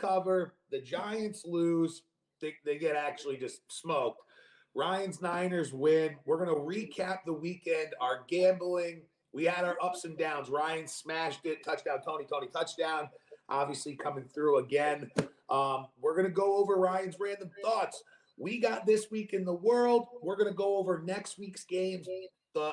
cover. 0.00 0.54
The 0.70 0.80
Giants 0.80 1.44
lose. 1.44 2.02
They, 2.40 2.54
they 2.64 2.78
get 2.78 2.96
actually 2.96 3.36
just 3.36 3.60
smoked. 3.70 4.22
Ryan's 4.74 5.20
Niners 5.20 5.72
win. 5.72 6.16
We're 6.24 6.44
going 6.44 6.48
to 6.48 6.54
recap 6.54 7.18
the 7.26 7.32
weekend, 7.32 7.88
our 8.00 8.24
gambling. 8.28 9.02
We 9.32 9.44
had 9.44 9.64
our 9.64 9.76
ups 9.82 10.04
and 10.04 10.16
downs. 10.16 10.48
Ryan 10.48 10.86
smashed 10.86 11.44
it. 11.44 11.64
Touchdown, 11.64 11.98
Tony, 12.04 12.24
Tony, 12.24 12.46
touchdown. 12.48 13.08
Obviously 13.48 13.96
coming 13.96 14.24
through 14.24 14.58
again. 14.58 15.10
Um, 15.48 15.86
we're 16.00 16.14
going 16.14 16.26
to 16.26 16.32
go 16.32 16.56
over 16.56 16.76
Ryan's 16.76 17.16
random 17.18 17.50
thoughts. 17.62 18.02
We 18.38 18.58
got 18.60 18.86
this 18.86 19.10
week 19.10 19.34
in 19.34 19.44
the 19.44 19.52
world. 19.52 20.06
We're 20.22 20.36
going 20.36 20.48
to 20.48 20.56
go 20.56 20.76
over 20.76 21.02
next 21.04 21.38
week's 21.38 21.64
games. 21.64 22.08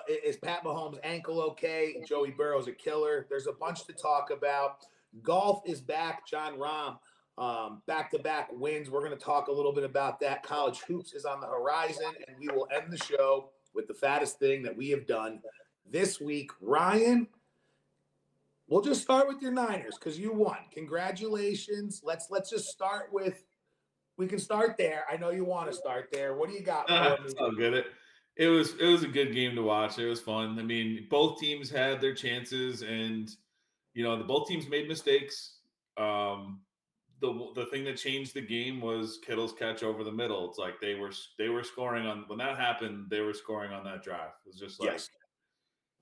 Is 0.08 0.38
Pat 0.38 0.64
Mahomes' 0.64 1.00
ankle 1.04 1.42
okay? 1.42 2.02
Joey 2.08 2.32
Burrow's 2.32 2.68
a 2.68 2.72
killer. 2.72 3.26
There's 3.30 3.48
a 3.48 3.54
bunch 3.54 3.86
to 3.86 3.94
talk 3.94 4.30
about. 4.32 4.78
Golf 5.24 5.62
is 5.66 5.82
back. 5.82 6.28
Jon 6.28 6.58
Rahm, 6.58 6.98
back 7.38 8.12
to 8.12 8.20
back 8.20 8.50
wins. 8.52 8.90
We're 8.90 9.06
going 9.06 9.18
to 9.18 9.24
talk 9.24 9.48
a 9.48 9.52
little 9.52 9.74
bit 9.74 9.84
about 9.84 10.20
that. 10.22 10.44
College 10.44 10.80
hoops 10.82 11.14
is 11.14 11.26
on 11.26 11.40
the 11.40 11.48
horizon, 11.48 12.12
and 12.28 12.38
we 12.40 12.48
will 12.48 12.68
end 12.76 12.92
the 12.92 12.98
show 12.98 13.50
with 13.74 13.88
the 13.88 13.94
fattest 13.94 14.40
thing 14.40 14.64
that 14.64 14.76
we 14.76 14.90
have 14.90 15.06
done 15.06 15.40
this 15.90 16.20
week. 16.20 16.52
Ryan, 16.62 17.28
we'll 18.68 18.82
just 18.82 19.02
start 19.02 19.28
with 19.28 19.42
your 19.42 19.52
Niners 19.52 19.96
because 20.00 20.18
you 20.20 20.34
won. 20.34 20.58
Congratulations. 20.72 22.02
Let's 22.04 22.28
let's 22.30 22.50
just 22.50 22.68
start 22.68 23.10
with. 23.12 23.44
We 24.18 24.26
can 24.26 24.40
start 24.40 24.78
there. 24.78 25.04
I 25.12 25.18
know 25.18 25.30
you 25.30 25.46
want 25.46 25.70
to 25.70 25.78
start 25.78 26.10
there. 26.12 26.36
What 26.36 26.50
do 26.50 26.56
you 26.56 26.64
got? 26.64 26.90
Uh, 26.90 27.18
I'll 27.40 27.52
get 27.52 27.74
it. 27.74 27.86
It 28.36 28.48
was 28.48 28.74
it 28.80 28.86
was 28.86 29.04
a 29.04 29.08
good 29.08 29.34
game 29.34 29.56
to 29.56 29.62
watch. 29.62 30.00
It 30.00 30.08
was 30.08 30.20
fun. 30.20 30.58
I 30.60 30.64
mean, 30.64 31.08
both 31.10 31.40
teams 31.40 31.70
had 31.70 32.02
their 32.02 32.16
chances, 32.16 32.82
and 32.82 33.30
you 33.94 34.04
know, 34.04 34.18
the 34.18 34.24
both 34.24 34.48
teams 34.48 34.68
made 34.68 34.88
mistakes. 34.88 35.58
Um, 35.98 36.62
the 37.20 37.52
the 37.56 37.66
thing 37.68 37.84
that 37.86 37.98
changed 37.98 38.34
the 38.34 38.42
game 38.42 38.80
was 38.80 39.20
Kittle's 39.26 39.54
catch 39.54 39.84
over 39.84 40.04
the 40.04 40.12
middle. 40.12 40.48
It's 40.50 40.60
like 40.60 40.80
they 40.80 40.96
were 40.96 41.12
they 41.38 41.50
were 41.50 41.64
scoring 41.64 42.06
on 42.06 42.26
when 42.28 42.38
that 42.40 42.58
happened. 42.58 43.08
They 43.10 43.22
were 43.22 43.34
scoring 43.34 43.72
on 43.72 43.84
that 43.86 44.04
drive. 44.04 44.32
It 44.46 44.50
was 44.50 44.60
just 44.60 44.80
like 44.80 44.92
yes. 44.92 45.10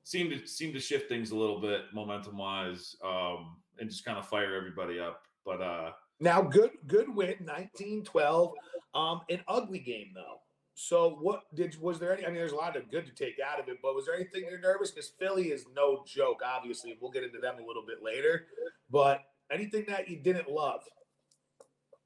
seemed 0.04 0.32
to 0.32 0.48
seemed 0.48 0.74
to 0.74 0.80
shift 0.80 1.08
things 1.08 1.32
a 1.32 1.36
little 1.36 1.60
bit 1.60 1.84
momentum 1.94 2.38
wise, 2.38 2.96
um, 3.04 3.58
and 3.80 3.90
just 3.90 4.04
kind 4.04 4.18
of 4.18 4.28
fire 4.28 4.56
everybody 4.56 5.00
up. 5.00 5.22
But 5.46 5.62
uh, 5.62 5.92
now 6.20 6.42
good 6.42 6.72
good 6.88 7.14
win 7.14 7.36
19-12. 7.80 8.52
Um, 8.94 9.22
an 9.30 9.42
ugly 9.48 9.80
game 9.80 10.12
though. 10.14 10.40
So 10.74 11.18
what 11.22 11.44
did 11.54 11.80
was 11.80 12.00
there 12.00 12.14
any? 12.14 12.26
I 12.26 12.28
mean, 12.28 12.36
there's 12.36 12.52
a 12.52 12.58
lot 12.58 12.76
of 12.76 12.92
good 12.92 13.06
to 13.06 13.14
take 13.14 13.36
out 13.40 13.62
of 13.62 13.70
it, 13.70 13.78
but 13.82 13.96
was 13.96 14.06
there 14.06 14.16
anything 14.16 14.44
you're 14.50 14.60
nervous? 14.60 14.92
Because 14.92 15.14
Philly 15.18 15.46
is 15.52 15.66
no 15.74 16.04
joke. 16.06 16.42
Obviously, 16.46 16.98
we'll 17.00 17.12
get 17.12 17.24
into 17.24 17.40
them 17.40 17.56
a 17.56 17.66
little 17.66 17.86
bit 17.88 18.04
later. 18.04 18.48
But 18.92 19.22
anything 19.50 19.86
that 19.88 20.10
you 20.10 20.18
didn't 20.18 20.50
love? 20.50 20.82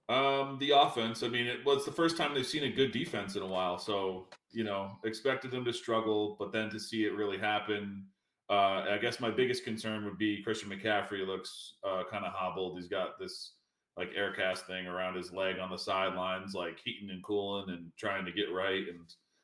Um, 0.09 0.57
the 0.59 0.71
offense. 0.71 1.21
I 1.21 1.27
mean, 1.27 1.45
it 1.45 1.63
was 1.63 1.85
the 1.85 1.91
first 1.91 2.17
time 2.17 2.33
they've 2.33 2.45
seen 2.45 2.63
a 2.63 2.71
good 2.71 2.91
defense 2.91 3.35
in 3.35 3.43
a 3.43 3.47
while. 3.47 3.77
So, 3.77 4.27
you 4.51 4.63
know, 4.63 4.91
expected 5.05 5.51
them 5.51 5.63
to 5.65 5.71
struggle, 5.71 6.35
but 6.39 6.51
then 6.51 6.71
to 6.71 6.79
see 6.79 7.05
it 7.05 7.13
really 7.13 7.37
happen. 7.37 8.05
Uh, 8.49 8.85
I 8.89 8.97
guess 8.99 9.19
my 9.19 9.29
biggest 9.29 9.63
concern 9.63 10.03
would 10.05 10.17
be 10.17 10.41
Christian 10.41 10.71
McCaffrey 10.71 11.25
looks 11.25 11.75
uh, 11.87 12.03
kind 12.09 12.25
of 12.25 12.33
hobbled. 12.33 12.77
He's 12.77 12.87
got 12.87 13.19
this 13.19 13.53
like 13.97 14.09
air 14.15 14.33
cast 14.33 14.65
thing 14.65 14.87
around 14.87 15.15
his 15.15 15.31
leg 15.31 15.59
on 15.59 15.69
the 15.69 15.77
sidelines, 15.77 16.55
like 16.55 16.79
heating 16.83 17.11
and 17.11 17.23
cooling 17.23 17.69
and 17.69 17.91
trying 17.95 18.25
to 18.25 18.31
get 18.31 18.51
right, 18.51 18.87
and 18.87 19.01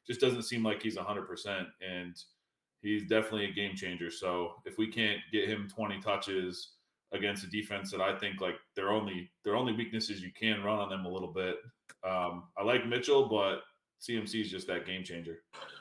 just 0.07 0.19
doesn't 0.19 0.43
seem 0.43 0.63
like 0.63 0.81
he's 0.81 0.97
100%. 0.97 1.65
And 1.87 2.15
he's 2.81 3.03
definitely 3.07 3.45
a 3.45 3.53
game 3.53 3.75
changer. 3.75 4.09
So 4.09 4.53
if 4.65 4.79
we 4.79 4.87
can't 4.87 5.19
get 5.31 5.47
him 5.47 5.67
20 5.69 6.01
touches, 6.01 6.71
against 7.13 7.43
a 7.43 7.47
defense 7.47 7.91
that 7.91 8.01
I 8.01 8.17
think 8.17 8.41
like 8.41 8.55
their 8.75 8.89
only 8.89 9.31
their 9.43 9.55
only 9.55 9.73
weakness 9.73 10.09
is 10.09 10.21
you 10.21 10.31
can 10.37 10.63
run 10.63 10.79
on 10.79 10.89
them 10.89 11.05
a 11.05 11.09
little 11.09 11.31
bit. 11.31 11.57
Um, 12.03 12.43
I 12.57 12.63
like 12.63 12.87
Mitchell, 12.87 13.27
but 13.29 13.61
CMC 14.01 14.41
is 14.41 14.51
just 14.51 14.67
that 14.67 14.85
game 14.85 15.03
changer. 15.03 15.39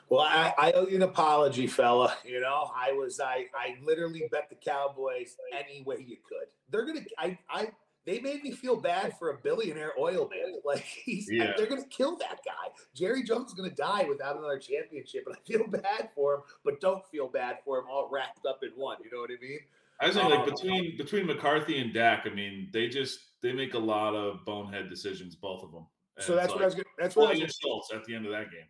Well, 0.09 0.21
I, 0.21 0.53
I, 0.57 0.71
owe 0.73 0.87
you 0.87 0.95
an 0.95 1.01
apology, 1.01 1.67
fella. 1.67 2.15
You 2.25 2.41
know, 2.41 2.71
I 2.75 2.91
was 2.91 3.19
I 3.19 3.45
I 3.55 3.75
literally 3.83 4.27
bet 4.31 4.49
the 4.49 4.55
Cowboys 4.55 5.35
any 5.53 5.83
way 5.83 5.97
you 6.05 6.17
could. 6.27 6.47
They're 6.69 6.85
gonna 6.85 7.05
I 7.17 7.37
I 7.49 7.69
they 8.05 8.19
made 8.19 8.43
me 8.43 8.51
feel 8.51 8.75
bad 8.75 9.17
for 9.17 9.31
a 9.31 9.37
billionaire 9.37 9.93
oil 9.99 10.29
man. 10.29 10.55
Like 10.65 10.83
he's 10.83 11.29
yeah. 11.31 11.53
they're 11.55 11.67
gonna 11.67 11.85
kill 11.85 12.17
that 12.17 12.39
guy. 12.43 12.71
Jerry 12.95 13.23
Jones 13.23 13.49
is 13.49 13.53
gonna 13.53 13.69
die 13.69 14.05
without 14.09 14.37
another 14.37 14.57
championship, 14.57 15.25
and 15.27 15.35
I 15.35 15.39
feel 15.45 15.67
bad 15.81 16.09
for 16.15 16.35
him, 16.35 16.41
but 16.63 16.81
don't 16.81 17.05
feel 17.11 17.27
bad 17.27 17.57
for 17.63 17.79
him 17.79 17.85
all 17.89 18.09
wrapped 18.11 18.45
up 18.45 18.59
in 18.63 18.69
one. 18.75 18.97
You 19.03 19.11
know 19.11 19.21
what 19.21 19.29
I 19.29 19.41
mean? 19.41 19.59
I 19.99 20.07
was 20.07 20.15
saying, 20.15 20.29
like 20.29 20.39
um, 20.39 20.45
between 20.45 20.97
between 20.97 21.25
McCarthy 21.25 21.79
and 21.79 21.93
Dak, 21.93 22.23
I 22.25 22.29
mean, 22.29 22.69
they 22.73 22.87
just 22.87 23.19
they 23.41 23.53
make 23.53 23.73
a 23.73 23.79
lot 23.79 24.13
of 24.13 24.43
bonehead 24.45 24.89
decisions, 24.89 25.35
both 25.35 25.63
of 25.63 25.71
them. 25.71 25.85
And 26.17 26.25
so 26.25 26.35
that's 26.35 26.51
what 26.51 26.61
I 26.61 26.65
was. 26.65 26.75
Gonna, 26.75 26.85
that's 26.99 27.15
what 27.15 27.35
I 27.35 27.39
was. 27.39 27.59
Schultz 27.61 27.93
at 27.93 28.03
the 28.05 28.15
end 28.15 28.25
of 28.25 28.31
that 28.31 28.51
game. 28.51 28.67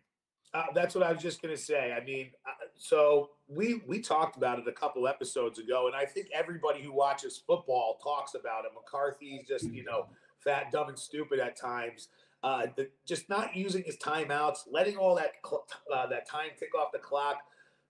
Uh, 0.54 0.64
that's 0.74 0.94
what 0.94 1.04
I 1.04 1.12
was 1.12 1.20
just 1.20 1.42
going 1.42 1.54
to 1.54 1.60
say. 1.60 1.92
I 1.92 2.02
mean, 2.02 2.30
uh, 2.46 2.50
so 2.78 3.30
we 3.48 3.82
we 3.86 4.00
talked 4.00 4.36
about 4.36 4.58
it 4.58 4.66
a 4.68 4.72
couple 4.72 5.06
episodes 5.06 5.58
ago, 5.58 5.86
and 5.86 5.96
I 5.96 6.04
think 6.04 6.28
everybody 6.32 6.80
who 6.82 6.92
watches 6.92 7.42
football 7.46 7.98
talks 8.02 8.34
about 8.34 8.64
it. 8.64 8.70
McCarthy's 8.74 9.46
just 9.46 9.70
you 9.72 9.84
know 9.84 10.06
fat, 10.38 10.70
dumb, 10.72 10.88
and 10.88 10.98
stupid 10.98 11.40
at 11.40 11.56
times. 11.56 12.08
Uh, 12.42 12.66
the, 12.76 12.88
just 13.04 13.28
not 13.28 13.56
using 13.56 13.82
his 13.84 13.96
timeouts, 13.96 14.60
letting 14.70 14.96
all 14.96 15.16
that 15.16 15.32
cl- 15.44 15.66
uh, 15.92 16.06
that 16.06 16.28
time 16.28 16.50
tick 16.58 16.74
off 16.78 16.92
the 16.92 16.98
clock. 16.98 17.38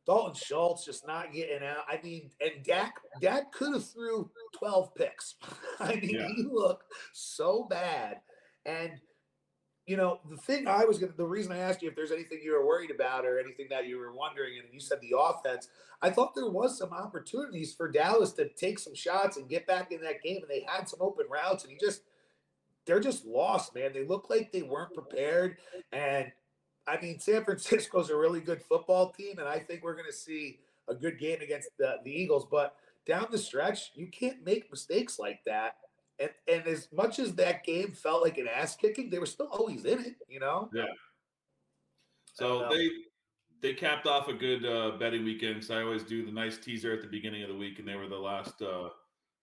Dalton 0.06 0.34
Schultz 0.34 0.84
just 0.84 1.06
not 1.06 1.32
getting 1.32 1.66
out. 1.66 1.84
I 1.88 1.98
mean, 2.02 2.30
and 2.40 2.64
Dak 2.64 2.94
Dak 3.20 3.52
could 3.52 3.74
have 3.74 3.88
threw 3.88 4.30
12 4.58 4.94
picks. 4.94 5.34
I 5.80 5.96
mean, 5.96 6.10
yeah. 6.10 6.28
he 6.28 6.44
looked 6.44 6.84
so 7.12 7.66
bad. 7.68 8.20
And 8.64 8.92
you 9.86 9.96
know, 9.96 10.18
the 10.28 10.36
thing 10.36 10.66
I 10.66 10.84
was 10.84 10.98
gonna 10.98 11.12
the 11.16 11.24
reason 11.24 11.52
I 11.52 11.58
asked 11.58 11.82
you 11.82 11.88
if 11.88 11.96
there's 11.96 12.12
anything 12.12 12.40
you 12.42 12.52
were 12.52 12.66
worried 12.66 12.90
about 12.90 13.24
or 13.24 13.38
anything 13.38 13.66
that 13.70 13.86
you 13.86 13.98
were 13.98 14.12
wondering, 14.12 14.58
and 14.58 14.72
you 14.72 14.80
said 14.80 14.98
the 15.00 15.16
offense, 15.18 15.68
I 16.02 16.10
thought 16.10 16.34
there 16.34 16.50
was 16.50 16.78
some 16.78 16.92
opportunities 16.92 17.74
for 17.74 17.90
Dallas 17.90 18.32
to 18.32 18.48
take 18.48 18.78
some 18.78 18.94
shots 18.94 19.36
and 19.36 19.48
get 19.48 19.66
back 19.66 19.92
in 19.92 20.00
that 20.02 20.22
game, 20.22 20.38
and 20.42 20.50
they 20.50 20.66
had 20.68 20.88
some 20.88 21.00
open 21.02 21.26
routes, 21.30 21.64
and 21.64 21.72
he 21.72 21.78
just 21.78 22.02
they're 22.86 23.00
just 23.00 23.26
lost, 23.26 23.74
man. 23.74 23.92
They 23.92 24.04
look 24.04 24.30
like 24.30 24.52
they 24.52 24.62
weren't 24.62 24.94
prepared. 24.94 25.56
And 25.92 26.30
I 26.86 27.00
mean, 27.00 27.18
San 27.18 27.44
Francisco's 27.44 28.10
a 28.10 28.16
really 28.16 28.40
good 28.40 28.62
football 28.62 29.10
team, 29.10 29.38
and 29.38 29.48
I 29.48 29.58
think 29.58 29.82
we're 29.82 29.94
going 29.94 30.06
to 30.06 30.12
see 30.12 30.60
a 30.88 30.94
good 30.94 31.18
game 31.18 31.40
against 31.40 31.70
the, 31.78 31.96
the 32.04 32.10
Eagles. 32.10 32.46
But 32.50 32.76
down 33.06 33.26
the 33.30 33.38
stretch, 33.38 33.92
you 33.94 34.06
can't 34.06 34.44
make 34.44 34.70
mistakes 34.70 35.18
like 35.18 35.40
that. 35.46 35.76
And, 36.18 36.30
and 36.48 36.66
as 36.66 36.88
much 36.92 37.18
as 37.18 37.34
that 37.34 37.64
game 37.64 37.92
felt 37.92 38.22
like 38.22 38.38
an 38.38 38.48
ass 38.48 38.76
kicking, 38.76 39.10
they 39.10 39.18
were 39.18 39.26
still 39.26 39.48
always 39.48 39.84
in 39.84 39.98
it, 39.98 40.16
you 40.28 40.40
know? 40.40 40.70
Yeah. 40.72 40.84
So 42.32 42.68
they 42.70 42.90
they 43.62 43.72
capped 43.72 44.06
off 44.06 44.28
a 44.28 44.34
good 44.34 44.64
uh, 44.64 44.98
betting 44.98 45.24
weekend. 45.24 45.64
So 45.64 45.76
I 45.76 45.82
always 45.82 46.02
do 46.02 46.24
the 46.24 46.32
nice 46.32 46.58
teaser 46.58 46.92
at 46.92 47.00
the 47.00 47.08
beginning 47.08 47.42
of 47.42 47.48
the 47.48 47.54
week, 47.56 47.78
and 47.78 47.88
they 47.88 47.96
were 47.96 48.08
the 48.08 48.16
last 48.16 48.60
uh, 48.60 48.90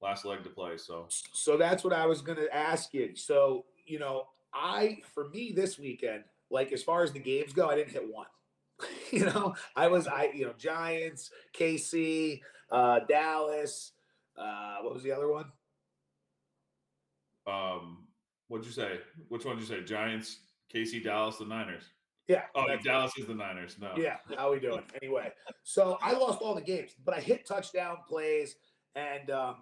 last 0.02 0.26
leg 0.26 0.44
to 0.44 0.50
play. 0.50 0.78
So 0.78 1.08
so 1.10 1.58
that's 1.58 1.84
what 1.84 1.94
I 1.94 2.06
was 2.06 2.22
going 2.22 2.38
to 2.38 2.56
ask 2.56 2.94
you. 2.94 3.16
So 3.16 3.66
you 3.86 3.98
know, 3.98 4.28
I 4.54 5.00
for 5.14 5.30
me 5.30 5.54
this 5.56 5.80
weekend, 5.80 6.24
like 6.54 6.72
as 6.72 6.84
far 6.84 7.04
as 7.04 7.12
the 7.12 7.20
games 7.20 7.52
go, 7.52 7.68
I 7.68 7.76
didn't 7.76 7.92
hit 7.92 8.04
one. 8.10 8.28
you 9.12 9.26
know, 9.26 9.56
I 9.76 9.88
was 9.88 10.08
I 10.08 10.32
you 10.34 10.46
know 10.46 10.54
Giants, 10.58 11.32
KC, 11.58 12.40
uh, 12.72 13.00
Dallas. 13.10 13.92
Uh, 14.38 14.78
what 14.82 14.94
was 14.94 15.04
the 15.04 15.12
other 15.12 15.30
one? 15.32 15.46
Um, 17.46 18.08
what'd 18.48 18.66
you 18.66 18.72
say? 18.72 19.00
Which 19.28 19.46
one 19.46 19.58
did 19.58 19.68
you 19.68 19.76
say? 19.76 19.84
Giants, 19.84 20.40
KC, 20.74 21.04
Dallas, 21.04 21.38
the 21.38 21.46
Niners. 21.46 21.84
Yeah. 22.28 22.44
Oh, 22.56 22.66
Dallas 22.84 23.12
is 23.18 23.26
the 23.26 23.34
Niners. 23.34 23.76
No. 23.82 23.92
Yeah. 23.98 24.18
How 24.38 24.54
we 24.54 24.60
doing? 24.60 24.84
Anyway, 25.02 25.32
so 25.64 25.98
I 26.02 26.14
lost 26.14 26.40
all 26.42 26.56
the 26.56 26.62
games, 26.62 26.92
but 27.04 27.14
I 27.14 27.20
hit 27.20 27.46
touchdown 27.46 27.98
plays, 28.08 28.56
and 28.96 29.30
um, 29.30 29.56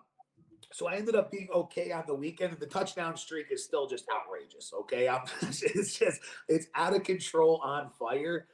so 0.71 0.87
I 0.87 0.95
ended 0.95 1.15
up 1.15 1.31
being 1.31 1.49
okay 1.53 1.91
on 1.91 2.03
the 2.07 2.15
weekend. 2.15 2.57
The 2.59 2.65
touchdown 2.65 3.17
streak 3.17 3.47
is 3.51 3.63
still 3.63 3.87
just 3.87 4.05
outrageous. 4.09 4.71
Okay, 4.81 5.07
I'm, 5.07 5.21
it's 5.41 5.97
just 5.97 6.21
it's 6.47 6.67
out 6.75 6.95
of 6.95 7.03
control 7.03 7.59
on 7.63 7.89
fire, 7.99 8.47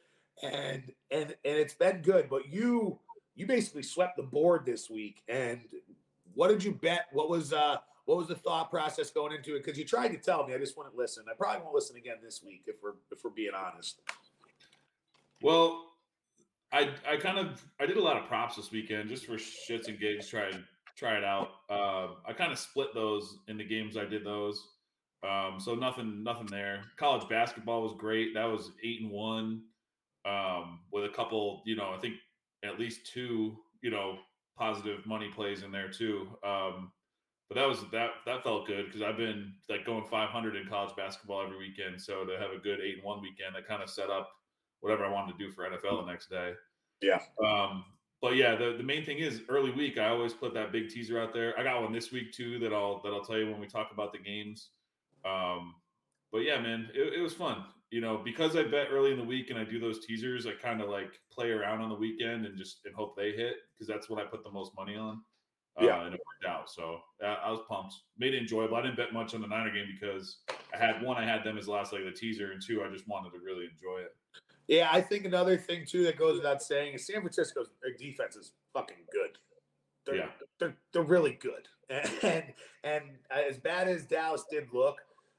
and 0.43 0.83
and 1.11 1.35
and 1.45 1.57
it's 1.57 1.75
been 1.75 2.01
good. 2.01 2.27
But 2.29 2.51
you 2.51 2.99
you 3.35 3.45
basically 3.45 3.83
swept 3.83 4.17
the 4.17 4.23
board 4.23 4.65
this 4.65 4.89
week. 4.89 5.21
And 5.29 5.61
what 6.33 6.49
did 6.49 6.63
you 6.63 6.73
bet? 6.73 7.05
What 7.13 7.29
was 7.29 7.53
uh 7.53 7.77
what 8.05 8.17
was 8.17 8.27
the 8.27 8.35
thought 8.35 8.71
process 8.71 9.11
going 9.11 9.33
into 9.33 9.55
it? 9.55 9.63
Because 9.63 9.77
you 9.77 9.85
tried 9.85 10.09
to 10.09 10.17
tell 10.17 10.45
me, 10.47 10.55
I 10.55 10.57
just 10.57 10.75
wouldn't 10.77 10.95
listen. 10.95 11.25
I 11.31 11.35
probably 11.35 11.61
won't 11.61 11.75
listen 11.75 11.97
again 11.97 12.15
this 12.23 12.41
week 12.43 12.63
if 12.65 12.77
we're 12.81 12.95
if 13.11 13.23
we're 13.23 13.29
being 13.29 13.51
honest. 13.55 14.01
Well, 15.41 15.85
I 16.73 16.89
I 17.07 17.17
kind 17.17 17.37
of 17.37 17.63
I 17.79 17.85
did 17.85 17.97
a 17.97 18.01
lot 18.01 18.17
of 18.17 18.27
props 18.27 18.55
this 18.55 18.71
weekend 18.71 19.09
just 19.09 19.27
for 19.27 19.33
shits 19.33 19.87
and 19.87 19.99
gigs, 19.99 20.27
trying 20.27 20.63
try 20.97 21.17
it 21.17 21.23
out. 21.23 21.49
Uh, 21.69 22.07
I 22.25 22.33
kind 22.33 22.51
of 22.51 22.59
split 22.59 22.93
those 22.93 23.37
in 23.47 23.57
the 23.57 23.63
games 23.63 23.97
I 23.97 24.05
did 24.05 24.25
those. 24.25 24.67
Um, 25.27 25.59
so 25.59 25.75
nothing, 25.75 26.23
nothing 26.23 26.47
there. 26.47 26.83
College 26.97 27.27
basketball 27.29 27.83
was 27.83 27.93
great. 27.97 28.33
That 28.33 28.45
was 28.45 28.71
eight 28.83 29.01
and 29.01 29.11
one, 29.11 29.63
um, 30.25 30.79
with 30.91 31.05
a 31.05 31.09
couple, 31.09 31.61
you 31.65 31.75
know, 31.75 31.93
I 31.95 31.99
think 31.99 32.15
at 32.63 32.79
least 32.79 33.11
two, 33.11 33.57
you 33.81 33.91
know, 33.91 34.17
positive 34.57 35.05
money 35.05 35.29
plays 35.33 35.63
in 35.63 35.71
there 35.71 35.89
too. 35.89 36.27
Um, 36.43 36.91
but 37.49 37.55
that 37.55 37.67
was 37.67 37.79
that 37.93 38.09
that 38.25 38.43
felt 38.43 38.67
good 38.67 38.87
because 38.87 39.01
I've 39.01 39.15
been 39.15 39.53
like 39.69 39.85
going 39.85 40.03
500 40.03 40.55
in 40.55 40.67
college 40.67 40.93
basketball 40.97 41.43
every 41.43 41.57
weekend. 41.57 42.01
So 42.01 42.25
to 42.25 42.37
have 42.37 42.51
a 42.51 42.61
good 42.61 42.81
eight 42.81 42.95
and 42.95 43.03
one 43.03 43.21
weekend, 43.21 43.55
that 43.55 43.67
kind 43.67 43.81
of 43.81 43.89
set 43.89 44.09
up 44.09 44.29
whatever 44.81 45.05
I 45.05 45.09
wanted 45.09 45.37
to 45.37 45.45
do 45.45 45.51
for 45.51 45.63
NFL 45.63 46.05
the 46.05 46.11
next 46.11 46.29
day. 46.29 46.53
Yeah. 47.01 47.19
Um, 47.43 47.85
but 48.21 48.35
yeah, 48.35 48.55
the, 48.55 48.75
the 48.77 48.83
main 48.83 49.05
thing 49.05 49.17
is 49.19 49.41
early 49.49 49.71
week. 49.71 49.97
I 49.97 50.09
always 50.09 50.33
put 50.33 50.53
that 50.53 50.71
big 50.71 50.89
teaser 50.89 51.19
out 51.19 51.33
there. 51.33 51.57
I 51.59 51.63
got 51.63 51.81
one 51.81 51.91
this 51.93 52.11
week 52.11 52.31
too 52.31 52.59
that 52.59 52.73
I'll 52.73 53.01
that 53.03 53.09
I'll 53.09 53.23
tell 53.23 53.37
you 53.37 53.49
when 53.49 53.59
we 53.59 53.67
talk 53.67 53.89
about 53.91 54.11
the 54.11 54.19
games. 54.19 54.69
Um, 55.25 55.75
but 56.31 56.39
yeah, 56.39 56.59
man, 56.59 56.89
it, 56.93 57.13
it 57.19 57.21
was 57.21 57.33
fun. 57.33 57.63
You 57.89 58.01
know, 58.01 58.17
because 58.23 58.57
I 58.57 58.63
bet 58.63 58.87
early 58.91 59.11
in 59.11 59.17
the 59.17 59.23
week 59.23 59.49
and 59.49 59.57
I 59.57 59.63
do 59.63 59.79
those 59.79 60.05
teasers, 60.05 60.45
I 60.45 60.51
kind 60.61 60.81
of 60.81 60.89
like 60.89 61.19
play 61.31 61.51
around 61.51 61.81
on 61.81 61.89
the 61.89 61.95
weekend 61.95 62.45
and 62.45 62.57
just 62.57 62.79
and 62.85 62.93
hope 62.93 63.15
they 63.15 63.31
hit 63.31 63.55
because 63.73 63.87
that's 63.87 64.09
what 64.09 64.19
I 64.21 64.25
put 64.25 64.43
the 64.43 64.51
most 64.51 64.73
money 64.75 64.95
on. 64.97 65.21
Uh, 65.79 65.85
Yeah. 65.85 66.05
and 66.05 66.13
it 66.13 66.19
worked 66.19 66.53
out. 66.53 66.69
So 66.69 66.99
uh, 67.23 67.35
I 67.45 67.49
was 67.51 67.61
pumped. 67.69 67.93
Made 68.17 68.33
it 68.33 68.41
enjoyable. 68.41 68.75
I 68.75 68.81
didn't 68.81 68.97
bet 68.97 69.13
much 69.13 69.33
on 69.35 69.41
the 69.41 69.47
Niner 69.47 69.71
game 69.71 69.87
because 69.97 70.39
I 70.73 70.77
had 70.77 71.01
one, 71.01 71.15
I 71.17 71.23
had 71.23 71.45
them 71.45 71.57
as 71.57 71.65
the 71.67 71.71
last 71.71 71.93
leg 71.93 72.01
of 72.05 72.11
the 72.13 72.19
teaser, 72.19 72.51
and 72.51 72.61
two, 72.61 72.83
I 72.83 72.89
just 72.91 73.07
wanted 73.07 73.31
to 73.31 73.39
really 73.39 73.65
enjoy 73.65 73.99
it. 74.01 74.15
Yeah, 74.67 74.89
I 74.91 75.01
think 75.01 75.25
another 75.25 75.57
thing 75.57 75.85
too 75.85 76.03
that 76.03 76.17
goes 76.17 76.37
without 76.37 76.61
saying 76.61 76.95
is 76.95 77.05
San 77.05 77.21
Francisco's 77.21 77.69
their 77.81 77.93
defense 77.93 78.35
is 78.35 78.51
fucking 78.73 78.97
good. 79.11 79.37
They're, 80.05 80.15
Yeah. 80.15 80.29
they're 80.59 80.75
they're 80.93 81.01
really 81.03 81.33
good, 81.39 81.67
and 82.23 82.43
and 82.83 83.03
as 83.29 83.57
bad 83.57 83.87
as 83.87 84.05
Dallas 84.05 84.45
did 84.49 84.67
look, 84.73 84.97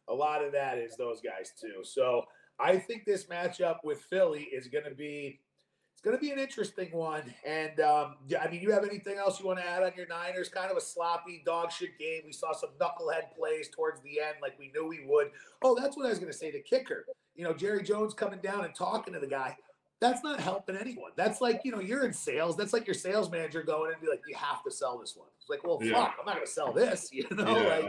a 0.09 0.15
lot 0.15 0.43
of 0.45 0.53
that 0.53 0.79
is 0.79 0.97
those 0.97 1.21
guys 1.21 1.53
too. 1.59 1.83
So 1.85 2.25
I 2.59 2.79
think 2.79 3.05
this 3.05 3.27
matchup 3.27 3.79
with 3.85 4.01
Philly 4.03 4.45
is 4.45 4.67
going 4.69 4.85
to 4.85 4.95
be 4.95 5.41
it's 5.93 6.03
going 6.05 6.17
to 6.17 6.21
be 6.21 6.31
an 6.31 6.39
interesting 6.39 6.91
one. 6.93 7.23
And 7.45 7.81
um, 7.81 8.17
I 8.41 8.49
mean, 8.49 8.63
you 8.63 8.71
have 8.71 8.85
anything 8.85 9.19
else 9.19 9.41
you 9.41 9.47
want 9.47 9.59
to 9.59 9.67
add 9.67 9.83
on 9.83 9.91
your 9.97 10.07
Niners? 10.07 10.49
Kind 10.49 10.71
of 10.71 10.77
a 10.77 10.81
sloppy 10.81 11.43
dog 11.45 11.73
shit 11.73 11.99
game. 11.99 12.23
We 12.25 12.33
saw 12.33 12.53
some 12.53 12.71
knucklehead 12.81 13.35
plays 13.37 13.69
towards 13.69 14.01
the 14.03 14.21
end, 14.21 14.37
like 14.41 14.57
we 14.61 14.71
knew 14.73 14.87
we 14.87 15.05
would. 15.07 15.33
Oh, 15.63 15.75
that's 15.75 15.97
what 15.97 16.07
I 16.07 16.11
was 16.11 16.21
going 16.21 16.31
to 16.31 16.39
say. 16.39 16.53
The 16.53 16.61
kicker, 16.61 17.05
you 17.39 17.45
know, 17.45 17.55
Jerry 17.55 17.83
Jones 17.83 18.13
coming 18.13 18.41
down 18.41 18.65
and 18.65 18.75
talking 18.75 19.15
to 19.15 19.21
the 19.21 19.27
guy. 19.27 19.57
That's 20.01 20.23
not 20.23 20.39
helping 20.41 20.77
anyone. 20.77 21.13
That's 21.17 21.41
like, 21.41 21.63
you 21.65 21.73
know, 21.73 21.81
you're 21.81 22.05
in 22.05 22.13
sales. 22.13 22.57
That's 22.57 22.73
like 22.73 22.87
your 22.87 22.95
sales 22.95 23.31
manager 23.31 23.63
going 23.63 23.93
and 23.93 24.01
be 24.01 24.09
like, 24.09 24.21
you 24.29 24.37
have 24.37 24.63
to 24.65 24.71
sell 24.71 24.99
this 24.99 25.15
one. 25.17 25.29
It's 25.41 25.49
like, 25.49 25.65
well, 25.67 25.79
Yeah. 25.83 25.95
fuck, 25.95 26.15
I'm 26.21 26.27
not 26.27 26.35
going 26.37 26.47
to 26.47 26.53
sell 26.53 26.73
this. 26.73 27.09
You 27.13 27.27
know, 27.31 27.45
Yeah. 27.57 27.69
like 27.69 27.85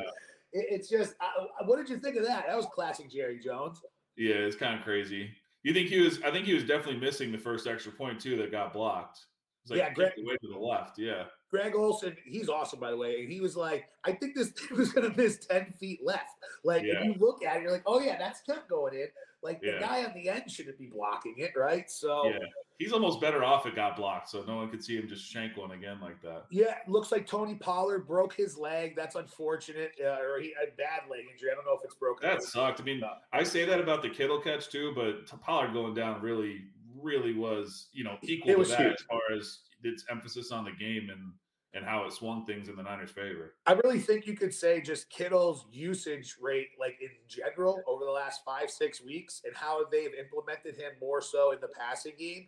it, 0.54 0.66
it's 0.72 0.90
just, 0.90 1.14
I, 1.22 1.64
what 1.66 1.78
did 1.78 1.90
you 1.90 1.98
think 2.00 2.16
of 2.16 2.26
that? 2.26 2.46
That 2.48 2.56
was 2.58 2.66
classic 2.74 3.12
Jerry 3.12 3.40
Jones. 3.40 3.82
Yeah, 4.18 4.36
it's 4.36 4.56
kind 4.56 4.76
of 4.78 4.84
crazy. 4.84 5.30
You 5.64 5.74
think 5.74 5.90
he 5.90 6.00
was? 6.00 6.22
I 6.24 6.32
think 6.32 6.46
he 6.46 6.54
was 6.54 6.64
definitely 6.64 7.00
missing 7.02 7.32
the 7.32 7.38
first 7.38 7.68
extra 7.68 7.92
point 7.92 8.20
too 8.20 8.38
that 8.38 8.50
got 8.52 8.72
blocked. 8.74 9.20
It's 9.64 9.72
like 9.72 9.80
Yeah, 9.80 9.94
Greg- 9.94 10.14
away 10.24 10.38
to 10.38 10.48
the 10.48 10.58
left. 10.58 10.98
Yeah, 10.98 11.26
Greg 11.52 11.76
Olsen, 11.76 12.16
he's 12.26 12.48
awesome, 12.50 12.80
by 12.80 12.90
the 12.92 12.98
way. 12.98 13.22
And 13.22 13.32
he 13.32 13.40
was 13.42 13.56
like, 13.58 13.88
I 14.06 14.14
think 14.14 14.36
this 14.36 14.50
thing 14.52 14.78
was 14.78 14.92
going 14.94 15.12
to 15.12 15.16
miss 15.22 15.46
10 15.46 15.74
feet 15.80 16.00
left. 16.04 16.32
Like, 16.64 16.84
Yeah. 16.84 17.00
if 17.02 17.06
you 17.06 17.16
look 17.20 17.44
at 17.44 17.58
it, 17.58 17.64
you're 17.64 17.72
like, 17.72 17.84
oh, 17.86 18.00
yeah, 18.00 18.18
that's 18.18 18.42
kept 18.42 18.70
going 18.70 18.94
in. 18.96 19.08
Like, 19.42 19.62
the 19.62 19.68
Yeah. 19.68 19.80
guy 19.80 20.04
on 20.06 20.14
the 20.14 20.28
end 20.30 20.50
shouldn't 20.52 20.78
be 20.78 20.88
blocking 20.88 21.36
it, 21.38 21.52
right? 21.56 21.90
So, 21.90 22.28
yeah. 22.30 22.38
He's 22.78 22.94
almost 22.94 23.20
better 23.20 23.44
off 23.44 23.66
it 23.66 23.76
got 23.76 23.98
blocked, 23.98 24.30
so 24.30 24.42
no 24.44 24.56
one 24.56 24.70
could 24.70 24.82
see 24.82 24.96
him 24.98 25.06
just 25.08 25.26
shank 25.30 25.58
one 25.58 25.72
again 25.72 26.00
like 26.02 26.22
that. 26.22 26.46
yeah, 26.50 26.76
looks 26.88 27.12
like 27.12 27.28
Tony 27.28 27.56
Pollard 27.56 28.08
broke 28.08 28.34
his 28.34 28.58
leg. 28.58 28.96
That's 28.96 29.16
unfortunate. 29.16 29.92
Uh, 30.02 30.18
or 30.22 30.40
he 30.40 30.54
had 30.58 30.78
bad 30.78 31.10
leg 31.10 31.26
injury. 31.30 31.50
I 31.52 31.56
don't 31.56 31.66
know 31.66 31.74
if 31.78 31.84
it's 31.84 31.96
broken. 31.96 32.30
That 32.30 32.42
sucked. 32.42 32.80
I 32.80 32.84
mean, 32.86 33.02
I 33.34 33.44
say 33.44 33.66
that 33.66 33.82
about 33.82 34.02
the 34.02 34.10
Kittle 34.10 34.40
catch 34.40 34.70
too, 34.70 34.94
but 34.96 35.28
Pollard 35.42 35.74
going 35.74 35.94
down 35.94 36.22
really, 36.22 36.62
really 36.96 37.34
was 37.34 37.90
you 37.92 38.06
know 38.06 38.18
equal 38.22 38.64
to 38.64 38.70
that 38.70 38.80
huge. 38.80 38.94
as 38.94 39.02
far 39.02 39.22
as 39.38 39.60
its 39.84 40.06
emphasis 40.10 40.52
on 40.54 40.64
the 40.64 40.72
game 40.72 41.10
and 41.10 41.34
and 41.74 41.86
how 41.86 42.04
it 42.06 42.14
swung 42.14 42.46
things 42.46 42.68
in 42.68 42.76
the 42.76 42.84
Niners' 42.84 43.12
favor. 43.12 43.54
I 43.68 43.74
really 43.74 44.00
think 44.00 44.26
you 44.26 44.36
could 44.36 44.54
say 44.54 44.82
just 44.82 45.10
Kittle's 45.10 45.66
usage 45.72 46.36
rate, 46.42 46.70
like 46.80 46.98
in 47.02 47.10
general, 47.28 47.84
over 47.88 48.06
the 48.06 48.12
last 48.12 48.42
five, 48.44 48.70
six 48.72 49.04
weeks, 49.04 49.42
and 49.46 49.56
how 49.56 49.86
they've 49.92 50.14
implemented 50.16 50.76
him 50.76 50.94
more 51.00 51.22
so 51.22 51.52
in 51.52 51.60
the 51.62 51.68
passing 51.68 52.14
game. 52.18 52.48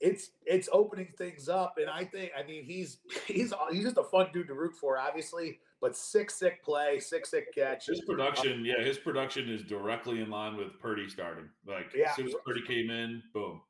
It's 0.00 0.30
it's 0.44 0.68
opening 0.72 1.12
things 1.16 1.48
up, 1.48 1.74
and 1.78 1.88
I 1.88 2.04
think 2.04 2.32
I 2.36 2.42
mean 2.42 2.64
he's 2.64 2.98
he's 3.26 3.52
he's 3.70 3.84
just 3.84 3.98
a 3.98 4.02
fun 4.04 4.28
dude 4.32 4.48
to 4.48 4.54
root 4.54 4.74
for, 4.74 4.98
obviously. 4.98 5.60
But 5.80 5.96
sick, 5.96 6.30
sick 6.30 6.62
play, 6.64 7.00
sick, 7.00 7.26
sick 7.26 7.52
catch. 7.54 7.86
His 7.86 8.02
production, 8.04 8.64
yeah, 8.64 8.84
his 8.84 8.98
production 8.98 9.48
is 9.48 9.62
directly 9.64 10.20
in 10.20 10.30
line 10.30 10.56
with 10.56 10.78
Purdy 10.80 11.08
starting. 11.08 11.48
Like 11.66 11.92
Yeah. 11.94 12.10
as 12.10 12.16
soon 12.16 12.28
as 12.28 12.34
Purdy 12.46 12.62
came 12.64 12.88
in, 12.90 13.20
boom. 13.34 13.60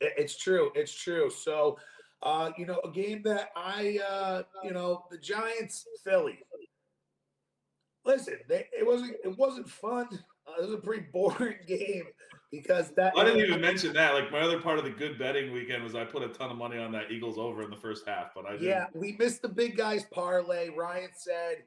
It's 0.00 0.36
true. 0.36 0.72
It's 0.74 0.92
true. 0.92 1.30
So, 1.30 1.78
uh, 2.22 2.50
you 2.56 2.66
know, 2.66 2.80
a 2.84 2.90
game 2.90 3.22
that 3.24 3.50
I, 3.56 3.98
uh, 4.08 4.42
you 4.62 4.72
know, 4.72 5.04
the 5.10 5.18
Giants, 5.18 5.86
Philly. 6.04 6.38
Listen, 8.04 8.36
they, 8.48 8.66
it 8.76 8.86
wasn't. 8.86 9.16
It 9.24 9.36
wasn't 9.38 9.68
fun. 9.68 10.08
Uh, 10.46 10.62
it 10.62 10.64
was 10.64 10.72
a 10.72 10.78
pretty 10.78 11.06
boring 11.12 11.58
game 11.66 12.04
because 12.50 12.90
that. 12.92 13.12
I 13.16 13.24
didn't 13.24 13.40
even 13.40 13.60
mention 13.60 13.92
that. 13.94 14.14
Like 14.14 14.32
my 14.32 14.40
other 14.40 14.60
part 14.60 14.78
of 14.78 14.84
the 14.84 14.90
good 14.90 15.18
betting 15.18 15.52
weekend 15.52 15.84
was 15.84 15.94
I 15.94 16.04
put 16.04 16.22
a 16.22 16.28
ton 16.28 16.50
of 16.50 16.56
money 16.56 16.78
on 16.78 16.92
that 16.92 17.10
Eagles 17.10 17.38
over 17.38 17.62
in 17.62 17.70
the 17.70 17.76
first 17.76 18.06
half, 18.06 18.34
but 18.34 18.46
I 18.46 18.52
didn't. 18.52 18.68
Yeah, 18.68 18.86
we 18.94 19.16
missed 19.18 19.42
the 19.42 19.48
big 19.48 19.76
guys 19.76 20.04
parlay. 20.10 20.70
Ryan 20.70 21.10
said 21.14 21.58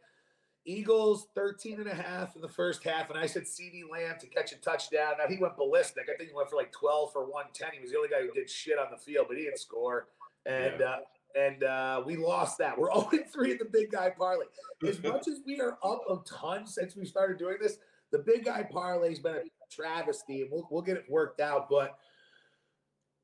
Eagles 0.65 1.27
13 1.35 1.79
and 1.79 1.89
a 1.89 1.95
half 1.95 2.35
in 2.35 2.41
the 2.41 2.49
first 2.49 2.83
half, 2.83 3.09
and 3.09 3.19
I 3.19 3.25
said 3.25 3.43
CeeDee 3.43 3.89
Lamb 3.91 4.15
to 4.19 4.27
catch 4.27 4.51
a 4.53 4.55
touchdown. 4.55 5.13
Now 5.19 5.27
he 5.27 5.37
went 5.37 5.55
ballistic. 5.57 6.05
I 6.11 6.17
think 6.17 6.29
he 6.29 6.35
went 6.35 6.49
for 6.49 6.55
like 6.55 6.71
12 6.71 7.11
for 7.11 7.23
110. 7.23 7.69
He 7.73 7.79
was 7.79 7.91
the 7.91 7.97
only 7.97 8.09
guy 8.09 8.21
who 8.21 8.31
did 8.31 8.49
shit 8.49 8.79
on 8.79 8.87
the 8.91 8.97
field, 8.97 9.27
but 9.27 9.37
he 9.37 9.43
didn't 9.43 9.59
score. 9.59 10.07
And 10.45 10.81
uh 10.81 10.97
and 11.35 11.63
uh, 11.63 12.03
we 12.05 12.15
lost 12.15 12.59
that. 12.59 12.77
We're 12.77 12.93
0 13.09 13.09
3 13.31 13.51
in 13.51 13.57
the 13.57 13.65
big 13.65 13.91
guy 13.91 14.11
parlay. 14.11 14.45
As 14.87 15.01
much 15.03 15.27
as 15.27 15.39
we 15.45 15.59
are 15.59 15.77
up 15.83 16.03
a 16.09 16.17
ton 16.27 16.67
since 16.67 16.95
we 16.95 17.05
started 17.05 17.37
doing 17.37 17.57
this, 17.61 17.77
the 18.11 18.19
big 18.19 18.45
guy 18.45 18.67
parlay's 18.71 19.19
been 19.19 19.35
a 19.35 19.41
travesty, 19.71 20.41
and 20.41 20.51
we'll, 20.51 20.67
we'll 20.69 20.81
get 20.81 20.97
it 20.97 21.05
worked 21.09 21.41
out. 21.41 21.69
But 21.69 21.97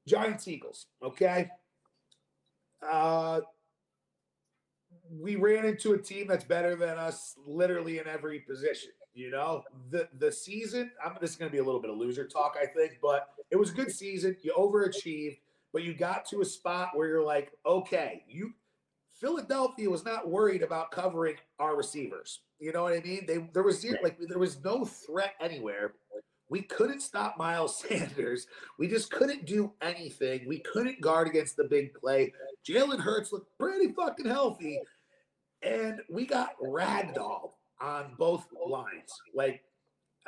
Giants 0.07 0.47
Eagles, 0.47 0.87
okay? 1.03 1.49
Uh, 2.87 3.41
we 5.11 5.35
ran 5.35 5.65
into 5.65 5.93
a 5.93 5.97
team 5.97 6.27
that's 6.27 6.43
better 6.43 6.75
than 6.75 6.97
us 6.97 7.35
literally 7.45 7.99
in 7.99 8.07
every 8.07 8.39
position. 8.39 8.91
You 9.13 9.31
know, 9.31 9.63
the 9.89 10.07
the 10.17 10.31
season. 10.31 10.91
I'm 11.03 11.15
this 11.19 11.31
is 11.31 11.35
going 11.35 11.49
to 11.49 11.53
be 11.53 11.59
a 11.59 11.63
little 11.63 11.81
bit 11.81 11.89
of 11.89 11.97
loser 11.97 12.27
talk, 12.27 12.55
I 12.61 12.65
think, 12.65 12.99
but 13.01 13.29
it 13.51 13.55
was 13.55 13.71
a 13.71 13.73
good 13.73 13.91
season. 13.91 14.37
You 14.41 14.53
overachieved, 14.57 15.39
but 15.73 15.83
you 15.83 15.93
got 15.93 16.25
to 16.25 16.41
a 16.41 16.45
spot 16.45 16.89
where 16.93 17.07
you're 17.07 17.23
like, 17.23 17.51
okay, 17.65 18.23
you 18.27 18.53
Philadelphia 19.19 19.89
was 19.89 20.05
not 20.05 20.29
worried 20.29 20.63
about 20.63 20.91
covering 20.91 21.35
our 21.59 21.75
receivers. 21.75 22.41
You 22.59 22.71
know 22.71 22.83
what 22.83 22.93
I 22.93 23.01
mean? 23.01 23.25
They 23.27 23.49
there 23.53 23.63
was 23.63 23.79
zero, 23.79 23.97
like 24.01 24.17
there 24.19 24.39
was 24.39 24.63
no 24.63 24.85
threat 24.85 25.33
anywhere. 25.41 25.93
We 26.49 26.61
couldn't 26.61 27.01
stop 27.01 27.37
Miles 27.37 27.79
Sanders. 27.87 28.47
We 28.77 28.87
just 28.87 29.11
couldn't 29.11 29.45
do 29.45 29.73
anything. 29.81 30.47
We 30.47 30.59
couldn't 30.59 31.01
guard 31.01 31.27
against 31.27 31.57
the 31.57 31.65
big 31.65 31.93
play. 31.93 32.33
Jalen 32.67 32.99
Hurts 32.99 33.31
looked 33.31 33.57
pretty 33.57 33.93
fucking 33.93 34.25
healthy, 34.25 34.79
and 35.61 36.01
we 36.09 36.25
got 36.25 36.57
ragdolled 36.61 37.51
on 37.81 38.13
both 38.17 38.47
lines. 38.67 39.13
Like 39.33 39.63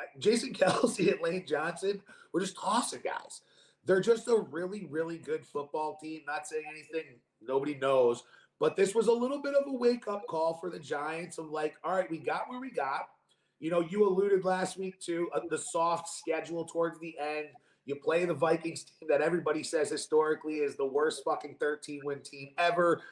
uh, 0.00 0.04
Jason 0.18 0.52
Kelce 0.54 1.12
and 1.12 1.20
Lane 1.20 1.44
Johnson 1.46 2.00
were 2.32 2.40
just 2.40 2.56
tossing 2.56 3.00
guys. 3.02 3.42
They're 3.84 4.00
just 4.00 4.28
a 4.28 4.36
really, 4.50 4.86
really 4.90 5.18
good 5.18 5.44
football 5.44 5.98
team. 6.00 6.22
Not 6.26 6.46
saying 6.46 6.64
anything 6.70 7.16
nobody 7.40 7.74
knows, 7.74 8.22
but 8.60 8.76
this 8.76 8.94
was 8.94 9.08
a 9.08 9.12
little 9.12 9.42
bit 9.42 9.54
of 9.54 9.66
a 9.66 9.72
wake 9.72 10.06
up 10.06 10.26
call 10.28 10.54
for 10.54 10.70
the 10.70 10.78
Giants 10.78 11.38
of 11.38 11.50
like, 11.50 11.74
all 11.82 11.96
right, 11.96 12.10
we 12.10 12.18
got 12.18 12.48
where 12.48 12.60
we 12.60 12.70
got. 12.70 13.08
You 13.58 13.70
know, 13.70 13.80
you 13.80 14.08
alluded 14.08 14.44
last 14.44 14.76
week 14.76 15.00
to 15.00 15.28
uh, 15.34 15.40
the 15.48 15.58
soft 15.58 16.08
schedule 16.08 16.64
towards 16.64 16.98
the 16.98 17.16
end. 17.18 17.46
You 17.84 17.96
play 17.96 18.24
the 18.24 18.34
Vikings 18.34 18.84
team 18.84 19.08
that 19.08 19.20
everybody 19.20 19.62
says 19.62 19.90
historically 19.90 20.56
is 20.56 20.76
the 20.76 20.86
worst 20.86 21.22
fucking 21.24 21.56
13 21.58 22.00
win 22.04 22.20
team 22.20 22.50
ever. 22.58 23.02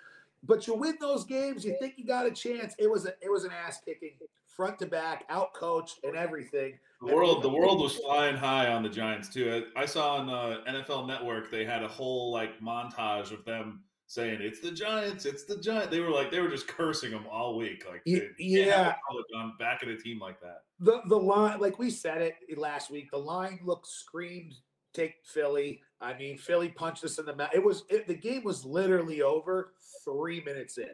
But 0.43 0.67
you 0.67 0.75
win 0.75 0.97
those 1.01 1.25
games, 1.25 1.65
you 1.65 1.77
think 1.81 1.95
you 1.97 2.05
got 2.05 2.27
a 2.27 2.31
chance. 2.31 2.75
It 2.79 2.91
was 2.91 3.07
a, 3.07 3.11
it 3.21 3.31
was 3.31 3.45
an 3.45 3.51
ass 3.53 3.81
kicking, 3.85 4.13
front 4.61 4.79
to 4.79 4.85
back, 4.85 5.25
out 5.31 5.55
coached, 5.55 6.01
and 6.05 6.15
everything. 6.15 6.79
The 7.01 7.15
world, 7.15 7.43
the 7.43 7.49
world 7.49 7.81
was 7.81 7.97
flying 8.05 8.37
high 8.37 8.71
on 8.71 8.83
the 8.83 8.91
Giants 8.91 9.31
too. 9.31 9.65
I 9.75 9.81
I 9.81 9.87
saw 9.87 10.17
on 10.17 10.29
uh, 10.29 10.59
NFL 10.69 11.07
Network 11.07 11.51
they 11.51 11.65
had 11.65 11.83
a 11.83 11.89
whole 11.89 12.31
like 12.31 12.61
montage 12.61 13.33
of 13.33 13.43
them 13.47 13.81
saying 14.07 14.41
it's 14.43 14.61
the 14.61 14.71
Giants, 14.71 15.25
it's 15.25 15.45
the 15.45 15.57
Giants. 15.57 15.91
They 15.91 16.01
were 16.01 16.11
like 16.11 16.31
they 16.31 16.41
were 16.41 16.51
just 16.51 16.69
cursing 16.69 17.11
them 17.11 17.25
all 17.33 17.57
week. 17.57 17.87
Like 17.89 18.03
Ye- 18.05 18.17
dude, 18.17 18.35
you 18.37 18.65
can't 18.65 18.71
have 18.77 18.97
yeah. 19.33 19.41
on 19.41 19.55
back 19.59 19.83
of 19.83 19.89
a 19.89 19.97
team 19.97 20.19
like 20.19 20.39
that. 20.43 20.65
the 20.79 21.01
the 21.09 21.17
line, 21.17 21.59
like 21.59 21.79
we 21.79 21.89
said 21.89 22.21
it 22.21 22.59
last 22.59 22.91
week, 22.91 23.11
the 23.13 23.19
line 23.19 23.61
looked 23.65 23.87
screamed 23.87 24.53
take 24.93 25.15
Philly. 25.25 25.81
I 26.03 26.13
mean, 26.19 26.37
Philly 26.37 26.69
punched 26.69 27.03
us 27.05 27.19
in 27.19 27.25
the 27.25 27.35
mouth. 27.35 27.55
It 27.55 27.65
was 27.65 27.85
it, 27.89 28.07
the 28.07 28.15
game 28.15 28.45
was 28.45 28.63
literally 28.67 29.23
over 29.23 29.73
three 30.05 30.43
minutes 30.45 30.77
in. 30.77 30.91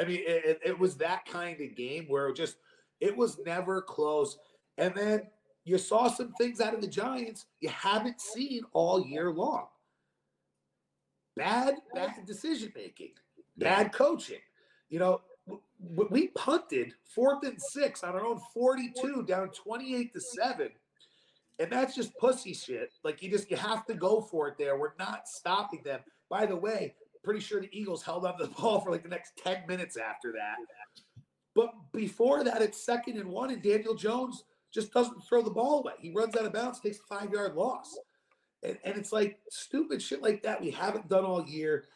I 0.00 0.06
mean, 0.06 0.20
it, 0.20 0.44
it, 0.46 0.60
it 0.64 0.78
was 0.78 0.96
that 0.98 1.26
kind 1.26 1.60
of 1.60 1.76
game 1.76 2.06
where 2.08 2.28
it 2.28 2.36
just 2.36 2.56
it 3.00 3.16
was 3.16 3.38
never 3.44 3.82
close. 3.82 4.38
And 4.78 4.94
then 4.94 5.22
you 5.64 5.78
saw 5.78 6.08
some 6.08 6.32
things 6.32 6.60
out 6.60 6.74
of 6.74 6.80
the 6.80 6.88
Giants 6.88 7.46
you 7.60 7.68
haven't 7.68 8.20
seen 8.20 8.62
all 8.72 9.06
year 9.06 9.30
long. 9.30 9.66
Bad, 11.36 11.76
bad 11.94 12.12
decision 12.26 12.72
making. 12.74 13.12
bad 13.56 13.92
coaching. 13.92 14.40
You 14.88 14.98
know, 14.98 15.20
we 15.78 16.28
punted 16.28 16.92
fourth 17.14 17.44
and 17.44 17.60
six 17.60 18.02
on 18.02 18.14
our 18.14 18.24
own 18.24 18.40
42 18.52 19.24
down 19.26 19.50
28 19.50 20.12
to 20.12 20.20
7 20.20 20.68
and 21.58 21.70
that's 21.70 21.94
just 21.94 22.16
pussy 22.18 22.54
shit 22.54 22.92
like 23.02 23.22
you 23.22 23.30
just 23.30 23.50
you 23.50 23.56
have 23.56 23.86
to 23.86 23.94
go 23.94 24.20
for 24.20 24.48
it 24.48 24.54
there 24.58 24.78
we're 24.78 24.92
not 24.98 25.26
stopping 25.26 25.80
them 25.84 26.00
by 26.28 26.46
the 26.46 26.56
way 26.56 26.94
pretty 27.24 27.40
sure 27.40 27.60
the 27.60 27.68
eagles 27.72 28.02
held 28.02 28.24
on 28.26 28.36
to 28.38 28.44
the 28.44 28.50
ball 28.60 28.80
for 28.80 28.90
like 28.90 29.02
the 29.02 29.08
next 29.08 29.32
10 29.42 29.64
minutes 29.66 29.96
after 29.96 30.32
that 30.32 30.56
but 31.54 31.70
before 31.92 32.44
that 32.44 32.62
it's 32.62 32.84
second 32.84 33.16
and 33.16 33.28
one 33.28 33.50
and 33.50 33.62
daniel 33.62 33.94
jones 33.94 34.44
just 34.72 34.92
doesn't 34.92 35.20
throw 35.28 35.42
the 35.42 35.50
ball 35.50 35.80
away 35.80 35.92
he 36.00 36.12
runs 36.12 36.36
out 36.36 36.46
of 36.46 36.52
bounds 36.52 36.80
takes 36.80 36.98
a 36.98 37.14
five 37.14 37.32
yard 37.32 37.54
loss 37.54 37.98
and, 38.62 38.78
and 38.84 38.96
it's 38.96 39.12
like 39.12 39.38
stupid 39.50 40.00
shit 40.00 40.22
like 40.22 40.42
that 40.42 40.60
we 40.60 40.70
haven't 40.70 41.08
done 41.08 41.24
all 41.24 41.44
year 41.46 41.86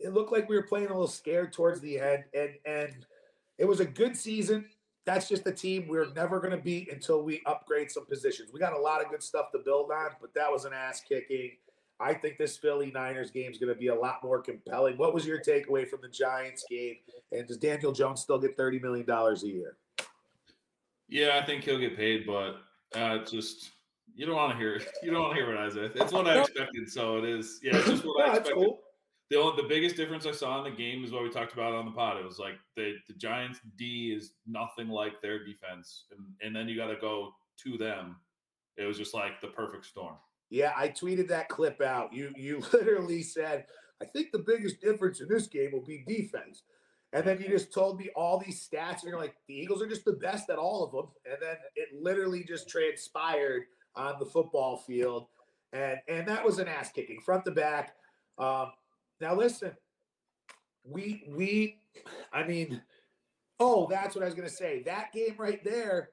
it 0.00 0.12
looked 0.12 0.32
like 0.32 0.48
we 0.48 0.56
were 0.56 0.62
playing 0.62 0.86
a 0.86 0.92
little 0.92 1.06
scared 1.06 1.52
towards 1.52 1.80
the 1.80 1.98
end 1.98 2.24
and 2.34 2.50
and 2.66 3.06
it 3.58 3.66
was 3.66 3.80
a 3.80 3.84
good 3.84 4.16
season. 4.16 4.66
That's 5.06 5.28
just 5.28 5.46
a 5.46 5.52
team 5.52 5.86
we're 5.86 6.12
never 6.14 6.40
going 6.40 6.56
to 6.56 6.62
beat 6.62 6.90
until 6.90 7.22
we 7.22 7.42
upgrade 7.46 7.90
some 7.90 8.06
positions. 8.06 8.50
We 8.52 8.60
got 8.60 8.72
a 8.72 8.78
lot 8.78 9.04
of 9.04 9.10
good 9.10 9.22
stuff 9.22 9.52
to 9.52 9.58
build 9.58 9.90
on, 9.90 10.10
but 10.20 10.34
that 10.34 10.50
was 10.50 10.64
an 10.64 10.72
ass 10.72 11.02
kicking. 11.06 11.52
I 12.00 12.14
think 12.14 12.38
this 12.38 12.56
Philly 12.56 12.90
Niners 12.90 13.30
game 13.30 13.50
is 13.50 13.58
going 13.58 13.72
to 13.72 13.78
be 13.78 13.88
a 13.88 13.94
lot 13.94 14.22
more 14.22 14.40
compelling. 14.40 14.96
What 14.96 15.14
was 15.14 15.26
your 15.26 15.40
takeaway 15.40 15.88
from 15.88 16.00
the 16.02 16.08
Giants 16.08 16.64
game? 16.68 16.96
And 17.32 17.46
does 17.46 17.56
Daniel 17.56 17.92
Jones 17.92 18.20
still 18.20 18.38
get 18.38 18.56
$30 18.56 18.82
million 18.82 19.08
a 19.08 19.34
year? 19.46 19.76
Yeah, 21.08 21.38
I 21.40 21.46
think 21.46 21.64
he'll 21.64 21.78
get 21.78 21.96
paid, 21.96 22.26
but 22.26 22.56
uh, 22.94 23.18
just 23.24 23.70
you 24.14 24.26
don't 24.26 24.36
want 24.36 24.52
to 24.52 24.58
hear 24.58 24.80
you 25.02 25.10
don't 25.10 25.22
want 25.22 25.34
to 25.34 25.40
hear 25.40 25.54
what 25.54 25.58
I 25.58 25.68
said. 25.68 25.92
It's 25.94 26.12
what 26.12 26.26
I 26.26 26.40
expected, 26.40 26.90
so 26.90 27.18
it 27.18 27.24
is. 27.24 27.60
Yeah, 27.62 27.76
it's 27.76 27.86
just 27.86 28.04
what 28.04 28.18
no, 28.18 28.24
I 28.24 28.28
expected. 28.36 28.54
Cool 28.54 28.80
the 29.30 29.40
only, 29.40 29.62
the 29.62 29.68
biggest 29.68 29.96
difference 29.96 30.26
I 30.26 30.32
saw 30.32 30.58
in 30.58 30.70
the 30.70 30.76
game 30.76 31.04
is 31.04 31.12
what 31.12 31.22
we 31.22 31.30
talked 31.30 31.54
about 31.54 31.72
on 31.72 31.86
the 31.86 31.90
pod. 31.90 32.18
It 32.18 32.24
was 32.24 32.38
like 32.38 32.54
the 32.76 32.94
the 33.08 33.14
Giants 33.14 33.60
D 33.76 34.14
is 34.16 34.32
nothing 34.46 34.88
like 34.88 35.20
their 35.20 35.44
defense, 35.44 36.04
and 36.10 36.20
and 36.42 36.54
then 36.54 36.68
you 36.68 36.76
got 36.76 36.88
to 36.88 36.96
go 36.96 37.32
to 37.64 37.78
them. 37.78 38.16
It 38.76 38.84
was 38.84 38.98
just 38.98 39.14
like 39.14 39.40
the 39.40 39.48
perfect 39.48 39.86
storm. 39.86 40.16
Yeah, 40.54 40.72
I 40.76 40.88
tweeted 40.88 41.26
that 41.30 41.48
clip 41.48 41.80
out. 41.80 42.12
You 42.12 42.32
you 42.36 42.62
literally 42.72 43.24
said, 43.24 43.66
"I 44.00 44.04
think 44.04 44.30
the 44.30 44.44
biggest 44.46 44.80
difference 44.80 45.20
in 45.20 45.26
this 45.28 45.48
game 45.48 45.72
will 45.72 45.84
be 45.84 46.04
defense," 46.06 46.62
and 47.12 47.24
then 47.24 47.40
you 47.40 47.48
just 47.48 47.74
told 47.74 47.98
me 47.98 48.10
all 48.14 48.38
these 48.38 48.64
stats, 48.64 49.02
and 49.02 49.10
you're 49.10 49.18
like, 49.18 49.34
"The 49.48 49.54
Eagles 49.54 49.82
are 49.82 49.88
just 49.88 50.04
the 50.04 50.12
best 50.12 50.50
at 50.50 50.58
all 50.58 50.84
of 50.84 50.92
them," 50.92 51.10
and 51.28 51.42
then 51.42 51.56
it 51.74 51.88
literally 52.00 52.44
just 52.44 52.68
transpired 52.68 53.64
on 53.96 54.14
the 54.20 54.26
football 54.26 54.76
field, 54.76 55.26
and 55.72 55.98
and 56.06 56.28
that 56.28 56.44
was 56.44 56.60
an 56.60 56.68
ass 56.68 56.92
kicking 56.92 57.20
front 57.20 57.44
to 57.46 57.50
back. 57.50 57.96
Um, 58.38 58.70
now 59.20 59.34
listen, 59.34 59.72
we 60.84 61.24
we 61.30 61.80
I 62.32 62.44
mean, 62.44 62.80
oh, 63.58 63.88
that's 63.90 64.14
what 64.14 64.22
I 64.22 64.26
was 64.26 64.36
gonna 64.36 64.48
say. 64.48 64.84
That 64.84 65.12
game 65.12 65.34
right 65.36 65.64
there, 65.64 66.10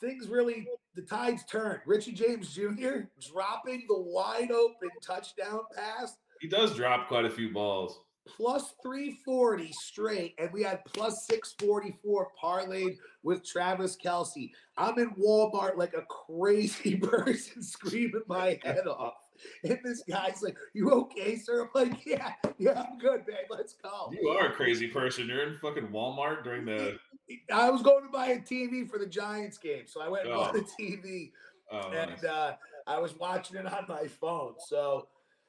things 0.00 0.28
really 0.28 0.66
the 0.94 1.02
tides 1.02 1.44
turned. 1.44 1.80
Richie 1.86 2.12
James 2.12 2.54
Jr. 2.54 3.04
dropping 3.32 3.84
the 3.88 4.00
wide 4.00 4.50
open 4.50 4.88
touchdown 5.02 5.60
pass. 5.74 6.16
He 6.40 6.48
does 6.48 6.74
drop 6.74 7.08
quite 7.08 7.24
a 7.24 7.30
few 7.30 7.52
balls. 7.52 8.00
Plus 8.26 8.74
340 8.82 9.70
straight, 9.72 10.34
and 10.38 10.50
we 10.52 10.62
had 10.62 10.84
plus 10.84 11.26
644 11.26 12.28
parlayed 12.42 12.96
with 13.22 13.44
Travis 13.44 13.96
Kelce. 13.96 14.50
I'm 14.76 14.98
in 14.98 15.10
Walmart 15.12 15.76
like 15.76 15.94
a 15.94 16.02
crazy 16.02 16.96
person 17.02 17.62
screaming 17.62 18.22
my 18.26 18.58
head 18.64 18.88
off. 18.88 19.14
And 19.64 19.78
this 19.84 20.02
guy's 20.08 20.42
like, 20.42 20.56
"You 20.74 20.90
okay, 20.92 21.36
sir?" 21.36 21.62
I'm 21.62 21.68
like, 21.74 22.04
"Yeah, 22.06 22.32
yeah, 22.58 22.82
I'm 22.82 22.98
good, 22.98 23.26
babe. 23.26 23.46
Let's 23.50 23.74
go." 23.74 24.10
You 24.12 24.28
are 24.30 24.48
a 24.48 24.52
crazy 24.52 24.88
person. 24.88 25.28
You're 25.28 25.46
in 25.46 25.58
fucking 25.58 25.88
Walmart 25.88 26.44
during 26.44 26.64
the. 26.64 26.98
I 27.52 27.70
was 27.70 27.82
going 27.82 28.04
to 28.04 28.10
buy 28.10 28.28
a 28.28 28.38
TV 28.38 28.88
for 28.88 28.98
the 28.98 29.06
Giants 29.06 29.58
game, 29.58 29.84
so 29.86 30.00
I 30.00 30.08
went 30.08 30.26
and 30.26 30.34
oh. 30.34 30.38
bought 30.38 30.56
a 30.56 30.64
TV, 30.80 31.32
oh, 31.72 31.90
and 31.90 32.10
nice. 32.10 32.24
uh, 32.24 32.54
I 32.86 32.98
was 32.98 33.18
watching 33.18 33.56
it 33.56 33.66
on 33.66 33.84
my 33.88 34.06
phone. 34.06 34.54
So 34.58 35.08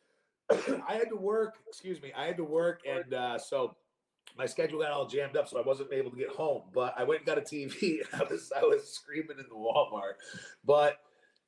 I 0.49 0.93
had 0.93 1.09
to 1.09 1.17
work. 1.17 1.55
Excuse 1.67 2.01
me, 2.01 2.11
I 2.17 2.25
had 2.25 2.37
to 2.37 2.43
work, 2.43 2.81
and 2.87 3.13
uh, 3.13 3.37
so 3.37 3.75
my 4.37 4.45
schedule 4.45 4.79
got 4.79 4.91
all 4.91 5.07
jammed 5.07 5.35
up, 5.35 5.47
so 5.47 5.59
I 5.59 5.61
wasn't 5.61 5.91
able 5.91 6.11
to 6.11 6.17
get 6.17 6.29
home. 6.29 6.63
But 6.73 6.93
I 6.97 7.03
went 7.03 7.21
and 7.21 7.27
got 7.27 7.37
a 7.37 7.41
TV. 7.41 7.99
I 8.13 8.23
was 8.23 8.51
I 8.55 8.61
was 8.61 8.87
screaming 8.89 9.37
in 9.39 9.45
the 9.49 9.55
Walmart, 9.55 10.13
but 10.65 10.99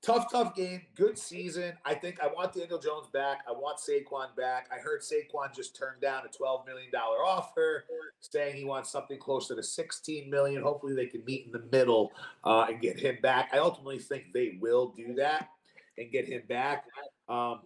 tough, 0.01 0.31
tough 0.31 0.55
game. 0.55 0.81
Good 0.95 1.17
season. 1.17 1.73
I 1.85 1.93
think 1.93 2.19
I 2.21 2.27
want 2.27 2.53
Daniel 2.53 2.79
Jones 2.79 3.07
back. 3.11 3.39
I 3.47 3.51
want 3.51 3.77
Saquon 3.77 4.35
back. 4.35 4.67
I 4.71 4.79
heard 4.79 5.01
Saquon 5.01 5.53
just 5.53 5.75
turned 5.75 6.01
down 6.01 6.23
a 6.25 6.43
$12 6.43 6.65
million 6.65 6.93
offer, 6.95 7.85
saying 8.19 8.55
he 8.55 8.65
wants 8.65 8.91
something 8.91 9.19
closer 9.19 9.55
to 9.55 9.63
16 9.63 10.29
million. 10.29 10.61
Hopefully 10.61 10.95
they 10.95 11.07
can 11.07 11.23
meet 11.25 11.45
in 11.45 11.51
the 11.51 11.65
middle 11.71 12.11
uh, 12.43 12.67
and 12.69 12.81
get 12.81 12.99
him 12.99 13.17
back. 13.21 13.49
I 13.53 13.59
ultimately 13.59 13.99
think 13.99 14.33
they 14.33 14.57
will 14.61 14.93
do 14.95 15.15
that 15.15 15.49
and 15.97 16.11
get 16.11 16.27
him 16.27 16.43
back. 16.47 16.85
Um, 17.27 17.61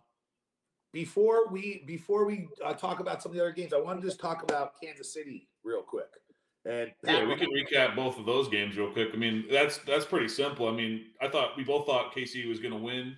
before 0.91 1.47
we 1.49 1.83
before 1.87 2.25
we 2.25 2.47
uh, 2.63 2.73
talk 2.73 2.99
about 2.99 3.23
some 3.23 3.31
of 3.31 3.35
the 3.35 3.41
other 3.41 3.51
games, 3.51 3.73
I 3.73 3.79
want 3.79 3.99
to 3.99 4.07
just 4.07 4.19
talk 4.19 4.43
about 4.43 4.73
Kansas 4.81 5.11
City 5.11 5.47
real 5.63 5.81
quick. 5.81 6.09
And 6.65 6.91
yeah, 7.05 7.25
we 7.25 7.35
can 7.35 7.49
recap 7.49 7.95
both 7.95 8.17
of 8.17 8.25
those 8.25 8.47
games 8.47 8.77
real 8.77 8.91
quick. 8.91 9.09
I 9.13 9.17
mean, 9.17 9.45
that's 9.51 9.79
that's 9.79 10.05
pretty 10.05 10.29
simple. 10.29 10.67
I 10.67 10.71
mean, 10.71 11.07
I 11.21 11.27
thought 11.27 11.57
we 11.57 11.63
both 11.63 11.85
thought 11.85 12.15
KC 12.15 12.47
was 12.47 12.59
going 12.59 12.73
to 12.73 12.79
win, 12.79 13.17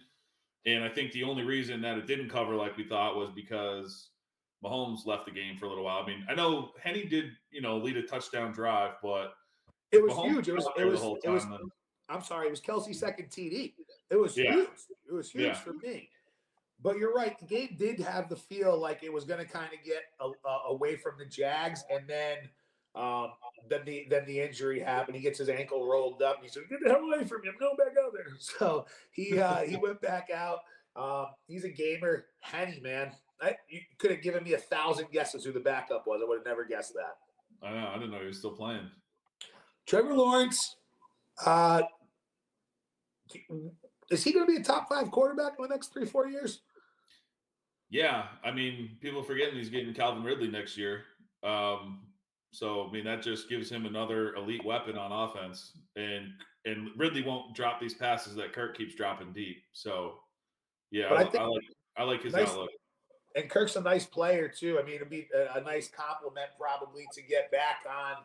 and 0.66 0.84
I 0.84 0.90
think 0.90 1.12
the 1.12 1.24
only 1.24 1.44
reason 1.44 1.82
that 1.82 1.98
it 1.98 2.08
didn't 2.08 2.30
cover 2.30 2.56
like 2.56 2.76
we 2.76 2.86
thought 2.86 3.16
was 3.16 3.30
because 3.36 4.10
Mahomes 4.64 5.06
left 5.06 5.26
the 5.26 5.32
game 5.32 5.58
for 5.58 5.66
a 5.66 5.70
little 5.70 5.84
while. 5.84 6.02
I 6.02 6.08
mean, 6.08 6.26
I 6.28 6.34
know 6.34 6.72
Henne 6.84 7.08
did, 7.08 7.26
you 7.52 7.62
know, 7.62 7.78
lead 7.78 7.98
a 7.98 8.04
touchdown 8.04 8.52
drive, 8.52 8.94
but 9.04 9.34
it 9.92 10.02
was 10.02 10.14
Mahomes 10.14 10.32
huge. 10.32 10.48
It 10.50 10.56
was 10.56 10.68
it 10.78 10.86
was, 10.86 11.02
it 11.24 11.30
was 11.30 11.44
then, 11.44 11.60
I'm 12.10 12.24
sorry, 12.24 12.48
it 12.48 12.52
was 12.52 12.62
Kelce's 12.62 13.00
second 13.00 13.30
TD. 13.30 13.74
It 14.10 14.16
was 14.16 14.36
yeah. 14.36 14.54
huge. 14.54 14.70
It 15.08 15.14
was 15.14 15.30
huge 15.30 15.44
yeah. 15.46 15.54
for 15.54 15.74
me. 15.74 16.10
But 16.82 16.98
you're 16.98 17.14
right. 17.14 17.38
The 17.40 17.46
game 17.46 17.76
did 17.78 18.00
have 18.00 18.28
the 18.28 18.36
feel 18.36 18.78
like 18.78 19.04
it 19.04 19.12
was 19.12 19.24
going 19.24 19.40
to 19.40 19.46
kind 19.46 19.70
of 19.74 19.84
get 19.86 20.04
a, 20.20 20.26
a, 20.48 20.74
away 20.74 20.96
from 20.96 21.14
the 21.18 21.26
Jags, 21.26 21.84
and 21.92 22.08
then 22.08 22.38
um, 22.96 23.32
then 23.70 23.82
the 23.86 24.08
then 24.10 24.26
the 24.26 24.40
injury 24.40 24.80
happened. 24.80 25.16
He 25.16 25.22
gets 25.22 25.40
his 25.40 25.50
ankle 25.50 25.86
rolled 25.88 26.22
up. 26.22 26.38
And 26.38 26.46
he 26.46 26.50
said, 26.50 26.64
"Get 26.70 26.80
the 26.84 26.90
hell 26.90 27.02
away 27.02 27.26
from 27.26 27.42
me! 27.42 27.50
I'm 27.50 27.60
going 27.60 27.76
back 27.78 27.94
out 28.04 28.14
there." 28.14 28.34
So 28.40 28.86
he 29.12 29.40
uh, 29.40 29.62
he 29.62 29.76
went 29.76 30.02
back 30.02 30.30
out. 30.34 30.60
Um, 30.96 31.28
he's 31.48 31.66
a 31.66 31.70
gamer, 31.70 32.26
Henne 32.40 32.80
man. 32.82 33.12
I, 33.42 33.56
you 33.70 33.82
could 33.98 34.12
have 34.12 34.22
given 34.22 34.44
me 34.44 34.54
a 34.54 34.58
thousand 34.58 35.12
guesses 35.12 35.44
who 35.44 35.52
the 35.52 35.60
backup 35.60 36.08
was. 36.08 36.22
I 36.24 36.28
would 36.28 36.38
have 36.38 36.46
never 36.46 36.64
guessed 36.64 36.94
that. 36.94 37.68
I 37.68 37.74
know. 37.74 37.90
I 37.90 37.96
didn't 37.96 38.12
know 38.12 38.20
he 38.20 38.28
was 38.28 38.38
still 38.38 38.56
playing. 38.56 38.90
Trevor 39.86 40.14
Lawrence. 40.14 40.78
Uh, 41.46 41.82
is 44.10 44.24
he 44.24 44.32
going 44.32 44.46
to 44.46 44.52
be 44.52 44.58
a 44.58 44.64
top 44.64 44.88
five 44.88 45.12
quarterback 45.12 45.54
in 45.58 45.64
the 45.64 45.70
next 45.70 45.92
three 45.92 46.06
four 46.06 46.28
years? 46.28 46.62
Yeah, 47.90 48.28
I 48.44 48.52
mean, 48.52 48.98
people 49.02 49.22
forgetting 49.22 49.56
he's 49.56 49.70
getting 49.70 49.94
Calvin 49.94 50.24
Ridley 50.24 50.48
next 50.48 50.78
year. 50.78 51.04
Um, 51.44 52.02
so 52.56 52.88
I 52.88 52.92
mean 52.92 53.04
that 53.04 53.22
just 53.22 53.50
gives 53.50 53.70
him 53.70 53.86
another 53.86 54.34
elite 54.36 54.64
weapon 54.64 54.98
on 54.98 55.12
offense, 55.12 55.78
and 55.98 56.28
and 56.64 56.90
Ridley 56.96 57.22
won't 57.22 57.54
drop 57.54 57.82
these 57.82 57.94
passes 57.94 58.34
that 58.36 58.54
Kirk 58.54 58.78
keeps 58.78 58.96
dropping 58.96 59.34
deep. 59.34 59.58
So 59.74 60.20
yeah, 60.90 61.08
I, 61.08 61.24
I, 61.24 61.38
I, 61.38 61.46
like 61.46 61.64
I 61.98 62.04
like 62.04 62.24
his 62.24 62.34
nice, 62.34 62.48
outlook. 62.48 62.70
And 63.36 63.50
Kirk's 63.50 63.76
a 63.76 63.82
nice 63.82 64.06
player 64.06 64.48
too. 64.48 64.80
I 64.80 64.86
mean, 64.86 64.96
it'd 64.96 65.10
be 65.10 65.28
a, 65.36 65.58
a 65.60 65.62
nice 65.62 65.90
compliment 65.90 66.48
probably 66.58 67.06
to 67.14 67.22
get 67.22 67.52
back 67.52 67.86
on 67.90 68.24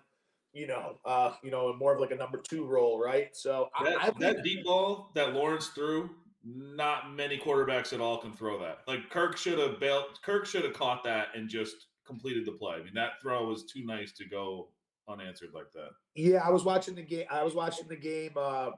you 0.52 0.66
know, 0.66 0.96
uh, 1.04 1.32
you 1.42 1.50
know, 1.50 1.72
more 1.74 1.94
of 1.94 2.00
like 2.00 2.10
a 2.10 2.16
number 2.16 2.38
two 2.38 2.64
role, 2.64 3.00
right? 3.00 3.36
So 3.36 3.68
that, 3.82 3.96
I, 4.00 4.06
I 4.08 4.10
that 4.18 4.42
deep 4.42 4.64
ball 4.64 5.10
that 5.14 5.32
Lawrence 5.32 5.68
threw, 5.68 6.10
not 6.44 7.14
many 7.14 7.38
quarterbacks 7.38 7.92
at 7.92 8.00
all 8.00 8.18
can 8.18 8.32
throw 8.32 8.58
that. 8.60 8.78
Like 8.88 9.10
Kirk 9.10 9.36
should 9.36 9.58
have 9.58 9.78
bailed. 9.78 10.06
Kirk 10.24 10.46
should 10.46 10.64
have 10.64 10.74
caught 10.74 11.04
that 11.04 11.28
and 11.34 11.48
just 11.48 11.86
completed 12.10 12.44
the 12.44 12.52
play. 12.52 12.74
I 12.74 12.82
mean, 12.82 12.94
that 12.94 13.20
throw 13.22 13.46
was 13.46 13.64
too 13.64 13.86
nice 13.86 14.12
to 14.12 14.24
go 14.26 14.68
unanswered 15.08 15.50
like 15.54 15.72
that. 15.72 15.90
Yeah, 16.14 16.42
I 16.44 16.50
was 16.50 16.64
watching 16.64 16.94
the 16.94 17.02
game. 17.02 17.26
I 17.30 17.42
was 17.42 17.54
watching 17.54 17.88
the 17.88 17.96
game. 17.96 18.32
Uh, 18.36 18.70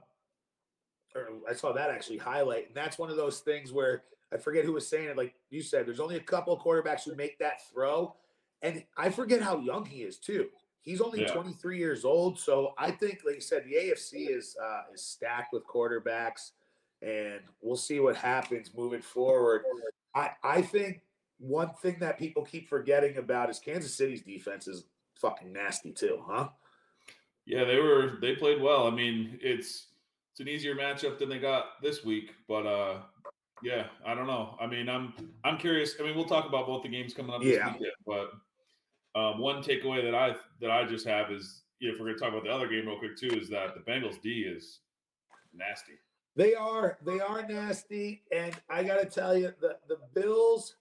or 1.14 1.28
I 1.48 1.52
saw 1.52 1.72
that 1.72 1.90
actually 1.90 2.18
highlight, 2.18 2.68
and 2.68 2.76
that's 2.76 2.98
one 2.98 3.10
of 3.10 3.16
those 3.16 3.40
things 3.40 3.72
where 3.72 4.04
I 4.32 4.38
forget 4.38 4.64
who 4.64 4.72
was 4.72 4.86
saying 4.86 5.08
it. 5.08 5.16
Like 5.16 5.34
you 5.50 5.62
said, 5.62 5.86
there's 5.86 6.00
only 6.00 6.16
a 6.16 6.20
couple 6.20 6.54
of 6.54 6.60
quarterbacks 6.60 7.04
who 7.04 7.14
make 7.14 7.38
that 7.38 7.68
throw, 7.70 8.14
and 8.62 8.82
I 8.96 9.10
forget 9.10 9.42
how 9.42 9.58
young 9.58 9.84
he 9.84 10.02
is 10.02 10.18
too. 10.18 10.48
He's 10.80 11.00
only 11.00 11.22
yeah. 11.22 11.32
23 11.32 11.78
years 11.78 12.04
old, 12.04 12.38
so 12.38 12.74
I 12.76 12.90
think, 12.90 13.20
like 13.24 13.36
you 13.36 13.40
said, 13.40 13.64
the 13.64 13.74
AFC 13.74 14.36
is 14.36 14.56
uh, 14.62 14.82
is 14.94 15.02
stacked 15.02 15.52
with 15.52 15.66
quarterbacks, 15.66 16.52
and 17.02 17.40
we'll 17.60 17.76
see 17.76 18.00
what 18.00 18.16
happens 18.16 18.70
moving 18.76 19.02
forward. 19.02 19.62
I 20.14 20.30
I 20.42 20.62
think 20.62 21.02
one 21.42 21.70
thing 21.82 21.96
that 22.00 22.18
people 22.18 22.44
keep 22.44 22.68
forgetting 22.68 23.16
about 23.16 23.50
is 23.50 23.58
Kansas 23.58 23.94
City's 23.94 24.22
defense 24.22 24.68
is 24.68 24.84
fucking 25.16 25.52
nasty 25.52 25.92
too, 25.92 26.22
huh? 26.26 26.48
Yeah, 27.44 27.64
they 27.64 27.78
were 27.78 28.18
they 28.20 28.36
played 28.36 28.62
well. 28.62 28.86
I 28.86 28.90
mean, 28.90 29.38
it's 29.42 29.88
it's 30.30 30.40
an 30.40 30.48
easier 30.48 30.74
matchup 30.74 31.18
than 31.18 31.28
they 31.28 31.38
got 31.38 31.82
this 31.82 32.04
week, 32.04 32.34
but 32.46 32.66
uh 32.66 33.02
yeah, 33.62 33.86
I 34.06 34.14
don't 34.14 34.26
know. 34.26 34.56
I 34.60 34.66
mean, 34.66 34.88
I'm 34.88 35.12
I'm 35.44 35.58
curious. 35.58 35.96
I 35.98 36.04
mean, 36.04 36.14
we'll 36.14 36.24
talk 36.24 36.46
about 36.46 36.66
both 36.66 36.82
the 36.82 36.88
games 36.88 37.12
coming 37.14 37.34
up 37.34 37.42
this 37.42 37.56
yeah. 37.56 37.72
weekend, 37.72 37.92
but 38.06 38.30
Um, 39.14 39.38
one 39.38 39.62
takeaway 39.62 40.02
that 40.02 40.14
I 40.14 40.36
that 40.60 40.70
I 40.70 40.84
just 40.84 41.06
have 41.06 41.30
is 41.30 41.64
if 41.80 41.98
we're 41.98 42.06
going 42.06 42.14
to 42.14 42.20
talk 42.20 42.30
about 42.30 42.44
the 42.44 42.50
other 42.50 42.68
game 42.68 42.86
real 42.86 42.98
quick 42.98 43.16
too, 43.16 43.36
is 43.38 43.48
that 43.50 43.74
the 43.74 43.80
Bengals 43.80 44.22
D 44.22 44.46
is 44.46 44.80
nasty. 45.52 45.98
They 46.34 46.54
are 46.54 46.96
they 47.04 47.20
are 47.20 47.46
nasty, 47.46 48.22
and 48.32 48.54
I 48.70 48.84
got 48.84 49.00
to 49.00 49.06
tell 49.06 49.36
you, 49.36 49.52
the 49.60 49.76
the 49.88 49.98
Bills. 50.14 50.76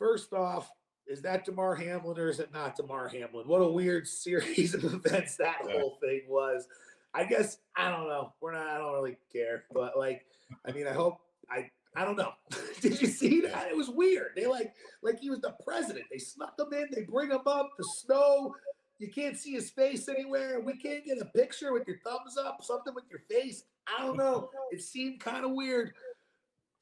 First 0.00 0.32
off, 0.32 0.72
is 1.06 1.20
that 1.22 1.44
Damar 1.44 1.74
Hamlin 1.74 2.18
or 2.18 2.30
is 2.30 2.40
it 2.40 2.52
not 2.54 2.74
Damar 2.74 3.08
Hamlin? 3.08 3.46
What 3.46 3.60
a 3.60 3.68
weird 3.68 4.08
series 4.08 4.74
of 4.74 4.82
events 5.06 5.36
that 5.36 5.58
yeah. 5.68 5.78
whole 5.78 5.98
thing 6.00 6.22
was. 6.26 6.66
I 7.12 7.24
guess 7.24 7.58
I 7.76 7.90
don't 7.90 8.08
know. 8.08 8.32
We're 8.40 8.52
not. 8.52 8.66
I 8.66 8.78
don't 8.78 8.94
really 8.94 9.18
care, 9.32 9.64
but 9.74 9.98
like, 9.98 10.24
I 10.66 10.72
mean, 10.72 10.86
I 10.86 10.92
hope 10.92 11.18
I. 11.50 11.70
I 11.94 12.04
don't 12.04 12.16
know. 12.16 12.32
Did 12.80 13.02
you 13.02 13.08
see 13.08 13.40
that? 13.42 13.66
It 13.68 13.76
was 13.76 13.90
weird. 13.90 14.30
They 14.36 14.46
like 14.46 14.72
like 15.02 15.18
he 15.18 15.28
was 15.28 15.40
the 15.40 15.54
president. 15.64 16.06
They 16.10 16.18
snuck 16.18 16.54
him 16.58 16.72
in. 16.72 16.86
They 16.92 17.02
bring 17.02 17.30
him 17.30 17.40
up. 17.46 17.70
The 17.76 17.84
snow. 17.84 18.54
You 18.98 19.10
can't 19.10 19.36
see 19.36 19.52
his 19.52 19.70
face 19.70 20.08
anywhere. 20.08 20.60
We 20.60 20.76
can't 20.76 21.04
get 21.04 21.20
a 21.20 21.24
picture 21.24 21.72
with 21.72 21.86
your 21.88 21.98
thumbs 22.04 22.36
up. 22.38 22.62
Something 22.62 22.94
with 22.94 23.04
your 23.10 23.20
face. 23.28 23.64
I 23.86 24.02
don't 24.02 24.16
know. 24.16 24.50
It 24.70 24.82
seemed 24.82 25.18
kind 25.18 25.44
of 25.44 25.50
weird. 25.50 25.94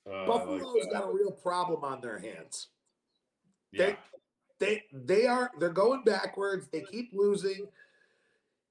Uh, 0.06 0.26
Buffalo's 0.26 0.76
like 0.84 0.92
got 0.92 1.08
a 1.08 1.12
real 1.12 1.32
problem 1.32 1.84
on 1.84 2.02
their 2.02 2.18
hands. 2.18 2.68
Yeah. 3.72 3.86
They 3.86 3.96
they 4.58 4.82
they 4.92 5.26
are 5.26 5.50
they're 5.58 5.70
going 5.70 6.02
backwards. 6.04 6.68
They 6.72 6.82
keep 6.82 7.10
losing. 7.12 7.66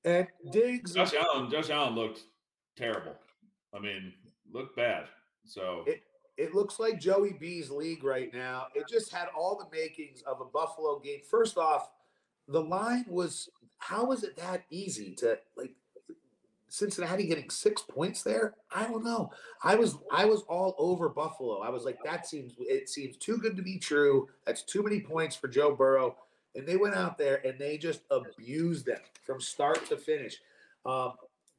And 0.05 0.27
Diggs 0.51 0.93
Josh 0.93 1.13
Allen, 1.13 1.49
Josh 1.49 1.69
Allen 1.69 1.95
looked 1.95 2.21
terrible. 2.77 3.15
I 3.73 3.79
mean, 3.79 4.13
looked 4.51 4.75
bad. 4.75 5.05
So 5.45 5.83
it 5.87 6.03
it 6.37 6.53
looks 6.53 6.79
like 6.79 6.99
Joey 6.99 7.33
B's 7.33 7.69
league 7.69 8.03
right 8.03 8.33
now. 8.33 8.67
It 8.75 8.87
just 8.87 9.11
had 9.11 9.27
all 9.35 9.57
the 9.57 9.75
makings 9.75 10.21
of 10.21 10.39
a 10.39 10.45
Buffalo 10.45 10.99
game. 10.99 11.21
First 11.29 11.57
off, 11.57 11.89
the 12.47 12.61
line 12.61 13.05
was 13.07 13.49
how 13.79 14.05
was 14.05 14.23
it 14.23 14.35
that 14.37 14.63
easy 14.69 15.13
to 15.15 15.37
like 15.55 15.73
Cincinnati 16.69 17.27
getting 17.27 17.49
six 17.49 17.81
points 17.81 18.23
there? 18.23 18.55
I 18.73 18.85
don't 18.85 19.03
know. 19.03 19.31
I 19.63 19.75
was 19.75 19.97
I 20.11 20.25
was 20.25 20.41
all 20.43 20.75
over 20.77 21.09
Buffalo. 21.09 21.61
I 21.61 21.69
was 21.69 21.83
like, 21.83 21.97
that 22.03 22.27
seems 22.27 22.53
it 22.59 22.89
seems 22.89 23.17
too 23.17 23.37
good 23.37 23.55
to 23.55 23.63
be 23.63 23.77
true. 23.77 24.27
That's 24.45 24.63
too 24.63 24.83
many 24.83 24.99
points 24.99 25.35
for 25.35 25.47
Joe 25.47 25.75
Burrow. 25.75 26.17
And 26.55 26.67
they 26.67 26.77
went 26.77 26.95
out 26.95 27.17
there 27.17 27.45
and 27.45 27.59
they 27.59 27.77
just 27.77 28.01
abused 28.09 28.85
them 28.85 28.99
from 29.23 29.39
start 29.39 29.87
to 29.89 29.97
finish. 29.97 30.37
Um, 30.85 31.13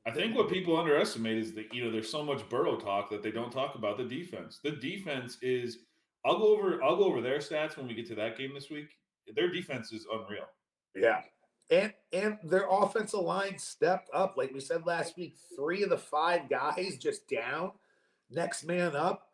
I 0.07 0.11
think 0.11 0.35
what 0.35 0.49
people 0.49 0.79
underestimate 0.79 1.39
is 1.39 1.53
that 1.55 1.73
you 1.73 1.85
know 1.85 1.91
there's 1.91 2.11
so 2.11 2.25
much 2.25 2.49
Burrow 2.49 2.77
talk 2.77 3.11
that 3.11 3.23
they 3.23 3.31
don't 3.31 3.53
talk 3.53 3.75
about 3.75 3.99
the 3.99 4.05
defense. 4.05 4.61
The 4.63 4.73
defense 4.73 5.39
is. 5.43 5.81
I'll 6.25 6.39
go 6.39 6.57
over. 6.57 6.83
I'll 6.83 6.97
go 6.97 7.05
over 7.05 7.21
their 7.21 7.39
stats 7.39 7.77
when 7.77 7.87
we 7.87 7.95
get 7.95 8.07
to 8.09 8.15
that 8.17 8.37
game 8.37 8.53
this 8.55 8.71
week. 8.71 8.89
Their 9.35 9.51
defense 9.51 9.93
is 9.93 10.07
unreal. 10.11 10.47
Yeah, 10.97 11.21
and 11.71 11.93
and 12.13 12.39
their 12.45 12.67
offensive 12.71 13.21
line 13.21 13.59
stepped 13.59 14.11
up. 14.15 14.37
Like 14.37 14.53
we 14.53 14.61
said 14.61 14.87
last 14.87 15.17
week, 15.17 15.37
three 15.57 15.83
of 15.83 15.91
the 15.91 15.99
five 15.99 16.49
guys 16.49 16.97
just 16.99 17.29
down. 17.29 17.73
Next 18.31 18.65
man 18.65 18.95
up, 18.95 19.29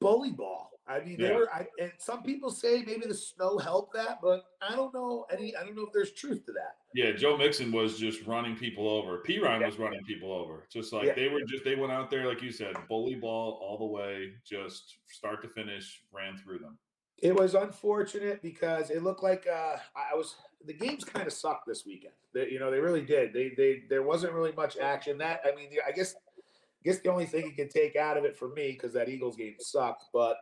bully 0.00 0.30
ball. 0.30 0.70
I 0.90 0.98
mean, 1.04 1.16
yeah. 1.18 1.28
they 1.28 1.34
were. 1.34 1.52
I, 1.52 1.66
and 1.80 1.92
some 1.98 2.22
people 2.22 2.50
say 2.50 2.82
maybe 2.84 3.06
the 3.06 3.14
snow 3.14 3.58
helped 3.58 3.94
that, 3.94 4.18
but 4.20 4.44
I 4.60 4.74
don't 4.74 4.92
know 4.92 5.24
any. 5.30 5.54
I 5.54 5.62
don't 5.62 5.76
know 5.76 5.84
if 5.86 5.92
there's 5.92 6.12
truth 6.12 6.44
to 6.46 6.52
that. 6.52 6.76
Yeah, 6.94 7.12
Joe 7.12 7.36
Mixon 7.36 7.70
was 7.70 7.98
just 7.98 8.26
running 8.26 8.56
people 8.56 8.88
over. 8.88 9.18
Perine 9.18 9.60
yeah. 9.60 9.66
was 9.66 9.78
running 9.78 10.02
people 10.02 10.32
over. 10.32 10.66
Just 10.72 10.92
like 10.92 11.06
yeah. 11.06 11.14
they 11.14 11.28
were 11.28 11.42
just 11.46 11.64
they 11.64 11.76
went 11.76 11.92
out 11.92 12.10
there, 12.10 12.26
like 12.26 12.42
you 12.42 12.50
said, 12.50 12.74
bully 12.88 13.14
ball 13.14 13.60
all 13.62 13.78
the 13.78 13.84
way, 13.84 14.32
just 14.44 14.96
start 15.08 15.42
to 15.42 15.48
finish, 15.48 16.02
ran 16.12 16.36
through 16.38 16.58
them. 16.58 16.76
It 17.22 17.34
was 17.34 17.54
unfortunate 17.54 18.42
because 18.42 18.90
it 18.90 19.02
looked 19.02 19.22
like 19.22 19.46
uh, 19.46 19.76
I 19.94 20.14
was 20.14 20.36
the 20.64 20.72
games 20.72 21.04
kind 21.04 21.26
of 21.26 21.32
sucked 21.32 21.66
this 21.66 21.84
weekend. 21.84 22.14
They, 22.32 22.48
you 22.50 22.58
know, 22.58 22.70
they 22.70 22.80
really 22.80 23.02
did. 23.02 23.32
They 23.32 23.52
they 23.56 23.82
there 23.88 24.02
wasn't 24.02 24.32
really 24.32 24.52
much 24.52 24.78
action. 24.78 25.18
That 25.18 25.42
I 25.44 25.54
mean, 25.54 25.68
I 25.86 25.92
guess 25.92 26.14
I 26.14 26.82
guess 26.84 27.00
the 27.00 27.10
only 27.10 27.26
thing 27.26 27.44
you 27.46 27.52
can 27.52 27.68
take 27.68 27.96
out 27.96 28.16
of 28.16 28.24
it 28.24 28.36
for 28.36 28.48
me 28.48 28.72
because 28.72 28.92
that 28.94 29.08
Eagles 29.08 29.36
game 29.36 29.56
sucked, 29.58 30.04
but 30.12 30.38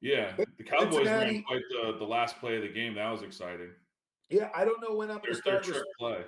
yeah, 0.00 0.32
the 0.58 0.64
Cowboys 0.64 1.06
ran 1.06 1.42
quite 1.42 1.62
the, 1.70 1.98
the 1.98 2.04
last 2.04 2.38
play 2.40 2.56
of 2.56 2.62
the 2.62 2.68
game. 2.68 2.94
That 2.94 3.10
was 3.10 3.22
exciting. 3.22 3.70
Yeah, 4.30 4.48
I 4.54 4.64
don't 4.64 4.80
know 4.80 4.96
when 4.96 5.10
I'm 5.10 5.18
going 5.18 5.34
to 5.34 5.34
start. 5.34 5.64
Their 5.66 5.84
play. 5.98 6.18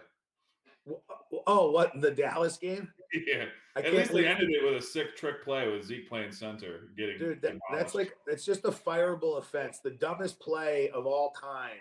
Oh, 1.46 1.70
what 1.70 1.92
the 2.00 2.10
Dallas 2.10 2.58
game? 2.58 2.92
Yeah, 3.26 3.44
I 3.76 3.80
at 3.80 3.92
least 3.92 4.12
they 4.12 4.26
ended 4.26 4.50
it 4.50 4.64
with 4.64 4.82
a 4.82 4.84
sick 4.84 5.16
trick 5.16 5.44
play 5.44 5.70
with 5.70 5.84
Zeke 5.84 6.08
playing 6.08 6.32
center, 6.32 6.88
getting 6.96 7.18
dude. 7.18 7.42
That, 7.42 7.58
that's 7.70 7.94
like 7.94 8.16
that's 8.26 8.44
just 8.44 8.64
a 8.64 8.70
fireable 8.70 9.38
offense, 9.38 9.80
the 9.80 9.90
dumbest 9.90 10.40
play 10.40 10.88
of 10.90 11.06
all 11.06 11.30
time. 11.38 11.78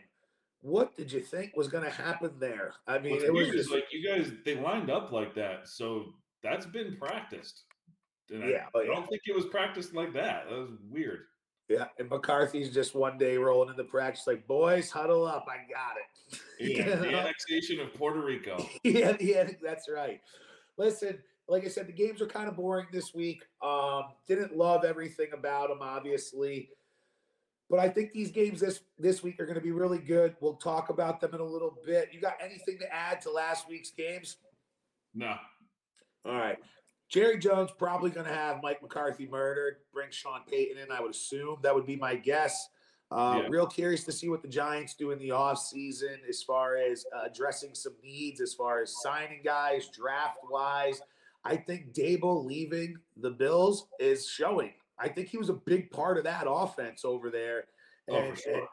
What 0.61 0.95
did 0.95 1.11
you 1.11 1.21
think 1.21 1.55
was 1.55 1.67
going 1.67 1.85
to 1.85 1.89
happen 1.89 2.31
there? 2.39 2.73
I 2.85 2.99
mean, 2.99 3.13
What's 3.13 3.23
it 3.23 3.33
was 3.33 3.49
just 3.49 3.71
like 3.71 3.85
you 3.91 4.07
guys 4.07 4.31
they 4.45 4.55
lined 4.55 4.89
up 4.89 5.11
like 5.11 5.33
that, 5.35 5.67
so 5.67 6.13
that's 6.43 6.65
been 6.65 6.97
practiced. 6.97 7.63
And 8.29 8.47
yeah, 8.49 8.65
I, 8.65 8.69
oh, 8.75 8.81
yeah. 8.81 8.91
I 8.91 8.95
don't 8.95 9.09
think 9.09 9.21
it 9.25 9.35
was 9.35 9.45
practiced 9.45 9.93
like 9.93 10.13
that. 10.13 10.49
That 10.49 10.57
was 10.57 10.71
weird. 10.89 11.21
Yeah, 11.71 11.85
and 11.99 12.09
McCarthy's 12.09 12.73
just 12.73 12.95
one 12.95 13.17
day 13.17 13.37
rolling 13.37 13.69
in 13.69 13.77
the 13.77 13.85
practice 13.85 14.27
like, 14.27 14.45
boys, 14.45 14.91
huddle 14.91 15.25
up, 15.25 15.47
I 15.49 15.71
got 15.71 15.95
it. 15.97 16.05
Yeah, 16.59 16.95
the 16.95 17.07
annexation 17.07 17.79
of 17.79 17.91
Puerto 17.95 18.21
Rico. 18.21 18.63
yeah, 18.83 19.17
yeah, 19.19 19.49
that's 19.63 19.89
right. 19.89 20.21
Listen, 20.81 21.19
like 21.47 21.63
I 21.63 21.67
said, 21.67 21.87
the 21.87 21.93
games 21.93 22.21
are 22.21 22.27
kind 22.27 22.49
of 22.49 22.55
boring 22.55 22.87
this 22.91 23.13
week. 23.13 23.43
Um, 23.63 24.05
didn't 24.27 24.57
love 24.57 24.83
everything 24.83 25.27
about 25.31 25.69
them, 25.69 25.77
obviously. 25.79 26.69
But 27.69 27.77
I 27.77 27.87
think 27.87 28.13
these 28.13 28.31
games 28.31 28.59
this 28.59 28.79
this 28.97 29.21
week 29.21 29.39
are 29.39 29.45
going 29.45 29.59
to 29.59 29.61
be 29.61 29.71
really 29.71 29.99
good. 29.99 30.35
We'll 30.41 30.55
talk 30.55 30.89
about 30.89 31.21
them 31.21 31.35
in 31.35 31.39
a 31.39 31.45
little 31.45 31.77
bit. 31.85 32.09
You 32.11 32.19
got 32.19 32.33
anything 32.43 32.79
to 32.79 32.91
add 32.91 33.21
to 33.21 33.31
last 33.31 33.69
week's 33.69 33.91
games? 33.91 34.37
No. 35.13 35.35
All 36.25 36.33
right. 36.33 36.57
Jerry 37.09 37.37
Jones 37.37 37.69
probably 37.77 38.09
going 38.09 38.25
to 38.25 38.33
have 38.33 38.63
Mike 38.63 38.81
McCarthy 38.81 39.27
murdered, 39.27 39.75
bring 39.93 40.09
Sean 40.09 40.41
Payton 40.49 40.79
in, 40.79 40.91
I 40.91 40.99
would 40.99 41.11
assume. 41.11 41.57
That 41.61 41.75
would 41.75 41.85
be 41.85 41.95
my 41.95 42.15
guess. 42.15 42.69
Uh, 43.11 43.41
yeah. 43.41 43.47
Real 43.49 43.67
curious 43.67 44.05
to 44.05 44.11
see 44.11 44.29
what 44.29 44.41
the 44.41 44.47
Giants 44.47 44.93
do 44.93 45.11
in 45.11 45.19
the 45.19 45.29
offseason 45.29 46.17
as 46.29 46.41
far 46.41 46.77
as 46.77 47.05
uh, 47.15 47.25
addressing 47.25 47.75
some 47.75 47.93
needs, 48.01 48.39
as 48.39 48.53
far 48.53 48.81
as 48.81 49.01
signing 49.01 49.41
guys, 49.43 49.89
draft 49.89 50.37
wise. 50.49 51.01
I 51.43 51.57
think 51.57 51.93
Daboll 51.93 52.45
leaving 52.45 52.95
the 53.17 53.31
Bills 53.31 53.87
is 53.99 54.27
showing. 54.27 54.71
I 54.97 55.09
think 55.09 55.27
he 55.27 55.37
was 55.37 55.49
a 55.49 55.53
big 55.53 55.91
part 55.91 56.17
of 56.17 56.23
that 56.23 56.45
offense 56.47 57.03
over 57.03 57.29
there. 57.29 57.65
Oh, 58.09 58.15
and, 58.15 58.31
oh, 58.31 58.35
sure. 58.35 58.53
and, 58.53 58.63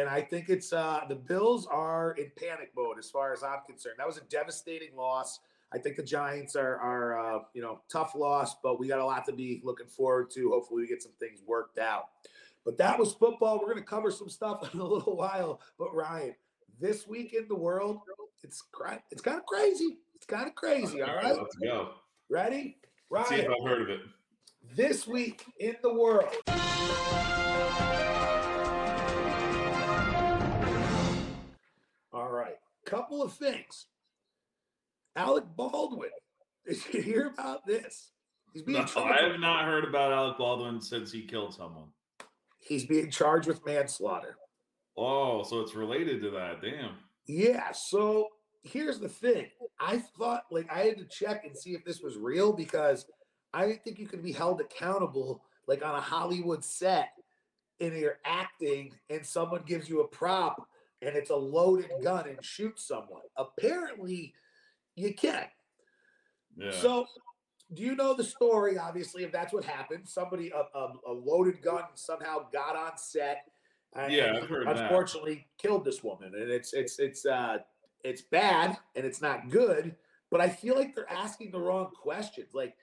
and, 0.00 0.08
I 0.08 0.20
think 0.20 0.50
it's 0.50 0.72
uh, 0.72 1.00
the 1.08 1.14
Bills 1.14 1.66
are 1.66 2.12
in 2.12 2.30
panic 2.36 2.72
mode 2.76 2.98
as 2.98 3.08
far 3.08 3.32
as 3.32 3.42
I'm 3.42 3.60
concerned. 3.66 3.96
That 3.98 4.06
was 4.06 4.18
a 4.18 4.24
devastating 4.24 4.94
loss. 4.96 5.40
I 5.72 5.78
think 5.78 5.96
the 5.96 6.02
Giants 6.02 6.54
are, 6.54 6.76
are 6.78 7.36
uh, 7.36 7.38
you 7.54 7.62
know, 7.62 7.80
tough 7.90 8.14
loss, 8.14 8.56
but 8.62 8.78
we 8.78 8.88
got 8.88 8.98
a 8.98 9.04
lot 9.04 9.24
to 9.26 9.32
be 9.32 9.60
looking 9.64 9.86
forward 9.86 10.30
to. 10.30 10.50
Hopefully, 10.50 10.82
we 10.82 10.88
get 10.88 11.02
some 11.02 11.12
things 11.18 11.40
worked 11.46 11.78
out. 11.78 12.08
But 12.66 12.78
that 12.78 12.98
was 12.98 13.14
football. 13.14 13.60
We're 13.60 13.72
going 13.72 13.84
to 13.84 13.88
cover 13.88 14.10
some 14.10 14.28
stuff 14.28 14.68
in 14.74 14.80
a 14.80 14.84
little 14.84 15.16
while. 15.16 15.60
But 15.78 15.94
Ryan, 15.94 16.34
this 16.80 17.06
week 17.06 17.32
in 17.32 17.46
the 17.48 17.54
world, 17.54 18.00
it's 18.42 18.62
it's 19.10 19.22
kind 19.22 19.38
of 19.38 19.46
crazy. 19.46 19.98
It's 20.16 20.26
kind 20.26 20.48
of 20.48 20.54
crazy. 20.56 21.00
All 21.00 21.14
right, 21.14 21.36
let's 21.36 21.56
go. 21.56 21.90
Ready? 22.28 22.78
Ryan. 23.08 23.28
See 23.28 23.34
if 23.36 23.48
I've 23.48 23.68
heard 23.68 23.82
of 23.82 23.88
it. 23.88 24.00
This 24.74 25.06
week 25.06 25.44
in 25.60 25.76
the 25.80 25.94
world. 25.94 26.28
All 32.12 32.30
right, 32.30 32.56
couple 32.84 33.22
of 33.22 33.32
things. 33.34 33.86
Alec 35.14 35.44
Baldwin. 35.54 36.10
Did 36.66 36.78
you 36.92 37.02
hear 37.02 37.26
about 37.28 37.64
this? 37.64 38.10
He's 38.52 38.62
being 38.62 38.78
no, 38.78 39.04
I 39.04 39.22
have 39.22 39.38
not 39.38 39.66
heard 39.66 39.84
about 39.84 40.12
Alec 40.12 40.38
Baldwin 40.38 40.80
since 40.80 41.12
he 41.12 41.22
killed 41.22 41.54
someone. 41.54 41.90
He's 42.66 42.84
being 42.84 43.10
charged 43.10 43.46
with 43.46 43.64
manslaughter. 43.64 44.36
Oh, 44.96 45.42
so 45.42 45.60
it's 45.60 45.74
related 45.74 46.20
to 46.22 46.30
that. 46.30 46.60
Damn. 46.60 46.96
Yeah. 47.26 47.70
So 47.72 48.28
here's 48.62 48.98
the 48.98 49.08
thing. 49.08 49.46
I 49.78 49.98
thought 50.18 50.44
like 50.50 50.70
I 50.70 50.80
had 50.80 50.98
to 50.98 51.04
check 51.04 51.44
and 51.44 51.56
see 51.56 51.74
if 51.74 51.84
this 51.84 52.00
was 52.00 52.16
real 52.16 52.52
because 52.52 53.06
I 53.54 53.66
didn't 53.66 53.84
think 53.84 53.98
you 53.98 54.08
could 54.08 54.22
be 54.22 54.32
held 54.32 54.60
accountable 54.60 55.42
like 55.68 55.84
on 55.84 55.94
a 55.94 56.00
Hollywood 56.00 56.64
set 56.64 57.10
and 57.80 57.94
you're 57.94 58.18
acting 58.24 58.92
and 59.10 59.24
someone 59.24 59.62
gives 59.66 59.88
you 59.88 60.00
a 60.00 60.08
prop 60.08 60.66
and 61.02 61.14
it's 61.14 61.30
a 61.30 61.36
loaded 61.36 61.90
gun 62.02 62.28
and 62.28 62.42
shoots 62.44 62.86
someone. 62.86 63.22
Apparently, 63.36 64.34
you 64.94 65.14
can. 65.14 65.44
Yeah. 66.56 66.70
So, 66.72 67.06
do 67.72 67.82
you 67.82 67.96
know 67.96 68.14
the 68.14 68.24
story? 68.24 68.78
Obviously, 68.78 69.24
if 69.24 69.32
that's 69.32 69.52
what 69.52 69.64
happened, 69.64 70.08
somebody 70.08 70.50
a, 70.50 70.78
a, 70.78 70.92
a 71.08 71.12
loaded 71.12 71.62
gun 71.62 71.82
somehow 71.94 72.46
got 72.52 72.76
on 72.76 72.96
set. 72.96 73.44
And 73.94 74.12
yeah, 74.12 74.36
unfortunately 74.36 75.34
that. 75.34 75.62
killed 75.62 75.84
this 75.84 76.02
woman, 76.04 76.32
and 76.34 76.50
it's 76.50 76.74
it's 76.74 76.98
it's 76.98 77.24
uh 77.24 77.58
it's 78.04 78.22
bad 78.22 78.76
and 78.94 79.04
it's 79.06 79.22
not 79.22 79.48
good. 79.48 79.96
But 80.30 80.40
I 80.40 80.48
feel 80.48 80.76
like 80.76 80.94
they're 80.94 81.10
asking 81.10 81.52
the 81.52 81.60
wrong 81.60 81.90
questions. 82.02 82.52
Like, 82.52 82.74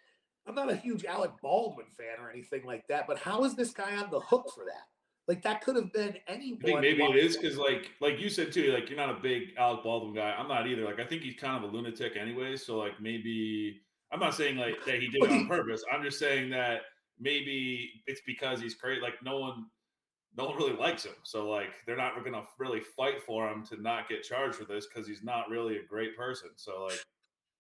I'm 0.48 0.56
not 0.56 0.72
a 0.72 0.76
huge 0.76 1.06
Alec 1.06 1.32
Baldwin 1.42 1.88
fan 1.98 2.24
or 2.24 2.32
anything 2.32 2.66
like 2.66 2.88
that, 2.88 3.06
but 3.06 3.20
how 3.20 3.44
is 3.44 3.56
this 3.56 3.72
guy 3.72 3.96
on 3.98 4.10
the 4.10 4.22
hook 4.22 4.50
for 4.56 4.66
that? 4.66 4.88
Like 5.28 5.42
that 5.44 5.62
could 5.62 5.76
have 5.76 5.94
been 5.94 6.16
anyone. 6.28 6.60
I 6.64 6.66
think 6.66 6.82
maybe 6.82 7.04
it 7.04 7.16
is 7.16 7.38
because, 7.38 7.58
like, 7.58 7.92
like 8.02 8.20
you 8.20 8.30
said 8.30 8.52
too, 8.52 8.74
like 8.74 8.90
you're 8.90 8.98
not 8.98 9.10
a 9.10 9.22
big 9.22 9.54
Alec 9.58 9.84
Baldwin 9.84 10.14
guy. 10.14 10.34
I'm 10.38 10.48
not 10.50 10.68
either. 10.68 10.84
Like, 10.84 11.00
I 11.00 11.06
think 11.06 11.22
he's 11.22 11.36
kind 11.36 11.64
of 11.64 11.70
a 11.70 11.74
lunatic 11.74 12.18
anyway. 12.18 12.58
So, 12.58 12.78
like, 12.78 13.00
maybe 13.00 13.82
I'm 14.14 14.20
not 14.20 14.36
saying 14.36 14.58
like 14.58 14.86
that 14.86 15.02
he 15.02 15.08
did 15.08 15.24
it 15.24 15.32
on 15.32 15.48
purpose. 15.50 15.84
I'm 15.92 16.04
just 16.04 16.20
saying 16.20 16.52
that 16.52 16.82
maybe 17.20 18.04
it's 18.06 18.22
because 18.26 18.62
he's 18.62 18.76
crazy. 18.76 19.02
Like, 19.02 19.16
no 19.24 19.40
one, 19.40 19.66
no 20.38 20.46
one 20.46 20.56
really 20.56 20.76
likes 20.76 21.04
him. 21.04 21.16
So, 21.24 21.50
like, 21.50 21.72
they're 21.86 21.98
not 21.98 22.14
going 22.20 22.34
to 22.34 22.44
really 22.60 22.82
fight 22.82 23.24
for 23.24 23.48
him 23.50 23.66
to 23.68 23.82
not 23.82 24.08
get 24.08 24.24
charged 24.24 24.56
for 24.56 24.66
this 24.66 24.86
because 24.86 25.08
he's 25.08 25.24
not 25.24 25.50
really 25.50 25.78
a 25.78 25.84
great 25.84 26.16
person. 26.16 26.50
So, 26.56 26.86
like, 26.90 27.00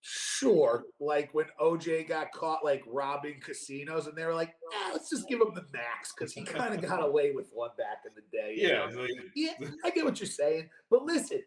Sure, 0.05 0.83
like 0.99 1.33
when 1.33 1.45
OJ 1.61 2.09
got 2.09 2.33
caught 2.33 2.65
like 2.65 2.83
robbing 2.85 3.39
casinos, 3.39 4.05
and 4.05 4.17
they 4.17 4.25
were 4.25 4.33
like, 4.33 4.53
ah, 4.73 4.89
"Let's 4.91 5.09
just 5.09 5.29
give 5.29 5.39
him 5.39 5.53
the 5.55 5.63
max" 5.71 6.13
because 6.13 6.33
he 6.33 6.43
kind 6.43 6.73
of 6.73 6.81
got 6.81 7.01
away 7.01 7.31
with 7.31 7.49
one 7.53 7.69
back 7.77 7.99
in 8.05 8.11
the 8.13 8.37
day. 8.37 8.55
yeah, 8.57 8.83
like, 8.99 9.09
yeah, 9.33 9.53
I 9.85 9.91
get 9.91 10.03
what 10.03 10.19
you're 10.19 10.27
saying, 10.27 10.69
but 10.89 11.03
listen, 11.05 11.41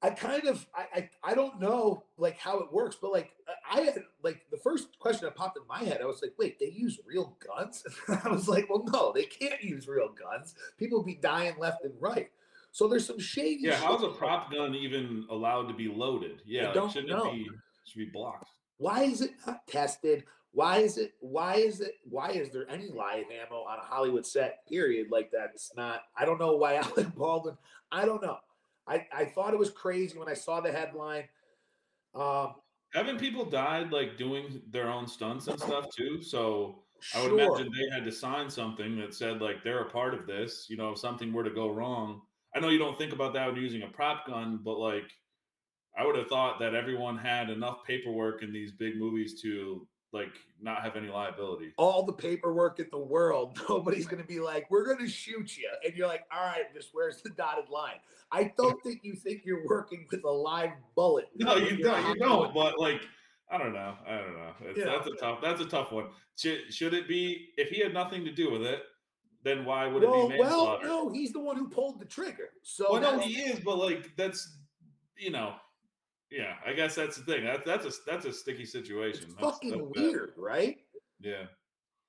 I 0.00 0.10
kind 0.10 0.46
of, 0.46 0.64
I, 0.74 0.86
I, 0.94 1.10
I 1.24 1.34
don't 1.34 1.60
know 1.60 2.04
like 2.16 2.38
how 2.38 2.60
it 2.60 2.72
works, 2.72 2.96
but 3.00 3.10
like 3.10 3.32
I 3.70 3.80
had 3.82 4.02
like 4.22 4.42
the 4.50 4.56
first 4.56 4.98
question 4.98 5.24
that 5.26 5.36
popped 5.36 5.56
in 5.56 5.62
my 5.68 5.84
head, 5.84 6.00
I 6.02 6.06
was 6.06 6.20
like, 6.22 6.34
wait, 6.38 6.58
they 6.58 6.70
use 6.70 6.98
real 7.06 7.36
guns? 7.46 7.84
I 8.24 8.28
was 8.28 8.48
like, 8.48 8.68
well, 8.68 8.84
no, 8.92 9.12
they 9.14 9.24
can't 9.24 9.62
use 9.62 9.86
real 9.86 10.08
guns. 10.08 10.54
People 10.76 11.02
be 11.02 11.14
dying 11.14 11.54
left 11.58 11.84
and 11.84 11.94
right. 12.00 12.30
So 12.72 12.88
there's 12.88 13.06
some 13.06 13.18
shady. 13.18 13.60
yeah. 13.62 13.76
How's 13.76 14.02
a 14.02 14.08
prop 14.08 14.52
gun 14.52 14.74
even 14.74 15.24
allowed 15.30 15.68
to 15.68 15.74
be 15.74 15.88
loaded? 15.88 16.42
Yeah, 16.44 16.66
like, 16.66 16.74
don't 16.74 16.92
shouldn't 16.92 17.10
know. 17.10 17.30
it 17.30 17.34
be 17.34 17.50
should 17.84 17.98
be 17.98 18.04
blocked? 18.06 18.50
Why 18.78 19.02
is 19.02 19.20
it 19.20 19.32
not 19.46 19.66
tested? 19.66 20.24
Why 20.52 20.78
is 20.78 20.98
it? 20.98 21.14
Why 21.20 21.56
is 21.56 21.80
it? 21.80 21.94
Why 22.08 22.30
is 22.30 22.50
there 22.50 22.68
any 22.68 22.88
live 22.88 23.24
ammo 23.30 23.60
on 23.62 23.78
a 23.78 23.82
Hollywood 23.82 24.26
set? 24.26 24.66
Period. 24.68 25.08
Like 25.10 25.30
that's 25.32 25.72
not. 25.76 26.02
I 26.16 26.24
don't 26.24 26.40
know 26.40 26.56
why 26.56 26.74
Alec 26.76 27.14
Baldwin. 27.14 27.56
I 27.92 28.04
don't 28.04 28.22
know. 28.22 28.38
I 28.86 29.06
I 29.12 29.26
thought 29.26 29.52
it 29.52 29.58
was 29.58 29.70
crazy 29.70 30.18
when 30.18 30.28
I 30.28 30.34
saw 30.34 30.60
the 30.60 30.72
headline. 30.72 31.24
Um, 32.14 32.54
Haven't 32.92 33.18
people 33.18 33.44
died 33.44 33.92
like 33.92 34.16
doing 34.16 34.62
their 34.70 34.88
own 34.88 35.06
stunts 35.06 35.46
and 35.46 35.60
stuff 35.60 35.86
too? 35.94 36.22
So 36.22 36.82
I 37.14 37.22
would 37.22 37.32
imagine 37.32 37.70
they 37.72 37.94
had 37.94 38.04
to 38.04 38.12
sign 38.12 38.50
something 38.50 38.98
that 38.98 39.14
said 39.14 39.40
like 39.40 39.62
they're 39.62 39.82
a 39.82 39.90
part 39.90 40.12
of 40.12 40.26
this. 40.26 40.66
You 40.68 40.76
know, 40.76 40.90
if 40.92 40.98
something 40.98 41.32
were 41.32 41.44
to 41.44 41.50
go 41.50 41.70
wrong, 41.70 42.22
I 42.54 42.60
know 42.60 42.68
you 42.68 42.78
don't 42.78 42.98
think 42.98 43.12
about 43.12 43.32
that 43.34 43.46
when 43.46 43.54
you're 43.54 43.64
using 43.64 43.82
a 43.82 43.88
prop 43.88 44.26
gun, 44.26 44.60
but 44.62 44.78
like 44.78 45.10
I 45.96 46.04
would 46.04 46.16
have 46.16 46.28
thought 46.28 46.58
that 46.60 46.74
everyone 46.74 47.16
had 47.16 47.50
enough 47.50 47.84
paperwork 47.84 48.42
in 48.42 48.52
these 48.52 48.72
big 48.72 48.96
movies 48.96 49.40
to 49.42 49.86
like 50.12 50.32
not 50.60 50.82
have 50.82 50.96
any 50.96 51.08
liability. 51.08 51.72
all 51.76 52.04
the 52.04 52.12
paperwork 52.12 52.80
in 52.80 52.86
the 52.90 52.98
world. 52.98 53.58
Nobody's 53.68 54.06
going 54.06 54.22
to 54.22 54.26
be 54.28 54.40
like, 54.40 54.70
"We're 54.70 54.84
going 54.84 54.98
to 54.98 55.08
shoot 55.08 55.56
you," 55.56 55.70
and 55.84 55.94
you're 55.96 56.08
like, 56.08 56.24
"All 56.32 56.44
right, 56.44 56.72
just 56.74 56.90
where's 56.92 57.22
the 57.22 57.30
dotted 57.30 57.68
line?" 57.70 57.96
I 58.32 58.52
don't 58.56 58.80
think 58.82 59.00
you 59.02 59.14
think 59.14 59.42
you're 59.44 59.66
working 59.66 60.06
with 60.10 60.24
a 60.24 60.30
live 60.30 60.70
bullet. 60.94 61.28
No, 61.36 61.56
you 61.56 61.76
don't. 61.82 62.08
You 62.08 62.14
don't. 62.16 62.52
But 62.54 62.78
like, 62.78 63.00
I 63.50 63.58
don't 63.58 63.72
know. 63.72 63.94
I 64.06 64.16
don't 64.18 64.32
know. 64.32 64.52
It's, 64.62 64.78
Yeah. 64.78 64.84
That's 64.86 65.06
a 65.06 65.14
tough. 65.16 65.38
That's 65.42 65.60
a 65.60 65.66
tough 65.66 65.92
one. 65.92 66.06
Should 66.36 66.72
should 66.72 66.94
it 66.94 67.06
be 67.08 67.48
if 67.56 67.68
he 67.70 67.80
had 67.80 67.94
nothing 67.94 68.24
to 68.24 68.32
do 68.32 68.50
with 68.50 68.62
it? 68.62 68.82
Then 69.42 69.64
why 69.64 69.86
would 69.86 70.02
it 70.02 70.10
Well, 70.10 70.28
be 70.28 70.38
well, 70.38 70.80
no, 70.82 71.08
he's 71.10 71.32
the 71.32 71.40
one 71.40 71.56
who 71.56 71.68
pulled 71.68 71.98
the 71.98 72.04
trigger. 72.04 72.50
So 72.62 72.92
Well, 72.92 73.00
no, 73.00 73.18
he 73.18 73.40
is, 73.40 73.60
but 73.60 73.78
like 73.78 74.14
that's 74.16 74.58
you 75.16 75.30
know, 75.30 75.54
yeah. 76.30 76.54
I 76.66 76.72
guess 76.72 76.94
that's 76.94 77.16
the 77.16 77.22
thing. 77.24 77.44
That, 77.44 77.64
that's 77.64 77.86
a 77.86 77.92
that's 78.06 78.24
a 78.26 78.32
sticky 78.32 78.64
situation. 78.66 79.24
it's 79.24 79.34
That's- 79.34 79.52
fucking 79.54 79.70
that's 79.70 79.90
weird, 79.94 80.32
right? 80.36 80.78
Yeah. 81.20 81.44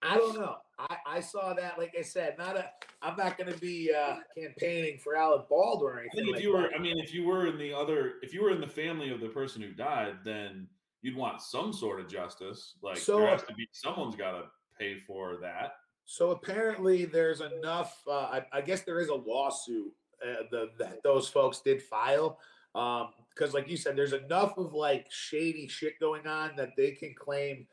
I 0.03 0.17
don't 0.17 0.33
know. 0.39 0.55
I, 0.79 0.97
I 1.05 1.19
saw 1.19 1.53
that. 1.53 1.77
Like 1.77 1.93
I 1.97 2.01
said, 2.01 2.35
not 2.39 2.57
a. 2.57 2.65
I'm 3.03 3.15
not 3.17 3.37
going 3.37 3.53
to 3.53 3.59
be 3.59 3.91
uh, 3.95 4.15
campaigning 4.35 4.97
for 4.97 5.15
Alec 5.15 5.47
Baldwin 5.47 5.93
or 5.93 5.97
I 5.97 6.01
anything. 6.01 6.15
think 6.25 6.27
if 6.29 6.35
like 6.37 6.43
you 6.43 6.53
were, 6.53 6.61
that. 6.63 6.71
I 6.75 6.79
mean, 6.79 6.97
if 6.97 7.13
you 7.13 7.23
were 7.23 7.45
in 7.45 7.57
the 7.59 7.71
other, 7.71 8.13
if 8.23 8.33
you 8.33 8.41
were 8.41 8.49
in 8.49 8.59
the 8.59 8.67
family 8.67 9.11
of 9.11 9.19
the 9.19 9.27
person 9.27 9.61
who 9.61 9.73
died, 9.73 10.15
then 10.25 10.67
you'd 11.03 11.15
want 11.15 11.39
some 11.41 11.71
sort 11.71 11.99
of 11.99 12.07
justice. 12.07 12.75
Like 12.81 12.97
So, 12.97 13.19
there 13.19 13.27
has 13.27 13.43
to 13.43 13.53
be 13.53 13.67
someone's 13.73 14.15
got 14.15 14.31
to 14.31 14.43
pay 14.79 14.97
for 15.05 15.37
that. 15.41 15.73
So 16.05 16.31
apparently, 16.31 17.05
there's 17.05 17.41
enough. 17.41 18.01
Uh, 18.07 18.11
I, 18.21 18.45
I 18.51 18.61
guess 18.61 18.81
there 18.81 18.99
is 19.01 19.09
a 19.09 19.15
lawsuit 19.15 19.91
uh, 20.27 20.43
the, 20.49 20.69
that 20.79 21.03
those 21.03 21.27
folks 21.29 21.59
did 21.61 21.79
file 21.79 22.39
because, 23.33 23.53
like 23.53 23.69
you 23.69 23.77
said, 23.77 23.95
there's 23.95 24.13
enough 24.13 24.57
of 24.57 24.73
like 24.73 25.07
shady 25.09 25.67
shit 25.67 25.99
going 25.99 26.27
on 26.27 26.51
that 26.57 26.75
they 26.77 26.91
can 26.91 27.13
claim. 27.13 27.67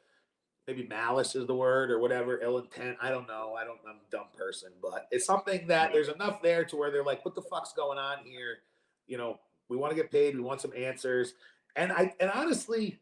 Maybe 0.67 0.87
malice 0.87 1.35
is 1.35 1.47
the 1.47 1.55
word 1.55 1.91
or 1.91 1.99
whatever, 1.99 2.41
ill 2.43 2.59
intent. 2.59 2.99
I 3.01 3.09
don't 3.09 3.27
know. 3.27 3.55
I 3.59 3.65
don't. 3.65 3.79
I'm 3.89 3.97
a 3.97 4.11
dumb 4.11 4.27
person, 4.37 4.71
but 4.83 5.07
it's 5.11 5.25
something 5.25 5.67
that 5.69 5.93
there's 5.93 6.09
enough 6.09 6.43
there 6.43 6.65
to 6.67 6.77
where 6.77 6.91
they're 6.91 7.05
like, 7.05 7.25
"What 7.25 7.35
the 7.35 7.43
fuck's 7.43 7.73
going 7.73 7.99
on 7.99 8.19
here?" 8.25 8.59
You 9.07 9.17
know, 9.17 9.41
we 9.69 9.77
want 9.77 9.93
to 9.93 9.97
get 9.97 10.11
paid. 10.11 10.35
We 10.35 10.43
want 10.43 10.61
some 10.61 10.73
answers. 10.77 11.35
And 11.77 11.91
I 11.91 12.13
and 12.21 12.31
honestly, 12.31 12.99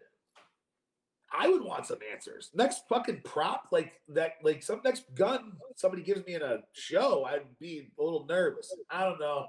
I 1.33 1.49
would 1.49 1.63
want 1.63 1.87
some 1.87 1.99
answers. 2.11 2.51
Next 2.55 2.83
fucking 2.89 3.23
prop, 3.25 3.69
like 3.73 4.01
that, 4.09 4.35
like 4.43 4.63
some 4.63 4.81
next 4.85 5.15
gun 5.15 5.53
somebody 5.75 6.03
gives 6.03 6.25
me 6.25 6.35
in 6.35 6.43
a 6.43 6.59
show, 6.73 7.25
I'd 7.25 7.59
be 7.59 7.89
a 7.99 8.03
little 8.03 8.27
nervous. 8.27 8.75
I 8.91 9.05
don't 9.05 9.21
know. 9.21 9.47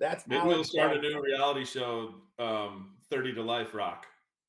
That's 0.00 0.26
Maybe 0.26 0.46
we'll 0.46 0.64
start 0.64 0.96
a 0.96 1.00
new 1.00 1.22
reality 1.22 1.64
show, 1.64 2.14
um, 2.38 2.94
Thirty 3.10 3.34
to 3.34 3.42
Life 3.42 3.74
Rock. 3.74 4.06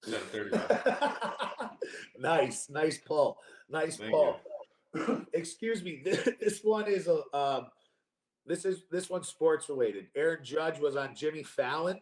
Of 0.07 0.15
Thirty 0.15 0.57
Rock. 0.57 1.77
nice, 2.17 2.69
nice 2.69 2.97
pull, 2.97 3.37
nice 3.69 3.97
Thank 3.97 4.11
pull. 4.11 4.39
Excuse 5.33 5.83
me. 5.83 6.01
This, 6.03 6.27
this 6.39 6.61
one 6.63 6.87
is 6.87 7.07
a 7.07 7.21
um, 7.37 7.67
this 8.45 8.63
is 8.63 8.83
this 8.89 9.09
one's 9.09 9.27
sports 9.27 9.67
related. 9.67 10.07
Aaron 10.15 10.43
Judge 10.43 10.79
was 10.79 10.95
on 10.95 11.13
Jimmy 11.15 11.43
Fallon, 11.43 11.99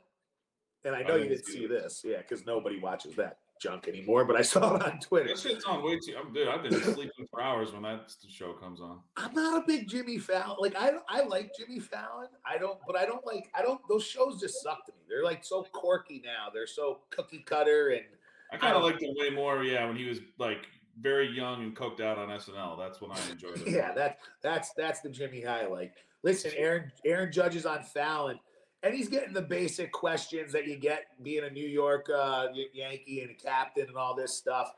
and 0.85 0.95
I 0.95 1.01
know 1.01 1.15
you 1.15 1.29
didn't 1.29 1.45
see 1.45 1.65
this, 1.65 2.03
yeah, 2.05 2.17
because 2.17 2.45
nobody 2.45 2.79
watches 2.79 3.15
that 3.15 3.39
junk 3.59 3.87
anymore. 3.87 4.25
But 4.25 4.35
I 4.35 4.41
saw 4.41 4.75
it 4.75 4.83
on 4.83 4.99
Twitter. 4.99 5.29
That 5.29 5.39
shit's 5.39 5.65
on 5.65 5.83
way 5.83 5.99
too. 5.99 6.15
I'm 6.19 6.33
dude. 6.33 6.47
I've 6.47 6.63
been 6.63 6.81
sleeping 6.81 7.27
for 7.29 7.41
hours 7.41 7.71
when 7.71 7.83
that 7.83 8.11
show 8.29 8.53
comes 8.53 8.81
on. 8.81 8.99
I'm 9.17 9.33
not 9.33 9.63
a 9.63 9.67
big 9.67 9.87
Jimmy 9.87 10.17
Fallon. 10.17 10.57
Like 10.59 10.75
I, 10.77 10.93
I 11.07 11.23
like 11.23 11.51
Jimmy 11.57 11.79
Fallon. 11.79 12.29
I 12.45 12.57
don't, 12.57 12.79
but 12.87 12.95
I 12.95 13.05
don't 13.05 13.25
like. 13.25 13.49
I 13.53 13.61
don't. 13.61 13.81
Those 13.87 14.03
shows 14.03 14.39
just 14.39 14.63
suck 14.63 14.85
to 14.85 14.91
me. 14.93 14.99
They're 15.07 15.23
like 15.23 15.43
so 15.43 15.63
quirky 15.71 16.21
now. 16.25 16.47
They're 16.53 16.67
so 16.67 17.01
cookie 17.09 17.43
cutter 17.45 17.89
and 17.89 18.03
I 18.51 18.57
kind 18.57 18.75
of 18.75 18.83
liked 18.83 19.01
him 19.01 19.13
way 19.15 19.29
more. 19.29 19.63
Yeah, 19.63 19.85
when 19.85 19.95
he 19.95 20.05
was 20.05 20.19
like 20.37 20.65
very 20.99 21.29
young 21.29 21.63
and 21.63 21.75
coked 21.75 22.01
out 22.01 22.17
on 22.17 22.29
SNL. 22.29 22.77
That's 22.77 23.01
when 23.01 23.11
I 23.11 23.19
enjoyed 23.31 23.61
it. 23.61 23.67
yeah. 23.71 23.93
That 23.93 24.19
that's 24.41 24.73
that's 24.73 25.01
the 25.01 25.09
Jimmy 25.09 25.45
like. 25.45 25.93
Listen, 26.21 26.51
Aaron 26.57 26.91
Aaron 27.05 27.31
Judge 27.31 27.55
is 27.55 27.65
on 27.65 27.81
Fallon, 27.81 28.39
and 28.83 28.93
he's 28.93 29.09
getting 29.09 29.33
the 29.33 29.41
basic 29.41 29.91
questions 29.91 30.53
that 30.53 30.67
you 30.67 30.77
get 30.77 31.05
being 31.21 31.43
a 31.43 31.49
New 31.49 31.67
York 31.67 32.09
uh, 32.09 32.47
Yankee 32.73 33.21
and 33.21 33.31
a 33.31 33.33
captain 33.33 33.87
and 33.87 33.97
all 33.97 34.15
this 34.15 34.37
stuff. 34.37 34.73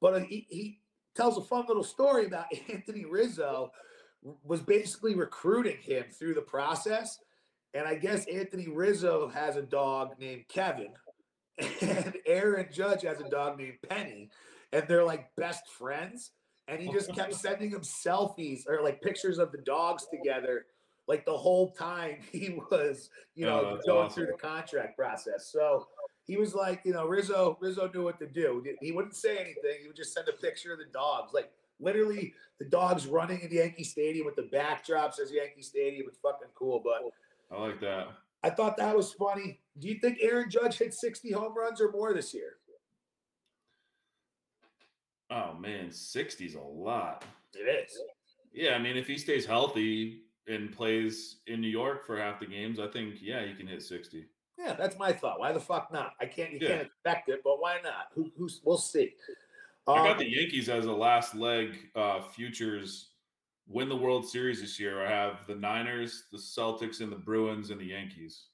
But 0.00 0.14
uh, 0.14 0.20
he, 0.20 0.46
he 0.50 0.78
tells 1.14 1.38
a 1.38 1.42
fun 1.42 1.64
little 1.66 1.82
story 1.82 2.26
about 2.26 2.46
Anthony 2.72 3.04
Rizzo 3.04 3.72
was 4.44 4.60
basically 4.60 5.14
recruiting 5.14 5.78
him 5.80 6.04
through 6.12 6.34
the 6.34 6.42
process. 6.42 7.18
And 7.74 7.86
I 7.86 7.94
guess 7.94 8.26
Anthony 8.26 8.68
Rizzo 8.68 9.28
has 9.28 9.56
a 9.56 9.62
dog 9.62 10.18
named 10.18 10.44
Kevin, 10.48 10.92
and 11.80 12.16
Aaron 12.26 12.68
Judge 12.72 13.02
has 13.02 13.20
a 13.20 13.28
dog 13.28 13.58
named 13.58 13.78
Penny, 13.86 14.30
and 14.72 14.84
they're 14.88 15.04
like 15.04 15.34
best 15.36 15.68
friends. 15.68 16.32
And 16.68 16.80
he 16.80 16.90
just 16.90 17.14
kept 17.14 17.34
sending 17.34 17.70
him 17.70 17.82
selfies 17.82 18.62
or 18.66 18.82
like 18.82 19.02
pictures 19.02 19.38
of 19.38 19.52
the 19.52 19.58
dogs 19.58 20.06
together, 20.10 20.66
like 21.08 21.24
the 21.24 21.36
whole 21.36 21.70
time 21.72 22.16
he 22.32 22.58
was, 22.70 23.10
you 23.34 23.46
Oh, 23.46 23.62
know, 23.62 23.74
that's 23.74 23.86
going 23.86 24.06
awesome. 24.06 24.24
through 24.24 24.32
the 24.32 24.38
contract 24.38 24.96
process. 24.96 25.46
So 25.52 25.86
he 26.24 26.36
was 26.36 26.54
like, 26.54 26.80
you 26.84 26.92
know, 26.92 27.06
Rizzo, 27.06 27.56
Rizzo 27.60 27.90
knew 27.94 28.02
what 28.02 28.18
to 28.18 28.26
do. 28.26 28.64
He 28.80 28.92
wouldn't 28.92 29.14
say 29.14 29.36
anything. 29.38 29.78
He 29.80 29.86
would 29.86 29.96
just 29.96 30.12
send 30.12 30.28
a 30.28 30.32
picture 30.32 30.72
of 30.72 30.78
the 30.78 30.86
dogs, 30.92 31.32
like 31.32 31.50
literally 31.78 32.34
the 32.58 32.64
dogs 32.64 33.06
running 33.06 33.40
in 33.40 33.48
the 33.50 33.56
Yankee 33.56 33.84
Stadium 33.84 34.26
with 34.26 34.36
the 34.36 34.48
backdrop 34.50 35.14
says 35.14 35.30
Yankee 35.32 35.62
Stadium. 35.62 36.06
It's 36.08 36.18
fucking 36.18 36.48
cool. 36.54 36.82
But 36.82 37.02
I 37.56 37.60
like 37.60 37.80
that. 37.80 38.08
I 38.42 38.50
thought 38.50 38.76
that 38.78 38.96
was 38.96 39.12
funny. 39.12 39.60
Do 39.78 39.88
you 39.88 39.98
think 40.00 40.18
Aaron 40.20 40.50
Judge 40.50 40.78
hit 40.78 40.94
60 40.94 41.32
home 41.32 41.56
runs 41.56 41.80
or 41.80 41.90
more 41.92 42.12
this 42.14 42.32
year? 42.34 42.54
Oh 45.30 45.54
man, 45.54 45.88
60's 45.88 46.54
a 46.54 46.60
lot. 46.60 47.24
It 47.54 47.68
is. 47.88 47.98
Yeah, 48.52 48.74
I 48.74 48.78
mean, 48.78 48.96
if 48.96 49.06
he 49.06 49.18
stays 49.18 49.44
healthy 49.44 50.22
and 50.48 50.72
plays 50.72 51.36
in 51.46 51.60
New 51.60 51.68
York 51.68 52.06
for 52.06 52.16
half 52.18 52.40
the 52.40 52.46
games, 52.46 52.78
I 52.78 52.86
think 52.88 53.16
yeah, 53.20 53.44
he 53.44 53.54
can 53.54 53.66
hit 53.66 53.82
60. 53.82 54.26
Yeah, 54.58 54.74
that's 54.74 54.98
my 54.98 55.12
thought. 55.12 55.38
Why 55.40 55.52
the 55.52 55.60
fuck 55.60 55.92
not? 55.92 56.12
I 56.20 56.26
can't. 56.26 56.52
You 56.52 56.58
Yeah. 56.62 56.68
can't 56.68 56.82
expect 56.86 57.28
it, 57.28 57.40
but 57.44 57.60
why 57.60 57.78
not? 57.82 58.08
Who, 58.14 58.30
who's? 58.38 58.60
We'll 58.64 58.78
see. 58.78 59.12
I 59.86 59.98
Um, 59.98 60.06
got 60.06 60.18
the 60.18 60.28
Yankees 60.28 60.68
as 60.68 60.86
a 60.86 60.92
last 60.92 61.34
leg 61.34 61.90
uh, 61.94 62.22
futures 62.22 63.10
win 63.68 63.88
the 63.88 63.96
World 63.96 64.26
Series 64.28 64.60
this 64.60 64.80
year. 64.80 65.04
I 65.04 65.10
have 65.10 65.46
the 65.46 65.54
Niners, 65.54 66.24
the 66.32 66.38
Celtics, 66.38 67.00
and 67.00 67.10
the 67.12 67.16
Bruins 67.16 67.70
and 67.70 67.80
the 67.80 67.84
Yankees. 67.86 68.46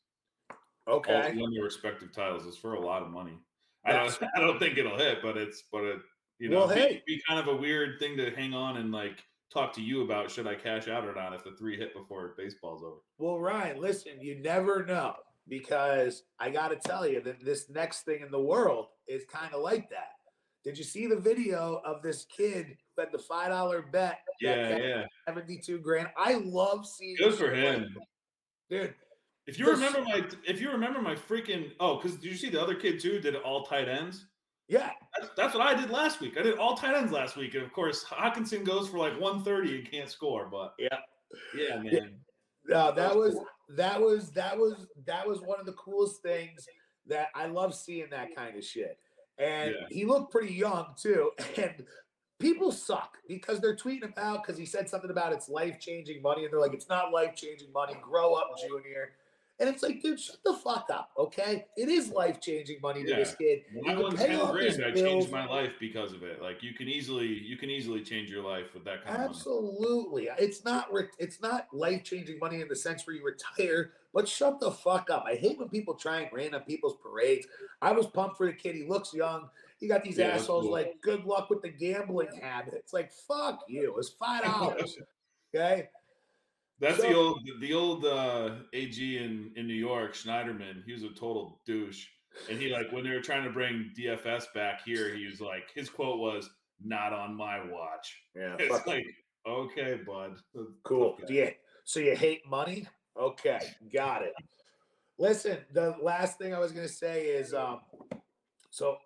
Okay. 0.89 1.33
to 1.33 1.41
win 1.41 1.53
their 1.55 1.63
respective 1.65 2.13
titles. 2.13 2.47
It's 2.47 2.57
for 2.57 2.75
a 2.75 2.81
lot 2.81 3.03
of 3.03 3.11
money. 3.11 3.39
I 3.85 3.93
don't. 3.93 4.19
I 4.37 4.41
don't 4.41 4.59
think 4.59 4.79
it'll 4.79 4.99
hit, 4.99 5.19
but 5.23 5.37
it's 5.37 5.63
but 5.71 5.85
it. 5.85 6.01
You 6.39 6.49
know, 6.49 6.67
Well, 6.67 6.69
hey. 6.71 7.03
be 7.07 7.23
kind 7.29 7.39
of 7.39 7.47
a 7.47 7.57
weird 7.57 8.01
thing 8.01 8.17
to 8.17 8.35
hang 8.35 8.53
on 8.53 8.77
and 8.79 8.91
like 8.91 9.23
talk 9.53 9.73
to 9.75 9.83
you 9.83 10.03
about 10.03 10.31
should 10.31 10.47
I 10.47 10.55
cash 10.55 10.89
out 10.89 11.05
or 11.05 11.15
not 11.15 11.35
if 11.35 11.45
the 11.45 11.53
three 11.53 11.77
hit 11.77 11.95
before 11.95 12.35
baseball's 12.37 12.83
over. 12.83 12.97
Well, 13.19 13.41
Ryan, 13.41 13.81
listen, 13.81 14.21
you 14.21 14.41
never 14.41 14.85
know 14.85 15.15
because 15.49 16.23
I 16.39 16.51
got 16.51 16.69
to 16.69 16.77
tell 16.77 17.07
you 17.07 17.21
that 17.23 17.45
this 17.45 17.69
next 17.69 18.05
thing 18.05 18.23
in 18.23 18.31
the 18.31 18.41
world 18.41 18.87
is 19.09 19.25
kind 19.33 19.53
of 19.55 19.63
like 19.63 19.89
that. 19.91 20.11
Did 20.65 20.79
you 20.79 20.85
see 20.85 21.07
the 21.07 21.17
video 21.17 21.81
of 21.85 22.03
this 22.03 22.25
kid 22.25 22.77
who 22.97 23.03
had 23.03 23.13
the 23.13 23.19
five 23.19 23.49
dollar 23.49 23.83
bet? 23.83 24.19
Yeah, 24.41 24.77
yeah, 24.77 25.03
seventy 25.27 25.59
two 25.59 25.79
grand. 25.79 26.09
I 26.17 26.35
love 26.35 26.87
seeing. 26.87 27.17
Good 27.19 27.35
for 27.35 27.53
him, 27.53 27.97
dude. 28.71 28.95
If 29.49 29.59
you 29.59 29.69
remember 29.69 30.03
my, 30.03 30.25
if 30.47 30.61
you 30.61 30.71
remember 30.71 31.03
my 31.03 31.17
freaking 31.17 31.73
oh, 31.81 31.97
because 31.97 32.17
did 32.17 32.31
you 32.31 32.37
see 32.37 32.49
the 32.49 32.63
other 32.63 32.77
kid 32.77 33.01
too? 33.01 33.19
Did 33.19 33.35
all 33.37 33.65
tight 33.65 33.89
ends? 33.89 34.27
Yeah, 34.69 34.91
that's, 35.19 35.33
that's 35.37 35.55
what 35.55 35.67
I 35.67 35.75
did 35.75 35.91
last 35.91 36.21
week. 36.21 36.39
I 36.39 36.43
did 36.43 36.59
all 36.59 36.77
tight 36.77 36.97
ends 36.97 37.13
last 37.13 37.37
week, 37.37 37.55
and 37.55 37.63
of 37.63 37.73
course 37.73 38.05
Hockenson 38.05 38.65
goes 38.65 38.89
for 38.89 38.99
like 38.99 39.19
one 39.21 39.43
thirty 39.43 39.79
and 39.79 39.91
can't 39.91 40.09
score. 40.09 40.49
But 40.51 40.75
yeah, 40.79 40.99
yeah, 41.57 41.77
man. 41.79 42.15
No, 42.67 42.93
that 42.93 43.15
was 43.15 43.37
that 43.77 44.01
was 44.01 44.31
that 44.31 44.57
was 44.57 44.87
that 45.07 45.27
was 45.27 45.41
one 45.41 45.61
of 45.61 45.67
the 45.67 45.73
coolest 45.73 46.23
things 46.23 46.67
that 47.07 47.29
I 47.35 47.47
love 47.47 47.75
seeing 47.75 48.09
that 48.11 48.35
kind 48.35 48.57
of 48.57 48.65
shit. 48.65 48.99
And 49.39 49.75
yeah. 49.79 49.87
he 49.91 50.05
looked 50.05 50.31
pretty 50.31 50.55
young 50.55 50.95
too. 50.97 51.33
And 51.57 51.85
people 52.39 52.73
suck 52.73 53.19
because 53.29 53.61
they're 53.61 53.77
tweeting 53.77 54.11
about 54.11 54.43
because 54.43 54.59
he 54.59 54.67
said 54.67 54.89
something 54.89 55.11
about 55.11 55.33
it's 55.33 55.49
life 55.49 55.79
changing 55.79 56.21
money, 56.23 56.45
and 56.45 56.53
they're 56.53 56.61
like, 56.61 56.75
it's 56.75 56.89
not 56.89 57.13
life 57.13 57.35
changing 57.35 57.73
money. 57.73 57.95
Grow 58.03 58.35
up, 58.35 58.51
Junior. 58.61 59.13
And 59.61 59.69
it's 59.69 59.83
like, 59.83 60.03
dude, 60.03 60.19
shut 60.19 60.39
the 60.45 60.55
fuck 60.55 60.89
up, 60.93 61.11
okay? 61.17 61.67
It 61.77 61.89
is 61.89 62.11
life 62.11 62.41
changing 62.41 62.81
money 62.83 63.05
to 63.05 63.11
yeah. 63.11 63.17
this 63.17 63.35
kid. 63.37 63.61
When 63.75 63.97
I 63.97 64.01
won 64.01 64.17
ten 64.17 64.51
grand, 64.51 64.83
I 64.85 64.91
changed 64.91 65.31
my 65.31 65.47
life 65.47 65.73
because 65.79 66.13
of 66.13 66.23
it. 66.23 66.43
Like 66.43 66.63
you 66.63 66.73
can 66.75 66.89
easily, 66.89 67.27
you 67.27 67.57
can 67.57 67.71
easily 67.71 68.03
change 68.03 68.29
your 68.29 68.43
life 68.43 68.75
with 68.75 68.85
that 68.85 69.05
kind 69.05 69.19
Absolutely. 69.19 70.29
of 70.29 70.33
Absolutely. 70.33 70.45
It's 70.45 70.65
not, 70.65 70.89
it's 71.19 71.41
not 71.41 71.69
life 71.73 72.03
changing 72.03 72.39
money 72.39 72.61
in 72.61 72.69
the 72.69 72.77
sense 72.77 73.07
where 73.07 73.15
you 73.15 73.25
retire. 73.25 73.93
But 74.15 74.29
shut 74.29 74.61
the 74.61 74.71
fuck 74.71 75.11
up. 75.11 75.25
I 75.27 75.37
hate 75.37 75.59
when 75.59 75.69
people 75.69 75.95
try 75.95 76.21
and 76.21 76.33
rain 76.33 76.55
on 76.55 76.63
people's 76.63 76.97
parades. 77.03 77.47
I 77.81 77.93
was 77.93 78.07
pumped 78.07 78.37
for 78.37 78.47
the 78.47 78.53
kid. 78.53 78.75
He 78.75 78.85
looks 78.85 79.15
young. 79.15 79.49
You 79.81 79.89
got 79.89 80.05
these 80.05 80.19
yeah, 80.19 80.29
assholes 80.29 80.65
cool. 80.65 80.73
like, 80.73 81.01
good 81.03 81.25
luck 81.25 81.51
with 81.51 81.63
the 81.63 81.69
gambling 81.69 82.29
habits. 82.41 82.93
Like, 82.93 83.11
fuck 83.13 83.61
you. 83.69 83.95
It's 83.99 84.11
five 84.11 84.45
dollars. 84.45 84.99
okay. 85.55 85.89
That's 86.83 86.97
so, 86.97 87.09
the 87.09 87.15
old 87.15 87.49
the 87.61 87.75
old 87.75 88.05
uh, 88.05 88.57
AG 88.73 89.17
in 89.17 89.53
in 89.55 89.69
New 89.69 89.73
York, 89.73 90.15
Schneiderman. 90.15 90.83
He 90.85 90.93
was 90.93 91.05
a 91.05 91.11
total 91.11 91.61
douche, 91.65 92.09
and 92.51 92.61
he 92.61 92.71
like 92.71 92.91
when 92.91 93.05
they 93.05 93.11
were 93.11 93.21
trying 93.21 93.45
to 93.45 93.51
bring 93.51 93.93
DFS 93.97 94.47
back 94.53 94.83
here, 94.85 95.15
he 95.15 95.25
was 95.27 95.41
like 95.41 95.71
his 95.73 95.89
quote 95.89 96.19
was 96.19 96.51
"Not 96.85 97.13
on 97.13 97.37
my 97.37 97.65
watch." 97.71 98.21
Yeah, 98.35 98.57
it's 98.59 98.85
like 98.85 99.07
okay, 99.47 100.01
bud. 100.05 100.39
Cool. 100.83 101.17
Okay. 101.23 101.33
Yeah. 101.33 101.51
So 101.85 102.01
you 102.01 102.17
hate 102.17 102.41
money? 102.51 102.89
Okay, 103.17 103.61
got 103.95 104.23
it. 104.23 104.35
Listen, 105.21 105.59
the 105.73 105.95
last 106.03 106.37
thing 106.37 106.53
I 106.53 106.59
was 106.59 106.73
gonna 106.73 106.89
say 106.89 107.27
is, 107.27 107.55
um, 107.55 107.83
so 108.71 108.97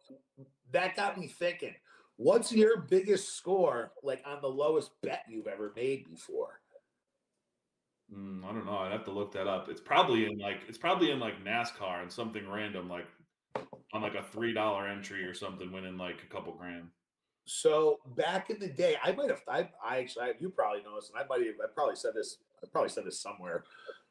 that 0.72 0.96
got 0.96 1.18
me 1.18 1.26
thinking. 1.26 1.74
What's 2.18 2.50
your 2.50 2.78
biggest 2.80 3.36
score, 3.36 3.92
like 4.02 4.22
on 4.24 4.40
the 4.40 4.48
lowest 4.48 4.92
bet 5.02 5.24
you've 5.28 5.46
ever 5.46 5.74
made 5.76 6.08
before? 6.08 6.60
Mm, 8.14 8.45
I 8.45 8.53
don't 8.53 8.66
know. 8.66 8.79
I'd 8.79 8.92
have 8.92 9.05
to 9.05 9.11
look 9.11 9.33
that 9.33 9.49
up. 9.49 9.69
It's 9.69 9.81
probably 9.81 10.27
in 10.27 10.38
like 10.38 10.61
it's 10.69 10.79
probably 10.79 11.11
in 11.11 11.19
like 11.19 11.45
NASCAR 11.45 12.03
and 12.03 12.11
something 12.12 12.49
random, 12.49 12.88
like 12.88 13.07
on 13.92 14.03
like 14.03 14.14
a 14.14 14.23
three 14.23 14.53
dollar 14.53 14.87
entry 14.87 15.25
or 15.25 15.35
something, 15.35 15.73
winning 15.73 15.97
like 15.97 16.23
a 16.23 16.33
couple 16.33 16.53
grand. 16.55 16.88
So 17.47 18.01
back 18.16 18.51
in 18.51 18.59
the 18.59 18.69
day, 18.69 18.97
I 19.03 19.12
might 19.12 19.31
have. 19.31 19.42
I, 19.49 19.69
I 19.85 19.99
actually, 19.99 20.25
I, 20.25 20.33
you 20.40 20.51
probably 20.51 20.83
know 20.83 20.97
this, 20.97 21.11
and 21.11 21.19
I 21.19 21.27
might 21.27 21.47
have. 21.47 21.55
I 21.62 21.66
probably 21.73 21.97
said 21.97 22.12
this. 22.14 22.38
I 22.62 22.66
probably 22.71 22.90
said 22.90 23.05
this 23.05 23.21
somewhere, 23.21 23.64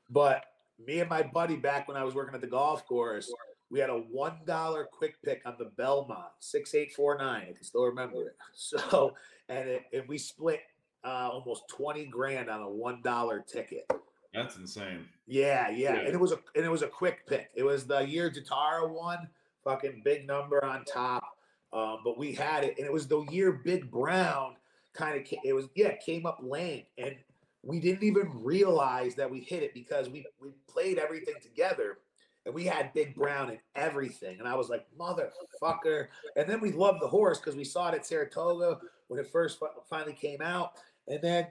but 0.10 0.46
me 0.86 1.00
and 1.00 1.10
my 1.10 1.24
buddy 1.24 1.56
back 1.56 1.88
when 1.88 1.98
I 1.98 2.04
was 2.04 2.16
working 2.16 2.36
at 2.36 2.42
the 2.42 2.48
golf 2.48 2.86
course, 2.86 3.32
we 3.70 3.80
had 3.80 3.90
a 3.90 3.94
one 3.98 4.40
dollar 4.46 4.88
quick 4.92 5.22
pick 5.24 5.42
on 5.46 5.56
the 5.58 5.72
Belmont 5.78 6.32
six 6.40 6.74
eight 6.76 6.94
four 6.94 7.18
nine. 7.18 7.48
I 7.50 7.54
can 7.54 7.64
still 7.64 7.86
remember 7.86 8.28
it. 8.28 8.36
So 8.54 9.16
and 9.50 9.70
it, 9.70 9.84
and 9.94 10.08
we 10.08 10.18
split 10.18 10.62
uh, 11.06 11.30
almost 11.32 11.68
20 11.70 12.06
grand 12.06 12.50
on 12.50 12.62
a 12.62 12.70
one 12.70 13.02
dollar 13.02 13.40
ticket. 13.40 13.90
That's 14.34 14.58
insane. 14.58 15.06
Yeah, 15.28 15.70
yeah, 15.70 15.96
yeah, 15.96 16.00
And 16.02 16.10
it 16.10 16.20
was 16.20 16.32
a 16.32 16.40
and 16.56 16.66
it 16.66 16.72
was 16.72 16.82
a 16.82 16.88
quick 16.88 17.26
pick. 17.28 17.50
It 17.56 17.64
was 17.64 17.86
the 17.86 18.00
year 18.00 18.30
Da'Tara 18.30 18.90
won, 18.90 19.30
fucking 19.64 20.02
big 20.04 20.28
number 20.28 20.64
on 20.64 20.84
top. 20.86 21.24
Um, 21.72 22.00
but 22.04 22.18
we 22.18 22.34
had 22.34 22.64
it, 22.64 22.76
and 22.78 22.86
it 22.86 22.92
was 22.92 23.08
the 23.08 23.22
year 23.32 23.62
Big 23.64 23.90
Brown 23.90 24.56
kind 24.94 25.20
of 25.20 25.28
it 25.44 25.54
was 25.54 25.66
yeah 25.76 25.96
came 25.96 26.26
up 26.26 26.40
lame, 26.42 26.84
and 26.98 27.16
we 27.64 27.80
didn't 27.80 28.04
even 28.04 28.30
realize 28.34 29.16
that 29.16 29.30
we 29.30 29.40
hit 29.40 29.64
it 29.64 29.74
because 29.74 30.10
we 30.10 30.26
we 30.42 30.50
played 30.68 30.98
everything 30.98 31.36
together 31.42 32.00
and 32.46 32.54
we 32.54 32.66
had 32.66 32.94
Big 32.94 33.16
Brown 33.16 33.50
and 33.50 33.60
everything. 33.76 34.40
And 34.40 34.48
I 34.48 34.56
was 34.56 34.70
like, 34.70 34.86
motherfucker. 35.00 36.08
And 36.36 36.48
then 36.48 36.62
we 36.62 36.72
loved 36.72 37.02
the 37.02 37.08
horse 37.08 37.40
because 37.40 37.56
we 37.56 37.64
saw 37.64 37.90
it 37.90 37.96
at 37.96 38.06
Saratoga 38.06 38.80
when 39.08 39.20
it 39.20 39.28
first 39.32 39.60
finally 39.90 40.14
came 40.14 40.42
out. 40.42 40.74
And 41.08 41.22
then 41.22 41.48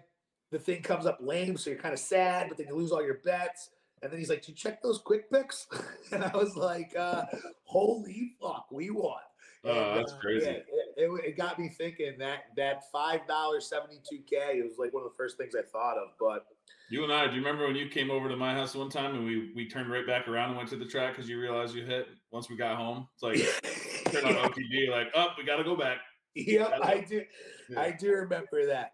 the 0.50 0.58
thing 0.58 0.82
comes 0.82 1.06
up 1.06 1.18
lame, 1.20 1.56
so 1.56 1.70
you're 1.70 1.78
kind 1.78 1.94
of 1.94 2.00
sad, 2.00 2.48
but 2.48 2.58
then 2.58 2.66
you 2.68 2.76
lose 2.76 2.92
all 2.92 3.04
your 3.04 3.20
bets. 3.24 3.70
And 4.02 4.12
then 4.12 4.18
he's 4.18 4.28
like, 4.28 4.42
"Did 4.42 4.50
you 4.50 4.54
check 4.54 4.82
those 4.82 4.98
quick 4.98 5.30
picks?" 5.30 5.66
and 6.12 6.22
I 6.22 6.36
was 6.36 6.56
like, 6.56 6.94
uh, 6.98 7.24
"Holy 7.64 8.32
fuck, 8.40 8.66
we 8.70 8.90
won!" 8.90 9.20
Oh, 9.64 9.94
that's 9.94 10.12
uh, 10.12 10.18
crazy. 10.18 10.46
Yeah, 10.46 10.52
it, 10.52 10.66
it, 10.96 11.24
it, 11.24 11.36
got 11.38 11.58
me 11.58 11.70
thinking 11.70 12.18
that 12.18 12.44
that 12.56 12.82
five 12.92 13.26
dollars 13.26 13.66
seventy 13.66 14.00
two 14.08 14.18
k. 14.28 14.58
It 14.58 14.64
was 14.64 14.74
like 14.78 14.92
one 14.92 15.02
of 15.02 15.10
the 15.10 15.16
first 15.16 15.38
things 15.38 15.54
I 15.54 15.62
thought 15.62 15.96
of. 15.96 16.08
But 16.20 16.44
you 16.90 17.02
and 17.02 17.12
I, 17.12 17.26
do 17.26 17.32
you 17.32 17.38
remember 17.38 17.66
when 17.66 17.76
you 17.76 17.88
came 17.88 18.10
over 18.10 18.28
to 18.28 18.36
my 18.36 18.52
house 18.52 18.74
one 18.74 18.90
time 18.90 19.14
and 19.14 19.24
we 19.24 19.52
we 19.54 19.66
turned 19.68 19.90
right 19.90 20.06
back 20.06 20.28
around 20.28 20.50
and 20.50 20.58
went 20.58 20.68
to 20.70 20.76
the 20.76 20.84
track 20.84 21.14
because 21.14 21.30
you 21.30 21.40
realized 21.40 21.74
you 21.74 21.84
hit 21.84 22.08
once 22.30 22.50
we 22.50 22.56
got 22.56 22.76
home? 22.76 23.08
It's 23.14 23.22
like 23.22 24.12
turn 24.12 24.26
on 24.26 24.50
OTB, 24.50 24.90
like, 24.90 25.08
oh, 25.14 25.28
we 25.38 25.44
got 25.44 25.56
to 25.56 25.64
go 25.64 25.76
back. 25.76 25.98
Yep, 26.34 26.72
I 26.82 27.00
do. 27.00 27.22
Yeah. 27.70 27.80
I 27.80 27.92
do 27.92 28.10
remember 28.12 28.66
that. 28.66 28.92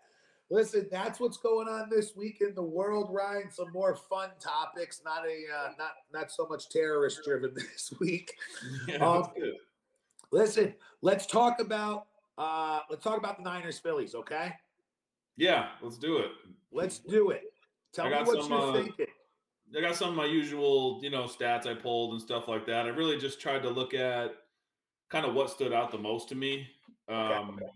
Listen, 0.52 0.88
that's 0.90 1.20
what's 1.20 1.36
going 1.36 1.68
on 1.68 1.88
this 1.88 2.16
week 2.16 2.38
in 2.40 2.54
the 2.56 2.62
world, 2.62 3.08
Ryan. 3.12 3.50
Some 3.52 3.70
more 3.72 3.94
fun 3.94 4.30
topics, 4.40 5.00
not 5.04 5.24
a 5.24 5.44
uh, 5.56 5.68
not 5.78 5.92
not 6.12 6.32
so 6.32 6.46
much 6.46 6.68
terrorist 6.68 7.20
driven 7.24 7.54
this 7.54 7.92
week. 8.00 8.34
Yeah, 8.88 8.96
um, 8.96 9.28
listen, 10.32 10.74
let's 11.02 11.26
talk 11.26 11.60
about 11.60 12.06
uh 12.36 12.80
let's 12.90 13.04
talk 13.04 13.16
about 13.16 13.38
the 13.38 13.44
Niners 13.44 13.78
Phillies, 13.78 14.14
okay? 14.16 14.52
Yeah, 15.36 15.68
let's 15.82 15.98
do 15.98 16.18
it. 16.18 16.32
Let's 16.72 16.98
do 16.98 17.30
it. 17.30 17.44
Tell 17.92 18.10
me 18.10 18.16
what 18.16 18.42
some, 18.42 18.50
you're 18.50 18.70
uh, 18.70 18.72
thinking. 18.72 19.06
I 19.76 19.80
got 19.80 19.94
some 19.94 20.10
of 20.10 20.16
my 20.16 20.26
usual, 20.26 20.98
you 21.00 21.10
know, 21.10 21.24
stats 21.24 21.66
I 21.66 21.74
pulled 21.74 22.12
and 22.12 22.20
stuff 22.20 22.48
like 22.48 22.66
that. 22.66 22.86
I 22.86 22.88
really 22.88 23.18
just 23.18 23.40
tried 23.40 23.62
to 23.62 23.70
look 23.70 23.94
at 23.94 24.32
kind 25.10 25.24
of 25.24 25.34
what 25.34 25.48
stood 25.48 25.72
out 25.72 25.92
the 25.92 25.98
most 25.98 26.28
to 26.30 26.34
me. 26.34 26.66
Um, 27.08 27.56
okay. 27.56 27.66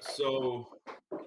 So 0.00 0.68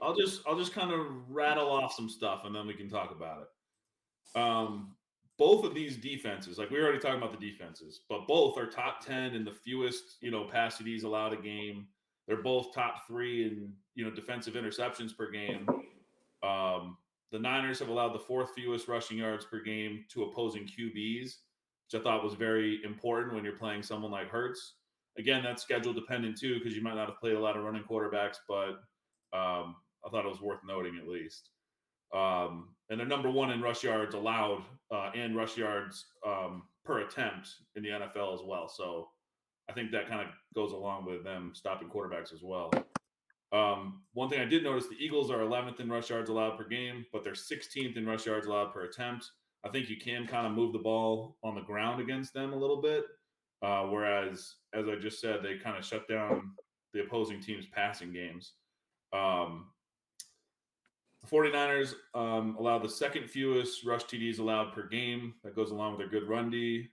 I'll 0.01 0.15
just 0.15 0.41
I'll 0.47 0.57
just 0.57 0.73
kind 0.73 0.91
of 0.91 1.07
rattle 1.29 1.69
off 1.69 1.93
some 1.93 2.09
stuff 2.09 2.43
and 2.45 2.55
then 2.55 2.67
we 2.67 2.73
can 2.73 2.89
talk 2.89 3.11
about 3.11 3.43
it. 3.43 4.39
Um, 4.39 4.95
both 5.37 5.65
of 5.65 5.73
these 5.73 5.97
defenses, 5.97 6.57
like 6.57 6.69
we 6.69 6.79
already 6.79 6.99
talked 6.99 7.17
about 7.17 7.37
the 7.37 7.51
defenses, 7.51 8.01
but 8.07 8.27
both 8.27 8.57
are 8.57 8.67
top 8.67 9.05
ten 9.05 9.33
in 9.33 9.43
the 9.43 9.51
fewest 9.51 10.17
you 10.21 10.31
know 10.31 10.45
pass 10.45 10.77
TDs 10.77 11.03
allowed 11.03 11.33
a 11.33 11.37
game. 11.37 11.87
They're 12.27 12.41
both 12.41 12.73
top 12.73 13.07
three 13.07 13.45
in 13.45 13.73
you 13.95 14.05
know 14.05 14.11
defensive 14.11 14.53
interceptions 14.53 15.15
per 15.15 15.29
game. 15.31 15.67
Um, 16.43 16.97
the 17.31 17.39
Niners 17.39 17.79
have 17.79 17.89
allowed 17.89 18.13
the 18.13 18.19
fourth 18.19 18.51
fewest 18.55 18.87
rushing 18.87 19.17
yards 19.17 19.43
per 19.43 19.59
game 19.61 20.05
to 20.09 20.23
opposing 20.23 20.67
QBs, 20.67 21.23
which 21.23 21.99
I 21.99 21.99
thought 21.99 22.23
was 22.23 22.35
very 22.35 22.83
important 22.83 23.33
when 23.33 23.43
you're 23.43 23.57
playing 23.57 23.81
someone 23.81 24.11
like 24.11 24.29
Hurts. 24.29 24.73
Again, 25.17 25.41
that's 25.43 25.63
schedule 25.63 25.93
dependent 25.93 26.37
too, 26.37 26.55
because 26.55 26.75
you 26.75 26.83
might 26.83 26.95
not 26.95 27.09
have 27.09 27.19
played 27.19 27.35
a 27.35 27.39
lot 27.39 27.57
of 27.57 27.63
running 27.63 27.83
quarterbacks, 27.83 28.37
but 28.47 28.81
um, 29.33 29.75
I 30.05 30.09
thought 30.09 30.25
it 30.25 30.29
was 30.29 30.41
worth 30.41 30.59
noting 30.65 30.97
at 30.97 31.07
least. 31.07 31.49
Um, 32.13 32.69
and 32.89 32.99
they're 32.99 33.07
number 33.07 33.31
one 33.31 33.49
in 33.51 33.61
rush 33.61 33.83
yards 33.83 34.13
allowed 34.13 34.63
uh, 34.91 35.09
and 35.15 35.35
rush 35.35 35.57
yards 35.57 36.05
um, 36.25 36.63
per 36.85 36.99
attempt 36.99 37.49
in 37.75 37.83
the 37.83 37.89
NFL 37.89 38.35
as 38.35 38.41
well. 38.45 38.67
So 38.67 39.09
I 39.69 39.73
think 39.73 39.91
that 39.91 40.07
kind 40.07 40.21
of 40.21 40.27
goes 40.53 40.73
along 40.73 41.05
with 41.05 41.23
them 41.23 41.51
stopping 41.55 41.89
quarterbacks 41.89 42.33
as 42.33 42.41
well. 42.43 42.71
Um, 43.51 44.01
one 44.13 44.29
thing 44.29 44.41
I 44.41 44.45
did 44.45 44.63
notice 44.63 44.87
the 44.87 45.03
Eagles 45.03 45.29
are 45.31 45.39
11th 45.39 45.79
in 45.79 45.89
rush 45.89 46.09
yards 46.09 46.29
allowed 46.29 46.57
per 46.57 46.67
game, 46.67 47.05
but 47.13 47.23
they're 47.23 47.33
16th 47.33 47.95
in 47.95 48.05
rush 48.05 48.25
yards 48.25 48.47
allowed 48.47 48.73
per 48.73 48.83
attempt. 48.83 49.29
I 49.63 49.69
think 49.69 49.89
you 49.89 49.97
can 49.97 50.27
kind 50.27 50.45
of 50.45 50.53
move 50.53 50.73
the 50.73 50.79
ball 50.79 51.37
on 51.43 51.55
the 51.55 51.61
ground 51.61 52.01
against 52.01 52.33
them 52.33 52.51
a 52.51 52.57
little 52.57 52.81
bit. 52.81 53.05
Uh, 53.61 53.83
whereas, 53.83 54.55
as 54.73 54.89
I 54.89 54.95
just 54.95 55.21
said, 55.21 55.39
they 55.41 55.55
kind 55.55 55.77
of 55.77 55.85
shut 55.85 56.07
down 56.07 56.51
the 56.93 57.01
opposing 57.01 57.39
team's 57.39 57.65
passing 57.67 58.11
games. 58.11 58.53
Um, 59.13 59.67
the 61.21 61.27
49ers 61.27 61.93
um, 62.13 62.55
allow 62.59 62.79
the 62.79 62.89
second 62.89 63.29
fewest 63.29 63.85
rush 63.85 64.03
TDs 64.03 64.39
allowed 64.39 64.73
per 64.73 64.87
game. 64.87 65.35
That 65.43 65.55
goes 65.55 65.71
along 65.71 65.91
with 65.91 65.99
their 65.99 66.19
good 66.19 66.27
run 66.27 66.49
D. 66.49 66.89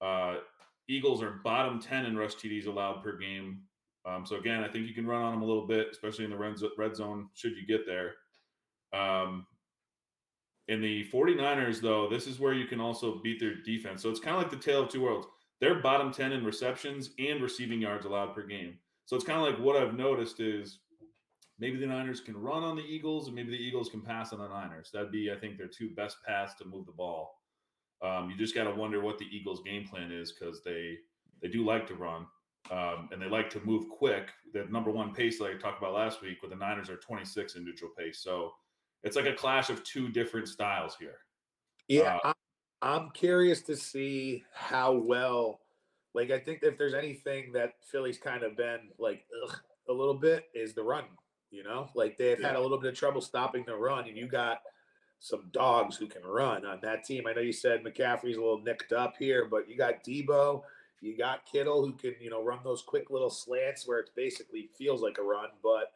Uh, 0.00 0.36
Eagles 0.88 1.22
are 1.22 1.40
bottom 1.42 1.80
10 1.80 2.06
in 2.06 2.16
rush 2.16 2.34
TDs 2.34 2.66
allowed 2.66 3.02
per 3.02 3.16
game. 3.16 3.62
Um, 4.04 4.24
so 4.24 4.36
again, 4.36 4.62
I 4.62 4.68
think 4.68 4.86
you 4.86 4.94
can 4.94 5.06
run 5.06 5.22
on 5.22 5.32
them 5.32 5.42
a 5.42 5.46
little 5.46 5.66
bit, 5.66 5.88
especially 5.90 6.24
in 6.24 6.30
the 6.30 6.36
red, 6.36 6.96
zone 6.96 7.28
should 7.34 7.56
you 7.56 7.66
get 7.66 7.86
there. 7.86 8.14
Um, 8.92 9.46
in 10.68 10.80
the 10.80 11.06
49ers, 11.12 11.80
though, 11.80 12.08
this 12.08 12.26
is 12.26 12.38
where 12.38 12.52
you 12.52 12.66
can 12.66 12.80
also 12.80 13.20
beat 13.22 13.40
their 13.40 13.54
defense. 13.54 14.02
So 14.02 14.10
it's 14.10 14.20
kind 14.20 14.36
of 14.36 14.42
like 14.42 14.50
the 14.50 14.64
tale 14.64 14.82
of 14.84 14.90
two 14.90 15.02
worlds. 15.02 15.26
They're 15.60 15.80
bottom 15.80 16.12
10 16.12 16.32
in 16.32 16.44
receptions 16.44 17.10
and 17.18 17.42
receiving 17.42 17.80
yards 17.80 18.04
allowed 18.04 18.34
per 18.34 18.46
game. 18.46 18.78
So 19.06 19.16
it's 19.16 19.24
kind 19.24 19.40
of 19.40 19.46
like 19.46 19.64
what 19.64 19.76
I've 19.76 19.94
noticed 19.94 20.40
is 20.40 20.80
maybe 21.58 21.78
the 21.78 21.86
Niners 21.86 22.20
can 22.20 22.36
run 22.36 22.62
on 22.62 22.76
the 22.76 22.82
Eagles 22.82 23.26
and 23.26 23.34
maybe 23.34 23.50
the 23.50 23.62
Eagles 23.62 23.88
can 23.88 24.00
pass 24.00 24.32
on 24.32 24.38
the 24.38 24.48
Niners. 24.48 24.90
That'd 24.92 25.12
be, 25.12 25.30
I 25.32 25.36
think, 25.36 25.56
their 25.56 25.68
two 25.68 25.90
best 25.90 26.16
paths 26.26 26.54
to 26.58 26.64
move 26.64 26.86
the 26.86 26.92
ball. 26.92 27.40
Um, 28.02 28.30
you 28.30 28.36
just 28.36 28.54
got 28.54 28.64
to 28.64 28.74
wonder 28.74 29.00
what 29.00 29.18
the 29.18 29.24
Eagles' 29.24 29.62
game 29.64 29.86
plan 29.86 30.12
is 30.12 30.32
because 30.32 30.62
they 30.62 30.96
they 31.42 31.48
do 31.48 31.64
like 31.64 31.86
to 31.86 31.94
run 31.94 32.26
um, 32.70 33.08
and 33.12 33.20
they 33.20 33.26
like 33.26 33.50
to 33.50 33.60
move 33.64 33.88
quick. 33.88 34.30
The 34.52 34.64
number 34.64 34.90
one 34.90 35.14
pace, 35.14 35.40
like 35.40 35.54
I 35.54 35.58
talked 35.58 35.78
about 35.78 35.94
last 35.94 36.22
week, 36.22 36.42
with 36.42 36.50
the 36.50 36.56
Niners 36.56 36.90
are 36.90 36.96
26 36.96 37.56
in 37.56 37.64
neutral 37.64 37.90
pace. 37.96 38.20
So 38.20 38.52
it's 39.02 39.16
like 39.16 39.26
a 39.26 39.32
clash 39.32 39.70
of 39.70 39.84
two 39.84 40.08
different 40.08 40.48
styles 40.48 40.96
here. 40.98 41.18
Yeah, 41.88 42.18
uh, 42.24 42.32
I'm 42.82 43.10
curious 43.10 43.62
to 43.62 43.76
see 43.76 44.44
how 44.52 44.92
well. 44.92 45.60
Like, 46.14 46.30
I 46.30 46.38
think 46.38 46.60
if 46.62 46.78
there's 46.78 46.94
anything 46.94 47.52
that 47.52 47.74
Philly's 47.82 48.18
kind 48.18 48.42
of 48.42 48.56
been 48.56 48.90
like 48.98 49.24
ugh, 49.44 49.60
a 49.88 49.92
little 49.92 50.14
bit 50.14 50.44
is 50.54 50.74
the 50.74 50.82
run. 50.82 51.04
You 51.56 51.64
know, 51.64 51.88
like 51.94 52.18
they've 52.18 52.38
yeah. 52.38 52.48
had 52.48 52.56
a 52.56 52.60
little 52.60 52.78
bit 52.78 52.92
of 52.92 52.98
trouble 52.98 53.22
stopping 53.22 53.64
the 53.66 53.74
run, 53.74 54.06
and 54.06 54.16
you 54.16 54.26
got 54.26 54.60
some 55.20 55.44
dogs 55.52 55.96
who 55.96 56.06
can 56.06 56.22
run 56.22 56.66
on 56.66 56.80
that 56.82 57.02
team. 57.02 57.26
I 57.26 57.32
know 57.32 57.40
you 57.40 57.52
said 57.52 57.82
McCaffrey's 57.82 58.36
a 58.36 58.40
little 58.40 58.60
nicked 58.60 58.92
up 58.92 59.14
here, 59.18 59.46
but 59.46 59.66
you 59.66 59.74
got 59.74 60.04
Deebo, 60.04 60.62
you 61.00 61.16
got 61.16 61.46
Kittle 61.50 61.84
who 61.84 61.92
can, 61.92 62.14
you 62.20 62.28
know, 62.28 62.44
run 62.44 62.58
those 62.62 62.82
quick 62.82 63.10
little 63.10 63.30
slants 63.30 63.88
where 63.88 64.00
it 64.00 64.10
basically 64.14 64.68
feels 64.76 65.00
like 65.00 65.16
a 65.16 65.22
run, 65.22 65.48
but 65.62 65.92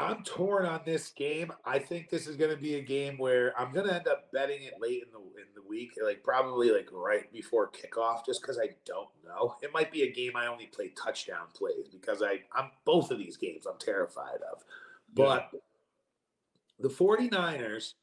I'm 0.00 0.22
torn 0.24 0.66
on 0.66 0.80
this 0.84 1.10
game. 1.10 1.52
I 1.64 1.78
think 1.78 2.08
this 2.08 2.26
is 2.26 2.36
going 2.36 2.50
to 2.50 2.56
be 2.56 2.76
a 2.76 2.80
game 2.80 3.18
where 3.18 3.58
I'm 3.58 3.72
going 3.72 3.86
to 3.86 3.94
end 3.94 4.08
up 4.08 4.32
betting 4.32 4.62
it 4.62 4.74
late 4.80 5.02
in 5.02 5.12
the 5.12 5.18
in 5.18 5.46
the 5.54 5.62
week, 5.68 5.92
like 6.02 6.22
probably 6.22 6.70
like 6.70 6.88
right 6.92 7.30
before 7.32 7.70
kickoff, 7.70 8.24
just 8.24 8.40
because 8.42 8.58
I 8.58 8.70
don't 8.86 9.08
know. 9.24 9.56
It 9.62 9.72
might 9.72 9.92
be 9.92 10.02
a 10.02 10.12
game 10.12 10.32
I 10.36 10.46
only 10.46 10.66
play 10.66 10.92
touchdown 11.02 11.46
plays 11.54 11.88
because 11.90 12.22
I 12.22 12.40
I'm 12.54 12.70
both 12.84 13.10
of 13.10 13.18
these 13.18 13.36
games 13.36 13.66
I'm 13.66 13.78
terrified 13.78 14.40
of. 14.52 14.62
But 15.14 15.48
yeah. 15.52 15.60
the 16.78 16.88
49ers, 16.88 17.94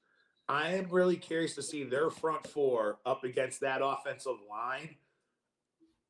I 0.50 0.76
am 0.76 0.90
really 0.90 1.18
curious 1.18 1.56
to 1.56 1.64
see 1.64 1.84
their 1.84 2.10
front 2.10 2.48
four 2.48 3.00
up 3.06 3.24
against 3.24 3.62
that 3.62 3.82
offensive 3.84 4.38
line 4.50 4.96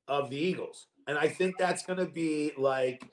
of 0.08 0.30
the 0.30 0.38
Eagles. 0.38 0.88
And 1.08 1.18
I 1.18 1.28
think 1.28 1.58
that's 1.58 1.86
going 1.86 2.00
to 2.00 2.06
be 2.06 2.52
like 2.58 3.04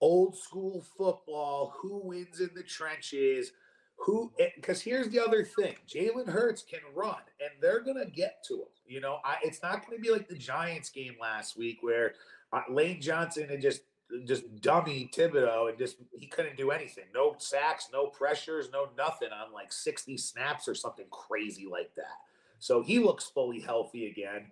old 0.00 0.36
school 0.36 0.84
football, 0.96 1.74
who 1.76 2.00
wins 2.04 2.40
in 2.40 2.50
the 2.54 2.62
trenches, 2.62 3.52
who 3.96 4.32
because 4.56 4.80
here's 4.80 5.08
the 5.10 5.20
other 5.20 5.44
thing 5.44 5.74
Jalen 5.88 6.28
Hurts 6.28 6.62
can 6.62 6.80
run 6.94 7.20
and 7.40 7.50
they're 7.60 7.80
gonna 7.80 8.06
get 8.06 8.42
to 8.48 8.54
him. 8.54 8.68
You 8.86 9.00
know, 9.00 9.18
I, 9.24 9.36
it's 9.42 9.62
not 9.62 9.84
gonna 9.86 10.00
be 10.00 10.10
like 10.10 10.28
the 10.28 10.38
Giants 10.38 10.90
game 10.90 11.16
last 11.20 11.56
week 11.56 11.78
where 11.82 12.14
uh, 12.52 12.62
Lane 12.70 13.00
Johnson 13.00 13.48
and 13.50 13.60
just 13.60 13.82
just 14.26 14.60
dummy 14.60 15.10
Thibodeaux 15.14 15.68
and 15.68 15.78
just 15.78 15.96
he 16.18 16.26
couldn't 16.26 16.56
do 16.56 16.70
anything. 16.70 17.04
No 17.14 17.36
sacks, 17.38 17.88
no 17.92 18.06
pressures, 18.06 18.70
no 18.72 18.88
nothing 18.96 19.28
on 19.32 19.52
like 19.52 19.72
60 19.72 20.16
snaps 20.16 20.66
or 20.66 20.74
something 20.74 21.06
crazy 21.10 21.66
like 21.70 21.94
that. 21.94 22.18
So 22.58 22.82
he 22.82 22.98
looks 22.98 23.26
fully 23.26 23.60
healthy 23.60 24.06
again. 24.06 24.50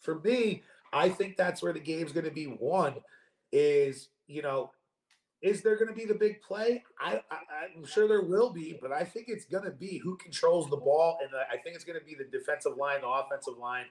For 0.00 0.18
me, 0.20 0.62
I 0.92 1.08
think 1.08 1.36
that's 1.36 1.62
where 1.62 1.72
the 1.72 1.80
game's 1.80 2.12
to 2.12 2.30
be 2.30 2.46
won 2.46 2.94
is, 3.52 4.08
you 4.26 4.42
know, 4.42 4.70
is 5.42 5.62
there 5.62 5.76
going 5.76 5.88
to 5.88 5.94
be 5.94 6.04
the 6.04 6.14
big 6.14 6.42
play? 6.42 6.84
I, 6.98 7.22
I 7.30 7.76
am 7.76 7.84
sure 7.86 8.06
there 8.06 8.22
will 8.22 8.50
be, 8.50 8.78
but 8.80 8.92
I 8.92 9.04
think 9.04 9.26
it's 9.28 9.46
going 9.46 9.64
to 9.64 9.70
be 9.70 9.98
who 9.98 10.16
controls 10.16 10.68
the 10.68 10.76
ball, 10.76 11.18
and 11.22 11.30
I 11.50 11.56
think 11.56 11.74
it's 11.76 11.84
going 11.84 11.98
to 11.98 12.04
be 12.04 12.14
the 12.14 12.24
defensive 12.24 12.76
line, 12.76 13.00
the 13.00 13.08
offensive 13.08 13.56
line. 13.58 13.86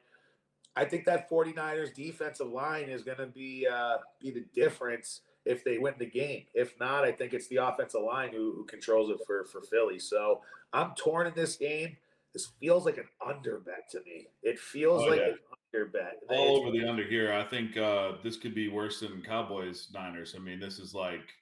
I 0.75 0.85
think 0.85 1.05
that 1.05 1.29
49ers 1.29 1.93
defensive 1.93 2.47
line 2.47 2.89
is 2.89 3.03
going 3.03 3.17
to 3.17 3.25
be 3.27 3.67
uh, 3.71 3.97
be 4.21 4.31
the 4.31 4.45
difference 4.53 5.21
if 5.45 5.63
they 5.63 5.79
win 5.79 5.95
the 5.97 6.05
game. 6.05 6.43
If 6.53 6.79
not, 6.79 7.03
I 7.03 7.11
think 7.11 7.33
it's 7.33 7.47
the 7.47 7.57
offensive 7.57 8.01
line 8.01 8.29
who, 8.31 8.53
who 8.55 8.65
controls 8.65 9.09
it 9.09 9.17
for 9.25 9.45
for 9.45 9.61
Philly. 9.61 9.99
So 9.99 10.41
I'm 10.71 10.93
torn 10.95 11.27
in 11.27 11.33
this 11.35 11.55
game. 11.55 11.97
This 12.33 12.51
feels 12.61 12.85
like 12.85 12.97
an 12.97 13.07
under 13.25 13.59
bet 13.59 13.89
to 13.91 14.01
me. 14.05 14.27
It 14.43 14.59
feels 14.59 15.03
oh, 15.03 15.07
like 15.07 15.19
yeah. 15.19 15.25
an 15.29 15.39
under 15.73 15.85
bet. 15.87 16.19
All 16.29 16.57
over 16.57 16.71
the 16.71 16.87
under 16.87 17.03
here. 17.03 17.33
I 17.33 17.43
think 17.43 17.75
uh, 17.75 18.13
this 18.23 18.37
could 18.37 18.53
be 18.53 18.69
worse 18.69 18.99
than 18.99 19.23
Cowboys 19.23 19.89
Niners. 19.91 20.35
I 20.37 20.39
mean, 20.39 20.59
this 20.59 20.77
is 20.77 20.93
like 20.93 21.33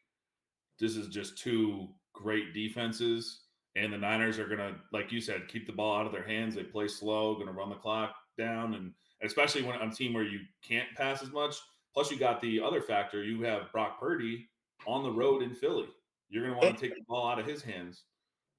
this 0.80 0.96
is 0.96 1.08
just 1.08 1.38
two 1.38 1.88
great 2.14 2.54
defenses. 2.54 3.42
And 3.76 3.94
the 3.94 3.98
Niners 3.98 4.40
are 4.40 4.48
going 4.48 4.58
to, 4.58 4.76
like 4.92 5.12
you 5.12 5.22
said, 5.22 5.48
keep 5.48 5.68
the 5.68 5.74
ball 5.74 5.98
out 5.98 6.08
of 6.08 6.12
their 6.12 6.26
hands. 6.26 6.56
They 6.56 6.64
play 6.64 6.88
slow, 6.88 7.36
going 7.36 7.48
to 7.48 7.54
run 7.54 7.70
the 7.70 7.76
clock 7.76 8.16
down. 8.38 8.74
And 8.74 8.92
especially 9.22 9.62
when 9.62 9.76
on 9.76 9.90
a 9.90 9.94
team 9.94 10.14
where 10.14 10.24
you 10.24 10.40
can't 10.68 10.88
pass 10.96 11.22
as 11.22 11.32
much. 11.32 11.56
Plus, 11.94 12.10
you 12.10 12.18
got 12.18 12.42
the 12.42 12.60
other 12.60 12.82
factor. 12.82 13.24
You 13.24 13.42
have 13.44 13.72
Brock 13.72 14.00
Purdy 14.00 14.50
on 14.86 15.04
the 15.04 15.12
road 15.12 15.44
in 15.44 15.54
Philly. 15.54 15.88
You're 16.30 16.44
going 16.44 16.60
to 16.60 16.66
want 16.66 16.78
to 16.78 16.88
take 16.88 16.96
the 16.96 17.04
ball 17.08 17.28
out 17.28 17.40
of 17.40 17.46
his 17.46 17.62
hands. 17.62 18.04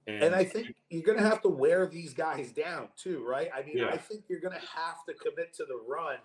And, 0.07 0.23
and 0.23 0.35
I 0.35 0.45
think 0.45 0.75
you're 0.89 1.03
going 1.03 1.19
to 1.19 1.25
have 1.25 1.43
to 1.43 1.49
wear 1.49 1.87
these 1.87 2.15
guys 2.15 2.51
down 2.51 2.89
too, 2.97 3.25
right? 3.27 3.51
I 3.55 3.63
mean, 3.63 3.79
yeah. 3.79 3.89
I 3.89 3.99
think 3.99 4.25
you're 4.29 4.41
going 4.41 4.55
to 4.55 4.67
have 4.67 5.05
to 5.07 5.15
commit 5.15 5.53
to 5.55 5.65
the 5.65 5.79
run. 5.87 6.17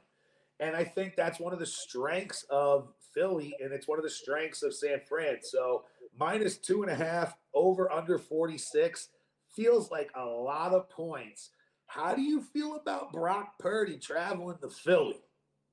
And 0.59 0.75
I 0.75 0.83
think 0.83 1.15
that's 1.15 1.39
one 1.39 1.51
of 1.51 1.59
the 1.59 1.65
strengths 1.65 2.45
of 2.49 2.93
Philly, 3.13 3.55
and 3.61 3.71
it's 3.71 3.87
one 3.87 3.99
of 3.99 4.03
the 4.03 4.09
strengths 4.09 4.63
of 4.63 4.73
San 4.73 4.99
Fran. 5.07 5.37
So 5.41 5.83
minus 6.17 6.57
two 6.57 6.83
and 6.83 6.91
a 6.91 6.95
half, 6.95 7.35
over 7.53 7.91
under 7.91 8.17
46 8.17 9.09
feels 9.55 9.91
like 9.91 10.11
a 10.15 10.25
lot 10.25 10.73
of 10.73 10.89
points. 10.89 11.51
How 11.85 12.15
do 12.15 12.21
you 12.21 12.41
feel 12.41 12.75
about 12.75 13.11
Brock 13.11 13.59
Purdy 13.59 13.97
traveling 13.97 14.57
to 14.61 14.69
Philly? 14.69 15.21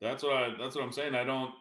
That's 0.00 0.22
what 0.22 0.33
I 0.33 0.55
that's 0.59 0.74
what 0.74 0.85
I'm 0.85 0.92
saying. 0.92 1.14
I 1.14 1.24
don't 1.24 1.53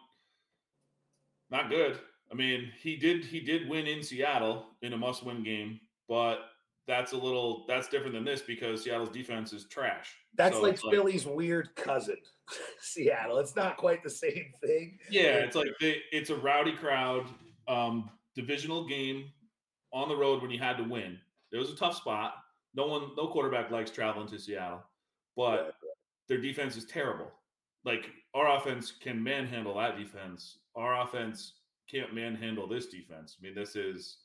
not 1.50 1.68
good. 1.68 1.98
I 2.30 2.34
mean, 2.34 2.70
he 2.80 2.96
did 2.96 3.24
he 3.24 3.40
did 3.40 3.68
win 3.68 3.86
in 3.86 4.02
Seattle 4.02 4.66
in 4.82 4.92
a 4.92 4.96
must-win 4.96 5.42
game, 5.42 5.80
but 6.08 6.40
that's 6.86 7.12
a 7.12 7.16
little 7.16 7.64
that's 7.68 7.88
different 7.88 8.14
than 8.14 8.24
this 8.24 8.42
because 8.42 8.84
Seattle's 8.84 9.10
defense 9.10 9.52
is 9.52 9.64
trash. 9.64 10.14
That's 10.34 10.56
so 10.56 10.62
like 10.62 10.78
Philly's 10.78 11.26
like, 11.26 11.36
weird 11.36 11.76
cousin, 11.76 12.16
Seattle. 12.80 13.38
It's 13.38 13.56
not 13.56 13.76
quite 13.76 14.02
the 14.02 14.10
same 14.10 14.52
thing. 14.64 14.98
Yeah, 15.10 15.38
it's 15.38 15.56
like 15.56 15.72
they, 15.80 16.02
it's 16.12 16.30
a 16.30 16.36
rowdy 16.36 16.72
crowd, 16.72 17.26
um, 17.68 18.10
divisional 18.34 18.86
game 18.86 19.30
on 19.92 20.08
the 20.08 20.16
road 20.16 20.42
when 20.42 20.50
you 20.50 20.58
had 20.58 20.76
to 20.78 20.84
win. 20.84 21.18
It 21.52 21.56
was 21.56 21.70
a 21.70 21.76
tough 21.76 21.96
spot. 21.96 22.34
No 22.74 22.86
one, 22.86 23.10
no 23.16 23.26
quarterback 23.26 23.70
likes 23.70 23.90
traveling 23.90 24.28
to 24.28 24.38
Seattle, 24.38 24.82
but 25.36 25.74
their 26.28 26.38
defense 26.38 26.76
is 26.76 26.84
terrible. 26.84 27.30
Like 27.84 28.10
our 28.34 28.56
offense 28.56 28.92
can 28.92 29.22
manhandle 29.22 29.76
that 29.78 29.98
defense. 29.98 30.58
Our 30.76 31.02
offense 31.02 31.54
can't 31.90 32.14
manhandle 32.14 32.68
this 32.68 32.86
defense. 32.86 33.36
I 33.38 33.44
mean, 33.44 33.54
this 33.54 33.74
is 33.74 34.18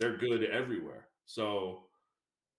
they're 0.00 0.16
good 0.16 0.42
everywhere. 0.44 1.06
So 1.26 1.84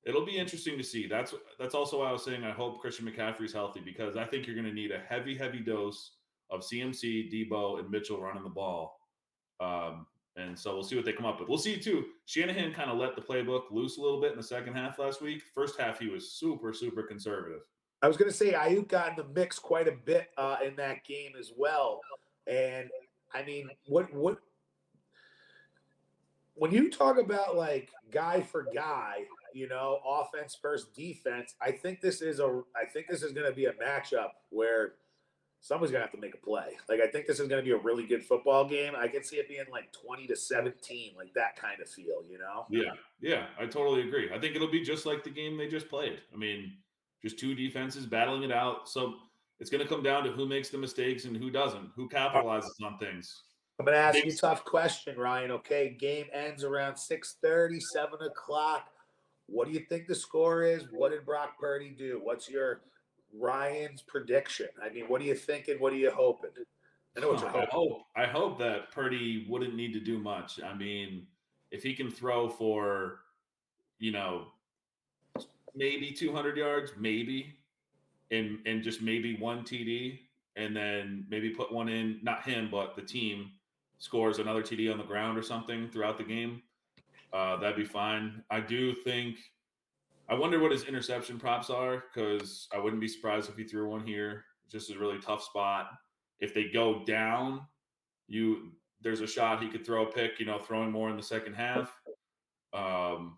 it'll 0.06 0.26
be 0.26 0.38
interesting 0.38 0.78
to 0.78 0.84
see. 0.84 1.08
That's 1.08 1.34
that's 1.60 1.76
also 1.76 2.00
why 2.00 2.10
I 2.10 2.12
was 2.12 2.24
saying 2.24 2.44
I 2.44 2.52
hope 2.52 2.82
Christian 2.82 3.06
McCaffrey's 3.06 3.54
healthy 3.54 3.82
because 3.84 4.18
I 4.18 4.26
think 4.26 4.46
you're 4.46 4.56
going 4.56 4.68
to 4.68 4.74
need 4.74 4.92
a 4.92 5.00
heavy, 5.00 5.36
heavy 5.36 5.60
dose 5.60 6.12
of 6.50 6.62
CMC, 6.62 7.32
Deebo, 7.32 7.80
and 7.80 7.90
Mitchell 7.90 8.22
running 8.22 8.44
the 8.44 8.50
ball. 8.50 9.00
Um, 9.60 10.06
and 10.36 10.58
so 10.58 10.74
we'll 10.74 10.84
see 10.84 10.96
what 10.96 11.06
they 11.06 11.14
come 11.14 11.26
up 11.26 11.40
with. 11.40 11.48
We'll 11.48 11.58
see 11.58 11.78
too. 11.78 12.06
Shanahan 12.26 12.74
kind 12.74 12.90
of 12.90 12.98
let 12.98 13.16
the 13.16 13.22
playbook 13.22 13.64
loose 13.72 13.98
a 13.98 14.02
little 14.02 14.20
bit 14.20 14.32
in 14.32 14.38
the 14.38 14.44
second 14.44 14.74
half 14.74 14.98
last 14.98 15.22
week. 15.22 15.44
First 15.54 15.80
half, 15.80 16.00
he 16.00 16.08
was 16.08 16.32
super, 16.32 16.74
super 16.74 17.04
conservative. 17.04 17.62
I 18.02 18.08
was 18.08 18.18
going 18.18 18.30
to 18.30 18.36
say 18.36 18.52
Aiyuk 18.52 18.90
got 18.90 19.10
in 19.10 19.16
the 19.16 19.26
mix 19.34 19.60
quite 19.60 19.88
a 19.88 19.94
bit 19.94 20.30
uh, 20.38 20.58
in 20.66 20.76
that 20.76 21.06
game 21.06 21.34
as 21.40 21.52
well. 21.56 22.02
And 22.48 22.90
I 23.34 23.44
mean, 23.44 23.70
what 23.88 24.14
what 24.14 24.40
when 26.56 26.72
you 26.72 26.90
talk 26.90 27.18
about 27.18 27.56
like 27.56 27.90
guy 28.12 28.42
for 28.42 28.68
guy, 28.74 29.24
you 29.54 29.68
know, 29.68 30.00
offense 30.06 30.58
versus 30.62 30.88
defense, 30.96 31.56
I 31.62 31.72
think 31.72 32.02
this 32.02 32.22
is 32.22 32.40
a 32.40 32.62
I 32.76 32.86
think 32.86 33.08
this 33.08 33.24
is 33.24 33.32
going 33.32 33.48
to 33.48 33.56
be 33.56 33.66
a 33.66 33.74
matchup 33.74 34.30
where 34.50 34.94
someone's 35.64 35.92
gonna 35.92 36.04
have 36.04 36.12
to 36.12 36.20
make 36.20 36.36
a 36.36 36.38
play. 36.38 36.78
Like 36.90 37.00
I 37.00 37.08
think 37.08 37.26
this 37.26 37.40
is 37.40 37.48
gonna 37.48 37.64
be 37.64 37.72
a 37.72 37.78
really 37.78 38.06
good 38.06 38.24
football 38.24 38.68
game. 38.68 38.94
I 38.96 39.08
can 39.08 39.24
see 39.24 39.38
it 39.38 39.48
being 39.48 39.64
like 39.72 39.92
twenty 39.94 40.28
to 40.28 40.36
seventeen, 40.36 41.14
like 41.18 41.34
that 41.34 41.56
kind 41.56 41.82
of 41.82 41.90
feel, 41.90 42.22
you 42.30 42.38
know? 42.38 42.66
Yeah, 42.70 42.92
yeah, 43.22 43.46
I 43.58 43.66
totally 43.66 44.02
agree. 44.02 44.30
I 44.32 44.40
think 44.40 44.56
it'll 44.56 44.72
be 44.72 44.84
just 44.84 45.06
like 45.06 45.24
the 45.24 45.30
game 45.30 45.58
they 45.58 45.70
just 45.70 45.90
played. 45.90 46.20
I 46.34 46.38
mean, 46.38 46.74
just 47.24 47.40
two 47.40 47.56
defenses 47.56 48.06
battling 48.06 48.44
it 48.44 48.52
out. 48.52 48.90
So 48.90 49.16
it's 49.60 49.70
gonna 49.70 49.88
come 49.88 50.04
down 50.04 50.26
to 50.26 50.32
who 50.32 50.46
makes 50.46 50.70
the 50.70 50.78
mistakes 50.78 51.24
and 51.24 51.36
who 51.36 51.50
doesn't, 51.50 51.90
who 51.96 52.10
capitalizes 52.10 52.84
on 52.84 52.98
things. 53.00 53.44
I'm 53.80 53.86
gonna 53.86 53.98
ask 53.98 54.24
you 54.24 54.32
a 54.32 54.36
tough 54.36 54.66
question, 54.66 55.18
Ryan. 55.18 55.52
Okay, 55.52 55.96
game 55.98 56.26
ends 56.34 56.66
around 56.66 56.96
6:30, 56.96 57.80
7 57.80 58.20
o'clock. 58.22 58.90
What 59.54 59.68
do 59.68 59.74
you 59.74 59.82
think 59.82 60.08
the 60.08 60.16
score 60.16 60.64
is? 60.64 60.86
What 60.92 61.12
did 61.12 61.26
Brock 61.26 61.60
Purdy 61.60 61.90
do? 61.90 62.20
What's 62.24 62.50
your 62.50 62.82
Ryan's 63.34 64.02
prediction? 64.02 64.68
I 64.84 64.90
mean, 64.90 65.06
what 65.06 65.22
are 65.22 65.26
you 65.26 65.36
thinking? 65.36 65.76
What 65.80 65.94
are 65.94 65.98
you 65.98 66.12
hoping? 66.12 66.52
I 67.16 67.20
know 67.20 67.30
what 67.30 67.40
you're 67.42 67.50
hoping. 67.50 67.68
I 67.72 67.74
hope, 67.74 68.02
I 68.16 68.26
hope 68.26 68.60
that 68.60 68.92
Purdy 68.92 69.46
wouldn't 69.48 69.76
need 69.76 69.94
to 69.94 70.00
do 70.00 70.18
much. 70.18 70.60
I 70.62 70.74
mean, 70.74 71.28
if 71.72 71.84
he 71.84 71.94
can 71.94 72.10
throw 72.10 72.50
for 72.50 73.20
you 74.04 74.12
know, 74.12 74.48
maybe 75.74 76.12
200 76.12 76.58
yards, 76.58 76.92
maybe, 77.00 77.56
and 78.32 78.60
and 78.66 78.84
just 78.84 79.02
maybe 79.02 79.38
one 79.38 79.64
TD, 79.64 80.20
and 80.58 80.76
then 80.76 81.26
maybe 81.30 81.52
put 81.52 81.72
one 81.72 81.88
in, 81.88 82.20
not 82.22 82.44
him, 82.44 82.68
but 82.70 82.98
the 82.98 83.02
team 83.02 83.52
scores 84.00 84.40
another 84.40 84.62
TD 84.62 84.92
on 84.92 84.98
the 84.98 85.06
ground 85.06 85.38
or 85.38 85.42
something 85.42 85.90
throughout 85.90 86.18
the 86.18 86.24
game, 86.24 86.62
uh, 87.34 87.58
that'd 87.58 87.76
be 87.76 87.86
fine. 87.86 88.44
I 88.50 88.60
do 88.60 88.94
think. 88.94 89.38
I 90.30 90.36
wonder 90.36 90.60
what 90.60 90.72
his 90.72 90.86
interception 90.86 91.38
props 91.38 91.70
are 91.70 92.06
because 92.14 92.68
I 92.74 92.80
wouldn't 92.80 93.02
be 93.02 93.08
surprised 93.08 93.50
if 93.50 93.58
he 93.58 93.66
threw 93.66 93.90
one 93.90 94.06
here. 94.06 94.46
Just 94.72 94.92
a 94.92 94.98
really 94.98 95.20
tough 95.20 95.44
spot. 95.44 95.88
If 96.40 96.54
they 96.54 96.66
go 96.66 97.04
down, 97.06 97.62
you 98.28 98.72
there's 99.02 99.22
a 99.22 99.28
shot 99.28 99.62
he 99.62 99.70
could 99.70 99.86
throw 99.86 100.08
a 100.08 100.12
pick. 100.12 100.40
You 100.40 100.46
know, 100.46 100.60
throwing 100.60 100.92
more 100.92 101.10
in 101.10 101.18
the 101.18 101.24
second 101.24 101.54
half. 101.56 101.94
Um, 102.74 103.38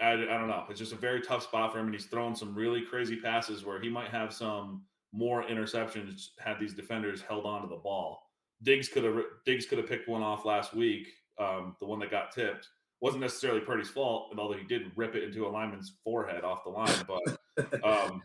I, 0.00 0.12
I 0.12 0.16
don't 0.16 0.48
know. 0.48 0.64
It's 0.68 0.78
just 0.78 0.92
a 0.92 0.96
very 0.96 1.20
tough 1.20 1.42
spot 1.42 1.72
for 1.72 1.78
him, 1.78 1.86
and 1.86 1.94
he's 1.94 2.06
thrown 2.06 2.36
some 2.36 2.54
really 2.54 2.82
crazy 2.82 3.16
passes 3.16 3.64
where 3.64 3.80
he 3.80 3.88
might 3.88 4.08
have 4.08 4.32
some 4.32 4.82
more 5.12 5.42
interceptions 5.44 6.28
had 6.38 6.58
these 6.60 6.74
defenders 6.74 7.22
held 7.22 7.46
on 7.46 7.62
to 7.62 7.68
the 7.68 7.76
ball. 7.76 8.30
Diggs 8.62 8.88
could 8.88 9.04
have 9.04 9.16
Diggs 9.46 9.66
could 9.66 9.78
have 9.78 9.88
picked 9.88 10.08
one 10.08 10.22
off 10.22 10.44
last 10.44 10.74
week, 10.74 11.08
um, 11.38 11.76
the 11.80 11.86
one 11.86 11.98
that 12.00 12.10
got 12.10 12.32
tipped. 12.32 12.68
Wasn't 13.00 13.22
necessarily 13.22 13.60
Purdy's 13.60 13.90
fault, 13.90 14.28
and 14.32 14.40
although 14.40 14.56
he 14.56 14.64
did 14.64 14.90
rip 14.96 15.14
it 15.14 15.22
into 15.22 15.46
a 15.46 15.48
lineman's 15.48 15.94
forehead 16.02 16.42
off 16.42 16.64
the 16.64 16.70
line, 16.70 16.92
but 17.06 17.84
um, 17.84 18.20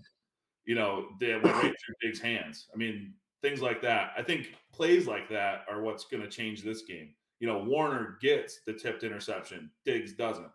you 0.65 0.73
know, 0.75 1.05
they 1.19 1.33
went 1.33 1.45
right 1.45 1.61
through 1.85 1.95
Diggs' 2.01 2.19
hands. 2.19 2.67
I 2.73 2.77
mean, 2.77 3.13
things 3.43 3.61
like 3.61 3.81
that. 3.81 4.13
I 4.17 4.23
think 4.23 4.55
plays 4.73 5.05
like 5.05 5.29
that 5.29 5.65
are 5.69 5.81
what's 5.81 6.05
going 6.05 6.23
to 6.23 6.29
change 6.29 6.63
this 6.63 6.83
game. 6.83 7.09
You 7.39 7.47
know, 7.47 7.59
Warner 7.59 8.17
gets 8.21 8.61
the 8.65 8.73
tipped 8.73 9.03
interception, 9.03 9.69
Diggs 9.85 10.13
doesn't. 10.13 10.49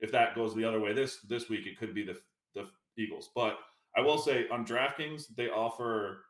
If 0.00 0.12
that 0.12 0.34
goes 0.34 0.54
the 0.54 0.64
other 0.64 0.78
way 0.78 0.92
this 0.92 1.18
this 1.28 1.48
week, 1.48 1.66
it 1.66 1.78
could 1.78 1.94
be 1.94 2.04
the 2.04 2.16
the 2.54 2.66
Eagles. 2.96 3.30
But 3.34 3.58
I 3.96 4.00
will 4.00 4.18
say 4.18 4.46
on 4.52 4.64
DraftKings, 4.64 5.34
they 5.36 5.48
offer 5.48 6.24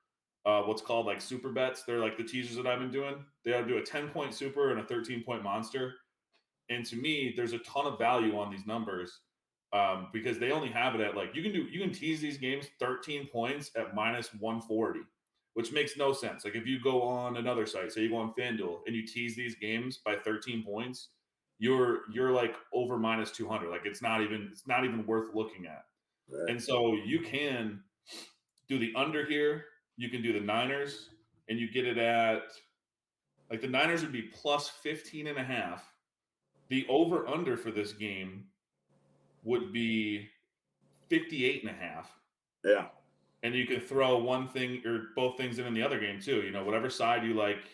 uh, 0.46 0.62
what's 0.62 0.82
called 0.82 1.06
like 1.06 1.20
super 1.20 1.50
bets. 1.50 1.82
They're 1.82 2.00
like 2.00 2.16
the 2.16 2.24
teasers 2.24 2.56
that 2.56 2.66
I've 2.66 2.78
been 2.78 2.90
doing. 2.90 3.24
They 3.44 3.50
do 3.66 3.78
a 3.78 3.82
10 3.82 4.08
point 4.08 4.34
super 4.34 4.70
and 4.70 4.80
a 4.80 4.84
13 4.84 5.22
point 5.24 5.42
monster. 5.42 5.94
And 6.70 6.84
to 6.86 6.96
me, 6.96 7.32
there's 7.36 7.52
a 7.52 7.58
ton 7.60 7.86
of 7.86 7.98
value 7.98 8.38
on 8.38 8.50
these 8.50 8.66
numbers 8.66 9.20
um, 9.72 10.08
because 10.12 10.38
they 10.38 10.50
only 10.50 10.68
have 10.68 10.94
it 10.94 11.00
at 11.00 11.16
like 11.16 11.34
you 11.34 11.42
can 11.42 11.52
do 11.52 11.62
you 11.62 11.80
can 11.80 11.92
tease 11.92 12.20
these 12.20 12.38
games 12.38 12.66
13 12.80 13.26
points 13.26 13.70
at 13.76 13.94
minus 13.94 14.32
140, 14.34 15.00
which 15.54 15.72
makes 15.72 15.96
no 15.96 16.12
sense. 16.12 16.44
Like 16.44 16.54
if 16.54 16.66
you 16.66 16.80
go 16.80 17.02
on 17.02 17.36
another 17.36 17.66
site, 17.66 17.92
say 17.92 18.02
you 18.02 18.10
go 18.10 18.16
on 18.16 18.32
FanDuel 18.38 18.78
and 18.86 18.94
you 18.94 19.06
tease 19.06 19.36
these 19.36 19.54
games 19.56 20.00
by 20.04 20.16
13 20.16 20.64
points, 20.64 21.08
you're 21.58 22.02
you're 22.12 22.32
like 22.32 22.54
over 22.72 22.98
minus 22.98 23.30
200. 23.32 23.70
Like 23.70 23.84
it's 23.84 24.00
not 24.02 24.22
even 24.22 24.48
it's 24.50 24.66
not 24.66 24.84
even 24.84 25.06
worth 25.06 25.34
looking 25.34 25.66
at. 25.66 25.84
Right. 26.30 26.50
And 26.50 26.62
so 26.62 26.94
you 26.94 27.20
can 27.20 27.80
do 28.68 28.78
the 28.78 28.92
under 28.96 29.26
here. 29.26 29.64
You 29.98 30.08
can 30.08 30.22
do 30.22 30.32
the 30.32 30.40
Niners, 30.40 31.10
and 31.50 31.58
you 31.58 31.70
get 31.70 31.86
it 31.86 31.98
at 31.98 32.44
like 33.50 33.60
the 33.60 33.68
Niners 33.68 34.02
would 34.02 34.12
be 34.12 34.22
plus 34.22 34.68
15 34.68 35.26
and 35.26 35.38
a 35.38 35.44
half. 35.44 35.84
The 36.68 36.86
over 36.88 37.26
under 37.26 37.56
for 37.56 37.70
this 37.70 37.92
game 37.92 38.44
would 39.44 39.72
be 39.72 40.28
58 41.08 41.62
and 41.62 41.70
a 41.70 41.74
half. 41.74 42.10
Yeah. 42.64 42.86
And 43.42 43.54
you 43.54 43.66
can 43.66 43.80
throw 43.80 44.18
one 44.18 44.48
thing 44.48 44.82
or 44.84 45.06
both 45.16 45.36
things 45.36 45.58
in 45.58 45.66
in 45.66 45.74
the 45.74 45.82
other 45.82 45.98
game 45.98 46.20
too. 46.20 46.42
You 46.42 46.50
know, 46.50 46.64
whatever 46.64 46.90
side 46.90 47.24
you 47.24 47.34
like. 47.34 47.64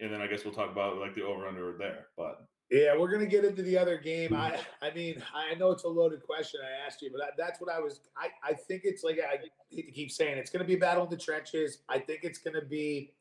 And 0.00 0.12
then 0.12 0.20
I 0.20 0.26
guess 0.26 0.44
we'll 0.44 0.54
talk 0.54 0.70
about 0.70 0.98
like 0.98 1.14
the 1.14 1.22
over 1.22 1.46
under 1.46 1.72
there. 1.78 2.06
But 2.16 2.44
yeah, 2.70 2.96
we're 2.96 3.10
gonna 3.10 3.26
get 3.26 3.44
into 3.44 3.62
the 3.62 3.76
other 3.76 3.98
game. 3.98 4.34
I, 4.34 4.58
I 4.80 4.90
mean, 4.94 5.22
I 5.34 5.54
know 5.54 5.70
it's 5.70 5.84
a 5.84 5.88
loaded 5.88 6.22
question 6.22 6.60
I 6.62 6.86
asked 6.86 7.02
you, 7.02 7.10
but 7.12 7.20
that's 7.36 7.60
what 7.60 7.70
I 7.70 7.78
was. 7.78 8.00
I, 8.16 8.28
I 8.42 8.54
think 8.54 8.82
it's 8.84 9.04
like 9.04 9.18
I 9.20 9.38
hate 9.70 9.86
to 9.86 9.92
keep 9.92 10.10
saying 10.10 10.38
it's 10.38 10.50
gonna 10.50 10.64
be 10.64 10.74
a 10.74 10.78
battle 10.78 11.04
in 11.04 11.10
the 11.10 11.16
trenches. 11.16 11.78
I 11.88 11.98
think 11.98 12.20
it's 12.22 12.38
gonna 12.38 12.64
be, 12.64 13.12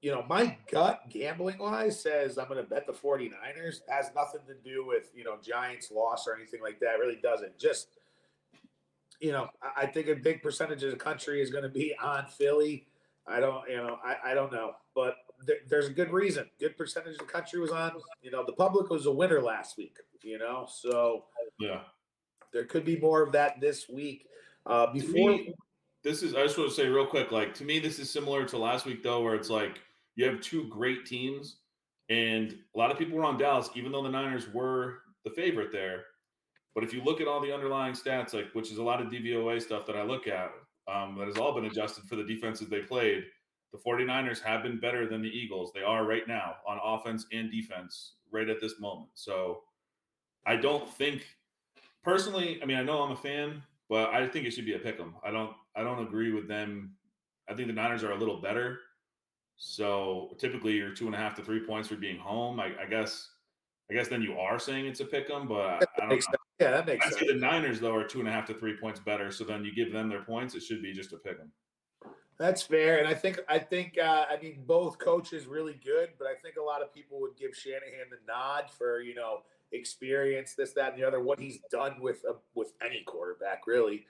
you 0.00 0.12
know, 0.12 0.24
my 0.28 0.56
gut 0.70 1.02
gambling 1.10 1.58
wise 1.58 2.00
says 2.00 2.38
I'm 2.38 2.48
gonna 2.48 2.62
bet 2.62 2.86
the 2.86 2.92
49ers. 2.92 3.32
It 3.56 3.82
has 3.88 4.10
nothing 4.14 4.42
to 4.46 4.54
do 4.64 4.86
with 4.86 5.10
you 5.14 5.24
know 5.24 5.36
Giants 5.42 5.90
loss 5.90 6.26
or 6.28 6.36
anything 6.36 6.62
like 6.62 6.78
that. 6.80 6.94
It 6.94 7.00
really 7.00 7.18
doesn't. 7.20 7.58
Just 7.58 7.88
you 9.20 9.32
know, 9.32 9.48
I, 9.60 9.82
I 9.82 9.86
think 9.86 10.08
a 10.08 10.14
big 10.14 10.40
percentage 10.40 10.84
of 10.84 10.92
the 10.92 10.96
country 10.96 11.42
is 11.42 11.50
gonna 11.50 11.68
be 11.68 11.94
on 12.00 12.26
Philly. 12.26 12.86
I 13.26 13.38
don't, 13.38 13.68
you 13.68 13.76
know, 13.76 13.98
I, 14.04 14.32
I 14.32 14.34
don't 14.34 14.52
know, 14.52 14.72
but 14.94 15.14
there's 15.68 15.88
a 15.88 15.92
good 15.92 16.12
reason. 16.12 16.48
Good 16.58 16.76
percentage 16.76 17.14
of 17.14 17.18
the 17.18 17.32
country 17.32 17.60
was 17.60 17.70
on. 17.70 17.92
You 18.22 18.30
know, 18.30 18.44
the 18.44 18.52
public 18.52 18.90
was 18.90 19.06
a 19.06 19.12
winner 19.12 19.40
last 19.40 19.76
week. 19.76 19.96
You 20.22 20.38
know, 20.38 20.66
so 20.70 21.24
yeah, 21.58 21.80
there 22.52 22.64
could 22.64 22.84
be 22.84 22.98
more 22.98 23.22
of 23.22 23.32
that 23.32 23.60
this 23.60 23.88
week. 23.88 24.26
Uh, 24.66 24.92
before 24.92 25.30
me, 25.30 25.54
this 26.04 26.22
is, 26.22 26.34
I 26.34 26.42
just 26.42 26.58
want 26.58 26.70
to 26.70 26.76
say 26.76 26.88
real 26.88 27.06
quick, 27.06 27.32
like 27.32 27.54
to 27.54 27.64
me, 27.64 27.78
this 27.78 27.98
is 27.98 28.10
similar 28.10 28.44
to 28.46 28.58
last 28.58 28.86
week 28.86 29.02
though, 29.02 29.22
where 29.22 29.34
it's 29.34 29.50
like 29.50 29.80
you 30.14 30.24
have 30.26 30.40
two 30.40 30.68
great 30.68 31.06
teams, 31.06 31.56
and 32.08 32.56
a 32.74 32.78
lot 32.78 32.90
of 32.90 32.98
people 32.98 33.18
were 33.18 33.24
on 33.24 33.38
Dallas, 33.38 33.70
even 33.74 33.92
though 33.92 34.02
the 34.02 34.10
Niners 34.10 34.52
were 34.52 34.98
the 35.24 35.30
favorite 35.30 35.72
there. 35.72 36.04
But 36.74 36.84
if 36.84 36.94
you 36.94 37.02
look 37.02 37.20
at 37.20 37.28
all 37.28 37.40
the 37.40 37.52
underlying 37.52 37.94
stats, 37.94 38.32
like 38.34 38.52
which 38.52 38.70
is 38.70 38.78
a 38.78 38.82
lot 38.82 39.00
of 39.00 39.08
DVOA 39.08 39.60
stuff 39.60 39.86
that 39.86 39.96
I 39.96 40.02
look 40.02 40.26
at, 40.26 40.52
um, 40.92 41.16
that 41.18 41.26
has 41.26 41.36
all 41.36 41.54
been 41.54 41.66
adjusted 41.66 42.04
for 42.04 42.16
the 42.16 42.24
defenses 42.24 42.68
they 42.68 42.80
played 42.80 43.24
the 43.72 43.78
49ers 43.78 44.40
have 44.42 44.62
been 44.62 44.78
better 44.78 45.08
than 45.08 45.22
the 45.22 45.28
Eagles. 45.28 45.72
They 45.74 45.82
are 45.82 46.04
right 46.04 46.26
now 46.28 46.56
on 46.66 46.78
offense 46.82 47.26
and 47.32 47.50
defense 47.50 48.14
right 48.30 48.48
at 48.48 48.60
this 48.60 48.78
moment. 48.78 49.08
So 49.14 49.62
I 50.46 50.56
don't 50.56 50.88
think 50.88 51.26
personally, 52.04 52.60
I 52.62 52.66
mean, 52.66 52.76
I 52.76 52.82
know 52.82 53.02
I'm 53.02 53.12
a 53.12 53.16
fan, 53.16 53.62
but 53.88 54.10
I 54.10 54.26
think 54.28 54.46
it 54.46 54.50
should 54.52 54.66
be 54.66 54.74
a 54.74 54.78
pick 54.78 54.98
'em. 55.00 55.14
I 55.24 55.30
don't 55.30 55.54
I 55.74 55.82
don't 55.82 56.02
agree 56.06 56.32
with 56.32 56.48
them. 56.48 56.94
I 57.48 57.54
think 57.54 57.68
the 57.68 57.74
Niners 57.74 58.04
are 58.04 58.12
a 58.12 58.18
little 58.18 58.40
better. 58.40 58.80
So 59.56 60.34
typically 60.38 60.72
you're 60.74 60.94
two 60.94 61.06
and 61.06 61.14
a 61.14 61.18
half 61.18 61.34
to 61.36 61.42
three 61.44 61.60
points 61.66 61.88
for 61.88 61.96
being 61.96 62.18
home. 62.18 62.60
I, 62.60 62.72
I 62.80 62.86
guess 62.86 63.30
I 63.90 63.94
guess 63.94 64.08
then 64.08 64.22
you 64.22 64.38
are 64.38 64.58
saying 64.58 64.86
it's 64.86 65.00
a 65.00 65.04
pick 65.04 65.30
'em, 65.30 65.46
but 65.48 65.86
I, 66.00 66.04
I 66.04 66.08
don't. 66.08 66.24
Yeah, 66.60 66.70
that 66.70 66.86
makes 66.86 67.06
I 67.06 67.10
sense. 67.10 67.26
the 67.26 67.34
Niners 67.34 67.80
though 67.80 67.94
are 67.94 68.04
two 68.06 68.20
and 68.20 68.28
a 68.28 68.32
half 68.32 68.46
to 68.46 68.54
three 68.54 68.76
points 68.76 69.00
better. 69.00 69.30
So 69.32 69.44
then 69.44 69.64
you 69.64 69.74
give 69.74 69.92
them 69.92 70.08
their 70.08 70.22
points. 70.22 70.54
It 70.54 70.62
should 70.62 70.82
be 70.82 70.92
just 70.92 71.12
a 71.12 71.16
pick 71.16 71.38
'em. 71.40 71.50
That's 72.38 72.62
fair, 72.62 72.98
and 72.98 73.06
I 73.06 73.14
think 73.14 73.40
I 73.48 73.58
think 73.58 73.98
uh, 73.98 74.24
I 74.30 74.40
mean 74.42 74.64
both 74.66 74.98
coaches 74.98 75.46
really 75.46 75.78
good, 75.84 76.10
but 76.18 76.26
I 76.26 76.34
think 76.42 76.56
a 76.56 76.62
lot 76.62 76.82
of 76.82 76.92
people 76.92 77.20
would 77.20 77.36
give 77.36 77.54
Shanahan 77.54 78.10
the 78.10 78.18
nod 78.26 78.70
for 78.70 79.00
you 79.00 79.14
know 79.14 79.42
experience, 79.72 80.54
this, 80.54 80.72
that, 80.72 80.92
and 80.92 81.02
the 81.02 81.06
other, 81.06 81.20
what 81.20 81.40
he's 81.40 81.58
done 81.70 81.94
with 82.00 82.24
a, 82.28 82.34
with 82.54 82.72
any 82.84 83.02
quarterback 83.06 83.66
really. 83.66 84.06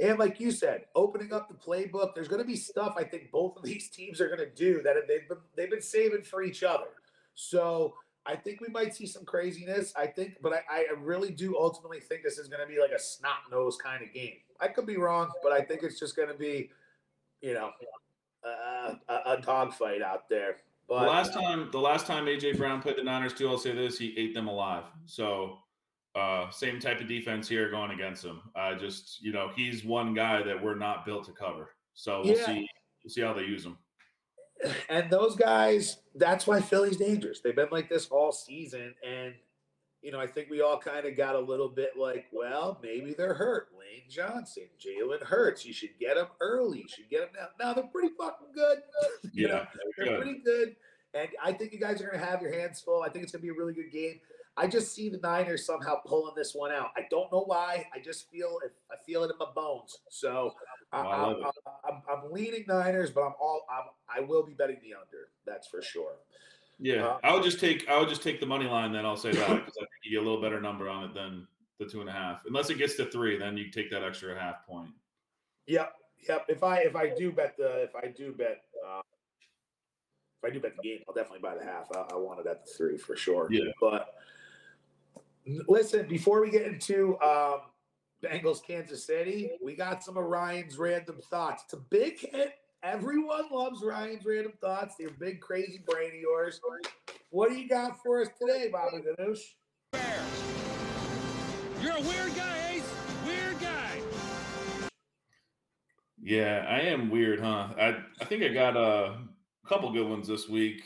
And 0.00 0.18
like 0.18 0.40
you 0.40 0.50
said, 0.50 0.86
opening 0.94 1.32
up 1.32 1.48
the 1.48 1.54
playbook, 1.54 2.14
there's 2.14 2.28
going 2.28 2.40
to 2.40 2.46
be 2.46 2.56
stuff 2.56 2.94
I 2.96 3.04
think 3.04 3.30
both 3.30 3.56
of 3.56 3.62
these 3.62 3.88
teams 3.90 4.20
are 4.20 4.26
going 4.26 4.40
to 4.40 4.50
do 4.50 4.82
that 4.82 4.96
they've 5.06 5.28
been 5.28 5.38
they've 5.56 5.70
been 5.70 5.82
saving 5.82 6.22
for 6.22 6.42
each 6.42 6.62
other. 6.62 6.88
So 7.34 7.94
I 8.24 8.36
think 8.36 8.60
we 8.60 8.68
might 8.68 8.94
see 8.94 9.06
some 9.06 9.24
craziness. 9.24 9.92
I 9.96 10.06
think, 10.06 10.36
but 10.42 10.52
I, 10.52 10.60
I 10.70 10.84
really 10.98 11.30
do 11.30 11.56
ultimately 11.58 12.00
think 12.00 12.22
this 12.22 12.38
is 12.38 12.48
going 12.48 12.60
to 12.60 12.66
be 12.66 12.80
like 12.80 12.92
a 12.92 12.98
snot 12.98 13.50
nose 13.50 13.76
kind 13.76 14.02
of 14.02 14.12
game. 14.12 14.36
I 14.60 14.68
could 14.68 14.86
be 14.86 14.96
wrong, 14.96 15.30
but 15.42 15.52
I 15.52 15.60
think 15.60 15.82
it's 15.82 15.98
just 15.98 16.16
going 16.16 16.28
to 16.28 16.34
be 16.34 16.70
you 17.42 17.54
know, 17.54 17.70
uh, 18.44 18.94
a, 19.08 19.32
a 19.32 19.40
dogfight 19.40 20.02
out 20.02 20.28
there. 20.28 20.56
But 20.88 21.00
the 21.00 21.10
last 21.10 21.32
time, 21.32 21.68
the 21.70 21.78
last 21.78 22.06
time 22.06 22.26
AJ 22.26 22.58
Brown 22.58 22.82
played 22.82 22.96
the 22.96 23.02
Niners 23.02 23.34
too, 23.34 23.48
I'll 23.48 23.58
say 23.58 23.72
this: 23.72 23.98
he 23.98 24.14
ate 24.16 24.34
them 24.34 24.48
alive. 24.48 24.84
So, 25.06 25.58
uh, 26.14 26.50
same 26.50 26.80
type 26.80 27.00
of 27.00 27.08
defense 27.08 27.48
here 27.48 27.70
going 27.70 27.92
against 27.92 28.24
him. 28.24 28.40
Uh, 28.54 28.74
just 28.74 29.22
you 29.22 29.32
know, 29.32 29.50
he's 29.54 29.84
one 29.84 30.14
guy 30.14 30.42
that 30.42 30.62
we're 30.62 30.74
not 30.74 31.04
built 31.04 31.24
to 31.26 31.32
cover. 31.32 31.70
So 31.94 32.22
we'll 32.24 32.36
yeah. 32.36 32.46
see. 32.46 32.68
We'll 33.04 33.10
see 33.10 33.20
how 33.20 33.32
they 33.32 33.42
use 33.42 33.64
him. 33.64 33.78
And 34.88 35.10
those 35.10 35.34
guys, 35.34 35.98
that's 36.14 36.46
why 36.46 36.60
Philly's 36.60 36.96
dangerous. 36.96 37.40
They've 37.40 37.56
been 37.56 37.68
like 37.72 37.88
this 37.88 38.06
all 38.08 38.30
season, 38.30 38.94
and 39.04 39.34
you 40.02 40.10
know, 40.10 40.18
I 40.18 40.26
think 40.26 40.50
we 40.50 40.60
all 40.60 40.78
kind 40.78 41.06
of 41.06 41.16
got 41.16 41.36
a 41.36 41.40
little 41.40 41.68
bit 41.68 41.92
like, 41.96 42.26
well, 42.32 42.78
maybe 42.82 43.14
they're 43.16 43.34
hurt. 43.34 43.68
Lane 43.78 44.02
Johnson, 44.08 44.64
Jalen 44.78 45.22
Hurts. 45.22 45.64
You 45.64 45.72
should 45.72 45.96
get 46.00 46.16
them 46.16 46.26
early. 46.40 46.78
You 46.80 46.88
should 46.88 47.08
get 47.08 47.20
them 47.20 47.30
now. 47.38 47.64
Now 47.64 47.74
they're 47.74 47.84
pretty 47.84 48.10
fucking 48.18 48.48
good. 48.54 48.78
you 49.32 49.46
yeah, 49.46 49.54
know, 49.54 49.66
they're 49.96 50.06
good. 50.06 50.22
pretty 50.22 50.40
good. 50.44 50.76
And 51.14 51.28
I 51.42 51.52
think 51.52 51.72
you 51.72 51.78
guys 51.78 52.00
are 52.00 52.06
going 52.06 52.18
to 52.18 52.26
have 52.26 52.42
your 52.42 52.52
hands 52.52 52.80
full. 52.80 53.02
I 53.02 53.10
think 53.10 53.22
it's 53.22 53.32
going 53.32 53.40
to 53.40 53.46
be 53.46 53.50
a 53.50 53.54
really 53.54 53.74
good 53.74 53.92
game. 53.92 54.18
I 54.56 54.66
just 54.66 54.94
see 54.94 55.08
the 55.08 55.18
Niners 55.18 55.64
somehow 55.64 55.96
pulling 56.04 56.34
this 56.36 56.54
one 56.54 56.72
out. 56.72 56.90
I 56.96 57.02
don't 57.10 57.32
know 57.32 57.44
why. 57.46 57.86
I 57.94 58.00
just 58.00 58.30
feel 58.30 58.58
it. 58.64 58.72
I 58.90 58.96
feel 59.06 59.22
it 59.24 59.30
in 59.30 59.38
my 59.38 59.46
bones. 59.54 59.98
So 60.10 60.52
oh, 60.92 60.98
I, 60.98 61.30
am 61.30 61.42
I'm, 61.88 62.02
I'm 62.10 62.32
leaning 62.32 62.64
Niners, 62.68 63.10
but 63.10 63.22
I'm 63.22 63.34
all 63.40 63.64
I'm, 63.70 64.24
I 64.24 64.26
will 64.26 64.44
be 64.44 64.52
betting 64.52 64.78
the 64.82 64.94
under. 64.94 65.28
That's 65.46 65.68
for 65.68 65.80
sure. 65.80 66.16
Yeah, 66.82 67.06
uh, 67.06 67.18
I 67.22 67.34
would 67.34 67.44
just 67.44 67.60
take 67.60 67.88
I 67.88 67.98
would 67.98 68.08
just 68.08 68.22
take 68.22 68.40
the 68.40 68.46
money 68.46 68.66
line. 68.66 68.92
Then 68.92 69.06
I'll 69.06 69.16
say 69.16 69.32
that 69.32 69.48
because 69.48 69.76
I 69.76 69.80
think 69.80 69.90
you 70.04 70.10
get 70.10 70.20
a 70.20 70.28
little 70.28 70.42
better 70.42 70.60
number 70.60 70.88
on 70.88 71.04
it 71.04 71.14
than 71.14 71.46
the 71.78 71.86
two 71.86 72.00
and 72.00 72.08
a 72.08 72.12
half. 72.12 72.40
Unless 72.46 72.70
it 72.70 72.78
gets 72.78 72.96
to 72.96 73.06
three, 73.06 73.38
then 73.38 73.56
you 73.56 73.70
take 73.70 73.90
that 73.90 74.02
extra 74.02 74.38
half 74.38 74.66
point. 74.66 74.90
Yep, 75.66 75.92
yep. 76.28 76.44
If 76.48 76.62
I 76.62 76.78
if 76.78 76.96
I 76.96 77.14
do 77.14 77.30
bet 77.32 77.56
the 77.56 77.82
if 77.82 77.94
I 77.94 78.08
do 78.08 78.32
bet 78.32 78.62
uh, 78.86 79.00
if 80.42 80.50
I 80.50 80.52
do 80.52 80.60
bet 80.60 80.72
the 80.76 80.82
game, 80.82 80.98
I'll 81.08 81.14
definitely 81.14 81.40
buy 81.40 81.54
the 81.54 81.64
half. 81.64 81.86
I, 81.94 82.14
I 82.14 82.16
want 82.16 82.40
it 82.40 82.46
at 82.46 82.66
the 82.66 82.72
three 82.72 82.98
for 82.98 83.16
sure. 83.16 83.48
Yeah, 83.50 83.70
but 83.80 84.14
Listen, 85.46 86.06
before 86.06 86.40
we 86.40 86.50
get 86.50 86.62
into 86.62 87.18
um, 87.20 87.62
Bengals 88.22 88.64
Kansas 88.64 89.04
City, 89.04 89.50
we 89.62 89.74
got 89.74 90.04
some 90.04 90.16
of 90.16 90.24
Ryan's 90.24 90.78
random 90.78 91.18
thoughts. 91.30 91.64
It's 91.64 91.72
a 91.72 91.78
big 91.78 92.18
hit. 92.18 92.52
Everyone 92.84 93.44
loves 93.52 93.80
Ryan's 93.80 94.24
random 94.24 94.54
thoughts. 94.60 94.96
They're 94.98 95.10
big, 95.10 95.40
crazy 95.40 95.80
brain 95.86 96.08
of 96.08 96.20
yours. 96.20 96.60
What 97.30 97.50
do 97.50 97.54
you 97.54 97.68
got 97.68 98.02
for 98.02 98.20
us 98.20 98.28
today, 98.40 98.70
Baba 98.72 99.00
Ganoush? 99.00 99.38
You're 101.80 101.96
a 101.96 102.00
weird 102.00 102.34
guy, 102.34 102.72
Ace. 102.72 102.94
Weird 103.24 103.60
guy. 103.60 104.00
Yeah, 106.20 106.66
I 106.68 106.80
am 106.80 107.08
weird, 107.08 107.38
huh? 107.38 107.68
I 107.78 107.98
I 108.20 108.24
think 108.24 108.42
I 108.42 108.48
got 108.48 108.76
a 108.76 109.18
couple 109.64 109.92
good 109.92 110.08
ones 110.08 110.26
this 110.26 110.48
week. 110.48 110.82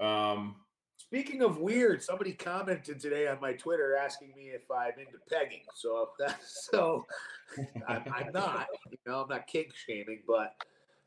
Um, 0.00 0.56
Speaking 0.98 1.40
of 1.40 1.56
weird, 1.56 2.02
somebody 2.02 2.34
commented 2.34 3.00
today 3.00 3.26
on 3.26 3.40
my 3.40 3.54
Twitter 3.54 3.96
asking 3.96 4.34
me 4.36 4.48
if 4.48 4.70
I'm 4.70 4.92
into 4.98 5.18
pegging. 5.30 5.62
So, 5.74 6.10
so 6.44 7.06
I'm, 7.88 8.02
I'm 8.14 8.32
not. 8.34 8.66
You 8.90 8.98
know, 9.06 9.22
I'm 9.22 9.28
not 9.28 9.46
kink 9.46 9.74
shaming, 9.74 10.20
but 10.26 10.54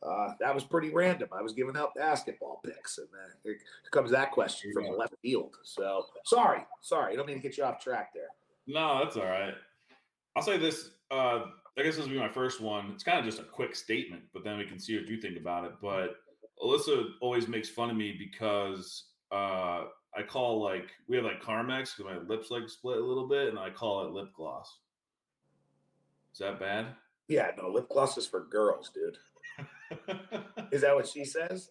uh, 0.04 0.34
that 0.40 0.54
was 0.54 0.64
pretty 0.64 0.90
random. 0.90 1.30
I 1.32 1.42
was 1.42 1.54
giving 1.54 1.78
out 1.78 1.94
basketball 1.96 2.62
picks, 2.66 2.98
and 2.98 3.08
uh, 3.08 3.32
here 3.44 3.58
comes 3.92 4.12
that 4.12 4.32
question 4.32 4.72
from 4.74 4.86
Yeah. 4.86 4.92
left 4.92 5.14
field. 5.22 5.56
So, 5.64 6.06
sorry, 6.26 6.66
sorry, 6.82 7.14
I 7.14 7.16
don't 7.16 7.28
mean 7.28 7.38
to 7.38 7.42
get 7.44 7.58
you 7.58 7.64
off 7.64 7.84
track 7.84 8.12
there. 8.14 8.30
no, 8.68 9.04
that's 9.04 9.18
all 9.18 9.26
right. 9.26 9.54
I'll 10.36 10.44
say 10.44 10.58
this. 10.58 10.92
Uh, 11.12 11.46
I 11.78 11.84
guess 11.84 11.96
this 11.96 12.06
will 12.06 12.12
be 12.14 12.20
my 12.20 12.30
first 12.32 12.62
one. 12.62 12.92
It's 12.94 13.04
kind 13.04 13.20
of 13.20 13.26
just 13.26 13.40
a 13.40 13.44
quick 13.44 13.76
statement, 13.76 14.24
but 14.34 14.44
then 14.44 14.58
we 14.58 14.66
can 14.66 14.80
see 14.80 14.98
what 14.98 15.08
you 15.08 15.20
think 15.22 15.38
about 15.38 15.66
it. 15.66 15.74
But 15.82 16.16
Alyssa 16.62 17.06
always 17.22 17.48
makes 17.48 17.70
fun 17.70 17.90
of 17.90 17.96
me 17.98 18.16
because 18.18 19.06
uh, 19.32 19.86
I 20.16 20.24
call 20.28 20.62
like 20.64 20.90
we 21.08 21.16
have 21.16 21.26
like 21.26 21.42
Carmex 21.42 21.96
because 21.96 22.06
my 22.14 22.18
lips 22.28 22.50
like 22.52 22.68
split 22.70 22.98
a 22.98 23.06
little 23.06 23.28
bit, 23.28 23.50
and 23.50 23.60
I 23.60 23.70
call 23.70 24.06
it 24.06 24.12
lip 24.12 24.30
gloss. 24.36 24.80
Is 26.34 26.40
that 26.40 26.60
bad? 26.60 26.88
Yeah, 27.28 27.52
no, 27.58 27.70
lip 27.70 27.88
gloss 27.90 28.18
is 28.18 28.26
for 28.28 28.46
girls, 28.46 28.90
dude. 28.94 29.18
Is 30.72 30.82
that 30.82 30.96
what 30.96 31.08
she 31.08 31.26
says? 31.26 31.70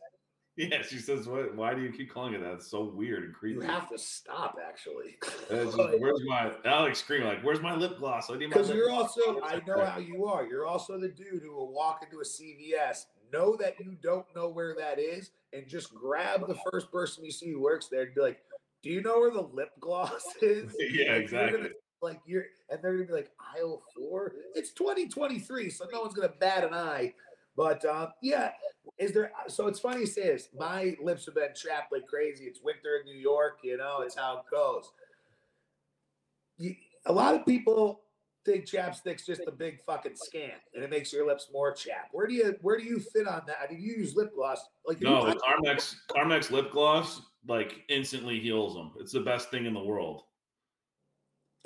yeah, 0.57 0.83
she 0.83 0.99
says, 0.99 1.27
"What? 1.27 1.55
Why 1.55 1.75
do 1.75 1.81
you 1.81 1.91
keep 1.91 2.13
calling 2.13 2.35
it 2.35 2.41
that? 2.43 2.53
It's 2.55 2.71
so 2.71 2.85
weird 2.85 3.25
and 3.25 3.33
creepy." 3.35 3.57
You 3.57 3.63
have 3.63 3.89
to 3.89 3.99
stop, 3.99 4.57
actually. 4.67 5.17
Just, 5.51 5.77
where's 5.99 6.21
my? 6.27 6.53
I 6.65 6.81
like 6.83 6.97
scream 6.97 7.25
like, 7.25 7.43
"Where's 7.43 7.61
my 7.61 7.75
lip 7.75 7.99
gloss?" 7.99 8.31
I 8.31 8.37
need 8.37 8.49
Because 8.51 8.69
you're 8.71 8.89
gloss." 8.89 9.17
also, 9.17 9.41
I 9.43 9.61
know 9.67 9.85
how 9.85 9.99
you 9.99 10.27
are. 10.27 10.45
You're 10.45 10.67
also 10.67 10.99
the 10.99 11.09
dude 11.09 11.43
who 11.43 11.55
will 11.55 11.73
walk 11.73 12.03
into 12.03 12.19
a 12.21 12.25
CVS, 12.25 13.07
know 13.33 13.57
that 13.57 13.77
you 13.81 13.97
don't 14.03 14.27
know 14.35 14.49
where 14.49 14.75
that 14.75 14.99
is, 14.99 15.31
and 15.53 15.67
just 15.67 15.95
grab 15.95 16.47
the 16.47 16.59
first 16.71 16.91
person 16.93 17.25
you 17.25 17.31
see 17.31 17.51
who 17.53 17.61
works 17.63 17.87
there 17.89 18.03
and 18.03 18.15
be 18.15 18.21
like, 18.21 18.41
"Do 18.83 18.91
you 18.91 19.01
know 19.03 19.19
where 19.21 19.31
the 19.31 19.43
lip 19.53 19.71
gloss 19.81 20.25
is?" 20.43 20.75
yeah, 20.79 20.89
Like, 20.89 20.91
you're 21.07 21.15
exactly. 21.17 21.59
gonna- 21.59 21.71
like 22.03 22.19
you're, 22.25 22.47
and 22.71 22.83
they're 22.83 22.95
gonna 22.95 23.07
be 23.07 23.13
like, 23.13 23.31
"Aisle 23.57 23.83
four? 23.95 24.33
It's 24.55 24.73
2023, 24.73 25.69
so 25.69 25.85
no 25.93 26.01
one's 26.01 26.15
gonna 26.15 26.33
bat 26.41 26.65
an 26.65 26.73
eye." 26.75 27.15
But 27.61 27.85
um, 27.85 28.09
yeah, 28.23 28.53
is 28.99 29.13
there? 29.13 29.33
So 29.49 29.67
it's 29.67 29.79
funny 29.79 30.01
you 30.01 30.07
say 30.07 30.29
this. 30.29 30.49
My 30.59 30.97
lips 30.99 31.27
have 31.27 31.35
been 31.35 31.53
chapped 31.55 31.93
like 31.93 32.07
crazy. 32.07 32.45
It's 32.47 32.61
winter 32.65 32.97
in 32.99 33.05
New 33.05 33.21
York, 33.21 33.59
you 33.63 33.77
know. 33.77 34.01
It's 34.01 34.17
how 34.17 34.39
it 34.39 34.45
goes. 34.51 34.91
You, 36.57 36.75
a 37.05 37.13
lot 37.13 37.35
of 37.35 37.45
people 37.45 38.01
think 38.47 38.65
chapstick's 38.65 39.27
just 39.27 39.43
a 39.47 39.51
big 39.53 39.79
fucking 39.83 40.13
scam, 40.13 40.53
and 40.75 40.83
it 40.83 40.89
makes 40.89 41.13
your 41.13 41.27
lips 41.27 41.49
more 41.53 41.71
chapped. 41.75 42.09
Where 42.15 42.27
do 42.27 42.33
you 42.33 42.57
where 42.63 42.79
do 42.79 42.85
you 42.85 42.99
fit 42.99 43.29
on 43.29 43.43
that? 43.47 43.57
I 43.63 43.71
mean, 43.71 43.83
you 43.83 43.93
use 43.93 44.17
lip 44.17 44.35
gloss 44.35 44.63
like 44.87 45.03
No, 45.03 45.29
you, 45.29 45.35
Carmex 45.35 45.97
Carmex 46.09 46.51
lip 46.51 46.73
gloss 46.73 47.21
like 47.47 47.83
instantly 47.91 48.41
heals 48.41 48.73
them. 48.73 48.93
It's 48.99 49.13
the 49.13 49.21
best 49.21 49.51
thing 49.51 49.67
in 49.67 49.75
the 49.75 49.85
world. 49.85 50.23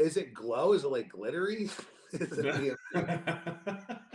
is 0.00 0.16
it 0.16 0.34
glow? 0.34 0.72
Is 0.72 0.82
it 0.82 0.88
like 0.88 1.08
glittery? 1.08 1.70
Is 2.14 2.38
it- 2.38 2.76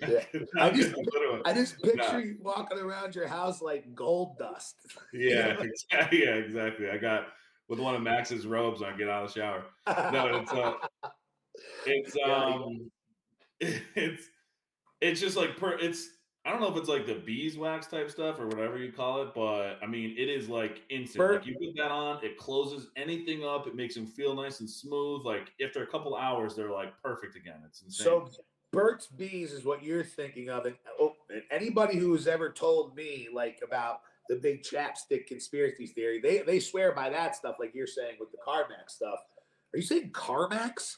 yeah, 0.00 0.20
I 0.60 0.70
just- 0.70 0.94
I 1.44 1.52
just 1.52 1.82
picture 1.82 1.96
Nah. 2.12 2.18
you 2.18 2.36
walking 2.40 2.78
around 2.78 3.14
your 3.14 3.26
house 3.28 3.60
like 3.60 3.94
gold 3.94 4.38
dust. 4.38 4.76
yeah, 5.12 5.56
exactly. 5.60 6.24
Yeah, 6.24 6.34
exactly. 6.34 6.88
I 6.90 6.96
got 6.96 7.28
with 7.68 7.78
one 7.78 7.94
of 7.94 8.02
Max's 8.02 8.46
robes. 8.46 8.80
when 8.80 8.92
I 8.92 8.96
get 8.96 9.08
out 9.08 9.24
of 9.24 9.32
the 9.34 9.40
shower. 9.40 9.64
No, 10.12 10.38
it's 10.42 10.52
uh, 10.52 10.74
it's 11.86 12.16
um, 12.24 12.90
it's 13.60 14.24
it's 15.00 15.20
just 15.20 15.36
like 15.36 15.56
per. 15.56 15.78
It's 15.78 16.08
I 16.46 16.50
don't 16.50 16.60
know 16.60 16.70
if 16.70 16.76
it's 16.76 16.88
like 16.90 17.06
the 17.06 17.14
beeswax 17.14 17.86
type 17.86 18.10
stuff 18.10 18.38
or 18.38 18.46
whatever 18.46 18.76
you 18.76 18.92
call 18.92 19.22
it, 19.22 19.28
but 19.34 19.78
I 19.82 19.86
mean 19.86 20.14
it 20.18 20.28
is 20.28 20.48
like 20.48 20.82
instant. 20.90 21.32
Like 21.32 21.46
you 21.46 21.54
put 21.58 21.74
that 21.76 21.90
on, 21.90 22.22
it 22.22 22.36
closes 22.36 22.88
anything 22.96 23.44
up. 23.44 23.66
It 23.66 23.74
makes 23.74 23.94
them 23.94 24.06
feel 24.06 24.34
nice 24.34 24.60
and 24.60 24.68
smooth. 24.68 25.24
Like 25.24 25.52
after 25.64 25.82
a 25.82 25.86
couple 25.86 26.14
hours, 26.16 26.54
they're 26.54 26.70
like 26.70 26.92
perfect 27.02 27.34
again. 27.36 27.60
It's 27.66 27.80
insane. 27.82 28.04
So 28.04 28.28
Burt's 28.74 29.06
Bees 29.06 29.52
is 29.52 29.64
what 29.64 29.82
you're 29.82 30.04
thinking 30.04 30.50
of, 30.50 30.66
and, 30.66 30.76
oh, 31.00 31.14
and 31.30 31.42
anybody 31.50 31.96
who's 31.98 32.26
ever 32.26 32.50
told 32.50 32.94
me 32.96 33.28
like 33.32 33.60
about 33.66 34.00
the 34.28 34.36
big 34.36 34.62
chapstick 34.62 35.26
conspiracy 35.26 35.86
theory, 35.86 36.20
they 36.20 36.38
they 36.42 36.58
swear 36.60 36.92
by 36.92 37.10
that 37.10 37.36
stuff, 37.36 37.56
like 37.60 37.74
you're 37.74 37.86
saying 37.86 38.16
with 38.20 38.30
the 38.32 38.38
Carmax 38.46 38.90
stuff. 38.90 39.18
Are 39.72 39.76
you 39.76 39.82
saying 39.82 40.10
Carmax? 40.12 40.96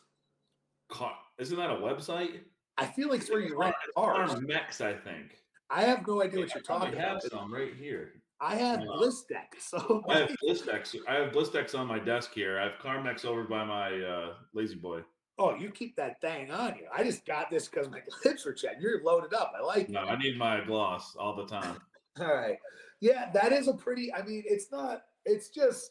Car- 0.88 1.16
isn't 1.38 1.56
that 1.56 1.70
a 1.70 1.74
website? 1.76 2.40
I 2.78 2.86
feel 2.86 3.08
like 3.08 3.20
it's 3.22 3.30
where 3.30 3.40
you 3.40 3.58
rent 3.58 3.74
cars. 3.96 4.34
Carmax, 4.34 4.80
I 4.80 4.92
think. 4.94 5.42
I 5.70 5.82
have 5.82 6.06
no 6.06 6.22
idea 6.22 6.40
what 6.40 6.54
you're 6.54 6.62
I 6.62 6.66
probably 6.66 6.86
talking 6.88 7.00
have 7.00 7.10
about. 7.24 7.30
some 7.30 7.52
right 7.52 7.74
here. 7.74 8.12
I 8.40 8.54
have 8.56 8.80
Uh, 8.80 8.84
Blistex, 8.98 9.60
so 9.60 10.04
I 10.10 10.18
have 10.18 10.30
Blistex. 10.44 10.94
I 11.08 11.14
have 11.14 11.32
Blistex 11.32 11.76
on 11.76 11.86
my 11.86 11.98
desk 11.98 12.32
here. 12.34 12.60
I 12.60 12.64
have 12.64 12.74
Carmex 12.82 13.24
over 13.24 13.44
by 13.44 13.64
my 13.64 13.98
uh, 14.00 14.34
La-Z-Boy. 14.54 15.00
Oh, 15.38 15.54
you 15.54 15.70
keep 15.70 15.96
that 15.96 16.20
thing 16.20 16.50
on 16.50 16.76
you. 16.76 16.86
I 16.94 17.04
just 17.04 17.26
got 17.26 17.50
this 17.50 17.68
because 17.68 17.90
my 17.90 18.00
lips 18.24 18.44
were 18.44 18.52
chapped. 18.52 18.80
You're 18.80 19.02
loaded 19.02 19.34
up. 19.34 19.52
I 19.58 19.62
like 19.62 19.88
it. 19.88 19.90
No, 19.90 20.00
I 20.00 20.16
need 20.18 20.38
my 20.38 20.62
gloss 20.64 21.16
all 21.16 21.34
the 21.34 21.46
time. 21.46 21.78
All 22.18 22.34
right. 22.34 22.56
Yeah, 23.00 23.30
that 23.34 23.52
is 23.52 23.68
a 23.68 23.74
pretty. 23.74 24.12
I 24.14 24.22
mean, 24.22 24.42
it's 24.46 24.72
not. 24.72 25.02
It's 25.26 25.50
just. 25.50 25.90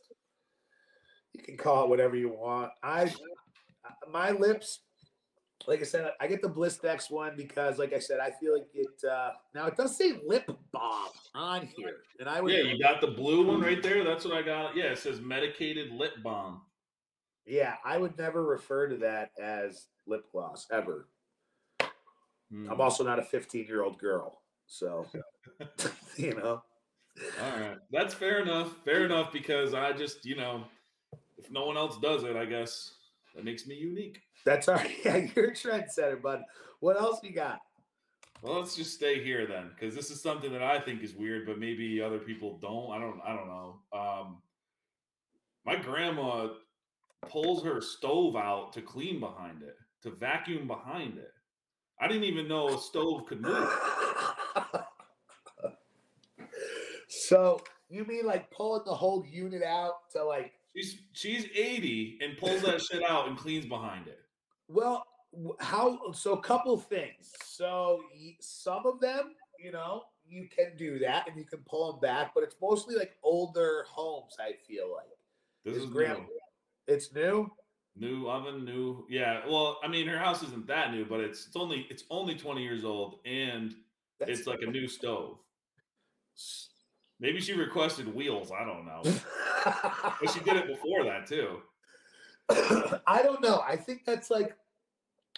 You 1.34 1.44
can 1.44 1.56
call 1.56 1.84
it 1.84 1.90
whatever 1.90 2.16
you 2.16 2.30
want. 2.30 2.72
I, 2.82 3.14
my 4.12 4.32
lips, 4.32 4.80
like 5.68 5.82
I 5.82 5.84
said, 5.84 6.10
I 6.20 6.26
get 6.26 6.42
the 6.42 6.50
Bliss 6.50 6.80
Blistex 6.80 7.12
one 7.12 7.36
because, 7.38 7.78
like 7.78 7.94
I 7.94 8.00
said, 8.00 8.20
I 8.20 8.32
feel 8.32 8.54
like 8.54 8.68
it. 8.74 8.88
uh 9.08 9.32
Now 9.54 9.68
it 9.68 9.78
does 9.78 9.96
say 9.96 10.20
lip 10.26 10.50
balm 10.72 11.10
on 11.36 11.70
here, 11.76 11.98
and 12.20 12.28
I 12.28 12.42
would. 12.42 12.52
Yeah, 12.52 12.62
you 12.62 12.80
got 12.80 13.02
the 13.02 13.08
blue 13.08 13.46
one 13.46 13.62
right 13.62 13.84
there. 13.84 14.04
That's 14.04 14.26
what 14.26 14.34
I 14.34 14.42
got. 14.42 14.76
Yeah, 14.76 14.86
it 14.86 14.98
says 14.98 15.22
medicated 15.22 15.92
lip 15.92 16.14
balm. 16.24 16.62
Yeah, 17.46 17.76
I 17.86 17.98
would 17.98 18.18
never 18.18 18.44
refer 18.44 18.88
to 18.88 18.98
that 18.98 19.32
as 19.42 19.88
lip 20.08 20.26
gloss 20.32 20.68
ever. 20.72 21.08
Hmm. 22.52 22.70
I'm 22.70 22.82
also 22.82 23.04
not 23.04 23.20
a 23.20 23.24
15 23.24 23.66
year 23.66 23.84
old 23.84 23.98
girl, 23.98 24.42
so 24.68 25.06
you 26.18 26.34
know. 26.36 26.62
All 27.42 27.60
right, 27.60 27.78
that's 27.92 28.14
fair 28.14 28.42
enough. 28.42 28.76
Fair 28.84 29.06
enough 29.06 29.32
because 29.32 29.74
I 29.74 29.94
just, 29.94 30.26
you 30.26 30.36
know, 30.36 30.66
if 31.38 31.50
no 31.50 31.66
one 31.66 31.78
else 31.78 31.98
does 31.98 32.24
it, 32.24 32.36
I 32.36 32.46
guess 32.46 32.96
that 33.36 33.46
makes 33.46 33.66
me 33.66 33.76
unique. 33.76 34.22
That's 34.46 34.68
all 34.68 34.76
right. 34.76 34.92
Yeah, 35.06 35.28
you're 35.36 35.52
a 35.52 35.54
trendsetter, 35.54 36.22
bud. 36.22 36.44
What 36.80 36.98
else 36.98 37.22
you 37.24 37.32
got? 37.32 37.60
Well, 38.42 38.60
let's 38.60 38.76
just 38.76 38.94
stay 38.94 39.24
here 39.24 39.48
then, 39.48 39.72
because 39.74 39.96
this 39.96 40.12
is 40.12 40.22
something 40.22 40.52
that 40.52 40.62
I 40.62 40.80
think 40.80 41.02
is 41.04 41.16
weird, 41.16 41.46
but 41.46 41.58
maybe 41.58 42.02
other 42.02 42.20
people 42.20 42.60
don't. 42.62 42.92
I 42.92 43.00
don't. 43.00 43.20
I 43.26 43.36
don't 43.36 43.48
know. 43.48 43.80
Um, 43.94 44.38
my 45.66 45.76
grandma 45.76 46.50
pulls 47.30 47.64
her 47.64 47.82
stove 47.82 48.36
out 48.36 48.74
to 48.74 48.82
clean 48.82 49.20
behind 49.20 49.62
it, 49.64 49.76
to 50.04 50.12
vacuum 50.12 50.68
behind 50.68 51.18
it. 51.18 51.32
I 52.00 52.08
didn't 52.08 52.24
even 52.26 52.48
know 52.48 52.70
a 52.70 52.78
stove 52.80 53.26
could 53.26 53.42
move. 53.42 53.70
so 57.08 57.62
you 57.90 58.06
mean 58.06 58.26
like 58.26 58.50
pulling 58.52 58.84
the 58.86 58.94
whole 58.94 59.26
unit 59.30 59.64
out 59.64 60.10
to 60.14 60.24
like 60.24 60.54
She's 60.76 60.98
she's 61.14 61.46
eighty 61.56 62.18
and 62.22 62.38
pulls 62.38 62.62
that 62.64 62.82
shit 62.82 63.02
out 63.10 63.28
and 63.30 63.38
cleans 63.38 63.66
behind 63.66 64.08
it. 64.08 64.20
well 64.68 65.06
how 65.60 66.12
so 66.12 66.34
a 66.34 66.42
couple 66.42 66.78
things 66.78 67.32
so 67.46 68.02
some 68.42 68.86
of 68.86 69.00
them 69.00 69.32
you 69.60 69.72
know 69.72 70.04
you 70.28 70.48
can 70.54 70.76
do 70.78 71.00
that 71.00 71.28
and 71.30 71.38
you 71.38 71.46
can 71.46 71.60
pull 71.60 71.92
them 71.92 72.02
back 72.02 72.32
but 72.34 72.44
it's 72.44 72.56
mostly 72.62 72.96
like 72.96 73.16
older 73.24 73.86
homes 73.90 74.36
i 74.40 74.52
feel 74.68 74.92
like 74.94 75.08
This 75.64 75.78
Is 75.78 75.84
is 75.84 75.90
grandma-. 75.90 76.24
It's 76.88 77.14
new 77.14 77.52
New 77.98 78.28
oven, 78.30 78.66
new. 78.66 79.06
Yeah. 79.10 79.40
Well, 79.48 79.80
I 79.82 79.88
mean, 79.88 80.06
her 80.08 80.18
house 80.20 80.44
isn't 80.44 80.68
that 80.68 80.92
new, 80.92 81.06
but 81.06 81.22
it's 81.22 81.48
it's 81.48 81.56
only 81.56 81.88
it's 81.90 82.04
only 82.10 82.36
twenty 82.36 82.62
years 82.62 82.84
old, 82.84 83.20
and 83.26 83.74
That's- 84.20 84.40
it's 84.40 84.48
like 84.48 84.62
a 84.64 84.66
new 84.70 84.86
stove. 84.90 85.38
Maybe 87.22 87.40
she 87.40 87.54
requested 87.54 88.14
wheels. 88.14 88.52
I 88.52 88.66
don't 88.66 88.86
know. 88.86 89.02
But 90.22 90.30
she 90.34 90.42
did 90.42 90.58
it 90.58 90.68
before 90.68 91.06
that 91.06 91.26
too. 91.26 91.62
I 93.08 93.22
don't 93.24 93.42
know. 93.42 93.64
I 93.66 93.78
think 93.78 94.04
that's 94.06 94.30
like 94.30 94.58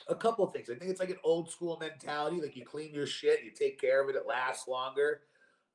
a 0.09 0.15
couple 0.15 0.43
of 0.43 0.51
things. 0.51 0.69
I 0.71 0.75
think 0.75 0.89
it's 0.89 0.99
like 0.99 1.11
an 1.11 1.19
old 1.23 1.51
school 1.51 1.77
mentality. 1.79 2.41
Like 2.41 2.55
you 2.55 2.65
clean 2.65 2.91
your 2.93 3.05
shit, 3.05 3.43
you 3.43 3.51
take 3.51 3.79
care 3.79 4.01
of 4.01 4.09
it, 4.09 4.15
it 4.15 4.25
lasts 4.27 4.67
longer. 4.67 5.21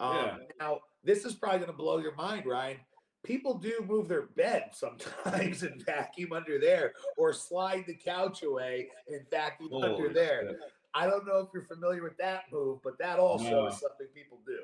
Um, 0.00 0.16
Yeah. 0.16 0.36
Now, 0.58 0.80
this 1.04 1.24
is 1.24 1.34
probably 1.34 1.60
going 1.60 1.70
to 1.70 1.76
blow 1.76 1.98
your 1.98 2.14
mind, 2.16 2.44
Ryan. 2.46 2.78
People 3.24 3.54
do 3.54 3.84
move 3.86 4.08
their 4.08 4.26
bed 4.26 4.70
sometimes 4.72 5.62
and 5.62 5.84
vacuum 5.84 6.32
under 6.32 6.58
there, 6.58 6.92
or 7.16 7.32
slide 7.32 7.84
the 7.86 7.94
couch 7.94 8.42
away 8.42 8.88
and 9.08 9.20
vacuum 9.30 9.72
under 9.74 9.88
Holy 9.88 10.12
there. 10.12 10.56
I 10.94 11.06
don't 11.06 11.26
know 11.26 11.38
if 11.38 11.48
you're 11.54 11.64
familiar 11.64 12.02
with 12.02 12.18
that 12.18 12.44
move, 12.52 12.80
but 12.82 12.98
that 12.98 13.18
also 13.18 13.66
is 13.66 13.78
something 13.78 14.06
people 14.14 14.38
do. 14.46 14.58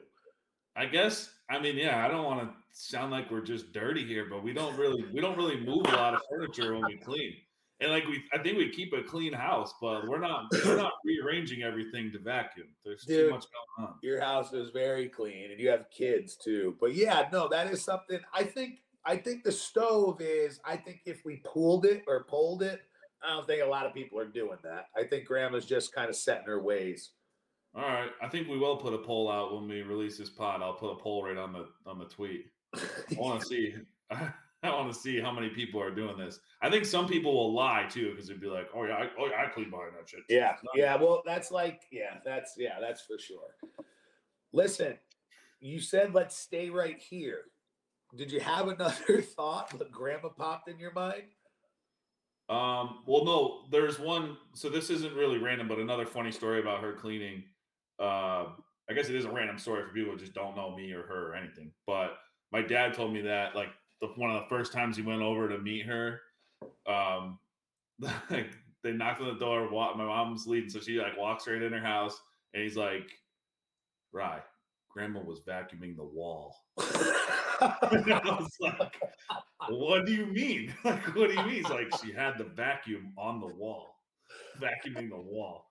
I 0.76 0.86
guess 0.86 1.30
I 1.50 1.59
mean 1.59 1.76
yeah, 1.76 2.04
I 2.04 2.09
don't 2.09 2.24
want 2.24 2.40
to 2.40 2.54
sound 2.70 3.11
like 3.11 3.30
we're 3.30 3.40
just 3.40 3.72
dirty 3.72 4.04
here, 4.04 4.26
but 4.30 4.44
we 4.44 4.52
don't 4.52 4.76
really 4.76 5.04
we 5.12 5.20
don't 5.20 5.36
really 5.36 5.59
move 5.59 5.86
a 5.86 5.96
lot 5.96 6.14
of 6.14 6.20
furniture 6.30 6.74
when 6.74 6.84
we 6.84 6.96
clean. 6.96 7.34
And 7.81 7.93
like 7.93 8.07
we 8.07 8.24
I 8.33 8.39
think 8.39 8.59
we 8.59 8.70
keep 8.70 8.93
a 8.93 9.03
clean 9.03 9.33
house, 9.33 9.72
but 9.81 10.09
we're 10.09 10.18
not 10.18 10.47
we're 10.64 10.76
not 10.76 10.95
rearranging 11.05 11.62
everything 11.62 12.11
to 12.12 12.18
vacuum. 12.18 12.66
There's 12.85 13.05
too 13.05 13.31
much 13.31 13.45
going 13.79 13.89
on. 13.89 13.95
Your 14.03 14.20
house 14.20 14.53
is 14.53 14.70
very 14.70 15.09
clean, 15.09 15.51
and 15.51 15.61
you 15.61 15.68
have 15.68 15.87
kids 15.97 16.37
too. 16.37 16.76
But 16.81 16.95
yeah, 16.95 17.29
no, 17.33 17.49
that 17.49 17.68
is 17.68 17.85
something. 17.85 18.20
I 18.35 18.45
think. 18.45 18.81
I 19.07 19.16
think 19.16 19.43
the 19.43 19.53
stove 19.53 20.20
is. 20.20 20.61
I 20.66 20.76
think 20.76 21.01
if 21.07 21.24
we 21.24 21.37
pulled 21.37 21.87
it 21.87 22.03
or 22.07 22.24
pulled 22.24 22.62
it, 22.62 22.83
I 23.22 23.31
don't 23.31 23.47
think 23.47 23.62
a 23.62 23.66
lot 23.66 23.87
of 23.87 23.95
people 23.95 24.18
are 24.18 24.26
doing 24.26 24.59
that. 24.64 24.87
I 24.95 25.05
think 25.05 25.24
Grandma's 25.24 25.64
just 25.64 25.95
kind 25.95 26.11
of 26.11 26.16
set 26.16 26.41
in 26.41 26.45
her 26.47 26.62
ways. 26.62 27.12
All 27.74 27.83
right. 27.83 28.11
I 28.20 28.29
think 28.29 28.49
we 28.49 28.59
will 28.59 28.76
put 28.76 28.93
a 28.93 28.99
poll 28.99 29.31
out 29.31 29.55
when 29.55 29.68
we 29.68 29.83
release 29.83 30.18
this 30.18 30.31
pod. 30.31 30.62
I'll 30.62 30.74
put 30.74 30.91
a 30.91 30.97
poll 30.97 31.24
right 31.24 31.37
on 31.37 31.53
the 31.53 31.68
on 31.87 31.99
the 31.99 32.07
tweet. 32.07 32.47
I 32.74 32.81
want 33.16 33.41
to 33.41 33.47
see. 33.47 33.74
I 34.62 34.70
want 34.70 34.92
to 34.92 34.98
see 34.98 35.20
how 35.20 35.32
many 35.32 35.48
people 35.48 35.80
are 35.80 35.94
doing 35.94 36.16
this. 36.16 36.40
I 36.62 36.70
think 36.70 36.84
some 36.84 37.06
people 37.06 37.32
will 37.32 37.54
lie 37.54 37.86
too 37.88 38.11
because 38.11 38.28
they'd 38.28 38.40
be 38.40 38.48
like, 38.48 38.68
"Oh 38.74 38.84
yeah, 38.84 38.94
I, 38.94 39.09
oh 39.18 39.26
yeah, 39.26 39.44
I 39.44 39.48
clean 39.48 39.70
behind 39.70 39.92
that 39.98 40.09
shit." 40.09 40.20
Yeah, 40.28 40.56
yeah. 40.74 40.96
Well, 40.96 41.22
that's 41.24 41.50
like, 41.50 41.82
yeah, 41.92 42.16
that's 42.24 42.54
yeah, 42.56 42.80
that's 42.80 43.02
for 43.02 43.18
sure. 43.18 43.84
Listen, 44.52 44.98
you 45.61 45.80
said 45.80 46.14
let's 46.14 46.36
stay 46.36 46.70
right 46.70 46.98
here. 46.98 47.42
Did 48.16 48.32
you 48.32 48.40
have 48.40 48.68
another 48.68 49.22
thought 49.22 49.76
but 49.78 49.92
grandma 49.92 50.28
popped 50.28 50.68
in 50.68 50.78
your 50.78 50.92
mind? 50.92 51.22
Um. 52.48 53.00
Well, 53.06 53.24
no. 53.24 53.64
There's 53.70 54.00
one. 54.00 54.38
So 54.54 54.68
this 54.68 54.90
isn't 54.90 55.14
really 55.14 55.38
random, 55.38 55.68
but 55.68 55.78
another 55.78 56.06
funny 56.06 56.32
story 56.32 56.61
about 56.61 56.82
her 56.82 56.94
cleaning. 56.94 57.44
Uh, 58.00 58.46
I 58.90 58.94
guess 58.94 59.09
it 59.09 59.14
is 59.14 59.26
a 59.26 59.30
random 59.30 59.59
story 59.59 59.84
for 59.84 59.92
people 59.92 60.12
who 60.12 60.18
just 60.18 60.32
don't 60.32 60.56
know 60.56 60.74
me 60.74 60.92
or 60.92 61.02
her 61.02 61.30
or 61.30 61.34
anything. 61.34 61.70
But 61.86 62.16
my 62.50 62.62
dad 62.62 62.94
told 62.94 63.12
me 63.12 63.20
that 63.22 63.54
like 63.54 63.68
the 64.01 64.09
one 64.09 64.30
of 64.30 64.42
the 64.42 64.49
first 64.49 64.72
times 64.72 64.96
he 64.96 65.03
went 65.03 65.22
over 65.22 65.49
to 65.49 65.59
meet 65.59 65.86
her, 65.86 66.20
um, 66.86 67.38
like 68.30 68.51
they 68.82 68.92
knocked 68.92 69.20
on 69.20 69.28
the 69.28 69.38
door. 69.38 69.68
My 69.70 70.05
mom's 70.05 70.46
leading, 70.46 70.70
so 70.70 70.80
she 70.80 70.99
like 70.99 71.16
walks 71.18 71.46
right 71.46 71.62
in 71.62 71.72
her 71.72 71.80
house, 71.80 72.20
and 72.55 72.62
he's 72.62 72.76
like, 72.76 73.11
"Rye, 74.12 74.42
Grandma 74.90 75.20
was 75.20 75.40
vacuuming 75.40 75.96
the 75.96 76.05
wall." 76.05 76.55
And 77.61 78.12
I 78.12 78.20
was 78.38 78.57
like, 78.61 78.94
what 79.68 80.07
do 80.07 80.12
you 80.12 80.26
mean? 80.26 80.74
Like, 80.84 81.14
what 81.16 81.28
do 81.28 81.34
you 81.34 81.42
mean? 81.42 81.55
He's 81.57 81.68
like, 81.68 81.88
she 82.03 82.12
had 82.12 82.38
the 82.38 82.44
vacuum 82.44 83.12
on 83.18 83.40
the 83.40 83.49
wall, 83.49 83.96
vacuuming 84.61 85.11
the 85.11 85.16
wall. 85.20 85.67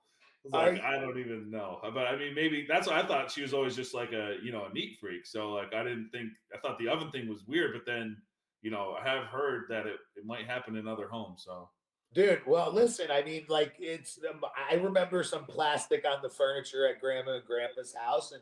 I 0.53 0.69
like, 0.69 0.81
I 0.81 0.99
don't 0.99 1.17
even 1.17 1.49
know. 1.49 1.79
But 1.81 2.07
I 2.07 2.15
mean, 2.15 2.33
maybe 2.33 2.65
that's 2.67 2.87
what 2.87 2.95
I 2.95 3.05
thought 3.05 3.31
she 3.31 3.41
was 3.41 3.53
always 3.53 3.75
just 3.75 3.93
like 3.93 4.13
a, 4.13 4.35
you 4.41 4.51
know, 4.51 4.65
a 4.65 4.73
neat 4.73 4.97
freak. 4.99 5.25
So 5.25 5.51
like, 5.51 5.73
I 5.73 5.83
didn't 5.83 6.09
think, 6.11 6.29
I 6.53 6.59
thought 6.59 6.79
the 6.79 6.87
oven 6.87 7.11
thing 7.11 7.27
was 7.27 7.43
weird, 7.47 7.73
but 7.73 7.85
then, 7.85 8.17
you 8.61 8.71
know, 8.71 8.95
I 8.99 9.07
have 9.07 9.25
heard 9.25 9.65
that 9.69 9.85
it, 9.85 9.97
it 10.15 10.25
might 10.25 10.45
happen 10.45 10.77
in 10.77 10.87
other 10.87 11.07
homes. 11.07 11.43
So 11.45 11.69
Dude, 12.13 12.41
well, 12.47 12.71
listen, 12.73 13.11
I 13.11 13.21
mean, 13.21 13.45
like, 13.49 13.75
it's, 13.79 14.17
um, 14.29 14.41
I 14.71 14.75
remember 14.75 15.23
some 15.23 15.45
plastic 15.45 16.05
on 16.05 16.21
the 16.23 16.29
furniture 16.29 16.87
at 16.87 17.01
grandma 17.01 17.35
and 17.35 17.45
grandpa's 17.45 17.93
house, 17.93 18.31
and 18.31 18.41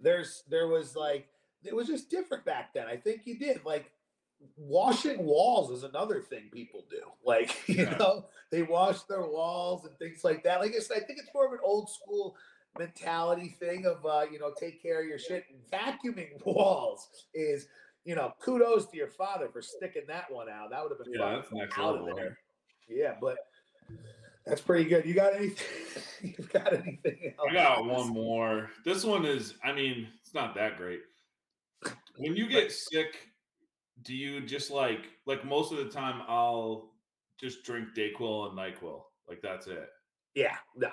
there's, 0.00 0.42
there 0.48 0.66
was 0.66 0.96
like, 0.96 1.28
it 1.62 1.76
was 1.76 1.86
just 1.86 2.10
different 2.10 2.44
back 2.44 2.72
then. 2.74 2.86
I 2.88 2.96
think 2.96 3.22
you 3.24 3.38
did. 3.38 3.64
Like, 3.64 3.92
washing 4.56 5.24
walls 5.24 5.70
is 5.70 5.84
another 5.84 6.20
thing 6.20 6.50
people 6.52 6.84
do. 6.90 7.00
Like, 7.24 7.68
you 7.68 7.84
Yeah. 7.84 7.96
know, 7.98 8.26
they 8.50 8.62
wash 8.62 9.02
their 9.02 9.22
walls 9.22 9.84
and 9.86 9.96
things 9.98 10.24
like 10.24 10.42
that. 10.44 10.60
Like 10.60 10.74
I 10.74 10.80
said, 10.80 10.96
I 10.96 11.00
think 11.06 11.20
it's 11.20 11.30
more 11.32 11.46
of 11.46 11.52
an 11.52 11.60
old 11.62 11.88
school 11.88 12.36
mentality 12.78 13.54
thing 13.60 13.86
of, 13.86 14.04
uh, 14.04 14.26
you 14.30 14.38
know, 14.40 14.52
take 14.58 14.82
care 14.82 15.00
of 15.02 15.06
your 15.06 15.18
shit. 15.18 15.44
Vacuuming 15.72 16.30
walls 16.44 17.08
is, 17.32 17.68
you 18.04 18.16
know, 18.16 18.34
kudos 18.40 18.86
to 18.90 18.96
your 18.96 19.06
father 19.08 19.48
for 19.52 19.62
sticking 19.62 20.02
that 20.08 20.30
one 20.32 20.48
out. 20.48 20.70
That 20.70 20.82
would 20.82 20.90
have 20.90 20.98
been 21.04 21.12
yeah, 21.14 21.36
that's 21.36 21.52
next 21.52 21.78
out 21.78 21.94
level. 21.94 22.10
of 22.10 22.16
there. 22.16 22.36
Yeah, 22.88 23.14
but 23.20 23.38
that's 24.44 24.60
pretty 24.60 24.84
good. 24.88 25.04
You 25.06 25.14
got 25.14 25.34
anything? 25.36 25.66
You've 26.36 26.52
got 26.52 26.72
anything 26.72 27.34
else? 27.38 27.48
I 27.48 27.54
got 27.54 27.84
one 27.84 28.08
more. 28.08 28.68
This 28.84 29.04
one 29.04 29.24
is, 29.24 29.54
I 29.62 29.72
mean, 29.72 30.08
it's 30.20 30.34
not 30.34 30.54
that 30.56 30.76
great. 30.76 31.02
When 32.16 32.34
you 32.34 32.48
get 32.48 32.72
sick, 32.72 33.28
do 34.02 34.14
you 34.14 34.40
just 34.40 34.70
like 34.70 35.10
like 35.26 35.44
most 35.44 35.72
of 35.72 35.78
the 35.78 35.88
time 35.90 36.22
I'll 36.28 36.92
just 37.38 37.64
drink 37.64 37.88
Dayquil 37.96 38.48
and 38.50 38.58
Nyquil. 38.58 39.02
Like 39.28 39.40
that's 39.42 39.66
it. 39.66 39.88
Yeah, 40.34 40.56
no, 40.76 40.90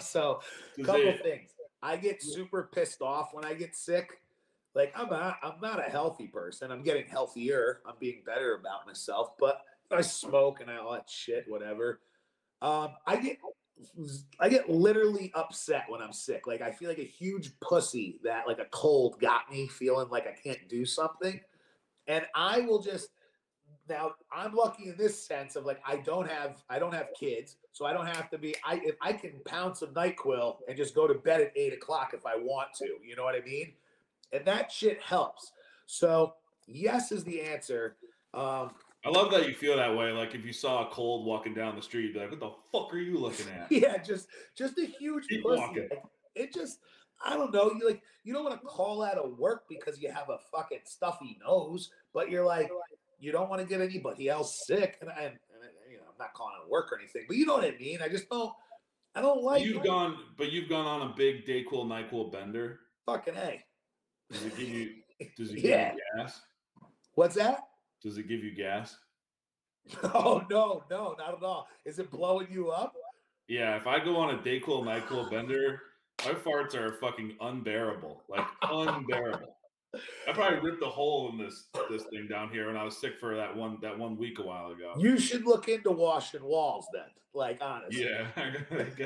so 0.00 0.40
'Cause 0.76 0.86
couple 0.86 1.12
things. 1.22 1.50
I 1.82 1.96
get 1.96 2.22
super 2.22 2.68
pissed 2.74 3.00
off 3.00 3.32
when 3.32 3.44
I 3.44 3.54
get 3.54 3.74
sick. 3.74 4.22
Like 4.74 4.92
I'm 4.94 5.08
not, 5.08 5.38
I'm 5.42 5.60
not 5.60 5.78
a 5.80 5.90
healthy 5.90 6.28
person. 6.28 6.70
I'm 6.70 6.82
getting 6.82 7.06
healthier. 7.06 7.80
I'm 7.86 7.96
being 7.98 8.22
better 8.24 8.54
about 8.54 8.86
myself. 8.86 9.36
But 9.38 9.62
I 9.90 10.02
smoke 10.02 10.60
and 10.60 10.70
I 10.70 10.76
all 10.76 10.92
that 10.92 11.08
shit, 11.10 11.48
whatever. 11.48 12.02
Um, 12.62 12.96
I 13.06 13.16
get, 13.16 13.38
I 14.38 14.48
get 14.48 14.68
literally 14.68 15.32
upset 15.34 15.84
when 15.88 16.00
I'm 16.02 16.12
sick. 16.12 16.46
Like 16.46 16.60
I 16.60 16.70
feel 16.70 16.88
like 16.88 16.98
a 16.98 17.02
huge 17.04 17.58
pussy 17.60 18.20
that 18.22 18.46
like 18.46 18.58
a 18.58 18.66
cold 18.66 19.18
got 19.20 19.50
me 19.50 19.66
feeling 19.66 20.08
like 20.10 20.26
I 20.26 20.32
can't 20.32 20.68
do 20.68 20.84
something, 20.84 21.40
and 22.06 22.24
I 22.34 22.60
will 22.60 22.80
just. 22.80 23.08
Now 23.88 24.12
I'm 24.32 24.54
lucky 24.54 24.88
in 24.88 24.96
this 24.96 25.20
sense 25.26 25.56
of 25.56 25.64
like 25.64 25.80
I 25.84 25.96
don't 25.96 26.30
have 26.30 26.62
I 26.68 26.78
don't 26.78 26.94
have 26.94 27.08
kids, 27.18 27.56
so 27.72 27.86
I 27.86 27.92
don't 27.92 28.06
have 28.06 28.30
to 28.30 28.38
be. 28.38 28.54
I 28.64 28.80
if 28.84 28.94
I 29.02 29.12
can 29.12 29.32
pound 29.44 29.76
some 29.76 29.88
Nyquil 29.88 30.58
and 30.68 30.76
just 30.76 30.94
go 30.94 31.08
to 31.08 31.14
bed 31.14 31.40
at 31.40 31.52
eight 31.56 31.72
o'clock 31.72 32.12
if 32.14 32.24
I 32.24 32.36
want 32.36 32.68
to. 32.78 32.86
You 33.04 33.16
know 33.16 33.24
what 33.24 33.34
I 33.34 33.44
mean? 33.44 33.72
And 34.32 34.44
that 34.44 34.70
shit 34.70 35.00
helps. 35.02 35.50
So 35.86 36.34
yes 36.68 37.10
is 37.10 37.24
the 37.24 37.40
answer. 37.40 37.96
Um, 38.32 38.70
I 39.04 39.08
love 39.08 39.30
that 39.30 39.48
you 39.48 39.54
feel 39.54 39.76
that 39.76 39.96
way. 39.96 40.12
Like 40.12 40.34
if 40.34 40.44
you 40.44 40.52
saw 40.52 40.86
a 40.86 40.90
cold 40.90 41.24
walking 41.24 41.54
down 41.54 41.74
the 41.74 41.82
street, 41.82 42.04
you'd 42.04 42.14
be 42.14 42.20
like, 42.20 42.30
"What 42.30 42.40
the 42.40 42.52
fuck 42.70 42.92
are 42.94 42.98
you 42.98 43.18
looking 43.18 43.46
at?" 43.48 43.70
yeah, 43.72 43.96
just 43.98 44.28
just 44.54 44.78
a 44.78 44.84
huge 44.84 45.24
pussy. 45.42 45.62
Like, 45.64 46.02
It 46.34 46.52
just 46.52 46.80
I 47.24 47.34
don't 47.34 47.52
know. 47.52 47.72
You 47.72 47.86
like 47.86 48.02
you 48.24 48.32
don't 48.32 48.44
want 48.44 48.60
to 48.60 48.66
mm. 48.66 48.70
call 48.70 49.02
out 49.02 49.18
of 49.18 49.38
work 49.38 49.64
because 49.68 50.00
you 50.00 50.10
have 50.10 50.28
a 50.28 50.38
fucking 50.52 50.80
stuffy 50.84 51.38
nose, 51.44 51.90
but 52.14 52.30
you're 52.30 52.44
like 52.44 52.70
you 53.18 53.32
don't 53.32 53.50
want 53.50 53.60
to 53.60 53.68
get 53.68 53.80
anybody 53.80 54.28
else 54.28 54.64
sick. 54.66 54.96
And, 55.00 55.10
and, 55.10 55.26
and 55.26 55.36
you 55.90 55.98
know, 55.98 56.04
I'm 56.08 56.18
not 56.18 56.32
calling 56.34 56.54
it 56.64 56.70
work 56.70 56.90
or 56.90 56.98
anything, 56.98 57.24
but 57.28 57.36
you 57.36 57.46
know 57.46 57.54
what 57.54 57.64
I 57.64 57.76
mean. 57.78 58.00
I 58.02 58.08
just 58.08 58.28
don't. 58.28 58.52
I 59.14 59.20
don't 59.20 59.42
like 59.42 59.64
You've 59.64 59.82
gone, 59.82 60.16
but 60.38 60.52
you've 60.52 60.68
gone 60.68 60.86
on 60.86 61.10
a 61.10 61.14
big 61.16 61.44
Dayquil 61.44 61.86
Nyquil 61.86 62.30
bender. 62.32 62.80
fucking 63.06 63.34
a. 63.36 63.60
Does 64.30 64.44
it 64.44 64.56
give 64.56 64.68
you? 64.68 64.90
Does 65.36 65.50
it 65.50 65.56
give 65.56 65.64
Yeah. 65.64 65.92
you 65.94 66.00
gas? 66.16 66.40
What's 67.14 67.34
that? 67.34 67.60
Does 68.02 68.18
it 68.18 68.28
give 68.28 68.42
you 68.42 68.54
gas? 68.54 68.96
Oh 70.04 70.42
no, 70.50 70.84
no, 70.90 71.16
not 71.18 71.36
at 71.36 71.42
all. 71.42 71.66
Is 71.84 71.98
it 71.98 72.10
blowing 72.10 72.46
you 72.50 72.70
up? 72.70 72.94
Yeah, 73.48 73.76
if 73.76 73.86
I 73.88 74.02
go 74.02 74.16
on 74.16 74.36
a 74.36 74.38
Dayquil 74.38 74.84
Nyquil 74.84 75.28
bender, 75.30 75.82
my 76.24 76.32
farts 76.32 76.74
are 76.74 76.92
fucking 76.94 77.36
unbearable, 77.40 78.22
like 78.28 78.46
unbearable. 78.62 79.56
I 80.28 80.32
probably 80.32 80.60
ripped 80.60 80.82
a 80.84 80.86
hole 80.88 81.30
in 81.32 81.38
this 81.38 81.66
this 81.90 82.04
thing 82.04 82.28
down 82.28 82.50
here 82.50 82.68
and 82.68 82.78
I 82.78 82.84
was 82.84 82.96
sick 82.96 83.18
for 83.18 83.34
that 83.36 83.56
one 83.56 83.78
that 83.82 83.98
one 83.98 84.16
week 84.16 84.38
a 84.38 84.42
while 84.42 84.70
ago. 84.70 84.92
You 84.96 85.18
should 85.18 85.44
look 85.44 85.68
into 85.68 85.90
washing 85.90 86.44
walls 86.44 86.86
then. 86.92 87.06
Like 87.34 87.58
honestly. 87.60 88.04
Yeah, 88.08 88.26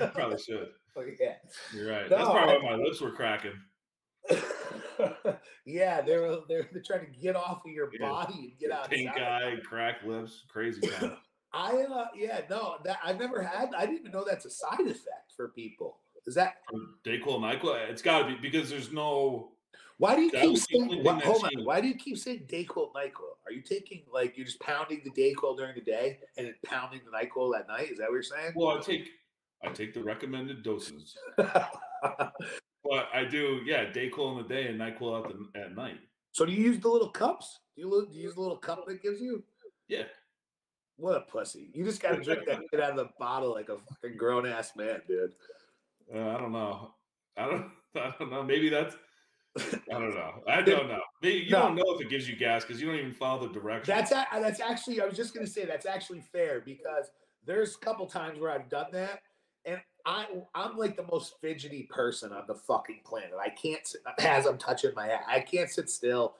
I 0.02 0.06
probably 0.08 0.38
should. 0.38 0.68
Oh, 0.96 1.02
yeah. 1.20 1.32
You're 1.74 1.90
right. 1.90 2.08
That's 2.08 2.22
probably 2.22 2.54
I- 2.54 2.58
why 2.58 2.76
my 2.76 2.82
lips 2.84 3.00
were 3.00 3.10
cracking. 3.10 3.50
yeah, 5.66 6.00
they're, 6.02 6.36
they're 6.48 6.68
they're 6.72 6.82
trying 6.86 7.12
to 7.12 7.20
get 7.20 7.34
off 7.36 7.62
of 7.66 7.72
your 7.72 7.90
Yeah. 7.98 8.08
body 8.08 8.34
and 8.50 8.58
get 8.60 8.70
out. 8.70 8.90
Pink 8.90 9.10
eye, 9.10 9.56
cracked 9.66 10.04
lips, 10.06 10.44
crazy. 10.48 10.80
I 11.52 11.82
uh 11.82 12.06
yeah 12.16 12.42
no 12.50 12.76
that 12.84 12.98
I've 13.04 13.18
never 13.18 13.42
had. 13.42 13.70
I 13.76 13.86
didn't 13.86 14.00
even 14.00 14.12
know 14.12 14.24
that's 14.24 14.44
a 14.44 14.50
side 14.50 14.80
effect 14.82 15.32
for 15.36 15.48
people. 15.48 15.98
Is 16.26 16.34
that 16.36 16.56
Dayquil, 17.04 17.38
Nyquil, 17.40 17.88
it's 17.90 18.02
got 18.02 18.20
to 18.20 18.26
be 18.26 18.34
because 18.40 18.70
there's 18.70 18.92
no. 18.92 19.50
why 19.98 20.16
do 20.16 20.22
you 20.22 20.30
keep 20.30 20.56
saying? 20.56 21.04
Why, 21.04 21.20
hold 21.20 21.44
on. 21.44 21.64
Why 21.64 21.80
do 21.80 21.88
you 21.88 21.96
keep 21.96 22.16
saying 22.16 22.44
Dayquil, 22.48 22.92
Nyquil? 22.94 23.34
Are 23.46 23.52
you 23.52 23.60
taking 23.60 24.02
like 24.12 24.36
you're 24.36 24.46
just 24.46 24.60
pounding 24.60 25.02
the 25.04 25.10
Dayquil 25.10 25.56
during 25.56 25.74
the 25.74 25.82
day 25.82 26.18
and 26.38 26.46
then 26.46 26.54
pounding 26.64 27.00
the 27.04 27.16
Nyquil 27.16 27.58
at 27.58 27.68
night? 27.68 27.90
Is 27.90 27.98
that 27.98 28.08
what 28.08 28.14
you're 28.14 28.22
saying? 28.22 28.52
Well, 28.56 28.78
I 28.78 28.80
take 28.80 29.10
I 29.62 29.68
take 29.68 29.92
the 29.92 30.02
recommended 30.02 30.62
doses, 30.62 31.16
but 31.36 33.08
I 33.12 33.24
do 33.28 33.60
yeah 33.66 33.84
Dayquil 33.92 34.32
in 34.38 34.42
the 34.42 34.48
day 34.48 34.68
and 34.68 34.80
Nyquil 34.80 35.24
at 35.24 35.32
the 35.32 35.60
at 35.60 35.76
night. 35.76 35.98
so 36.32 36.46
do 36.46 36.52
you 36.52 36.62
use 36.64 36.80
the 36.80 36.88
little 36.88 37.10
cups? 37.10 37.60
Do 37.76 37.82
you, 37.82 38.08
do 38.10 38.16
you 38.16 38.22
use 38.24 38.34
the 38.34 38.40
little 38.40 38.56
cup 38.56 38.86
that 38.86 39.02
gives 39.02 39.20
you? 39.20 39.42
Yeah, 39.88 40.04
What 40.96 41.16
a 41.16 41.20
pussy! 41.20 41.70
You 41.74 41.84
just 41.84 42.00
gotta 42.00 42.22
drink 42.22 42.46
that 42.46 42.60
shit 42.70 42.80
out 42.80 42.90
of 42.92 42.96
the 42.96 43.08
bottle 43.18 43.52
like 43.52 43.68
a 43.68 43.76
fucking 43.76 44.16
grown 44.16 44.46
ass 44.46 44.72
man, 44.76 45.02
dude. 45.06 45.32
Uh, 46.12 46.18
I 46.18 46.38
don't 46.38 46.52
know. 46.52 46.94
I 47.36 47.46
don't 47.46 47.70
I 47.96 48.12
don't 48.18 48.30
know. 48.30 48.42
Maybe 48.42 48.68
that's 48.68 48.96
I 49.56 49.98
don't 49.98 50.14
know. 50.14 50.42
I 50.48 50.62
don't 50.62 50.88
know. 50.88 51.00
You 51.22 51.50
No. 51.50 51.60
don't 51.60 51.76
know 51.76 51.94
if 51.94 52.00
it 52.00 52.10
gives 52.10 52.28
you 52.28 52.34
gas 52.34 52.64
because 52.64 52.80
you 52.80 52.88
don't 52.88 52.96
even 52.98 53.12
follow 53.12 53.46
the 53.46 53.54
directions. 53.54 53.86
That's 53.86 54.10
a, 54.10 54.26
that's 54.40 54.60
actually 54.60 55.00
I 55.00 55.04
was 55.06 55.16
just 55.16 55.32
gonna 55.34 55.46
say 55.46 55.64
that's 55.64 55.86
actually 55.86 56.20
fair 56.20 56.60
because 56.60 57.10
there's 57.46 57.76
a 57.76 57.78
couple 57.78 58.06
times 58.06 58.40
where 58.40 58.50
I've 58.50 58.68
done 58.68 58.86
that, 58.92 59.20
and 59.64 59.80
I 60.06 60.26
I'm 60.54 60.76
like 60.76 60.96
the 60.96 61.06
most 61.10 61.34
fidgety 61.40 61.84
person 61.84 62.32
on 62.32 62.44
the 62.48 62.54
fucking 62.54 63.00
planet. 63.04 63.32
I 63.40 63.50
can't 63.50 63.86
sit, 63.86 64.00
as 64.18 64.46
I'm 64.46 64.58
touching 64.58 64.92
my 64.96 65.06
head. 65.06 65.20
I 65.28 65.40
can't 65.40 65.70
sit 65.70 65.88
still, 65.88 66.34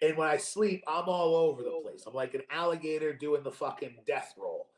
and 0.00 0.16
when 0.16 0.28
I 0.28 0.36
sleep, 0.36 0.84
I'm 0.86 1.08
all 1.08 1.34
over 1.34 1.62
the 1.62 1.80
place. 1.82 2.04
I'm 2.06 2.14
like 2.14 2.34
an 2.34 2.42
alligator 2.50 3.12
doing 3.12 3.42
the 3.42 3.50
fucking 3.52 3.96
death 4.06 4.34
roll. 4.38 4.68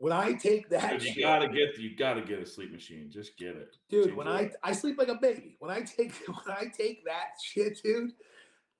When 0.00 0.12
I 0.12 0.32
take 0.34 0.68
that, 0.70 0.92
Dude, 0.92 1.02
you 1.02 1.12
shit- 1.14 1.22
gotta 1.24 1.48
get 1.48 1.76
you 1.78 1.96
gotta 1.96 2.20
get 2.20 2.38
a 2.40 2.46
sleep 2.46 2.70
machine. 2.72 3.10
Just 3.10 3.36
get 3.36 3.56
it, 3.56 3.76
dude 3.90 4.04
Change 4.06 4.16
when 4.16 4.28
it. 4.28 4.54
i 4.62 4.70
i 4.70 4.72
sleep 4.72 4.96
like 4.98 5.08
a 5.08 5.16
baby 5.16 5.56
when 5.58 5.70
i 5.70 5.80
take 5.80 6.12
when 6.26 6.56
i 6.56 6.66
take 6.66 7.04
that 7.04 7.30
shit 7.42 7.80
dude 7.82 8.12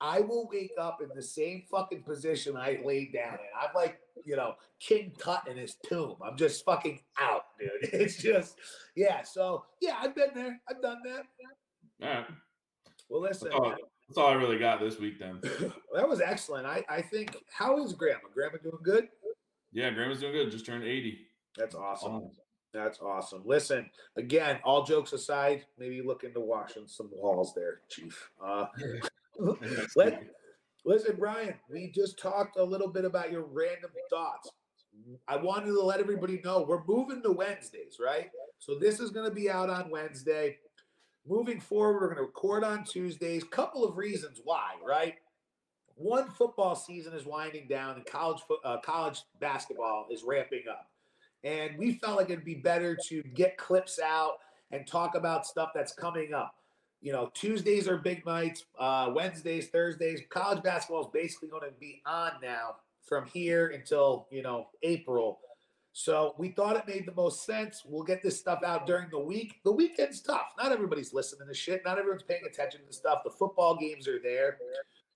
i 0.01 0.21
will 0.21 0.47
wake 0.49 0.71
up 0.79 1.01
in 1.01 1.09
the 1.13 1.21
same 1.21 1.63
fucking 1.69 2.03
position 2.03 2.55
i 2.55 2.79
laid 2.85 3.11
down 3.11 3.33
in 3.33 3.39
i'm 3.59 3.69
like 3.75 3.99
you 4.25 4.35
know 4.37 4.53
king 4.79 5.11
tut 5.19 5.45
in 5.49 5.57
his 5.57 5.75
tomb 5.85 6.15
i'm 6.23 6.37
just 6.37 6.63
fucking 6.63 7.01
out 7.19 7.47
dude 7.59 7.69
it's 7.93 8.15
just 8.15 8.55
yeah 8.95 9.21
so 9.21 9.65
yeah 9.81 9.97
i've 10.01 10.15
been 10.15 10.29
there 10.33 10.61
i've 10.69 10.81
done 10.81 10.99
that 11.03 11.23
All 12.07 12.13
right. 12.15 12.25
well 13.09 13.21
listen 13.21 13.49
That's 13.49 13.59
all, 13.59 13.75
that's 14.07 14.17
all 14.17 14.27
I 14.29 14.33
really 14.33 14.57
got 14.57 14.79
this 14.79 14.97
week. 14.99 15.19
Then. 15.19 15.39
that 15.93 16.07
was 16.07 16.21
excellent 16.21 16.65
i 16.65 16.83
i 16.89 17.01
think 17.01 17.35
how 17.51 17.83
is 17.83 17.91
grandma 17.93 18.29
grandma 18.33 18.57
doing 18.63 18.79
good 18.81 19.09
Yeah, 19.71 19.91
Grandma's 19.91 20.19
doing 20.19 20.33
good. 20.33 20.51
Just 20.51 20.65
turned 20.65 20.83
eighty. 20.83 21.19
that's 21.55 21.75
awesome 21.75 22.11
Oh. 22.11 22.31
That's 22.73 22.99
awesome. 23.01 23.41
Listen, 23.45 23.89
again, 24.15 24.59
all 24.63 24.83
jokes 24.83 25.13
aside, 25.13 25.65
maybe 25.79 26.01
look 26.01 26.23
into 26.23 26.39
washing 26.39 26.87
some 26.87 27.09
walls 27.11 27.53
there, 27.55 27.81
Chief. 27.89 28.29
Uh, 28.43 28.67
let, 29.95 30.23
listen, 30.85 31.15
Brian, 31.17 31.55
we 31.69 31.91
just 31.93 32.19
talked 32.19 32.57
a 32.57 32.63
little 32.63 32.87
bit 32.89 33.05
about 33.05 33.31
your 33.31 33.43
random 33.43 33.91
thoughts. 34.09 34.51
I 35.27 35.37
wanted 35.37 35.67
to 35.67 35.81
let 35.81 35.99
everybody 35.99 36.41
know 36.43 36.65
we're 36.67 36.83
moving 36.85 37.23
to 37.23 37.31
Wednesdays, 37.31 37.97
right? 38.03 38.29
So 38.59 38.77
this 38.77 38.99
is 38.99 39.09
going 39.09 39.27
to 39.27 39.33
be 39.33 39.49
out 39.49 39.69
on 39.69 39.89
Wednesday. 39.89 40.57
Moving 41.27 41.59
forward, 41.59 42.01
we're 42.01 42.07
going 42.07 42.17
to 42.17 42.23
record 42.23 42.63
on 42.63 42.83
Tuesdays. 42.83 43.43
Couple 43.43 43.83
of 43.83 43.97
reasons 43.97 44.41
why, 44.43 44.73
right? 44.85 45.15
One, 45.99 46.29
football 46.29 46.75
season 46.75 47.13
is 47.13 47.25
winding 47.25 47.67
down, 47.67 47.95
and 47.95 48.05
college 48.05 48.41
uh, 48.63 48.77
college 48.77 49.21
basketball 49.39 50.07
is 50.09 50.23
ramping 50.23 50.63
up 50.69 50.89
and 51.43 51.77
we 51.77 51.93
felt 51.93 52.17
like 52.17 52.29
it'd 52.29 52.45
be 52.45 52.55
better 52.55 52.97
to 53.07 53.23
get 53.33 53.57
clips 53.57 53.99
out 54.03 54.37
and 54.71 54.85
talk 54.85 55.15
about 55.15 55.45
stuff 55.45 55.69
that's 55.73 55.93
coming 55.93 56.33
up. 56.33 56.55
You 57.01 57.13
know, 57.13 57.31
Tuesdays 57.33 57.87
are 57.87 57.97
big 57.97 58.25
nights, 58.25 58.65
uh, 58.77 59.11
Wednesdays, 59.13 59.69
Thursdays. 59.69 60.21
College 60.29 60.61
basketball 60.63 61.01
is 61.03 61.09
basically 61.13 61.47
going 61.47 61.63
to 61.63 61.77
be 61.79 62.01
on 62.05 62.33
now 62.41 62.75
from 63.07 63.25
here 63.25 63.69
until 63.69 64.27
you 64.31 64.43
know 64.43 64.67
April. 64.83 65.39
So 65.93 66.35
we 66.37 66.49
thought 66.49 66.75
it 66.75 66.87
made 66.87 67.05
the 67.05 67.13
most 67.13 67.45
sense. 67.45 67.83
We'll 67.85 68.03
get 68.03 68.21
this 68.21 68.37
stuff 68.37 68.63
out 68.63 68.85
during 68.85 69.09
the 69.09 69.19
week. 69.19 69.55
The 69.63 69.71
weekend's 69.71 70.21
tough. 70.21 70.53
Not 70.57 70.71
everybody's 70.71 71.13
listening 71.13 71.47
to 71.47 71.53
shit. 71.53 71.81
Not 71.83 71.97
everyone's 71.97 72.23
paying 72.23 72.43
attention 72.45 72.81
to 72.85 72.93
stuff. 72.93 73.19
The 73.23 73.31
football 73.31 73.75
games 73.75 74.07
are 74.07 74.19
there. 74.21 74.57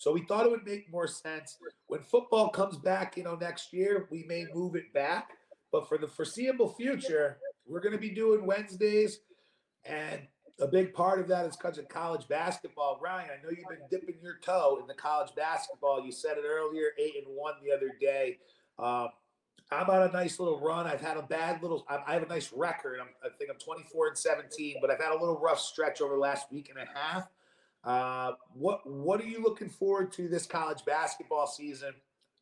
So 0.04 0.12
we 0.12 0.26
thought 0.26 0.46
it 0.46 0.52
would 0.52 0.66
make 0.66 0.92
more 0.92 1.08
sense 1.08 1.58
when 1.88 2.02
football 2.02 2.50
comes 2.50 2.78
back, 2.78 3.16
you 3.16 3.24
know, 3.24 3.36
next 3.36 3.72
year, 3.72 4.10
we 4.12 4.26
may 4.28 4.46
move 4.54 4.76
it 4.76 4.92
back. 4.94 5.30
But 5.72 5.88
for 5.88 5.98
the 5.98 6.10
foreseeable 6.10 6.74
future, 6.74 7.38
we're 7.66 7.80
going 7.80 7.94
to 7.94 7.98
be 7.98 8.10
doing 8.10 8.46
Wednesdays. 8.46 9.20
And 9.86 10.20
a 10.60 10.68
big 10.68 10.94
part 10.94 11.22
of 11.22 11.30
that 11.30 11.46
is 11.46 11.56
because 11.56 11.78
of 11.78 11.88
college 11.88 12.28
basketball. 12.28 13.00
Ryan, 13.02 13.30
I 13.30 13.42
know 13.42 13.50
you've 13.50 13.70
been 13.70 13.88
dipping 13.90 14.22
your 14.22 14.40
toe 14.44 14.78
in 14.82 14.88
the 14.88 14.94
college 14.94 15.34
basketball. 15.38 16.04
You 16.06 16.12
said 16.12 16.36
it 16.38 16.44
earlier, 16.46 16.88
eight 17.00 17.24
and 17.26 17.34
one 17.34 17.54
the 17.64 17.72
other 17.72 17.94
day. 18.02 18.40
Um, 18.78 19.08
I'm 19.72 19.90
on 19.90 20.10
a 20.10 20.12
nice 20.12 20.38
little 20.38 20.60
run. 20.60 20.86
I've 20.86 21.00
had 21.00 21.16
a 21.16 21.22
bad 21.22 21.64
little, 21.64 21.86
I 21.88 22.12
have 22.12 22.24
a 22.24 22.28
nice 22.28 22.52
record. 22.52 23.00
I'm, 23.00 23.08
I 23.24 23.30
think 23.38 23.50
I'm 23.50 23.58
24 23.58 24.10
and 24.10 24.18
17, 24.18 24.80
but 24.82 24.92
I've 24.92 25.00
had 25.00 25.14
a 25.14 25.18
little 25.18 25.40
rough 25.40 25.62
stretch 25.62 26.02
over 26.02 26.16
the 26.16 26.20
last 26.20 26.52
week 26.52 26.70
and 26.70 26.78
a 26.78 27.00
half. 27.00 27.30
Uh, 27.84 28.34
what 28.54 28.82
what 28.90 29.20
are 29.20 29.26
you 29.26 29.42
looking 29.42 29.70
forward 29.70 30.12
to 30.14 30.28
this 30.28 30.46
college 30.46 30.86
basketball 30.86 31.48
season? 31.48 31.94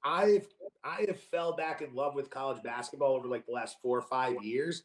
I've 0.04 0.48
I 0.84 1.06
have 1.08 1.20
fell 1.20 1.56
back 1.56 1.82
in 1.82 1.94
love 1.96 2.16
with 2.16 2.30
college 2.30 2.62
basketball 2.64 3.16
over 3.16 3.28
like 3.28 3.46
the 3.46 3.52
last 3.52 3.78
four 3.82 3.98
or 3.98 4.04
five 4.04 4.44
years. 4.44 4.84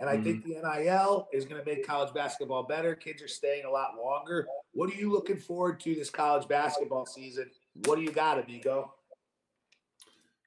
And 0.00 0.10
I 0.10 0.20
think 0.20 0.44
the 0.44 0.56
NIL 0.56 1.28
is 1.32 1.44
going 1.44 1.62
to 1.62 1.64
make 1.64 1.86
college 1.86 2.12
basketball 2.12 2.64
better. 2.64 2.96
Kids 2.96 3.22
are 3.22 3.28
staying 3.28 3.64
a 3.64 3.70
lot 3.70 3.92
longer. 3.96 4.48
What 4.72 4.90
are 4.90 4.94
you 4.94 5.10
looking 5.10 5.38
forward 5.38 5.78
to 5.80 5.94
this 5.94 6.10
college 6.10 6.48
basketball 6.48 7.06
season? 7.06 7.48
What 7.84 7.96
do 7.96 8.02
you 8.02 8.10
got, 8.10 8.42
amigo? 8.42 8.92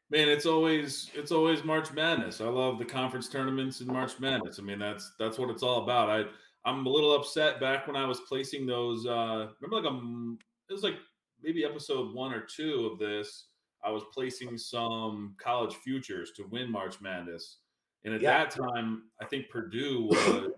Man, 0.10 0.28
it's 0.30 0.46
always 0.46 1.10
it's 1.14 1.32
always 1.32 1.64
March 1.64 1.94
Madness. 1.94 2.42
I 2.42 2.46
love 2.46 2.78
the 2.78 2.86
conference 2.86 3.30
tournaments 3.30 3.82
in 3.82 3.88
March 3.88 4.20
Madness. 4.20 4.60
I 4.60 4.64
mean, 4.64 4.80
that's 4.80 5.14
that's 5.20 5.38
what 5.38 5.50
it's 5.50 5.64
all 5.64 5.84
about. 5.84 6.10
I 6.10 6.26
I'm 6.68 6.86
a 6.86 6.90
little 6.90 7.16
upset 7.16 7.60
back 7.62 7.88
when 7.88 7.96
I 7.96 8.06
was 8.06 8.20
placing 8.22 8.66
those. 8.66 9.06
Uh, 9.06 9.48
remember, 9.62 9.78
like 9.78 9.86
um, 9.86 10.38
it 10.70 10.74
was 10.74 10.84
like 10.84 10.98
maybe 11.42 11.64
episode 11.64 12.14
one 12.14 12.34
or 12.34 12.42
two 12.42 12.90
of 12.92 13.00
this. 13.00 13.46
I 13.84 13.90
was 13.90 14.04
placing 14.14 14.58
some 14.58 15.36
college 15.38 15.76
futures 15.76 16.32
to 16.34 16.44
win 16.44 16.70
March 16.70 17.00
Madness, 17.00 17.60
and 18.04 18.14
at 18.14 18.22
Yeah. 18.22 18.40
that 18.40 18.52
time, 18.52 19.04
I 19.22 19.26
think 19.26 19.50
Purdue 19.50 20.04
was 20.12 20.52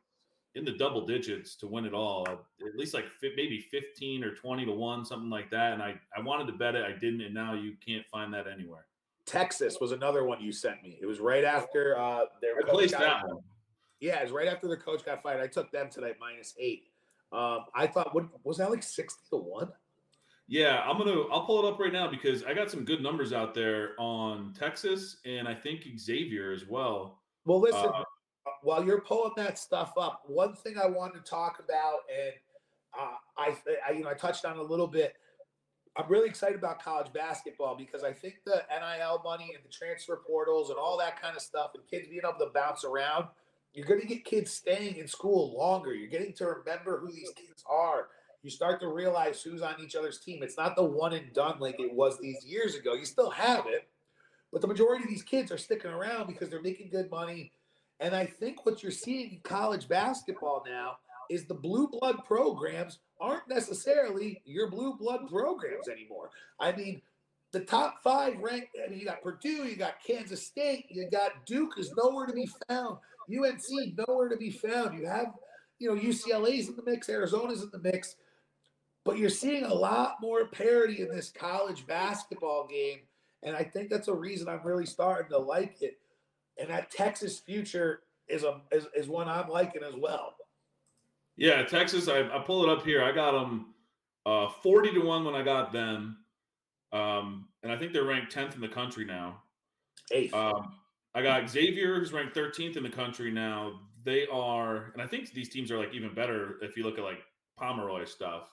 in 0.55 0.65
the 0.65 0.71
double 0.71 1.05
digits 1.05 1.55
to 1.57 1.67
win 1.67 1.85
it 1.85 1.93
all. 1.93 2.25
At 2.27 2.75
least 2.75 2.95
like 2.95 3.05
maybe 3.21 3.59
fifteen 3.59 4.23
or 4.23 4.33
twenty 4.33 4.65
to 4.65 4.71
one, 4.71 5.05
something 5.05 5.29
like 5.29 5.51
that. 5.51 5.73
And 5.73 5.83
I 5.83 5.99
I 6.17 6.21
wanted 6.21 6.47
to 6.47 6.53
bet 6.53 6.73
it, 6.75 6.83
I 6.83 6.93
didn't, 6.97 7.21
and 7.21 7.35
now 7.35 7.53
you 7.53 7.75
can't 7.85 8.05
find 8.07 8.33
that 8.33 8.47
anywhere. 8.47 8.87
Texas 9.27 9.77
was 9.79 9.91
another 9.91 10.23
one 10.23 10.41
you 10.41 10.51
sent 10.51 10.81
me. 10.81 10.97
It 10.99 11.05
was 11.05 11.19
right 11.19 11.43
after 11.43 11.95
uh, 11.99 12.25
their 12.41 12.57
I 12.57 12.67
placed 12.67 12.97
that 12.97 13.27
one. 13.27 13.43
Yeah, 13.99 14.19
it's 14.19 14.31
right 14.31 14.47
after 14.47 14.67
the 14.67 14.77
coach 14.77 15.03
got 15.05 15.21
fired. 15.21 15.41
I 15.41 15.47
took 15.47 15.71
them 15.71 15.89
tonight 15.89 16.15
minus 16.19 16.55
eight. 16.57 16.87
Um, 17.31 17.65
I 17.75 17.85
thought, 17.87 18.13
what 18.15 18.25
was 18.43 18.57
that 18.57 18.71
like 18.71 18.83
sixty 18.83 19.21
to 19.29 19.37
one? 19.37 19.69
Yeah, 20.47 20.81
I'm 20.81 20.97
gonna. 20.97 21.21
I'll 21.31 21.45
pull 21.45 21.63
it 21.63 21.71
up 21.71 21.79
right 21.79 21.93
now 21.93 22.09
because 22.09 22.43
I 22.43 22.53
got 22.53 22.71
some 22.71 22.83
good 22.83 23.03
numbers 23.03 23.33
out 23.33 23.53
there 23.53 23.91
on 23.99 24.53
Texas 24.57 25.17
and 25.25 25.47
I 25.47 25.53
think 25.53 25.85
Xavier 25.97 26.51
as 26.51 26.65
well. 26.67 27.19
Well, 27.45 27.59
listen, 27.59 27.85
Uh, 27.85 27.89
uh, 27.89 28.03
while 28.63 28.83
you're 28.83 29.01
pulling 29.01 29.33
that 29.37 29.59
stuff 29.59 29.93
up, 29.97 30.23
one 30.25 30.55
thing 30.55 30.75
I 30.81 30.87
wanted 30.87 31.23
to 31.23 31.29
talk 31.29 31.61
about, 31.63 31.99
and 32.11 32.33
uh, 32.99 33.15
I, 33.37 33.55
I, 33.87 33.91
you 33.91 34.03
know, 34.03 34.09
I 34.09 34.15
touched 34.15 34.43
on 34.45 34.57
a 34.57 34.61
little 34.63 34.87
bit. 34.87 35.15
I'm 35.95 36.09
really 36.09 36.29
excited 36.29 36.57
about 36.57 36.81
college 36.81 37.11
basketball 37.13 37.75
because 37.75 38.03
I 38.03 38.13
think 38.13 38.35
the 38.45 38.63
NIL 38.69 39.21
money 39.23 39.51
and 39.53 39.63
the 39.63 39.69
transfer 39.69 40.21
portals 40.25 40.69
and 40.69 40.79
all 40.79 40.97
that 40.97 41.21
kind 41.21 41.35
of 41.35 41.41
stuff, 41.41 41.71
and 41.75 41.83
kids 41.87 42.07
being 42.07 42.21
able 42.23 42.39
to 42.39 42.51
bounce 42.53 42.83
around, 42.83 43.25
you're 43.73 43.85
going 43.85 44.01
to 44.01 44.07
get 44.07 44.25
kids 44.25 44.51
staying 44.51 44.95
in 44.95 45.07
school 45.07 45.55
longer. 45.57 45.93
You're 45.93 46.09
getting 46.09 46.33
to 46.33 46.45
remember 46.45 46.99
who 46.99 47.11
these 47.11 47.31
kids 47.35 47.63
are. 47.69 48.07
You 48.41 48.49
start 48.49 48.79
to 48.81 48.87
realize 48.87 49.41
who's 49.41 49.61
on 49.61 49.75
each 49.83 49.95
other's 49.95 50.19
team. 50.19 50.43
It's 50.43 50.57
not 50.57 50.75
the 50.75 50.83
one 50.83 51.13
and 51.13 51.33
done 51.33 51.59
like 51.59 51.79
it 51.79 51.93
was 51.93 52.17
these 52.19 52.45
years 52.45 52.75
ago. 52.75 52.93
You 52.93 53.05
still 53.05 53.29
have 53.29 53.65
it, 53.67 53.89
but 54.51 54.61
the 54.61 54.67
majority 54.67 55.03
of 55.03 55.09
these 55.09 55.23
kids 55.23 55.51
are 55.51 55.57
sticking 55.57 55.91
around 55.91 56.27
because 56.27 56.49
they're 56.49 56.61
making 56.61 56.89
good 56.89 57.11
money. 57.11 57.51
And 57.99 58.15
I 58.15 58.25
think 58.25 58.65
what 58.65 58.81
you're 58.81 58.91
seeing 58.93 59.31
in 59.31 59.39
college 59.43 59.89
basketball 59.89 60.63
now 60.65 60.97
is 61.29 61.45
the 61.45 61.53
blue 61.53 61.87
blood 61.87 62.23
programs 62.25 62.99
aren't 63.19 63.47
necessarily 63.49 64.41
your 64.45 64.69
blue 64.69 64.95
blood 64.97 65.27
programs 65.29 65.89
anymore. 65.89 66.29
I 66.59 66.71
mean, 66.71 67.01
the 67.51 67.61
top 67.61 68.03
five 68.03 68.37
ranked, 68.39 68.77
I 68.85 68.89
mean, 68.89 68.99
you 68.99 69.05
got 69.05 69.21
Purdue, 69.21 69.65
you 69.65 69.75
got 69.75 70.03
Kansas 70.05 70.45
State, 70.45 70.85
you 70.89 71.09
got 71.09 71.45
Duke 71.45 71.73
is 71.77 71.91
nowhere 71.97 72.27
to 72.27 72.33
be 72.33 72.47
found, 72.67 72.97
UNC 73.29 73.97
nowhere 74.07 74.29
to 74.29 74.37
be 74.37 74.51
found. 74.51 74.99
You 74.99 75.07
have, 75.07 75.27
you 75.79 75.93
know, 75.93 75.99
UCLA's 75.99 76.69
in 76.69 76.75
the 76.75 76.83
mix, 76.83 77.09
Arizona's 77.09 77.63
in 77.63 77.69
the 77.71 77.79
mix, 77.79 78.15
but 79.03 79.17
you're 79.17 79.29
seeing 79.29 79.63
a 79.63 79.73
lot 79.73 80.17
more 80.21 80.47
parity 80.47 81.01
in 81.01 81.09
this 81.09 81.31
college 81.31 81.87
basketball 81.87 82.67
game. 82.67 82.99
And 83.41 83.55
I 83.55 83.63
think 83.63 83.89
that's 83.89 84.09
a 84.09 84.13
reason 84.13 84.49
I'm 84.49 84.65
really 84.65 84.85
starting 84.85 85.31
to 85.31 85.37
like 85.37 85.81
it 85.81 85.97
and 86.59 86.69
that 86.69 86.91
Texas 86.91 87.39
future 87.39 88.01
is 88.27 88.43
a 88.43 88.61
is, 88.71 88.85
is 88.95 89.07
one 89.07 89.27
I'm 89.27 89.49
liking 89.49 89.81
as 89.83 89.95
well. 89.95 90.35
Yeah, 91.37 91.63
Texas. 91.63 92.07
I, 92.07 92.21
I 92.21 92.43
pull 92.45 92.63
it 92.63 92.69
up 92.69 92.83
here. 92.83 93.03
I 93.03 93.11
got 93.11 93.31
them 93.31 93.73
uh, 94.25 94.49
forty 94.49 94.91
to 94.91 94.99
one 94.99 95.23
when 95.23 95.35
I 95.35 95.41
got 95.41 95.71
them, 95.71 96.17
um, 96.91 97.47
and 97.63 97.71
I 97.71 97.77
think 97.77 97.93
they're 97.93 98.05
ranked 98.05 98.31
tenth 98.31 98.55
in 98.55 98.61
the 98.61 98.67
country 98.67 99.05
now. 99.05 99.41
Eighth. 100.11 100.33
Um, 100.33 100.73
I 101.15 101.21
got 101.21 101.49
Xavier, 101.49 101.99
who's 101.99 102.13
ranked 102.13 102.35
13th 102.35 102.77
in 102.77 102.83
the 102.83 102.89
country 102.89 103.31
now. 103.31 103.79
They 104.03 104.27
are, 104.27 104.91
and 104.93 105.01
I 105.01 105.07
think 105.07 105.31
these 105.33 105.49
teams 105.49 105.71
are 105.71 105.77
like 105.77 105.93
even 105.93 106.13
better 106.13 106.57
if 106.61 106.77
you 106.77 106.83
look 106.83 106.97
at 106.97 107.03
like 107.03 107.19
Pomeroy 107.57 108.05
stuff. 108.05 108.49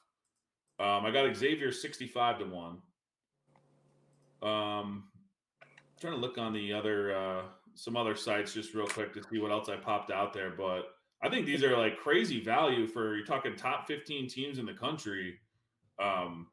Um, 0.79 1.07
I 1.07 1.11
got 1.11 1.35
Xavier 1.35 1.73
65 1.73 2.41
to 2.41 2.45
one. 2.45 2.79
Um, 4.43 5.05
trying 6.01 6.13
to 6.13 6.19
look 6.19 6.39
on 6.39 6.53
the 6.53 6.73
other 6.73 7.17
uh, 7.17 7.43
some 7.75 7.97
other 7.97 8.17
sites 8.17 8.53
just 8.53 8.75
real 8.75 8.87
quick 8.87 9.13
to 9.15 9.23
see 9.31 9.39
what 9.39 9.51
else 9.51 9.69
I 9.69 9.77
popped 9.77 10.11
out 10.11 10.33
there, 10.33 10.51
but 10.51 10.97
I 11.23 11.29
think 11.29 11.47
these 11.47 11.63
are 11.63 11.77
like 11.77 11.99
crazy 11.99 12.43
value 12.43 12.87
for 12.87 13.17
you're 13.17 13.25
talking 13.25 13.57
top 13.57 13.87
15 13.87 14.29
teams 14.29 14.59
in 14.59 14.67
the 14.67 14.75
country. 14.75 15.39
Um, 16.03 16.49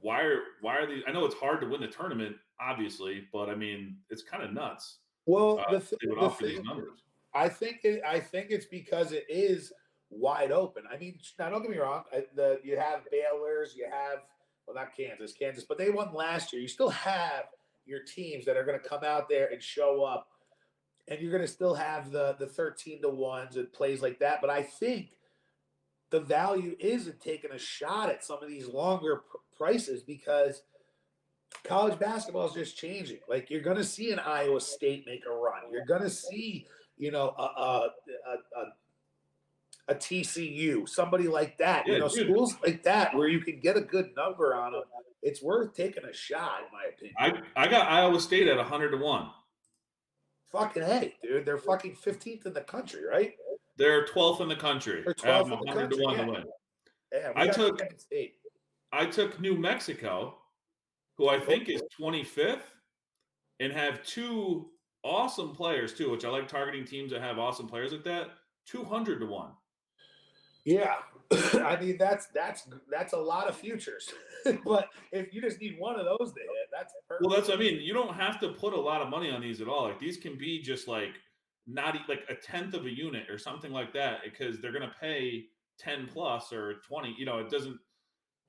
why 0.00 0.22
are 0.22 0.40
why 0.60 0.76
are 0.76 0.86
these? 0.86 1.02
I 1.06 1.12
know 1.12 1.24
it's 1.24 1.34
hard 1.34 1.60
to 1.60 1.66
win 1.68 1.80
the 1.80 1.88
tournament, 1.88 2.36
obviously, 2.60 3.26
but 3.32 3.48
I 3.48 3.54
mean 3.54 3.96
it's 4.10 4.22
kind 4.22 4.42
of 4.42 4.52
nuts. 4.52 4.98
Well, 5.26 5.58
Uh, 5.60 5.72
the, 5.72 5.80
th- 5.80 6.00
they 6.00 6.08
would 6.08 6.18
the 6.18 6.22
offer 6.22 6.46
these 6.46 6.62
numbers. 6.62 7.00
I 7.34 7.48
think 7.48 7.80
it, 7.84 8.02
I 8.06 8.18
think 8.20 8.46
it's 8.50 8.66
because 8.66 9.12
it 9.12 9.26
is 9.28 9.72
wide 10.10 10.52
open. 10.52 10.84
I 10.92 10.96
mean, 10.96 11.18
now 11.38 11.50
don't 11.50 11.62
get 11.62 11.70
me 11.70 11.78
wrong. 11.78 12.04
I, 12.12 12.24
the 12.34 12.60
you 12.64 12.78
have 12.78 13.02
Baylor's, 13.10 13.74
you 13.76 13.86
have 13.90 14.20
well 14.66 14.74
not 14.74 14.96
Kansas, 14.96 15.32
Kansas, 15.32 15.64
but 15.68 15.78
they 15.78 15.90
won 15.90 16.14
last 16.14 16.52
year. 16.52 16.62
You 16.62 16.68
still 16.68 16.88
have 16.90 17.44
your 17.84 18.00
teams 18.02 18.44
that 18.46 18.56
are 18.56 18.64
going 18.64 18.80
to 18.80 18.88
come 18.88 19.04
out 19.04 19.28
there 19.28 19.48
and 19.52 19.62
show 19.62 20.02
up, 20.02 20.28
and 21.08 21.20
you're 21.20 21.30
going 21.30 21.42
to 21.44 21.48
still 21.48 21.74
have 21.74 22.10
the 22.10 22.36
the 22.38 22.46
thirteen 22.46 23.02
to 23.02 23.08
ones 23.08 23.56
and 23.56 23.72
plays 23.72 24.00
like 24.00 24.18
that. 24.20 24.40
But 24.40 24.50
I 24.50 24.62
think 24.62 25.10
the 26.10 26.20
value 26.20 26.74
is 26.80 27.06
in 27.06 27.16
taking 27.18 27.52
a 27.52 27.58
shot 27.58 28.08
at 28.08 28.24
some 28.24 28.42
of 28.42 28.48
these 28.48 28.66
longer 28.66 29.24
prices 29.58 30.02
because 30.02 30.62
college 31.64 31.98
basketball 31.98 32.46
is 32.46 32.54
just 32.54 32.76
changing. 32.76 33.18
Like 33.28 33.50
you're 33.50 33.60
going 33.62 33.76
to 33.76 33.84
see 33.84 34.12
an 34.12 34.18
Iowa 34.18 34.60
State 34.60 35.04
make 35.06 35.24
a 35.26 35.30
run. 35.30 35.62
You're 35.72 35.84
going 35.86 36.02
to 36.02 36.10
see 36.10 36.66
you 36.98 37.10
know, 37.10 37.34
a, 37.38 37.42
a, 37.42 37.90
a, 38.26 38.60
a, 38.60 39.92
a 39.92 39.94
TCU, 39.94 40.88
somebody 40.88 41.28
like 41.28 41.56
that, 41.58 41.86
Yeah, 41.86 41.94
you 41.94 41.98
know, 42.00 42.08
dude. 42.08 42.26
schools 42.26 42.56
like 42.62 42.82
that 42.82 43.14
where 43.14 43.28
you 43.28 43.40
can 43.40 43.60
get 43.60 43.76
a 43.76 43.80
good 43.80 44.10
number 44.16 44.54
on 44.54 44.72
them. 44.72 44.82
It's 45.22 45.42
worth 45.42 45.74
taking 45.74 46.04
a 46.04 46.12
shot, 46.12 46.60
in 46.66 46.72
my 46.72 46.84
opinion. 46.92 47.44
I 47.56 47.64
I 47.64 47.68
got 47.68 47.90
Iowa 47.90 48.20
State 48.20 48.46
at 48.48 48.56
100 48.56 48.90
to 48.90 48.96
one. 48.98 49.30
fucking 50.52 50.82
hey, 50.82 51.14
dude, 51.22 51.44
they're 51.44 51.58
fucking 51.58 51.96
15th 51.96 52.46
in 52.46 52.52
the 52.52 52.60
country, 52.60 53.04
right? 53.04 53.32
They're 53.76 54.06
12th 54.06 54.40
in 54.40 54.48
the 54.48 54.56
country. 54.56 55.02
They're 55.04 55.14
I 55.24 55.40
12th 55.40 55.44
in 55.44 55.50
the 55.50 55.56
100 55.56 55.90
to 55.90 55.96
yeah. 55.96 56.24
to 56.24 56.30
win. 56.30 56.44
Yeah, 57.12 57.32
I 57.36 57.48
took- 57.48 57.80
State. 57.96 58.37
I 58.92 59.06
took 59.06 59.40
New 59.40 59.56
Mexico, 59.56 60.36
who 61.16 61.28
I 61.28 61.38
think 61.38 61.68
is 61.68 61.82
25th, 62.00 62.62
and 63.60 63.72
have 63.72 64.02
two 64.02 64.70
awesome 65.04 65.54
players 65.54 65.94
too, 65.94 66.10
which 66.10 66.24
I 66.24 66.28
like 66.28 66.48
targeting 66.48 66.84
teams 66.84 67.12
that 67.12 67.20
have 67.20 67.38
awesome 67.38 67.66
players 67.66 67.92
like 67.92 68.04
that. 68.04 68.30
200 68.66 69.20
to 69.20 69.26
one. 69.26 69.50
Yeah, 70.64 70.96
I 71.32 71.78
mean 71.80 71.96
that's 71.98 72.26
that's 72.34 72.68
that's 72.90 73.14
a 73.14 73.18
lot 73.18 73.48
of 73.48 73.56
futures, 73.56 74.12
but 74.64 74.88
if 75.12 75.32
you 75.32 75.40
just 75.40 75.60
need 75.60 75.76
one 75.78 75.98
of 75.98 76.04
those 76.04 76.32
to 76.32 76.40
hit, 76.40 76.68
that's 76.70 76.92
perfect. 77.08 77.26
Well, 77.26 77.34
that's 77.34 77.50
I 77.50 77.56
mean, 77.56 77.80
you 77.80 77.94
don't 77.94 78.14
have 78.14 78.38
to 78.40 78.50
put 78.50 78.74
a 78.74 78.80
lot 78.80 79.00
of 79.00 79.08
money 79.08 79.30
on 79.30 79.40
these 79.40 79.60
at 79.60 79.68
all. 79.68 79.84
Like 79.84 79.98
these 79.98 80.18
can 80.18 80.36
be 80.36 80.60
just 80.60 80.86
like 80.86 81.14
not 81.66 81.96
like 82.08 82.24
a 82.28 82.34
tenth 82.34 82.74
of 82.74 82.86
a 82.86 82.90
unit 82.90 83.30
or 83.30 83.38
something 83.38 83.72
like 83.72 83.92
that 83.94 84.20
because 84.24 84.60
they're 84.60 84.72
gonna 84.72 84.94
pay 85.00 85.46
10 85.78 86.08
plus 86.12 86.52
or 86.52 86.80
20. 86.86 87.14
You 87.18 87.26
know, 87.26 87.38
it 87.38 87.50
doesn't. 87.50 87.78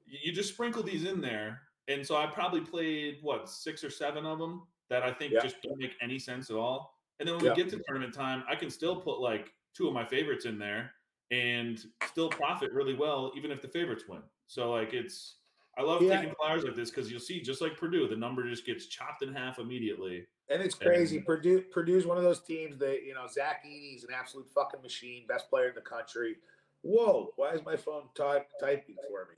You 0.09 0.31
just 0.31 0.49
sprinkle 0.53 0.83
these 0.83 1.05
in 1.05 1.21
there, 1.21 1.61
and 1.87 2.05
so 2.05 2.15
I 2.15 2.27
probably 2.27 2.61
played 2.61 3.19
what 3.21 3.49
six 3.49 3.83
or 3.83 3.89
seven 3.89 4.25
of 4.25 4.39
them 4.39 4.63
that 4.89 5.03
I 5.03 5.11
think 5.13 5.33
Yeah. 5.33 5.41
just 5.41 5.61
don't 5.61 5.77
make 5.77 5.95
any 6.01 6.17
sense 6.19 6.49
at 6.49 6.55
all. 6.55 6.99
And 7.19 7.27
then 7.27 7.35
when 7.35 7.45
Yeah. 7.45 7.51
we 7.53 7.63
get 7.63 7.69
to 7.71 7.83
tournament 7.87 8.13
time, 8.13 8.43
I 8.47 8.55
can 8.55 8.69
still 8.69 8.99
put 8.99 9.19
like 9.19 9.53
two 9.73 9.87
of 9.87 9.93
my 9.93 10.05
favorites 10.05 10.45
in 10.45 10.57
there 10.57 10.93
and 11.31 11.79
still 12.07 12.29
profit 12.29 12.71
really 12.73 12.95
well, 12.95 13.31
even 13.35 13.51
if 13.51 13.61
the 13.61 13.67
favorites 13.67 14.07
win. 14.07 14.23
So 14.47 14.71
like 14.71 14.93
it's. 14.93 15.35
I 15.77 15.83
love 15.83 16.01
Yeah. 16.01 16.19
taking 16.19 16.35
flyers 16.35 16.63
like 16.63 16.75
this 16.75 16.89
because 16.89 17.09
you'll 17.09 17.21
see, 17.21 17.39
just 17.39 17.61
like 17.61 17.77
Purdue, 17.77 18.07
the 18.07 18.15
number 18.15 18.43
just 18.49 18.65
gets 18.65 18.87
chopped 18.87 19.21
in 19.21 19.31
half 19.31 19.59
immediately. 19.59 20.27
And 20.49 20.61
it's 20.61 20.75
crazy. 20.75 21.17
And- 21.17 21.25
Purdue 21.25 21.61
Purdue's 21.61 22.05
one 22.07 22.17
of 22.17 22.23
those 22.23 22.41
teams 22.41 22.77
that 22.79 23.03
you 23.03 23.13
know 23.13 23.27
Zach 23.27 23.63
Edey's 23.65 24.03
an 24.03 24.09
absolute 24.13 24.49
fucking 24.51 24.81
machine, 24.81 25.27
best 25.27 25.49
player 25.49 25.69
in 25.69 25.75
the 25.75 25.81
country. 25.81 26.37
Whoa, 26.81 27.31
why 27.35 27.51
is 27.53 27.63
my 27.63 27.75
phone 27.77 28.09
type, 28.15 28.49
typing 28.59 28.95
for 29.07 29.27
me? 29.29 29.35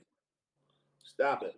Stop 1.02 1.42
it. 1.42 1.54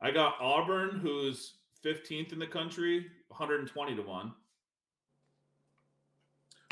I 0.00 0.10
got 0.10 0.34
Auburn, 0.40 0.98
who's 1.00 1.54
15th 1.84 2.32
in 2.32 2.38
the 2.38 2.46
country, 2.46 3.06
120 3.28 3.96
to 3.96 4.02
1. 4.02 4.32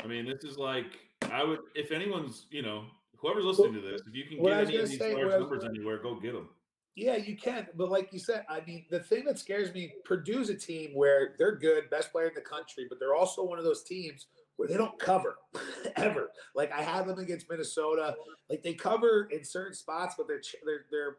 I 0.03 0.07
mean, 0.07 0.25
this 0.25 0.43
is 0.43 0.57
like, 0.57 0.97
I 1.31 1.43
would, 1.43 1.59
if 1.75 1.91
anyone's, 1.91 2.45
you 2.51 2.61
know, 2.61 2.85
whoever's 3.17 3.45
listening 3.45 3.73
to 3.73 3.81
this, 3.81 4.01
if 4.07 4.13
you 4.13 4.25
can 4.25 4.43
get 4.43 4.53
any 4.67 4.77
of 4.77 4.89
these 4.89 4.99
say- 4.99 5.13
large 5.15 5.25
was- 5.25 5.33
numbers 5.39 5.63
anywhere, 5.63 5.97
go 5.97 6.15
get 6.15 6.33
them. 6.33 6.49
Yeah, 6.95 7.15
you 7.15 7.37
can, 7.37 7.67
but 7.75 7.91
like 7.91 8.11
you 8.11 8.17
said, 8.17 8.43
I 8.49 8.61
mean, 8.61 8.85
the 8.89 8.99
thing 8.99 9.23
that 9.25 9.37
scares 9.37 9.71
me, 9.71 9.93
Purdue's 10.03 10.49
a 10.49 10.55
team 10.55 10.95
where 10.95 11.35
they're 11.37 11.55
good, 11.55 11.91
best 11.91 12.11
player 12.11 12.29
in 12.29 12.33
the 12.33 12.41
country, 12.41 12.87
but 12.89 12.99
they're 12.99 13.13
also 13.13 13.43
one 13.43 13.59
of 13.59 13.65
those 13.65 13.83
teams 13.83 14.25
where 14.55 14.67
they 14.67 14.77
don't 14.77 14.97
cover 14.97 15.37
ever. 15.95 16.31
Like 16.55 16.71
I 16.71 16.81
had 16.81 17.05
them 17.05 17.19
against 17.19 17.47
Minnesota, 17.51 18.15
like 18.49 18.63
they 18.63 18.73
cover 18.73 19.27
in 19.31 19.43
certain 19.43 19.75
spots, 19.75 20.15
but 20.17 20.27
they're 20.27 20.39
ch- 20.39 20.55
they're 20.65 20.85
they're. 20.89 21.17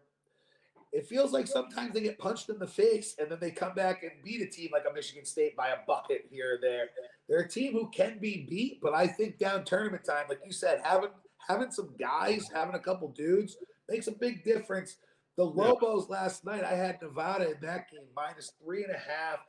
It 0.93 1.07
feels 1.07 1.33
like 1.33 1.47
sometimes 1.47 1.93
they 1.93 2.01
get 2.01 2.19
punched 2.19 2.49
in 2.49 2.59
the 2.59 2.67
face 2.67 3.15
and 3.19 3.31
then 3.31 3.39
they 3.41 3.51
come 3.51 3.75
back 3.75 4.03
and 4.03 4.13
beat 4.25 4.41
a 4.41 4.47
team 4.47 4.71
like 4.73 4.85
a 4.91 4.95
Michigan 4.95 5.25
State 5.25 5.55
by 5.57 5.69
a 5.69 5.77
bucket 5.87 6.27
here 6.31 6.55
or 6.55 6.59
there. 6.61 6.89
They're 7.29 7.41
a 7.41 7.49
team 7.49 7.73
who 7.75 7.91
can 7.91 8.19
be 8.19 8.47
beat, 8.49 8.81
but 8.81 8.95
I 8.95 9.07
think 9.07 9.39
down 9.39 9.65
tournament 9.65 10.05
time, 10.05 10.25
like 10.29 10.41
you 10.45 10.53
said, 10.53 10.81
having 10.83 11.11
having 11.47 11.71
some 11.71 11.91
guys, 11.99 12.49
having 12.53 12.75
a 12.75 12.79
couple 12.81 13.09
dudes 13.09 13.57
makes 13.89 14.07
a 14.07 14.13
big 14.13 14.45
difference. 14.45 14.97
The 15.37 15.45
Yeah. 15.45 15.65
Lobos 15.65 16.09
last 16.09 16.45
night, 16.45 16.65
I 16.65 16.75
had 16.75 17.01
Nevada 17.01 17.51
in 17.51 17.61
that 17.61 17.91
game 17.91 18.09
minus 18.17 18.53
three 18.63 18.83
and 18.85 18.95
a 18.95 18.99
half. 18.99 19.41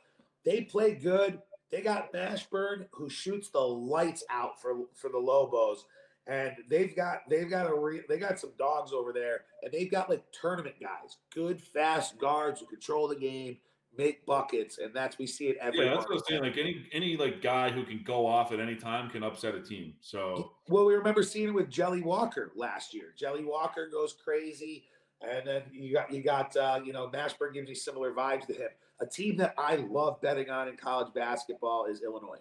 They 0.44 0.62
play 0.62 0.96
good. 0.96 1.42
They 1.72 1.82
got 1.82 2.12
Mashburn 2.14 2.88
who 2.92 3.10
shoots 3.10 3.50
the 3.50 3.60
lights 3.60 4.24
out 4.30 4.62
for 4.62 4.88
for 4.94 5.10
the 5.10 5.18
Lobos, 5.18 5.86
and 6.30 6.54
they've 6.70 6.96
got 6.96 7.22
they've 7.28 7.50
got 7.50 7.70
a 7.70 7.74
re, 7.74 8.02
they 8.08 8.18
got 8.18 8.40
some 8.40 8.52
dogs 8.58 8.94
over 8.94 9.12
there, 9.12 9.42
and 9.64 9.72
they've 9.72 9.90
got 9.90 10.10
like 10.10 10.24
tournament 10.32 10.76
guys, 10.80 11.18
good 11.34 11.60
fast 11.60 12.20
guards 12.20 12.62
who 12.62 12.68
control 12.68 13.08
the 13.08 13.16
game, 13.16 13.58
make 13.98 14.26
buckets, 14.26 14.78
and 14.78 14.94
that's 14.94 15.18
we 15.18 15.26
see 15.26 15.48
it 15.48 15.58
every. 15.60 15.80
Yeah, 15.80 15.96
that's 15.96 16.06
what 16.06 16.12
I 16.12 16.14
was 16.14 16.24
saying. 16.28 16.44
Like 16.44 16.58
any, 16.58 16.86
any 16.94 17.18
like 17.18 17.42
guy 17.42 17.72
who 17.72 17.84
can 17.84 18.04
go 18.04 18.28
off 18.28 18.52
at 18.52 18.60
any 18.60 18.76
time 18.76 19.10
can 19.10 19.24
upset 19.24 19.56
a 19.56 19.62
team. 19.62 19.94
So 20.02 20.54
Well, 20.68 20.86
we 20.86 20.94
remember 20.94 21.24
seeing 21.24 21.48
it 21.48 21.54
with 21.54 21.70
Jelly 21.70 22.02
Walker 22.02 22.52
last 22.56 22.94
year. 22.94 23.14
Jelly 23.18 23.44
Walker 23.44 23.90
goes 23.92 24.16
crazy, 24.24 24.86
and 25.28 25.48
then 25.48 25.64
you 25.72 25.94
got 25.94 26.14
you 26.14 26.22
got 26.22 26.56
uh, 26.56 26.80
you 26.84 26.94
know 26.94 27.08
Mashburn 27.08 27.54
gives 27.54 27.70
you 27.70 27.76
similar 27.76 28.14
vibes 28.14 28.46
to 28.48 28.54
him. 28.54 28.70
A 29.02 29.06
team 29.08 29.38
that 29.38 29.56
I 29.58 29.78
love 29.78 30.22
betting 30.22 30.50
on 30.50 30.68
in 30.68 30.76
college 30.76 31.14
basketball 31.14 31.86
is 31.86 32.02
Illinois. 32.04 32.40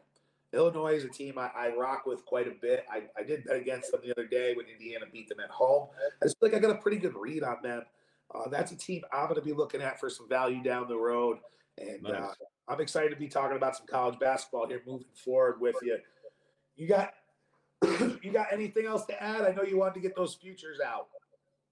Illinois 0.53 0.95
is 0.95 1.05
a 1.05 1.09
team 1.09 1.39
I, 1.39 1.51
I 1.55 1.75
rock 1.77 2.07
with 2.07 2.25
quite 2.25 2.49
a 2.49 2.55
bit. 2.63 2.87
I, 2.91 3.03
I 3.19 3.23
did 3.23 3.45
bet 3.45 3.57
against 3.57 3.93
them 3.93 4.01
the 4.03 4.13
other 4.13 4.27
day 4.27 4.55
when 4.55 4.67
Indiana 4.67 5.05
beat 5.13 5.29
them 5.29 5.41
at 5.41 5.51
home. 5.51 5.89
I 6.23 6.27
just 6.27 6.39
feel 6.41 6.51
like 6.51 6.57
I 6.57 6.61
got 6.61 6.75
a 6.75 6.81
pretty 6.81 6.97
good 6.97 7.15
read 7.15 7.43
on 7.43 7.59
them. 7.63 7.83
Uh, 8.35 8.49
that's 8.49 8.73
a 8.73 8.77
team 8.77 9.03
I'm 9.13 9.25
going 9.25 9.37
to 9.37 9.43
be 9.43 9.53
looking 9.53 9.83
at 9.83 10.01
for 10.01 10.11
some 10.11 10.29
value 10.29 10.63
down 10.63 10.89
the 10.89 10.97
road, 10.97 11.39
and 11.79 12.07
uh, 12.07 12.29
I'm 12.69 12.81
excited 12.81 13.11
to 13.11 13.17
be 13.17 13.29
talking 13.29 13.57
about 13.57 13.77
some 13.77 13.87
college 13.87 14.19
basketball 14.19 14.69
here 14.69 14.83
moving 14.87 15.07
forward 15.25 15.61
with 15.61 15.77
you. 15.83 15.99
You 16.77 16.89
got 16.89 17.13
you 18.23 18.33
got 18.33 18.49
anything 18.53 18.87
else 18.87 19.05
to 19.07 19.23
add? 19.23 19.43
I 19.43 19.53
know 19.53 19.63
you 19.63 19.79
wanted 19.79 19.95
to 19.95 20.01
get 20.01 20.15
those 20.15 20.35
futures 20.35 20.79
out. 20.85 21.09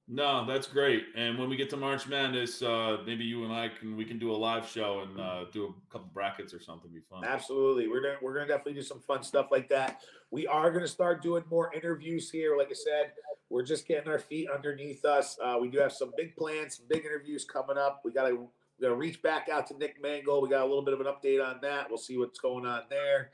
No, 0.08 0.46
that's 0.46 0.68
great. 0.68 1.06
And 1.16 1.36
when 1.36 1.48
we 1.48 1.56
get 1.56 1.68
to 1.70 1.76
March 1.76 2.06
Madness, 2.06 2.62
uh, 2.62 2.98
maybe 3.04 3.24
you 3.24 3.44
and 3.44 3.52
I 3.52 3.68
can 3.68 3.96
we 3.96 4.04
can 4.04 4.18
do 4.18 4.30
a 4.30 4.36
live 4.36 4.68
show 4.68 5.00
and 5.00 5.20
uh, 5.20 5.44
do 5.52 5.64
a 5.66 5.92
couple 5.92 6.08
brackets 6.14 6.54
or 6.54 6.60
something. 6.60 6.90
Be 6.92 7.00
fun. 7.00 7.24
Absolutely, 7.24 7.88
we're 7.88 8.02
gonna 8.02 8.18
we're 8.22 8.34
gonna 8.34 8.46
definitely 8.46 8.74
do 8.74 8.82
some 8.82 9.00
fun 9.00 9.24
stuff 9.24 9.48
like 9.50 9.68
that. 9.70 10.02
We 10.30 10.46
are 10.46 10.70
gonna 10.70 10.86
start 10.86 11.22
doing 11.22 11.42
more 11.50 11.74
interviews 11.74 12.30
here. 12.30 12.56
Like 12.56 12.68
I 12.70 12.74
said, 12.74 13.12
we're 13.50 13.64
just 13.64 13.88
getting 13.88 14.08
our 14.08 14.20
feet 14.20 14.48
underneath 14.48 15.04
us. 15.04 15.38
Uh, 15.42 15.58
we 15.60 15.68
do 15.68 15.78
have 15.78 15.92
some 15.92 16.12
big 16.16 16.36
plans, 16.36 16.76
some 16.76 16.86
big 16.88 17.04
interviews 17.04 17.44
coming 17.44 17.76
up. 17.76 18.02
We 18.04 18.12
gotta 18.12 18.36
we 18.36 18.46
gotta 18.82 18.94
reach 18.94 19.20
back 19.22 19.48
out 19.48 19.66
to 19.68 19.76
Nick 19.76 20.00
Mangle. 20.00 20.40
We 20.40 20.48
got 20.48 20.62
a 20.62 20.66
little 20.66 20.84
bit 20.84 20.94
of 20.94 21.00
an 21.00 21.06
update 21.06 21.44
on 21.44 21.58
that. 21.62 21.88
We'll 21.88 21.98
see 21.98 22.16
what's 22.16 22.38
going 22.38 22.64
on 22.64 22.82
there. 22.88 23.30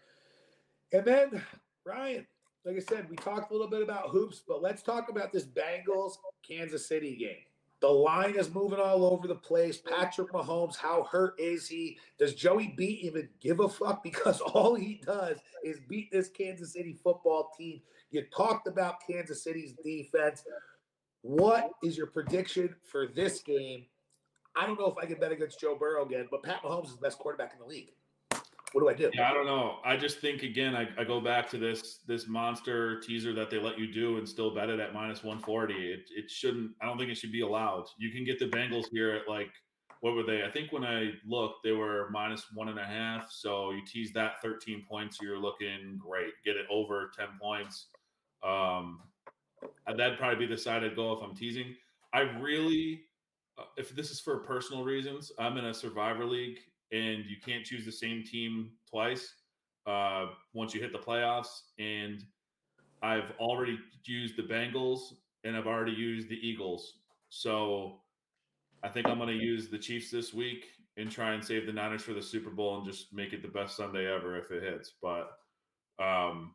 And 0.92 1.04
then 1.04 1.42
Ryan, 1.84 2.26
like 2.64 2.76
I 2.76 2.80
said, 2.80 3.10
we 3.10 3.16
talked 3.16 3.50
a 3.50 3.54
little 3.54 3.68
bit 3.68 3.82
about 3.82 4.10
hoops, 4.10 4.42
but 4.46 4.62
let's 4.62 4.82
talk 4.82 5.08
about 5.08 5.32
this 5.32 5.44
Bengals 5.44 6.14
Kansas 6.46 6.86
City 6.86 7.16
game. 7.16 7.44
The 7.80 7.88
line 7.88 8.36
is 8.36 8.54
moving 8.54 8.78
all 8.78 9.04
over 9.04 9.26
the 9.26 9.34
place. 9.34 9.78
Patrick 9.78 10.32
Mahomes, 10.32 10.76
how 10.76 11.02
hurt 11.10 11.34
is 11.40 11.66
he? 11.66 11.98
Does 12.16 12.34
Joey 12.34 12.74
B 12.76 13.00
even 13.02 13.28
give 13.40 13.58
a 13.58 13.68
fuck? 13.68 14.04
Because 14.04 14.40
all 14.54 14.76
he 14.76 15.00
does 15.04 15.38
is 15.64 15.80
beat 15.88 16.12
this 16.12 16.28
Kansas 16.28 16.74
City 16.74 16.96
football 17.02 17.50
team. 17.58 17.80
You 18.12 18.24
talked 18.34 18.68
about 18.68 19.04
Kansas 19.04 19.42
City's 19.42 19.74
defense. 19.84 20.44
What 21.22 21.72
is 21.82 21.96
your 21.96 22.06
prediction 22.06 22.72
for 22.84 23.08
this 23.08 23.42
game? 23.42 23.86
I 24.54 24.64
don't 24.66 24.78
know 24.78 24.86
if 24.86 25.02
I 25.02 25.06
can 25.06 25.18
bet 25.18 25.32
against 25.32 25.58
Joe 25.58 25.76
Burrow 25.76 26.04
again, 26.04 26.28
but 26.30 26.44
Pat 26.44 26.62
Mahomes 26.62 26.86
is 26.86 26.94
the 26.94 27.00
best 27.00 27.18
quarterback 27.18 27.52
in 27.54 27.58
the 27.58 27.66
league. 27.66 27.90
What 28.72 28.80
do 28.80 28.88
I 28.88 28.94
do? 28.94 29.10
Yeah, 29.14 29.30
I 29.30 29.34
don't 29.34 29.46
know. 29.46 29.78
I 29.84 29.96
just 29.96 30.20
think 30.20 30.42
again, 30.42 30.74
I, 30.74 30.88
I 30.98 31.04
go 31.04 31.20
back 31.20 31.48
to 31.50 31.58
this 31.58 31.98
this 32.06 32.26
monster 32.26 33.00
teaser 33.00 33.34
that 33.34 33.50
they 33.50 33.58
let 33.58 33.78
you 33.78 33.92
do 33.92 34.16
and 34.16 34.28
still 34.28 34.54
bet 34.54 34.70
it 34.70 34.80
at 34.80 34.94
minus 34.94 35.22
one 35.22 35.40
forty. 35.40 35.92
It 35.92 36.10
it 36.14 36.30
shouldn't. 36.30 36.72
I 36.80 36.86
don't 36.86 36.98
think 36.98 37.10
it 37.10 37.16
should 37.16 37.32
be 37.32 37.42
allowed. 37.42 37.84
You 37.98 38.10
can 38.10 38.24
get 38.24 38.38
the 38.38 38.46
Bengals 38.46 38.86
here 38.90 39.12
at 39.12 39.28
like 39.28 39.50
what 40.00 40.16
were 40.16 40.24
they? 40.24 40.42
I 40.42 40.50
think 40.50 40.72
when 40.72 40.84
I 40.84 41.12
looked, 41.24 41.62
they 41.62 41.70
were 41.70 42.08
minus 42.10 42.46
one 42.52 42.68
and 42.68 42.78
a 42.78 42.84
half. 42.84 43.30
So 43.30 43.70
you 43.70 43.82
tease 43.86 44.12
that 44.14 44.42
thirteen 44.42 44.84
points, 44.88 45.18
you're 45.22 45.38
looking 45.38 45.96
great. 45.96 46.32
Get 46.44 46.56
it 46.56 46.66
over 46.70 47.12
ten 47.16 47.28
points. 47.40 47.86
Um, 48.42 49.00
that'd 49.86 50.18
probably 50.18 50.44
be 50.44 50.52
the 50.52 50.58
side 50.58 50.82
I'd 50.82 50.96
go 50.96 51.12
if 51.12 51.22
I'm 51.22 51.36
teasing. 51.36 51.76
I 52.12 52.22
really, 52.22 53.02
uh, 53.56 53.64
if 53.76 53.90
this 53.90 54.10
is 54.10 54.18
for 54.18 54.38
personal 54.38 54.82
reasons, 54.82 55.30
I'm 55.38 55.56
in 55.56 55.66
a 55.66 55.74
survivor 55.74 56.24
league 56.24 56.58
and 56.92 57.24
you 57.26 57.36
can't 57.44 57.64
choose 57.64 57.84
the 57.84 57.92
same 57.92 58.22
team 58.22 58.70
twice 58.88 59.34
uh, 59.86 60.26
once 60.52 60.74
you 60.74 60.80
hit 60.80 60.92
the 60.92 60.98
playoffs. 60.98 61.62
And 61.78 62.22
I've 63.02 63.32
already 63.40 63.78
used 64.04 64.36
the 64.36 64.42
Bengals 64.42 65.14
and 65.44 65.56
I've 65.56 65.66
already 65.66 65.92
used 65.92 66.28
the 66.28 66.38
Eagles. 66.46 66.98
So 67.30 68.00
I 68.82 68.88
think 68.88 69.08
I'm 69.08 69.18
going 69.18 69.28
to 69.28 69.44
use 69.44 69.68
the 69.68 69.78
Chiefs 69.78 70.10
this 70.10 70.34
week 70.34 70.66
and 70.98 71.10
try 71.10 71.32
and 71.32 71.42
save 71.42 71.66
the 71.66 71.72
Niners 71.72 72.02
for 72.02 72.12
the 72.12 72.22
Super 72.22 72.50
Bowl 72.50 72.76
and 72.76 72.86
just 72.86 73.12
make 73.12 73.32
it 73.32 73.42
the 73.42 73.48
best 73.48 73.76
Sunday 73.76 74.12
ever 74.12 74.36
if 74.36 74.50
it 74.50 74.62
hits. 74.62 74.92
But 75.00 75.30
um, 75.98 76.54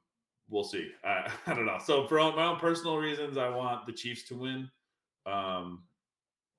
we'll 0.49 0.63
see. 0.63 0.91
I, 1.03 1.31
I 1.47 1.53
don't 1.55 1.65
know. 1.65 1.79
So 1.83 2.07
for 2.07 2.17
my 2.17 2.45
own 2.45 2.59
personal 2.59 2.97
reasons, 2.97 3.37
I 3.37 3.49
want 3.49 3.87
the 3.87 3.93
Chiefs 3.93 4.23
to 4.25 4.35
win. 4.35 4.69
Um, 5.25 5.83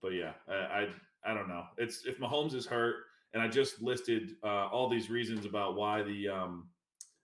but 0.02 0.08
yeah, 0.08 0.32
I, 0.48 0.54
I, 0.54 0.88
I 1.24 1.34
don't 1.34 1.48
know. 1.48 1.64
It's 1.76 2.04
if 2.06 2.18
Mahomes 2.18 2.54
is 2.54 2.66
hurt, 2.66 2.96
and 3.34 3.42
I 3.42 3.48
just 3.48 3.80
listed 3.82 4.36
uh, 4.42 4.68
all 4.68 4.88
these 4.88 5.10
reasons 5.10 5.44
about 5.44 5.76
why 5.76 6.02
the 6.02 6.28
um, 6.28 6.68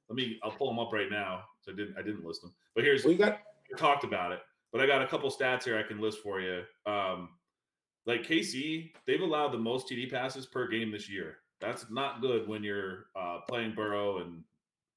let 0.09 0.16
me 0.16 0.38
I'll 0.42 0.50
pull 0.50 0.68
them 0.68 0.78
up 0.78 0.92
right 0.92 1.11
now. 1.11 1.44
So 1.61 1.72
I 1.72 1.76
didn't 1.76 1.96
I 1.98 2.02
didn't 2.02 2.24
list 2.24 2.42
them, 2.42 2.52
but 2.74 2.84
here's 2.84 3.05
we 3.05 3.14
got 3.14 3.40
we 3.70 3.76
talked 3.76 4.05
about 4.05 4.32
it, 4.32 4.40
but 4.72 4.80
I 4.80 4.86
got 4.86 5.02
a 5.02 5.07
couple 5.07 5.30
stats 5.30 5.64
here 5.64 5.78
I 5.78 5.82
can 5.82 6.00
list 6.00 6.18
for 6.22 6.40
you. 6.40 6.62
Um, 6.86 7.30
like 8.07 8.22
KC, 8.22 8.92
they've 9.07 9.22
allowed 9.22 9.52
the 9.52 9.59
most 9.59 9.88
TD 9.88 10.11
passes 10.11 10.46
per 10.46 10.68
game 10.68 10.90
this 10.90 11.09
year. 11.09 11.38
That's 11.61 11.86
not 11.90 12.20
good 12.20 12.46
when 12.46 12.62
you're 12.62 13.07
uh, 13.16 13.38
playing 13.48 13.74
Burrow 13.74 14.18
and 14.18 14.42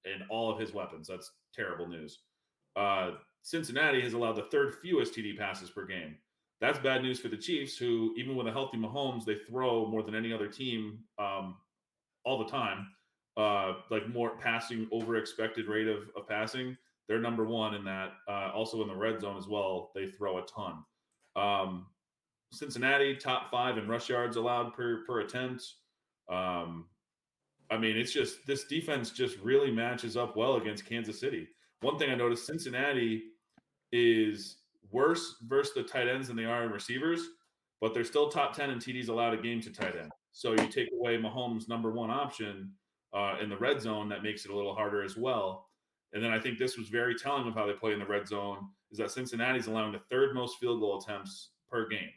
and 0.05 0.23
all 0.29 0.51
of 0.51 0.59
his 0.59 0.73
weapons. 0.73 1.07
That's 1.07 1.31
terrible 1.53 1.87
news. 1.87 2.19
Uh, 2.75 3.11
Cincinnati 3.43 4.01
has 4.01 4.13
allowed 4.13 4.35
the 4.35 4.47
third 4.51 4.75
fewest 4.81 5.15
TD 5.15 5.37
passes 5.37 5.69
per 5.69 5.85
game. 5.85 6.17
That's 6.59 6.79
bad 6.79 7.03
news 7.03 7.19
for 7.19 7.27
the 7.27 7.37
Chiefs, 7.37 7.77
who 7.77 8.13
even 8.17 8.35
with 8.35 8.47
a 8.47 8.51
healthy 8.51 8.77
Mahomes, 8.77 9.25
they 9.25 9.35
throw 9.35 9.85
more 9.85 10.01
than 10.01 10.15
any 10.15 10.33
other 10.33 10.47
team 10.47 10.99
um, 11.19 11.57
all 12.25 12.39
the 12.39 12.49
time. 12.49 12.87
Uh, 13.35 13.73
like 13.91 14.09
more 14.09 14.35
passing 14.37 14.87
over 14.91 15.15
expected 15.15 15.67
rate 15.67 15.87
of, 15.87 16.09
of 16.15 16.27
passing. 16.27 16.75
They're 17.07 17.19
number 17.19 17.45
one 17.45 17.75
in 17.75 17.83
that. 17.85 18.13
Uh, 18.27 18.49
also 18.53 18.81
in 18.81 18.87
the 18.87 18.95
red 18.95 19.21
zone 19.21 19.37
as 19.37 19.47
well, 19.47 19.91
they 19.93 20.07
throw 20.07 20.39
a 20.39 20.41
ton. 20.41 20.83
Um, 21.35 21.85
Cincinnati 22.51 23.15
top 23.15 23.51
five 23.51 23.77
in 23.77 23.87
rush 23.87 24.09
yards 24.09 24.37
allowed 24.37 24.73
per 24.73 25.03
per 25.05 25.19
attempt. 25.19 25.63
Um, 26.29 26.85
I 27.69 27.77
mean, 27.77 27.97
it's 27.97 28.11
just 28.11 28.45
this 28.47 28.65
defense 28.65 29.11
just 29.11 29.37
really 29.39 29.71
matches 29.71 30.17
up 30.17 30.35
well 30.35 30.55
against 30.55 30.85
Kansas 30.85 31.19
City. 31.19 31.47
One 31.81 31.99
thing 31.99 32.09
I 32.09 32.15
noticed 32.15 32.47
Cincinnati 32.47 33.23
is 33.91 34.57
worse 34.91 35.35
versus 35.47 35.73
the 35.73 35.83
tight 35.83 36.07
ends 36.07 36.27
than 36.27 36.37
they 36.37 36.45
are 36.45 36.63
in 36.63 36.71
receivers, 36.71 37.21
but 37.81 37.93
they're 37.93 38.03
still 38.03 38.29
top 38.29 38.55
10 38.55 38.69
in 38.69 38.79
TDs 38.79 39.09
allowed 39.09 39.33
a 39.33 39.41
game 39.41 39.61
to 39.61 39.71
tight 39.71 39.95
end. 39.99 40.11
So 40.31 40.51
you 40.51 40.67
take 40.67 40.89
away 40.93 41.17
Mahomes' 41.17 41.69
number 41.69 41.91
one 41.91 42.11
option 42.11 42.71
uh, 43.13 43.35
in 43.41 43.49
the 43.49 43.57
red 43.57 43.81
zone, 43.81 44.09
that 44.09 44.23
makes 44.23 44.45
it 44.45 44.51
a 44.51 44.55
little 44.55 44.75
harder 44.75 45.03
as 45.03 45.17
well. 45.17 45.67
And 46.13 46.23
then 46.23 46.31
I 46.31 46.39
think 46.39 46.57
this 46.57 46.77
was 46.77 46.89
very 46.89 47.15
telling 47.15 47.47
of 47.47 47.53
how 47.53 47.65
they 47.65 47.73
play 47.73 47.93
in 47.93 47.99
the 47.99 48.05
red 48.05 48.27
zone 48.27 48.67
is 48.91 48.97
that 48.97 49.11
Cincinnati's 49.11 49.67
allowing 49.67 49.91
the 49.91 50.01
third 50.09 50.33
most 50.33 50.57
field 50.57 50.79
goal 50.79 50.99
attempts 50.99 51.49
per 51.69 51.87
game. 51.87 52.09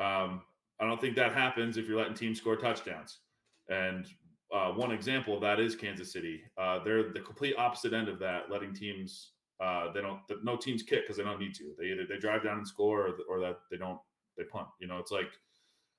Um, 0.00 0.42
I 0.80 0.86
don't 0.86 1.00
think 1.00 1.14
that 1.16 1.32
happens 1.32 1.76
if 1.76 1.86
you're 1.86 1.98
letting 1.98 2.14
teams 2.14 2.38
score 2.38 2.56
touchdowns. 2.56 3.20
And 3.68 4.06
uh, 4.52 4.70
one 4.70 4.90
example 4.90 5.34
of 5.34 5.40
that 5.42 5.60
is 5.60 5.76
Kansas 5.76 6.12
City. 6.12 6.42
Uh, 6.58 6.82
they're 6.82 7.12
the 7.12 7.20
complete 7.20 7.54
opposite 7.56 7.92
end 7.92 8.08
of 8.08 8.18
that, 8.18 8.50
letting 8.50 8.74
teams 8.74 9.32
uh, 9.60 9.92
they 9.92 10.00
don't 10.00 10.20
the, 10.28 10.38
no 10.42 10.56
teams 10.56 10.82
kick 10.82 11.02
because 11.02 11.16
they 11.16 11.24
don't 11.24 11.40
need 11.40 11.54
to. 11.54 11.72
They 11.78 11.86
either 11.86 12.06
they 12.08 12.18
drive 12.18 12.44
down 12.44 12.58
and 12.58 12.66
score 12.66 13.08
or, 13.08 13.14
or 13.28 13.40
that 13.40 13.58
they 13.70 13.76
don't 13.76 13.98
they 14.36 14.44
punt. 14.44 14.68
You 14.80 14.88
know, 14.88 14.98
it's 14.98 15.12
like 15.12 15.30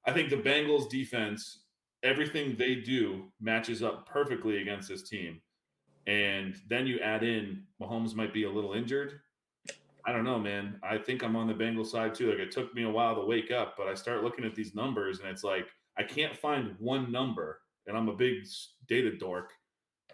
I 0.06 0.12
think 0.12 0.30
the 0.30 0.38
Bengals 0.38 0.89
defense 0.89 1.62
everything 2.03 2.56
they 2.56 2.76
do 2.76 3.24
matches 3.41 3.82
up 3.82 4.08
perfectly 4.08 4.62
against 4.62 4.88
this 4.88 5.10
team. 5.10 5.41
And 6.06 6.56
then 6.70 6.86
you 6.86 6.99
add 6.99 7.24
in 7.24 7.64
Mahomes 7.82 8.14
might 8.14 8.32
be 8.32 8.43
a 8.43 8.49
little 8.49 8.74
injured. 8.74 9.20
I 10.06 10.12
don't 10.12 10.24
know, 10.24 10.38
man. 10.38 10.80
I 10.84 10.99
think 10.99 11.24
I'm 11.24 11.36
on 11.36 11.47
the 11.47 11.53
Bengals 11.53 11.88
side 11.88 12.14
too. 12.14 12.30
Like 12.30 12.38
it 12.38 12.51
took 12.51 12.76
me 12.76 12.84
a 12.84 12.89
while 12.89 13.16
to 13.16 13.26
wake 13.26 13.49
up, 13.49 13.74
but 13.76 13.88
I 13.88 13.95
start 13.95 14.24
looking 14.24 14.45
at 14.45 14.53
these 14.53 14.76
numbers 14.76 15.20
and 15.20 15.30
it's 15.30 15.43
like 15.43 15.68
I 15.97 16.03
can't 16.03 16.38
find 16.38 16.76
one 16.78 17.12
number 17.12 17.60
and 17.88 17.97
I'm 17.97 18.10
a 18.10 18.16
big 18.16 18.45
data 18.88 19.16
dork, 19.18 19.51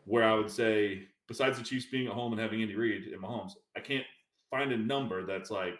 where 0.05 0.23
I 0.23 0.33
would 0.33 0.51
say, 0.51 1.03
besides 1.31 1.57
the 1.57 1.63
Chiefs 1.63 1.85
being 1.85 2.07
at 2.07 2.13
home 2.13 2.33
and 2.33 2.41
having 2.41 2.61
Andy 2.61 2.75
Reid 2.75 3.07
and 3.07 3.21
Mahomes, 3.21 3.53
I 3.77 3.79
can't 3.79 4.03
find 4.49 4.73
a 4.73 4.77
number 4.77 5.25
that's 5.25 5.49
like, 5.49 5.79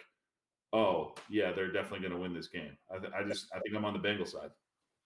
oh 0.72 1.14
yeah, 1.30 1.52
they're 1.52 1.74
definitely 1.74 1.99
going 1.99 2.14
to 2.14 2.18
win 2.18 2.34
this 2.34 2.47
game. 2.47 2.78
I, 2.89 2.99
th- 2.99 3.12
I, 3.14 3.28
just 3.28 3.47
I 3.54 3.60
think 3.60 3.76
I'm 3.76 3.84
on 3.84 3.93
the 3.93 3.99
Bengals 3.99 4.30
side. 4.30 4.52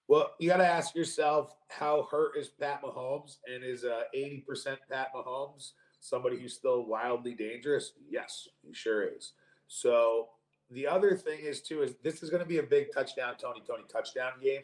Well, 0.08 0.34
you 0.40 0.48
got 0.48 0.58
to 0.58 0.68
ask 0.68 0.94
yourself 0.94 1.56
how 1.70 2.08
hurt 2.12 2.38
is 2.38 2.50
Pat 2.50 2.84
Mahomes, 2.84 3.38
and 3.52 3.64
is 3.64 3.84
uh, 3.84 4.04
eighty 4.14 4.44
percent 4.48 4.80
Pat 4.90 5.08
Mahomes 5.16 5.72
somebody 6.00 6.40
who's 6.40 6.54
still 6.54 6.86
wildly 6.86 7.34
dangerous? 7.34 7.94
Yes, 8.08 8.48
he 8.62 8.72
sure 8.72 9.04
is. 9.04 9.34
So 9.68 10.28
the 10.70 10.86
other 10.86 11.16
thing 11.16 11.40
is 11.42 11.62
too 11.62 11.82
is 11.82 11.96
this 12.04 12.22
is 12.22 12.30
going 12.30 12.44
to 12.44 12.48
be 12.48 12.60
a 12.60 12.64
big 12.64 12.94
touchdown, 12.94 13.34
Tony 13.42 13.64
Tony 13.68 13.84
touchdown 13.92 14.34
game. 14.44 14.62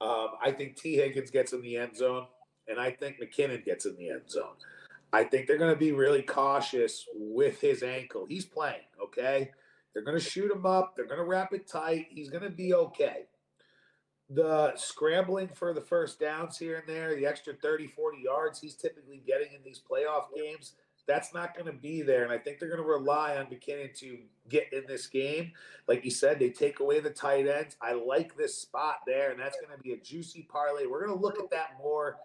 Um, 0.00 0.28
I 0.40 0.52
think 0.52 0.76
T 0.76 0.94
Higgins 0.94 1.32
gets 1.32 1.52
in 1.52 1.60
the 1.60 1.76
end 1.76 1.96
zone, 1.96 2.26
and 2.68 2.78
I 2.78 2.92
think 2.92 3.16
McKinnon 3.20 3.64
gets 3.64 3.84
in 3.84 3.96
the 3.96 4.10
end 4.10 4.30
zone. 4.30 4.54
I 5.12 5.24
think 5.24 5.46
they're 5.46 5.58
going 5.58 5.74
to 5.74 5.78
be 5.78 5.92
really 5.92 6.22
cautious 6.22 7.06
with 7.14 7.60
his 7.60 7.82
ankle. 7.82 8.24
He's 8.26 8.46
playing, 8.46 8.80
okay? 9.02 9.50
They're 9.92 10.04
going 10.04 10.18
to 10.18 10.24
shoot 10.24 10.50
him 10.50 10.64
up. 10.64 10.94
They're 10.96 11.06
going 11.06 11.18
to 11.18 11.26
wrap 11.26 11.52
it 11.52 11.68
tight. 11.68 12.06
He's 12.10 12.30
going 12.30 12.44
to 12.44 12.50
be 12.50 12.72
okay. 12.72 13.26
The 14.30 14.72
scrambling 14.76 15.48
for 15.48 15.74
the 15.74 15.82
first 15.82 16.18
downs 16.18 16.56
here 16.56 16.78
and 16.78 16.88
there, 16.88 17.14
the 17.14 17.26
extra 17.26 17.52
30, 17.52 17.88
40 17.88 18.18
yards 18.22 18.58
he's 18.58 18.74
typically 18.74 19.22
getting 19.26 19.52
in 19.54 19.62
these 19.62 19.80
playoff 19.80 20.34
games, 20.34 20.72
that's 21.06 21.34
not 21.34 21.54
going 21.54 21.66
to 21.66 21.78
be 21.78 22.00
there. 22.00 22.22
And 22.22 22.32
I 22.32 22.38
think 22.38 22.58
they're 22.58 22.70
going 22.70 22.80
to 22.80 22.88
rely 22.88 23.36
on 23.36 23.46
McKinnon 23.46 23.94
to 23.98 24.18
get 24.48 24.72
in 24.72 24.84
this 24.88 25.06
game. 25.06 25.52
Like 25.88 26.06
you 26.06 26.10
said, 26.10 26.38
they 26.38 26.48
take 26.48 26.80
away 26.80 27.00
the 27.00 27.10
tight 27.10 27.46
ends. 27.46 27.76
I 27.82 27.92
like 27.92 28.34
this 28.34 28.56
spot 28.56 29.00
there, 29.06 29.30
and 29.30 29.38
that's 29.38 29.58
going 29.60 29.76
to 29.76 29.82
be 29.82 29.92
a 29.92 30.00
juicy 30.00 30.48
parlay. 30.50 30.86
We're 30.86 31.04
going 31.04 31.18
to 31.18 31.22
look 31.22 31.38
at 31.38 31.50
that 31.50 31.74
more 31.82 32.16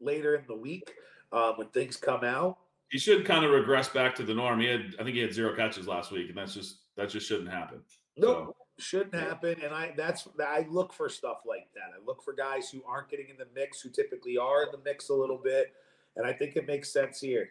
later 0.00 0.36
in 0.36 0.46
the 0.46 0.56
week 0.56 0.94
um, 1.32 1.54
when 1.56 1.68
things 1.68 1.96
come 1.96 2.24
out. 2.24 2.58
He 2.90 2.98
should 2.98 3.24
kind 3.24 3.44
of 3.44 3.52
regress 3.52 3.88
back 3.88 4.14
to 4.16 4.22
the 4.22 4.34
norm. 4.34 4.60
He 4.60 4.66
had, 4.66 4.94
I 5.00 5.04
think, 5.04 5.16
he 5.16 5.22
had 5.22 5.32
zero 5.32 5.56
catches 5.56 5.88
last 5.88 6.12
week, 6.12 6.28
and 6.28 6.36
that's 6.36 6.54
just 6.54 6.80
that 6.96 7.08
just 7.08 7.26
shouldn't 7.26 7.50
happen. 7.50 7.80
No, 8.16 8.28
nope. 8.28 8.56
so, 8.78 8.82
shouldn't 8.82 9.14
happen. 9.14 9.56
And 9.64 9.74
I 9.74 9.94
that's 9.96 10.28
I 10.46 10.66
look 10.68 10.92
for 10.92 11.08
stuff 11.08 11.38
like 11.46 11.68
that. 11.74 11.98
I 11.98 12.04
look 12.04 12.22
for 12.22 12.34
guys 12.34 12.68
who 12.70 12.82
aren't 12.86 13.08
getting 13.08 13.28
in 13.30 13.38
the 13.38 13.48
mix, 13.54 13.80
who 13.80 13.88
typically 13.88 14.36
are 14.36 14.64
in 14.64 14.68
the 14.72 14.80
mix 14.84 15.08
a 15.08 15.14
little 15.14 15.38
bit, 15.38 15.72
and 16.16 16.26
I 16.26 16.32
think 16.32 16.56
it 16.56 16.66
makes 16.66 16.92
sense 16.92 17.20
here. 17.20 17.50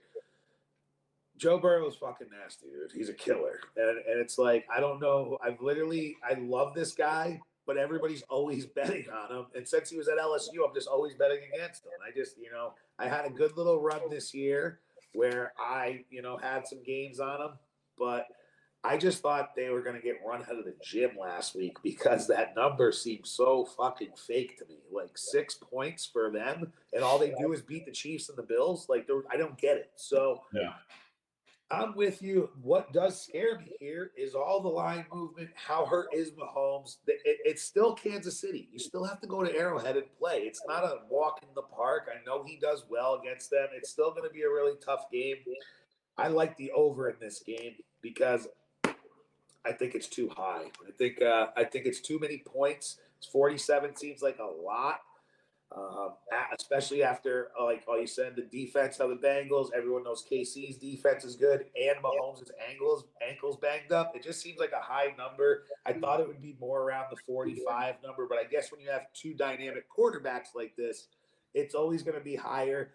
Joe 1.41 1.57
Burrow 1.57 1.87
is 1.87 1.95
fucking 1.95 2.27
nasty, 2.39 2.67
dude. 2.67 2.91
He's 2.93 3.09
a 3.09 3.13
killer. 3.13 3.59
And, 3.75 3.97
and 3.97 4.21
it's 4.21 4.37
like, 4.37 4.63
I 4.71 4.79
don't 4.79 4.99
know. 4.99 5.39
I've 5.43 5.59
literally, 5.59 6.15
I 6.23 6.35
love 6.35 6.75
this 6.75 6.93
guy, 6.93 7.41
but 7.65 7.77
everybody's 7.77 8.23
always 8.23 8.65
betting 8.75 9.05
on 9.09 9.35
him. 9.35 9.45
And 9.55 9.67
since 9.67 9.89
he 9.89 9.97
was 9.97 10.07
at 10.07 10.17
LSU, 10.17 10.67
I'm 10.67 10.73
just 10.73 10.87
always 10.87 11.13
betting 11.15 11.39
against 11.53 11.85
him. 11.85 11.91
I 12.05 12.11
just, 12.15 12.37
you 12.37 12.51
know, 12.51 12.73
I 12.99 13.07
had 13.07 13.25
a 13.25 13.29
good 13.29 13.57
little 13.57 13.81
run 13.81 14.01
this 14.09 14.33
year 14.33 14.79
where 15.13 15.53
I, 15.59 16.05
you 16.09 16.21
know, 16.21 16.37
had 16.37 16.67
some 16.67 16.83
games 16.83 17.19
on 17.19 17.41
him, 17.41 17.51
but 17.97 18.27
I 18.83 18.97
just 18.97 19.21
thought 19.21 19.55
they 19.55 19.69
were 19.69 19.81
going 19.81 19.95
to 19.95 20.01
get 20.01 20.21
run 20.25 20.41
out 20.41 20.57
of 20.57 20.65
the 20.65 20.73
gym 20.83 21.11
last 21.19 21.55
week 21.55 21.77
because 21.83 22.27
that 22.27 22.55
number 22.55 22.91
seemed 22.91 23.27
so 23.27 23.65
fucking 23.65 24.13
fake 24.15 24.57
to 24.57 24.65
me. 24.65 24.79
Like 24.91 25.17
six 25.17 25.53
points 25.53 26.05
for 26.05 26.31
them, 26.31 26.73
and 26.93 27.03
all 27.03 27.19
they 27.19 27.33
do 27.39 27.53
is 27.53 27.61
beat 27.61 27.85
the 27.85 27.91
Chiefs 27.91 28.29
and 28.29 28.37
the 28.37 28.43
Bills. 28.43 28.87
Like, 28.89 29.07
I 29.31 29.37
don't 29.37 29.57
get 29.57 29.77
it. 29.77 29.91
So, 29.97 30.41
yeah. 30.53 30.73
I'm 31.71 31.95
with 31.95 32.21
you. 32.21 32.49
What 32.61 32.91
does 32.91 33.21
scare 33.21 33.57
me 33.57 33.71
here 33.79 34.11
is 34.17 34.35
all 34.35 34.61
the 34.61 34.67
line 34.67 35.05
movement. 35.13 35.49
How 35.55 35.85
hurt 35.85 36.07
is 36.13 36.31
Mahomes? 36.31 36.97
It, 37.07 37.21
it's 37.25 37.63
still 37.63 37.93
Kansas 37.93 38.39
City. 38.39 38.67
You 38.71 38.79
still 38.79 39.05
have 39.05 39.21
to 39.21 39.27
go 39.27 39.43
to 39.43 39.55
Arrowhead 39.55 39.95
and 39.95 40.05
play. 40.19 40.39
It's 40.39 40.61
not 40.67 40.83
a 40.83 40.99
walk 41.09 41.39
in 41.43 41.49
the 41.55 41.61
park. 41.61 42.09
I 42.11 42.23
know 42.25 42.43
he 42.43 42.57
does 42.57 42.83
well 42.89 43.19
against 43.21 43.49
them. 43.49 43.67
It's 43.73 43.89
still 43.89 44.11
going 44.11 44.27
to 44.27 44.33
be 44.33 44.41
a 44.41 44.49
really 44.49 44.73
tough 44.83 45.09
game. 45.11 45.37
I 46.17 46.27
like 46.27 46.57
the 46.57 46.71
over 46.71 47.09
in 47.09 47.15
this 47.21 47.41
game 47.41 47.75
because 48.01 48.47
I 49.65 49.71
think 49.71 49.95
it's 49.95 50.07
too 50.07 50.29
high. 50.29 50.65
I 50.87 50.91
think 50.97 51.21
uh, 51.21 51.47
I 51.55 51.63
think 51.63 51.85
it's 51.85 52.01
too 52.01 52.19
many 52.19 52.39
points. 52.45 52.97
It's 53.17 53.27
47 53.27 53.95
seems 53.95 54.21
like 54.21 54.39
a 54.39 54.43
lot. 54.43 55.01
Um, 55.73 56.15
especially 56.57 57.01
after, 57.01 57.49
uh, 57.57 57.63
like 57.63 57.83
all 57.87 57.99
you 57.99 58.07
said, 58.07 58.35
the 58.35 58.41
defense 58.41 58.99
of 58.99 59.09
the 59.09 59.15
Bengals. 59.15 59.69
Everyone 59.73 60.03
knows 60.03 60.25
KC's 60.29 60.75
defense 60.75 61.23
is 61.23 61.37
good, 61.37 61.65
and 61.81 61.95
Mahomes' 62.03 62.49
ankles 62.69 63.05
ankles 63.25 63.55
banged 63.57 63.93
up. 63.93 64.13
It 64.13 64.21
just 64.21 64.41
seems 64.41 64.59
like 64.59 64.73
a 64.73 64.81
high 64.81 65.15
number. 65.17 65.63
I 65.85 65.93
thought 65.93 66.19
it 66.19 66.27
would 66.27 66.41
be 66.41 66.57
more 66.59 66.81
around 66.81 67.05
the 67.09 67.17
45 67.25 67.95
number, 68.03 68.27
but 68.27 68.37
I 68.37 68.43
guess 68.43 68.71
when 68.71 68.81
you 68.81 68.89
have 68.89 69.03
two 69.13 69.33
dynamic 69.33 69.85
quarterbacks 69.89 70.55
like 70.55 70.75
this, 70.75 71.07
it's 71.53 71.73
always 71.73 72.03
going 72.03 72.17
to 72.17 72.23
be 72.23 72.35
higher. 72.35 72.91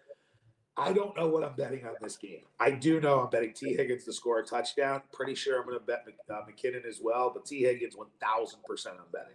I 0.79 0.93
don't 0.93 1.17
know 1.17 1.27
what 1.27 1.43
I'm 1.43 1.55
betting 1.55 1.83
on 1.85 1.95
this 1.99 2.17
game. 2.17 2.41
I 2.59 2.69
do 2.69 3.01
know 3.01 3.21
I'm 3.21 3.31
betting 3.31 3.53
T. 3.53 3.73
Higgins 3.73 4.03
to 4.05 4.13
score 4.13 4.39
a 4.39 4.45
touchdown. 4.45 5.01
Pretty 5.11 5.33
sure 5.33 5.59
I'm 5.59 5.67
going 5.67 5.79
to 5.79 5.83
bet 5.83 6.05
uh, 6.29 6.41
McKinnon 6.47 6.85
as 6.87 6.99
well, 7.01 7.31
but 7.33 7.45
T. 7.45 7.63
Higgins 7.63 7.95
1,000% 7.95 8.87
I'm 8.87 8.97
betting. 9.11 9.33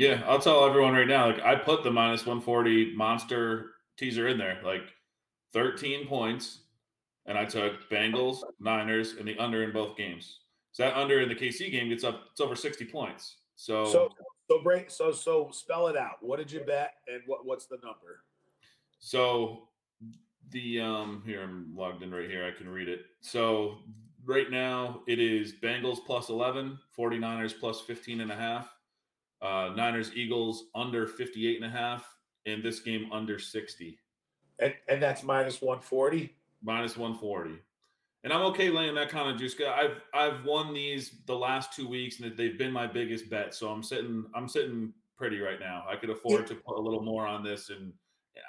Yeah, 0.00 0.22
I'll 0.26 0.38
tell 0.38 0.64
everyone 0.64 0.94
right 0.94 1.06
now. 1.06 1.26
Like 1.26 1.42
I 1.42 1.54
put 1.56 1.84
the 1.84 1.90
minus 1.90 2.24
140 2.24 2.96
monster 2.96 3.72
teaser 3.98 4.28
in 4.28 4.38
there, 4.38 4.58
like 4.64 4.80
13 5.52 6.06
points, 6.06 6.60
and 7.26 7.36
I 7.36 7.44
took 7.44 7.90
Bengals, 7.90 8.38
Niners, 8.58 9.16
and 9.18 9.28
the 9.28 9.36
under 9.38 9.62
in 9.62 9.72
both 9.72 9.98
games. 9.98 10.38
So 10.72 10.84
that 10.84 10.96
under 10.96 11.20
in 11.20 11.28
the 11.28 11.34
KC 11.34 11.70
game 11.70 11.90
gets 11.90 12.02
up. 12.02 12.28
It's 12.32 12.40
over 12.40 12.56
60 12.56 12.86
points. 12.86 13.36
So 13.56 13.84
So, 13.84 14.08
so 14.48 14.62
break. 14.62 14.90
So, 14.90 15.12
so 15.12 15.50
spell 15.52 15.88
it 15.88 15.98
out. 15.98 16.16
What 16.22 16.38
did 16.38 16.50
you 16.50 16.60
bet, 16.60 16.94
and 17.06 17.20
what 17.26 17.44
what's 17.44 17.66
the 17.66 17.76
number? 17.84 18.24
So 19.00 19.68
the 20.48 20.80
um 20.80 21.22
here 21.26 21.42
I'm 21.42 21.74
logged 21.76 22.02
in 22.02 22.10
right 22.10 22.30
here. 22.30 22.46
I 22.46 22.56
can 22.56 22.70
read 22.70 22.88
it. 22.88 23.02
So 23.20 23.76
right 24.24 24.50
now 24.50 25.02
it 25.06 25.18
is 25.18 25.52
Bengals 25.62 25.98
plus 26.06 26.30
11, 26.30 26.78
49ers 26.98 27.52
plus 27.60 27.82
15 27.82 28.22
and 28.22 28.32
a 28.32 28.36
half, 28.36 28.70
uh 29.42 29.72
Niners 29.76 30.12
Eagles 30.14 30.66
under 30.74 31.06
58 31.06 31.56
and 31.56 31.64
a 31.64 31.70
half, 31.76 32.16
and 32.46 32.62
this 32.62 32.80
game 32.80 33.10
under 33.12 33.38
60, 33.38 33.98
And 34.58 34.74
and 34.88 35.02
that's 35.02 35.22
minus 35.22 35.60
140. 35.62 36.34
minus 36.62 36.96
140. 36.96 37.58
And 38.22 38.32
I'm 38.34 38.42
okay 38.52 38.68
laying 38.68 38.94
that 38.96 39.08
kind 39.08 39.30
of 39.30 39.38
juice. 39.38 39.56
I've 39.60 40.02
I've 40.12 40.44
won 40.44 40.74
these 40.74 41.22
the 41.26 41.34
last 41.36 41.72
two 41.74 41.88
weeks, 41.88 42.20
and 42.20 42.36
they've 42.36 42.58
been 42.58 42.72
my 42.72 42.86
biggest 42.86 43.30
bet. 43.30 43.54
So 43.54 43.70
I'm 43.70 43.82
sitting 43.82 44.26
I'm 44.34 44.48
sitting 44.48 44.92
pretty 45.16 45.38
right 45.40 45.58
now. 45.60 45.84
I 45.88 45.96
could 45.96 46.10
afford 46.10 46.46
to 46.48 46.54
put 46.54 46.76
a 46.78 46.80
little 46.80 47.02
more 47.02 47.26
on 47.26 47.42
this, 47.42 47.70
and 47.70 47.92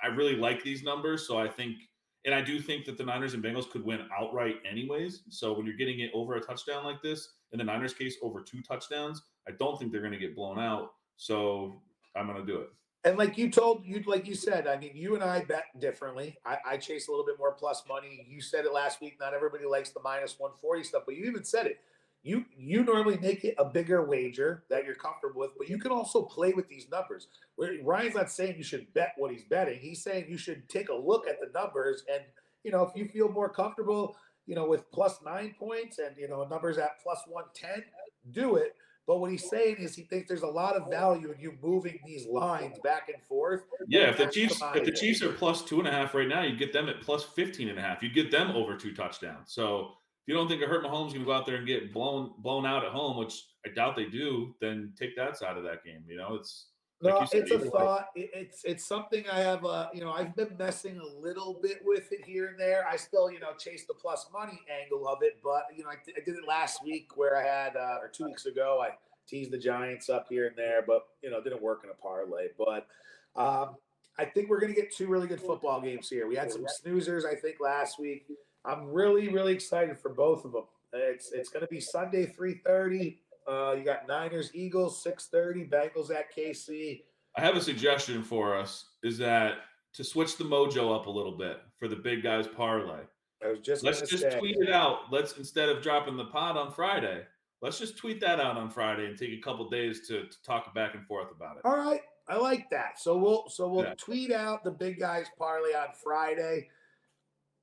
I 0.03 0.07
really 0.07 0.35
like 0.35 0.61
these 0.63 0.83
numbers. 0.83 1.25
So 1.27 1.37
I 1.37 1.47
think, 1.47 1.77
and 2.25 2.33
I 2.35 2.41
do 2.41 2.59
think 2.59 2.85
that 2.85 2.97
the 2.97 3.03
Niners 3.05 3.33
and 3.33 3.43
Bengals 3.43 3.69
could 3.69 3.83
win 3.83 4.07
outright 4.17 4.57
anyways. 4.69 5.23
So 5.29 5.53
when 5.53 5.65
you're 5.65 5.75
getting 5.77 5.99
it 6.01 6.11
over 6.13 6.35
a 6.35 6.41
touchdown 6.41 6.83
like 6.83 7.01
this, 7.01 7.29
in 7.53 7.57
the 7.57 7.63
Niners 7.65 7.93
case, 7.93 8.17
over 8.21 8.41
two 8.41 8.61
touchdowns, 8.61 9.21
I 9.47 9.51
don't 9.57 9.77
think 9.79 9.91
they're 9.91 10.01
going 10.01 10.13
to 10.13 10.19
get 10.19 10.35
blown 10.35 10.59
out. 10.59 10.93
So 11.17 11.81
I'm 12.15 12.27
going 12.27 12.39
to 12.39 12.45
do 12.45 12.59
it. 12.59 12.69
And 13.03 13.17
like 13.17 13.37
you 13.37 13.49
told 13.49 13.83
you, 13.83 14.03
like 14.05 14.27
you 14.27 14.35
said, 14.35 14.67
I 14.67 14.77
mean, 14.77 14.91
you 14.93 15.15
and 15.15 15.23
I 15.23 15.43
bet 15.43 15.79
differently. 15.79 16.37
I, 16.45 16.57
I 16.65 16.77
chase 16.77 17.07
a 17.07 17.11
little 17.11 17.25
bit 17.25 17.39
more 17.39 17.53
plus 17.53 17.83
money. 17.87 18.25
You 18.29 18.41
said 18.41 18.65
it 18.65 18.73
last 18.73 19.01
week. 19.01 19.17
Not 19.19 19.33
everybody 19.33 19.65
likes 19.65 19.89
the 19.89 20.01
minus 20.03 20.37
140 20.37 20.83
stuff, 20.83 21.03
but 21.07 21.15
you 21.15 21.25
even 21.25 21.43
said 21.43 21.65
it. 21.65 21.79
You 22.23 22.45
you 22.55 22.83
normally 22.83 23.17
make 23.17 23.43
it 23.43 23.55
a 23.57 23.65
bigger 23.65 24.05
wager 24.05 24.63
that 24.69 24.85
you're 24.85 24.93
comfortable 24.93 25.41
with, 25.41 25.51
but 25.57 25.67
you 25.67 25.79
can 25.79 25.91
also 25.91 26.21
play 26.21 26.53
with 26.53 26.67
these 26.69 26.87
numbers. 26.91 27.27
Where 27.55 27.73
Ryan's 27.83 28.13
not 28.13 28.29
saying 28.29 28.57
you 28.57 28.63
should 28.63 28.93
bet 28.93 29.13
what 29.17 29.31
he's 29.31 29.45
betting. 29.45 29.79
He's 29.79 30.03
saying 30.03 30.25
you 30.29 30.37
should 30.37 30.69
take 30.69 30.89
a 30.89 30.93
look 30.93 31.27
at 31.27 31.39
the 31.39 31.49
numbers 31.59 32.03
and 32.11 32.21
you 32.63 32.71
know 32.71 32.83
if 32.83 32.95
you 32.95 33.07
feel 33.07 33.29
more 33.29 33.49
comfortable, 33.49 34.15
you 34.45 34.53
know, 34.53 34.67
with 34.67 34.91
plus 34.91 35.17
nine 35.25 35.55
points 35.57 35.97
and 35.97 36.15
you 36.15 36.27
know 36.27 36.45
numbers 36.47 36.77
at 36.77 37.01
plus 37.01 37.23
110, 37.27 37.83
do 38.31 38.57
it. 38.57 38.75
But 39.07 39.19
what 39.19 39.31
he's 39.31 39.49
saying 39.49 39.77
is 39.79 39.95
he 39.95 40.03
thinks 40.03 40.27
there's 40.27 40.43
a 40.43 40.47
lot 40.47 40.75
of 40.75 40.89
value 40.89 41.31
in 41.31 41.39
you 41.39 41.53
moving 41.61 41.99
these 42.05 42.27
lines 42.27 42.77
back 42.83 43.09
and 43.13 43.21
forth. 43.23 43.63
Yeah, 43.87 44.09
if 44.09 44.17
the 44.17 44.27
Chiefs 44.27 44.61
if 44.75 44.85
the. 44.85 44.91
Chiefs 44.91 45.21
are 45.23 45.31
plus 45.31 45.63
two 45.63 45.79
and 45.79 45.87
a 45.87 45.91
half 45.91 46.13
right 46.13 46.27
now, 46.27 46.43
you 46.43 46.55
get 46.55 46.71
them 46.71 46.87
at 46.87 47.01
plus 47.01 47.23
15 47.23 47.69
and 47.69 47.79
a 47.79 47.81
half. 47.81 48.03
You 48.03 48.09
get 48.09 48.31
them 48.31 48.51
over 48.51 48.77
two 48.77 48.93
touchdowns. 48.93 49.53
So 49.53 49.93
if 50.21 50.27
you 50.27 50.35
don't 50.35 50.47
think 50.47 50.61
a 50.61 50.67
hurt 50.67 50.83
Mahomes 50.83 51.13
gonna 51.13 51.25
go 51.25 51.31
out 51.31 51.45
there 51.45 51.55
and 51.55 51.65
get 51.65 51.91
blown 51.91 52.33
blown 52.37 52.65
out 52.65 52.85
at 52.85 52.91
home, 52.91 53.17
which 53.17 53.43
I 53.65 53.69
doubt 53.69 53.95
they 53.95 54.05
do, 54.05 54.55
then 54.61 54.93
take 54.97 55.15
that 55.15 55.37
side 55.37 55.57
of 55.57 55.63
that 55.63 55.83
game. 55.83 56.03
You 56.07 56.17
know, 56.17 56.35
it's 56.35 56.67
No, 57.03 57.25
said, 57.25 57.41
it's 57.41 57.51
a 57.51 57.59
thought. 57.71 58.09
It- 58.15 58.29
It's 58.33 58.63
it's 58.65 58.85
something 58.85 59.25
I 59.31 59.39
have. 59.39 59.65
Uh, 59.65 59.89
you 59.93 60.01
know, 60.01 60.11
I've 60.11 60.35
been 60.35 60.55
messing 60.57 60.99
a 60.99 61.05
little 61.05 61.59
bit 61.61 61.79
with 61.83 62.11
it 62.11 62.23
here 62.25 62.47
and 62.47 62.59
there. 62.59 62.85
I 62.87 62.95
still, 62.97 63.31
you 63.31 63.39
know, 63.39 63.53
chase 63.57 63.85
the 63.85 63.93
plus 63.93 64.27
money 64.31 64.59
angle 64.81 65.07
of 65.07 65.19
it, 65.21 65.39
but 65.43 65.63
you 65.75 65.83
know, 65.83 65.89
I, 65.89 65.93
I 65.93 66.23
did 66.23 66.35
it 66.35 66.47
last 66.47 66.83
week 66.83 67.15
where 67.17 67.35
I 67.37 67.43
had, 67.43 67.75
uh, 67.75 67.97
or 68.01 68.07
two 68.07 68.25
weeks 68.25 68.45
ago, 68.45 68.83
I 68.83 68.95
teased 69.27 69.51
the 69.51 69.57
Giants 69.57 70.09
up 70.09 70.27
here 70.29 70.47
and 70.47 70.55
there, 70.55 70.81
but 70.85 71.07
you 71.21 71.29
know, 71.31 71.41
didn't 71.41 71.61
work 71.61 71.81
in 71.83 71.89
a 71.89 71.93
parlay. 71.93 72.47
But 72.57 72.87
um, 73.35 73.75
I 74.19 74.25
think 74.25 74.49
we're 74.49 74.59
gonna 74.59 74.73
get 74.73 74.93
two 74.93 75.07
really 75.07 75.27
good 75.27 75.41
football 75.41 75.81
games 75.81 76.09
here. 76.09 76.27
We 76.27 76.35
had 76.35 76.51
some 76.51 76.65
snoozers, 76.83 77.25
I 77.25 77.35
think, 77.35 77.59
last 77.59 77.99
week. 77.99 78.25
I'm 78.65 78.85
really, 78.91 79.29
really 79.29 79.53
excited 79.53 79.97
for 79.97 80.09
both 80.09 80.45
of 80.45 80.51
them. 80.51 80.65
It's 80.93 81.31
it's 81.31 81.49
gonna 81.49 81.67
be 81.67 81.79
Sunday, 81.79 82.25
three 82.27 82.55
thirty. 82.65 83.19
Uh, 83.47 83.73
you 83.73 83.83
got 83.83 84.07
Niners, 84.07 84.51
Eagles, 84.53 85.01
six 85.03 85.27
thirty. 85.27 85.65
Bengals 85.65 86.11
at 86.13 86.35
KC. 86.35 87.03
I 87.37 87.41
have 87.41 87.55
a 87.55 87.61
suggestion 87.61 88.23
for 88.23 88.55
us 88.57 88.89
is 89.03 89.17
that 89.19 89.59
to 89.93 90.03
switch 90.03 90.37
the 90.37 90.43
mojo 90.43 90.93
up 90.95 91.07
a 91.07 91.09
little 91.09 91.37
bit 91.37 91.57
for 91.77 91.87
the 91.87 91.95
big 91.95 92.23
guys 92.23 92.47
parlay. 92.47 93.01
I 93.43 93.49
was 93.49 93.59
just 93.59 93.83
Let's 93.83 94.01
just 94.01 94.21
say, 94.23 94.37
tweet 94.37 94.57
it 94.57 94.69
out. 94.71 95.11
Let's 95.11 95.37
instead 95.37 95.69
of 95.69 95.81
dropping 95.81 96.17
the 96.17 96.25
pod 96.25 96.57
on 96.57 96.71
Friday, 96.71 97.23
let's 97.61 97.79
just 97.79 97.97
tweet 97.97 98.21
that 98.21 98.39
out 98.39 98.57
on 98.57 98.69
Friday 98.69 99.05
and 99.07 99.17
take 99.17 99.31
a 99.31 99.41
couple 99.41 99.67
days 99.69 100.07
to, 100.07 100.23
to 100.27 100.43
talk 100.43 100.73
back 100.75 100.93
and 100.93 101.05
forth 101.07 101.31
about 101.35 101.57
it. 101.57 101.61
All 101.65 101.77
right, 101.77 102.01
I 102.29 102.37
like 102.37 102.69
that. 102.69 102.99
So 102.99 103.17
we'll 103.17 103.49
so 103.49 103.67
we'll 103.67 103.85
Yeah. 103.85 103.93
tweet 103.97 104.31
out 104.31 104.63
the 104.63 104.71
big 104.71 104.99
guys 104.99 105.25
parlay 105.37 105.73
on 105.73 105.87
Friday. 106.03 106.69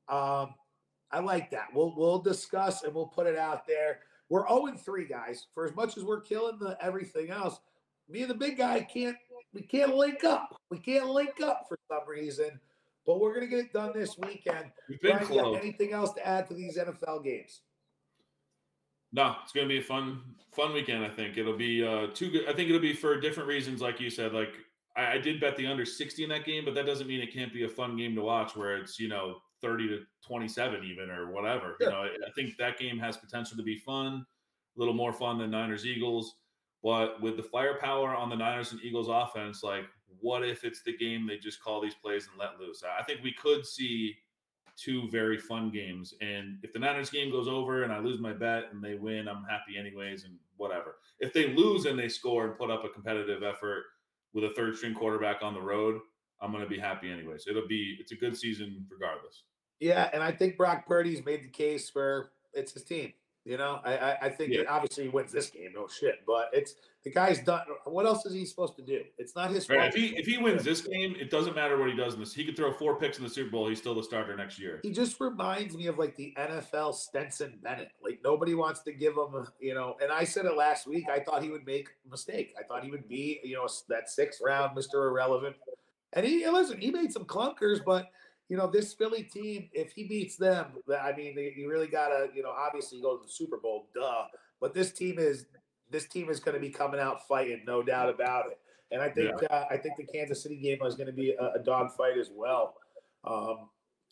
Um, 0.09 0.55
I 1.13 1.21
like 1.21 1.51
that. 1.53 1.69
We'll 1.75 1.95
we'll 1.97 2.19
discuss 2.21 2.83
and 2.83 2.95
we'll 2.95 3.07
put 3.07 3.27
it 3.27 3.37
out 3.37 3.67
there. 3.67 4.01
We're 4.29 4.47
0 4.47 4.77
3, 4.77 5.07
guys. 5.07 5.47
For 5.55 5.65
as 5.67 5.75
much 5.75 5.97
as 5.97 6.05
we're 6.05 6.21
killing 6.21 6.59
the 6.59 6.77
everything 6.81 7.31
else, 7.31 7.59
me 8.09 8.23
and 8.23 8.31
the 8.31 8.35
big 8.35 8.59
guy 8.59 8.81
can't 8.81 9.17
we 9.55 9.63
can't 9.63 9.95
link 9.95 10.25
up. 10.25 10.61
We 10.71 10.79
can't 10.79 11.09
link 11.09 11.41
up 11.43 11.67
for 11.69 11.79
some 11.89 12.09
reason. 12.09 12.61
But 13.07 13.21
we're 13.21 13.33
gonna 13.33 13.47
get 13.47 13.61
it 13.61 13.73
done 13.73 13.93
this 13.95 14.19
weekend. 14.19 14.71
We've 14.89 15.01
been 15.01 15.17
Brian, 15.17 15.27
close. 15.27 15.59
anything 15.59 15.93
else 15.93 16.13
to 16.15 16.27
add 16.27 16.47
to 16.49 16.55
these 16.55 16.77
NFL 16.77 17.25
games? 17.25 17.63
No, 19.13 19.37
it's 19.43 19.53
gonna 19.53 19.67
be 19.67 19.79
a 19.79 19.83
fun, 19.83 20.21
fun 20.55 20.75
weekend. 20.75 21.03
I 21.03 21.09
think 21.09 21.39
it'll 21.39 21.57
be 21.57 21.83
uh 21.83 22.09
two 22.13 22.31
good. 22.31 22.49
I 22.49 22.53
think 22.53 22.69
it'll 22.69 22.83
be 22.83 22.93
for 22.93 23.19
different 23.19 23.49
reasons, 23.49 23.81
like 23.81 23.99
you 23.99 24.11
said. 24.11 24.35
Like 24.35 24.53
I, 24.95 25.15
I 25.15 25.19
did 25.19 25.41
bet 25.41 25.57
the 25.57 25.67
under 25.67 25.87
sixty 25.87 26.23
in 26.23 26.29
that 26.31 26.45
game, 26.45 26.67
but 26.67 26.75
that 26.75 26.85
doesn't 26.85 27.07
mean 27.07 27.21
it 27.21 27.33
can't 27.33 27.53
be 27.53 27.65
a 27.65 27.69
fun 27.69 27.97
game 27.97 28.15
to 28.15 28.21
watch 28.21 28.55
where 28.55 28.77
it's 28.77 29.01
you 29.01 29.09
know 29.09 29.37
thirty 29.61 29.89
to 29.89 30.01
twenty 30.27 30.49
seven 30.49 30.85
even 30.85 31.11
or 31.11 31.31
whatever. 31.31 31.77
Sure. 31.81 31.89
You 31.89 31.91
know, 31.91 32.03
I 32.03 32.07
I 32.27 32.31
think 32.35 32.57
that 32.59 32.79
game 32.79 32.99
has 32.99 33.17
potential 33.17 33.57
to 33.57 33.63
be 33.63 33.77
fun, 33.77 34.25
a 34.77 34.79
little 34.79 34.95
more 34.95 35.13
fun 35.13 35.39
than 35.39 35.51
Niners 35.51 35.87
Eagles. 35.87 36.37
But 36.83 37.21
with 37.21 37.37
the 37.37 37.43
firepower 37.43 38.15
on 38.15 38.31
the 38.31 38.37
Niners 38.37 38.73
and 38.73 38.81
Eagles 38.83 39.09
offense, 39.09 39.63
like 39.63 39.85
what 40.21 40.45
if 40.45 40.65
it's 40.65 40.83
the 40.83 40.97
game 40.97 41.27
they 41.27 41.39
just 41.39 41.63
call 41.63 41.81
these 41.81 41.95
plays 41.95 42.29
and 42.31 42.39
let 42.39 42.59
loose? 42.61 42.83
I 42.85 43.01
I 43.01 43.05
think 43.05 43.23
we 43.23 43.33
could 43.33 43.67
see 43.67 44.17
two 44.79 45.09
very 45.11 45.39
fun 45.39 45.71
games. 45.71 46.15
And 46.21 46.59
if 46.63 46.73
the 46.73 46.79
Niners 46.79 47.11
game 47.11 47.33
goes 47.33 47.49
over 47.49 47.83
and 47.83 47.93
I 47.93 47.99
lose 47.99 48.21
my 48.21 48.33
bet 48.33 48.67
and 48.73 48.83
they 48.83 48.95
win, 48.95 49.27
I'm 49.29 49.43
happy 49.43 49.77
anyways 49.77 50.25
and 50.25 50.35
whatever. 50.57 50.99
If 51.19 51.33
they 51.33 51.53
lose 51.53 51.87
and 51.87 51.99
they 51.99 52.09
score 52.09 52.47
and 52.47 52.57
put 52.57 52.71
up 52.71 52.85
a 52.85 52.89
competitive 52.89 53.43
effort 53.43 53.85
with 54.33 54.45
a 54.45 54.55
third 54.55 54.77
string 54.77 54.95
quarterback 54.95 55.43
on 55.43 55.53
the 55.53 55.61
road, 55.61 56.01
I'm 56.41 56.53
going 56.53 56.63
to 56.63 56.71
be 56.71 56.79
happy 56.79 57.11
anyways. 57.11 57.47
It'll 57.49 57.67
be 57.67 57.97
it's 57.99 58.13
a 58.13 58.17
good 58.17 58.37
season 58.37 58.87
regardless. 58.89 59.43
Yeah, 59.81 60.11
and 60.13 60.23
I 60.23 60.33
think 60.33 60.57
Brock 60.57 60.87
Purdy's 60.87 61.25
made 61.25 61.45
the 61.45 61.49
case 61.49 61.89
for 61.89 62.31
it's 62.55 62.73
his 62.73 62.85
team. 62.85 63.13
You 63.45 63.57
know, 63.57 63.81
I 63.85 63.97
I, 63.97 64.19
I 64.23 64.29
think 64.29 64.53
Yeah. 64.53 64.63
obviously 64.69 65.05
he 65.05 65.09
wins 65.09 65.33
this 65.33 65.49
game, 65.49 65.71
no 65.75 65.87
shit. 65.89 66.17
But 66.27 66.51
it's 66.53 66.75
the 67.05 67.11
guy's 67.11 67.39
done. 67.43 67.63
What 67.85 68.05
else 68.05 68.27
is 68.27 68.35
he 68.35 68.45
supposed 68.45 68.77
to 68.77 68.83
do? 68.83 69.05
It's 69.17 69.35
not 69.35 69.51
his 69.51 69.67
Right? 69.71 69.79
fault. 69.79 69.89
If 69.89 69.95
he 69.95 70.09
if 70.19 70.27
he 70.27 70.37
wins 70.37 70.65
this 70.65 70.81
game, 70.87 71.17
it 71.19 71.31
doesn't 71.31 71.55
matter 71.55 71.79
what 71.79 71.89
he 71.89 71.97
does 71.97 72.13
in 72.15 72.21
this. 72.21 72.35
He 72.35 72.45
could 72.45 72.57
throw 72.57 72.73
four 72.73 72.99
picks 72.99 73.17
in 73.17 73.25
the 73.25 73.31
Super 73.31 73.51
Bowl. 73.51 73.69
He's 73.69 73.79
still 73.79 73.95
the 73.95 74.03
starter 74.03 74.37
next 74.37 74.59
year. 74.59 74.81
He 74.83 74.91
just 74.91 75.19
reminds 75.21 75.77
me 75.77 75.87
of 75.87 75.97
like 75.99 76.15
the 76.17 76.35
NFL 76.37 76.95
Stetson 76.95 77.59
Bennett. 77.63 77.93
Like 78.03 78.19
nobody 78.23 78.55
wants 78.55 78.83
to 78.83 78.93
give 78.93 79.15
him, 79.15 79.47
you 79.61 79.73
know. 79.75 79.97
And 80.03 80.13
I 80.13 80.25
said 80.25 80.45
it 80.45 80.55
last 80.57 80.87
week. 80.87 81.09
I 81.09 81.21
thought 81.21 81.43
he 81.43 81.51
would 81.51 81.65
make 81.65 81.89
a 82.07 82.11
mistake. 82.11 82.55
I 82.59 82.65
thought 82.65 82.85
he 82.85 82.91
would 82.91 83.09
be, 83.09 83.41
you 83.45 83.55
know, 83.55 83.69
that 83.89 84.11
sixth 84.11 84.41
round 84.45 84.75
Mister 84.77 85.07
Irrelevant. 85.07 85.57
And 86.13 86.27
he 86.27 86.47
listen, 86.49 86.81
he 86.81 86.91
made 86.91 87.13
some 87.13 87.25
clunkers, 87.25 87.83
but 87.83 88.11
you 88.49 88.57
know, 88.57 88.67
this 88.67 88.95
Philly 88.95 89.23
team, 89.25 89.69
if 89.73 89.93
he 89.93 90.05
beats 90.09 90.37
them, 90.37 90.67
I 91.01 91.13
mean, 91.13 91.37
you 91.57 91.69
really 91.69 91.87
gotta, 91.87 92.29
you 92.35 92.43
know, 92.43 92.51
obviously 92.51 93.01
go 93.01 93.17
to 93.17 93.23
the 93.27 93.31
Super 93.31 93.59
Bowl, 93.59 93.89
duh. 93.95 94.25
But 94.61 94.75
this 94.75 94.93
team 94.93 95.19
is 95.19 95.47
this 95.91 96.07
team 96.07 96.29
is 96.31 96.41
going 96.41 96.55
to 96.55 96.61
be 96.61 96.71
coming 96.71 97.01
out 97.01 97.27
fighting, 97.27 97.63
no 97.67 97.83
doubt 97.83 98.09
about 98.11 98.47
it. 98.51 98.59
And 98.91 99.03
I 99.03 99.11
think 99.11 99.35
uh, 99.51 99.65
I 99.71 99.77
think 99.77 99.97
the 99.99 100.05
Kansas 100.05 100.43
City 100.43 100.57
game 100.57 100.79
is 100.83 100.95
going 100.95 101.07
to 101.09 101.13
be 101.13 101.33
a, 101.33 101.53
a 101.61 101.63
dog 101.63 101.93
fight 101.93 102.17
as 102.19 102.31
well. 102.35 102.75
Um, 103.25 103.69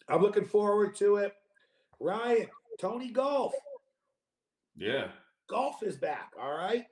I'm 0.08 0.20
looking 0.22 0.44
forward 0.44 0.94
to 0.96 1.16
it. 1.16 1.34
Ryan, 1.98 2.46
Tony 2.78 3.10
Golf, 3.10 3.54
Yeah. 4.76 5.08
golf 5.48 5.82
is 5.82 5.96
back. 5.96 6.32
All 6.40 6.52
right. 6.52 6.84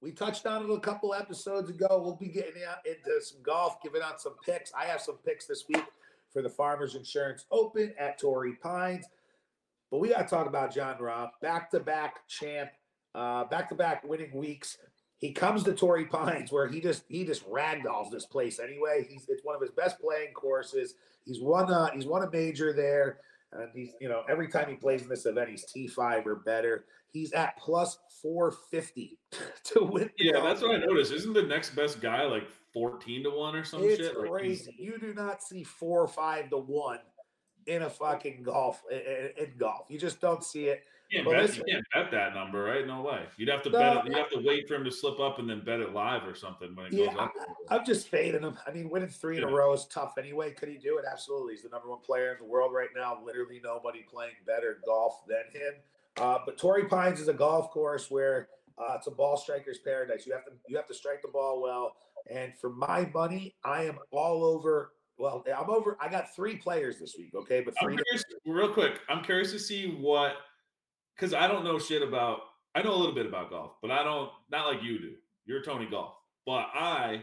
We 0.00 0.12
touched 0.12 0.46
on 0.46 0.64
it 0.64 0.74
a 0.74 0.80
couple 0.80 1.14
episodes 1.14 1.70
ago. 1.70 2.00
We'll 2.02 2.16
be 2.16 2.28
getting 2.28 2.62
out 2.68 2.78
into 2.86 3.20
some 3.22 3.42
golf, 3.42 3.82
giving 3.82 4.02
out 4.02 4.20
some 4.20 4.34
picks. 4.44 4.72
I 4.74 4.86
have 4.86 5.00
some 5.00 5.18
picks 5.24 5.46
this 5.46 5.64
week 5.68 5.84
for 6.32 6.42
the 6.42 6.48
Farmers 6.48 6.94
Insurance 6.94 7.46
Open 7.50 7.92
at 7.98 8.18
Torrey 8.18 8.54
Pines. 8.62 9.06
But 9.90 9.98
we 9.98 10.10
got 10.10 10.22
to 10.22 10.28
talk 10.28 10.46
about 10.46 10.74
Jon 10.74 10.96
Rahm, 10.98 11.30
back 11.42 11.70
to 11.72 11.80
back 11.80 12.28
champ, 12.28 12.70
uh, 13.14 13.44
back 13.44 13.68
to 13.70 13.74
back 13.74 14.04
winning 14.04 14.32
weeks. 14.34 14.78
he 15.18 15.32
comes 15.32 15.62
to 15.64 15.74
Torrey 15.74 16.06
Pines 16.06 16.50
where 16.50 16.68
he 16.68 16.80
just 16.80 17.04
he 17.08 17.24
just 17.24 17.48
ragdolls 17.48 18.10
this 18.10 18.26
place 18.26 18.58
anyway. 18.58 19.06
He's 19.08 19.26
it's 19.28 19.44
one 19.44 19.54
of 19.54 19.60
his 19.60 19.70
best 19.70 20.00
playing 20.00 20.32
courses. 20.32 20.94
He's 21.24 21.40
won 21.40 21.70
a 21.70 21.90
he's 21.94 22.06
won 22.06 22.22
a 22.22 22.30
major 22.30 22.72
there. 22.72 23.18
And 23.52 23.68
he's, 23.74 23.94
you 24.00 24.08
know, 24.08 24.22
every 24.28 24.48
time 24.48 24.68
he 24.68 24.76
plays 24.76 25.02
in 25.02 25.08
this 25.08 25.26
event, 25.26 25.50
he's 25.50 25.64
T5 25.64 26.24
or 26.24 26.36
better. 26.36 26.84
He's 27.12 27.32
at 27.32 27.56
plus 27.56 27.98
450 28.22 29.18
to 29.64 29.84
win. 29.84 30.10
Yeah, 30.18 30.40
that's 30.40 30.62
what 30.62 30.74
I 30.74 30.78
noticed. 30.78 31.12
Isn't 31.12 31.32
the 31.32 31.42
next 31.42 31.74
best 31.74 32.00
guy 32.00 32.24
like 32.24 32.48
14 32.72 33.24
to 33.24 33.30
1 33.30 33.56
or 33.56 33.64
some 33.64 33.82
it's 33.82 33.96
shit? 33.96 34.14
crazy. 34.14 34.66
Like 34.66 34.78
you 34.78 34.98
do 34.98 35.14
not 35.14 35.42
see 35.42 35.64
four 35.64 36.02
or 36.02 36.08
five 36.08 36.50
to 36.50 36.58
one 36.58 37.00
in 37.66 37.82
a 37.82 37.90
fucking 37.90 38.42
golf 38.42 38.82
in, 38.90 39.30
in 39.36 39.52
golf. 39.58 39.86
You 39.88 39.98
just 39.98 40.20
don't 40.20 40.44
see 40.44 40.66
it. 40.66 40.84
You 41.10 41.24
can't, 41.24 41.48
bet, 41.48 41.56
you 41.56 41.64
can't 41.64 41.84
bet 41.92 42.10
that 42.12 42.34
number, 42.34 42.62
right? 42.62 42.86
No 42.86 43.02
way. 43.02 43.22
You'd 43.36 43.48
have 43.48 43.62
to 43.64 43.70
no, 43.70 43.78
bet 43.78 44.06
it. 44.06 44.12
You 44.12 44.16
have 44.16 44.30
to 44.30 44.38
wait 44.44 44.68
for 44.68 44.76
him 44.76 44.84
to 44.84 44.92
slip 44.92 45.18
up 45.18 45.40
and 45.40 45.50
then 45.50 45.64
bet 45.64 45.80
it 45.80 45.92
live 45.92 46.24
or 46.24 46.36
something 46.36 46.74
when 46.76 46.86
it 46.86 46.92
yeah, 46.92 47.06
goes 47.06 47.16
up. 47.18 47.32
I, 47.68 47.76
am 47.76 47.84
just 47.84 48.06
fading 48.06 48.42
him. 48.42 48.56
I 48.64 48.70
mean, 48.70 48.88
winning 48.88 49.08
three 49.08 49.36
in 49.36 49.42
a 49.42 49.50
row 49.50 49.72
is 49.72 49.86
tough 49.86 50.14
anyway. 50.18 50.52
Could 50.52 50.68
he 50.68 50.76
do 50.76 50.98
it? 50.98 51.04
Absolutely. 51.10 51.54
He's 51.54 51.64
the 51.64 51.68
number 51.68 51.90
one 51.90 51.98
player 51.98 52.30
in 52.30 52.38
the 52.38 52.48
world 52.48 52.72
right 52.72 52.90
now. 52.94 53.18
Literally 53.24 53.60
nobody 53.62 54.04
playing 54.08 54.34
better 54.46 54.78
golf 54.86 55.26
than 55.26 55.42
him. 55.52 55.74
Uh, 56.16 56.38
but 56.44 56.58
Torrey 56.58 56.86
Pines 56.86 57.20
is 57.20 57.28
a 57.28 57.32
golf 57.32 57.70
course 57.70 58.10
where 58.10 58.48
uh, 58.78 58.94
it's 58.96 59.06
a 59.06 59.10
ball 59.10 59.36
striker's 59.36 59.78
paradise. 59.78 60.26
You 60.26 60.32
have 60.32 60.44
to 60.44 60.52
you 60.68 60.76
have 60.76 60.88
to 60.88 60.94
strike 60.94 61.22
the 61.22 61.28
ball 61.28 61.62
well. 61.62 61.92
And 62.30 62.52
for 62.60 62.70
my 62.70 63.10
money, 63.12 63.54
I 63.64 63.84
am 63.84 63.98
all 64.10 64.44
over 64.44 64.92
well, 65.20 65.44
I'm 65.54 65.68
over. 65.68 65.98
I 66.00 66.08
got 66.08 66.34
three 66.34 66.56
players 66.56 66.98
this 66.98 67.14
week. 67.18 67.34
Okay, 67.34 67.60
but 67.60 67.74
three. 67.80 67.96
Curious, 67.96 68.24
real 68.46 68.72
quick, 68.72 69.00
I'm 69.08 69.22
curious 69.22 69.52
to 69.52 69.58
see 69.58 69.94
what 70.00 70.36
because 71.14 71.34
I 71.34 71.46
don't 71.46 71.62
know 71.62 71.78
shit 71.78 72.02
about. 72.02 72.40
I 72.74 72.82
know 72.82 72.94
a 72.94 72.96
little 72.96 73.14
bit 73.14 73.26
about 73.26 73.50
golf, 73.50 73.72
but 73.82 73.90
I 73.90 74.02
don't 74.02 74.30
not 74.50 74.66
like 74.66 74.82
you 74.82 74.98
do. 74.98 75.12
You're 75.44 75.62
Tony 75.62 75.86
Golf, 75.90 76.14
but 76.46 76.68
I 76.72 77.22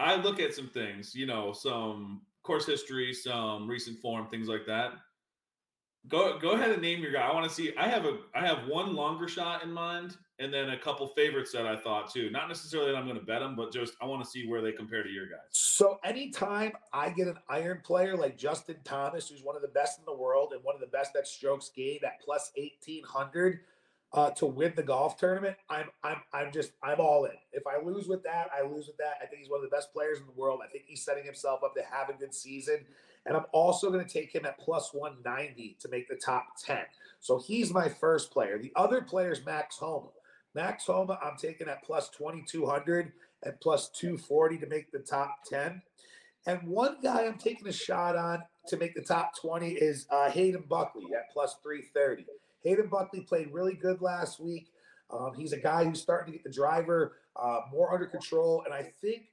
I 0.00 0.16
look 0.16 0.40
at 0.40 0.54
some 0.54 0.68
things. 0.68 1.14
You 1.14 1.26
know, 1.26 1.52
some 1.52 2.22
course 2.42 2.66
history, 2.66 3.14
some 3.14 3.68
recent 3.68 4.00
form, 4.00 4.26
things 4.28 4.48
like 4.48 4.66
that. 4.66 4.94
Go 6.08 6.38
go 6.38 6.52
ahead 6.52 6.70
and 6.70 6.80
name 6.80 7.02
your 7.02 7.12
guy. 7.12 7.20
I 7.20 7.34
want 7.34 7.48
to 7.48 7.54
see. 7.54 7.72
I 7.76 7.86
have 7.86 8.04
a 8.04 8.18
I 8.34 8.44
have 8.44 8.66
one 8.66 8.94
longer 8.94 9.28
shot 9.28 9.62
in 9.62 9.70
mind, 9.70 10.16
and 10.38 10.52
then 10.52 10.70
a 10.70 10.78
couple 10.78 11.06
favorites 11.08 11.52
that 11.52 11.66
I 11.66 11.76
thought 11.76 12.10
too. 12.10 12.30
Not 12.30 12.48
necessarily 12.48 12.90
that 12.90 12.96
I'm 12.96 13.04
going 13.04 13.18
to 13.18 13.24
bet 13.24 13.40
them, 13.40 13.54
but 13.54 13.70
just 13.70 13.94
I 14.00 14.06
want 14.06 14.24
to 14.24 14.28
see 14.28 14.48
where 14.48 14.62
they 14.62 14.72
compare 14.72 15.02
to 15.02 15.10
your 15.10 15.26
guys. 15.26 15.40
So 15.50 16.00
anytime 16.02 16.72
I 16.92 17.10
get 17.10 17.28
an 17.28 17.36
iron 17.50 17.82
player 17.84 18.16
like 18.16 18.38
Justin 18.38 18.76
Thomas, 18.82 19.28
who's 19.28 19.42
one 19.44 19.56
of 19.56 19.62
the 19.62 19.68
best 19.68 19.98
in 19.98 20.06
the 20.06 20.14
world 20.14 20.52
and 20.54 20.64
one 20.64 20.74
of 20.74 20.80
the 20.80 20.86
best 20.86 21.14
at 21.16 21.28
strokes 21.28 21.70
gained 21.76 22.02
at 22.02 22.18
plus 22.24 22.50
eighteen 22.56 23.04
hundred 23.04 23.60
uh, 24.12 24.30
to 24.30 24.46
win 24.46 24.72
the 24.74 24.82
golf 24.82 25.18
tournament, 25.18 25.56
I'm 25.68 25.90
I'm 26.02 26.22
I'm 26.32 26.50
just 26.50 26.72
I'm 26.82 26.98
all 26.98 27.26
in. 27.26 27.36
If 27.52 27.64
I 27.66 27.84
lose 27.84 28.08
with 28.08 28.22
that, 28.24 28.48
I 28.58 28.66
lose 28.66 28.86
with 28.86 28.96
that. 28.96 29.18
I 29.22 29.26
think 29.26 29.42
he's 29.42 29.50
one 29.50 29.62
of 29.62 29.70
the 29.70 29.76
best 29.76 29.92
players 29.92 30.18
in 30.18 30.24
the 30.24 30.32
world. 30.32 30.60
I 30.64 30.72
think 30.72 30.84
he's 30.86 31.04
setting 31.04 31.24
himself 31.24 31.62
up 31.62 31.74
to 31.76 31.82
have 31.82 32.08
a 32.08 32.14
good 32.14 32.34
season. 32.34 32.86
And 33.26 33.36
I'm 33.36 33.44
also 33.52 33.90
going 33.90 34.04
to 34.04 34.12
take 34.12 34.34
him 34.34 34.46
at 34.46 34.58
plus 34.58 34.90
190 34.92 35.76
to 35.80 35.88
make 35.88 36.08
the 36.08 36.16
top 36.16 36.56
10. 36.64 36.78
So 37.20 37.38
he's 37.38 37.72
my 37.72 37.88
first 37.88 38.30
player. 38.30 38.58
The 38.58 38.72
other 38.76 39.02
player 39.02 39.32
is 39.32 39.44
Max 39.44 39.76
Homa. 39.76 40.08
Max 40.54 40.86
Homa, 40.86 41.18
I'm 41.22 41.36
taking 41.36 41.68
at 41.68 41.84
plus 41.84 42.08
2200 42.10 43.12
and 43.42 43.60
plus 43.60 43.90
240 43.90 44.58
to 44.58 44.66
make 44.66 44.90
the 44.90 44.98
top 44.98 45.36
10. 45.48 45.82
And 46.46 46.62
one 46.66 46.96
guy 47.02 47.26
I'm 47.26 47.38
taking 47.38 47.68
a 47.68 47.72
shot 47.72 48.16
on 48.16 48.42
to 48.68 48.76
make 48.76 48.94
the 48.94 49.02
top 49.02 49.38
20 49.40 49.72
is 49.72 50.06
uh, 50.10 50.30
Hayden 50.30 50.64
Buckley 50.68 51.06
at 51.14 51.30
plus 51.32 51.56
330. 51.62 52.26
Hayden 52.62 52.88
Buckley 52.88 53.20
played 53.20 53.52
really 53.52 53.74
good 53.74 54.00
last 54.00 54.40
week. 54.40 54.68
Um, 55.10 55.32
he's 55.36 55.52
a 55.52 55.58
guy 55.58 55.84
who's 55.84 56.00
starting 56.00 56.32
to 56.32 56.38
get 56.38 56.44
the 56.44 56.52
driver 56.52 57.16
uh, 57.36 57.60
more 57.70 57.92
under 57.92 58.06
control. 58.06 58.62
And 58.64 58.72
I 58.72 58.82
think 59.00 59.28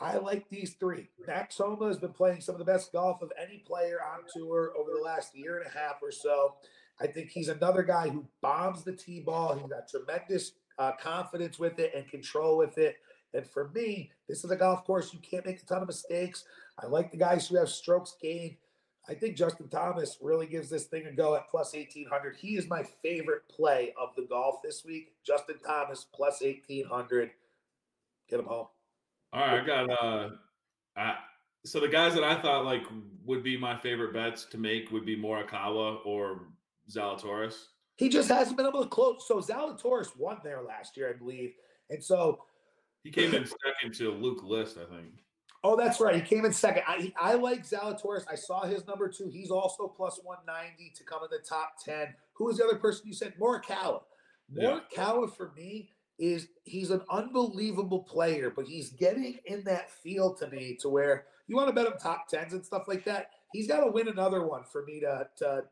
I 0.00 0.16
like 0.16 0.48
these 0.48 0.74
three. 0.74 1.08
Max 1.26 1.56
Homa 1.58 1.86
has 1.86 1.98
been 1.98 2.12
playing 2.12 2.40
some 2.40 2.54
of 2.54 2.58
the 2.58 2.64
best 2.64 2.92
golf 2.92 3.22
of 3.22 3.32
any 3.40 3.58
player 3.58 3.98
on 4.02 4.20
tour 4.32 4.72
over 4.78 4.90
the 4.90 5.02
last 5.02 5.36
year 5.36 5.58
and 5.58 5.66
a 5.66 5.78
half 5.78 6.02
or 6.02 6.10
so. 6.10 6.56
I 7.00 7.06
think 7.06 7.30
he's 7.30 7.48
another 7.48 7.82
guy 7.82 8.08
who 8.08 8.26
bombs 8.40 8.84
the 8.84 8.92
tee 8.92 9.20
ball. 9.20 9.54
He's 9.54 9.68
got 9.68 9.88
tremendous 9.88 10.52
uh, 10.78 10.92
confidence 11.00 11.58
with 11.58 11.78
it 11.78 11.92
and 11.94 12.08
control 12.08 12.56
with 12.56 12.76
it. 12.78 12.96
And 13.32 13.46
for 13.46 13.70
me, 13.74 14.10
this 14.28 14.44
is 14.44 14.50
a 14.50 14.56
golf 14.56 14.84
course 14.84 15.12
you 15.12 15.20
can't 15.20 15.46
make 15.46 15.60
a 15.62 15.66
ton 15.66 15.82
of 15.82 15.88
mistakes. 15.88 16.44
I 16.78 16.86
like 16.86 17.10
the 17.10 17.16
guys 17.16 17.48
who 17.48 17.56
have 17.56 17.68
strokes 17.68 18.16
gained. 18.20 18.56
I 19.08 19.14
think 19.14 19.36
Justin 19.36 19.68
Thomas 19.68 20.18
really 20.22 20.46
gives 20.46 20.70
this 20.70 20.84
thing 20.84 21.06
a 21.06 21.12
go 21.12 21.34
at 21.34 21.48
plus 21.48 21.74
1800. 21.74 22.36
He 22.36 22.56
is 22.56 22.68
my 22.68 22.84
favorite 23.02 23.42
play 23.48 23.92
of 24.00 24.10
the 24.16 24.22
golf 24.22 24.62
this 24.62 24.84
week. 24.84 25.12
Justin 25.24 25.56
Thomas 25.64 26.06
plus 26.14 26.40
1800. 26.40 27.30
Get 28.30 28.40
him 28.40 28.46
home. 28.46 28.66
All 29.34 29.40
right, 29.40 29.60
I 29.60 29.66
got 29.66 29.90
uh, 29.90 30.28
I, 30.96 31.16
so 31.66 31.80
the 31.80 31.88
guys 31.88 32.14
that 32.14 32.22
I 32.22 32.40
thought 32.40 32.64
like 32.64 32.84
would 33.24 33.42
be 33.42 33.56
my 33.56 33.76
favorite 33.76 34.12
bets 34.12 34.44
to 34.44 34.58
make 34.58 34.92
would 34.92 35.04
be 35.04 35.16
Morikawa 35.16 35.98
or 36.06 36.42
Zalatoris. 36.88 37.56
He 37.96 38.08
just 38.08 38.28
hasn't 38.28 38.56
been 38.56 38.66
able 38.66 38.84
to 38.84 38.88
close. 38.88 39.26
So 39.26 39.40
Zalatoris 39.40 40.16
won 40.16 40.38
there 40.44 40.62
last 40.62 40.96
year, 40.96 41.10
I 41.10 41.18
believe, 41.18 41.52
and 41.90 42.02
so 42.02 42.44
he 43.02 43.10
came 43.10 43.34
in 43.34 43.44
second 43.44 43.94
to 43.96 44.12
Luke 44.12 44.44
List, 44.44 44.78
I 44.78 44.84
think. 44.94 45.14
Oh, 45.64 45.76
that's 45.76 45.98
right. 45.98 46.14
He 46.14 46.20
came 46.20 46.44
in 46.44 46.52
second. 46.52 46.84
I, 46.86 47.12
I 47.18 47.34
like 47.34 47.66
Zalatoris. 47.66 48.24
I 48.30 48.36
saw 48.36 48.64
his 48.66 48.86
number 48.86 49.08
two. 49.08 49.30
He's 49.32 49.50
also 49.50 49.88
plus 49.88 50.20
190 50.22 50.92
to 50.94 51.04
come 51.04 51.22
in 51.24 51.28
the 51.30 51.44
top 51.44 51.72
10. 51.84 52.14
Who 52.34 52.44
was 52.44 52.58
the 52.58 52.64
other 52.64 52.76
person 52.76 53.06
you 53.06 53.14
said? 53.14 53.32
Morikawa. 53.40 54.02
Morikawa 54.54 54.82
yeah. 55.26 55.34
for 55.34 55.52
me 55.56 55.90
is 56.18 56.48
he's 56.64 56.90
an 56.90 57.02
unbelievable 57.10 58.00
player, 58.00 58.52
but 58.54 58.66
he's 58.66 58.90
getting 58.90 59.38
in 59.46 59.64
that 59.64 59.90
field 59.90 60.38
to 60.38 60.48
me 60.48 60.76
to 60.80 60.88
where 60.88 61.24
you 61.48 61.56
want 61.56 61.68
to 61.68 61.74
bet 61.74 61.86
him 61.86 61.98
top 62.00 62.28
tens 62.28 62.52
and 62.52 62.64
stuff 62.64 62.84
like 62.86 63.04
that. 63.04 63.30
He's 63.52 63.68
got 63.68 63.84
to 63.84 63.90
win 63.90 64.08
another 64.08 64.46
one 64.46 64.62
for 64.64 64.84
me 64.84 65.00
to 65.00 65.28
to 65.38 65.64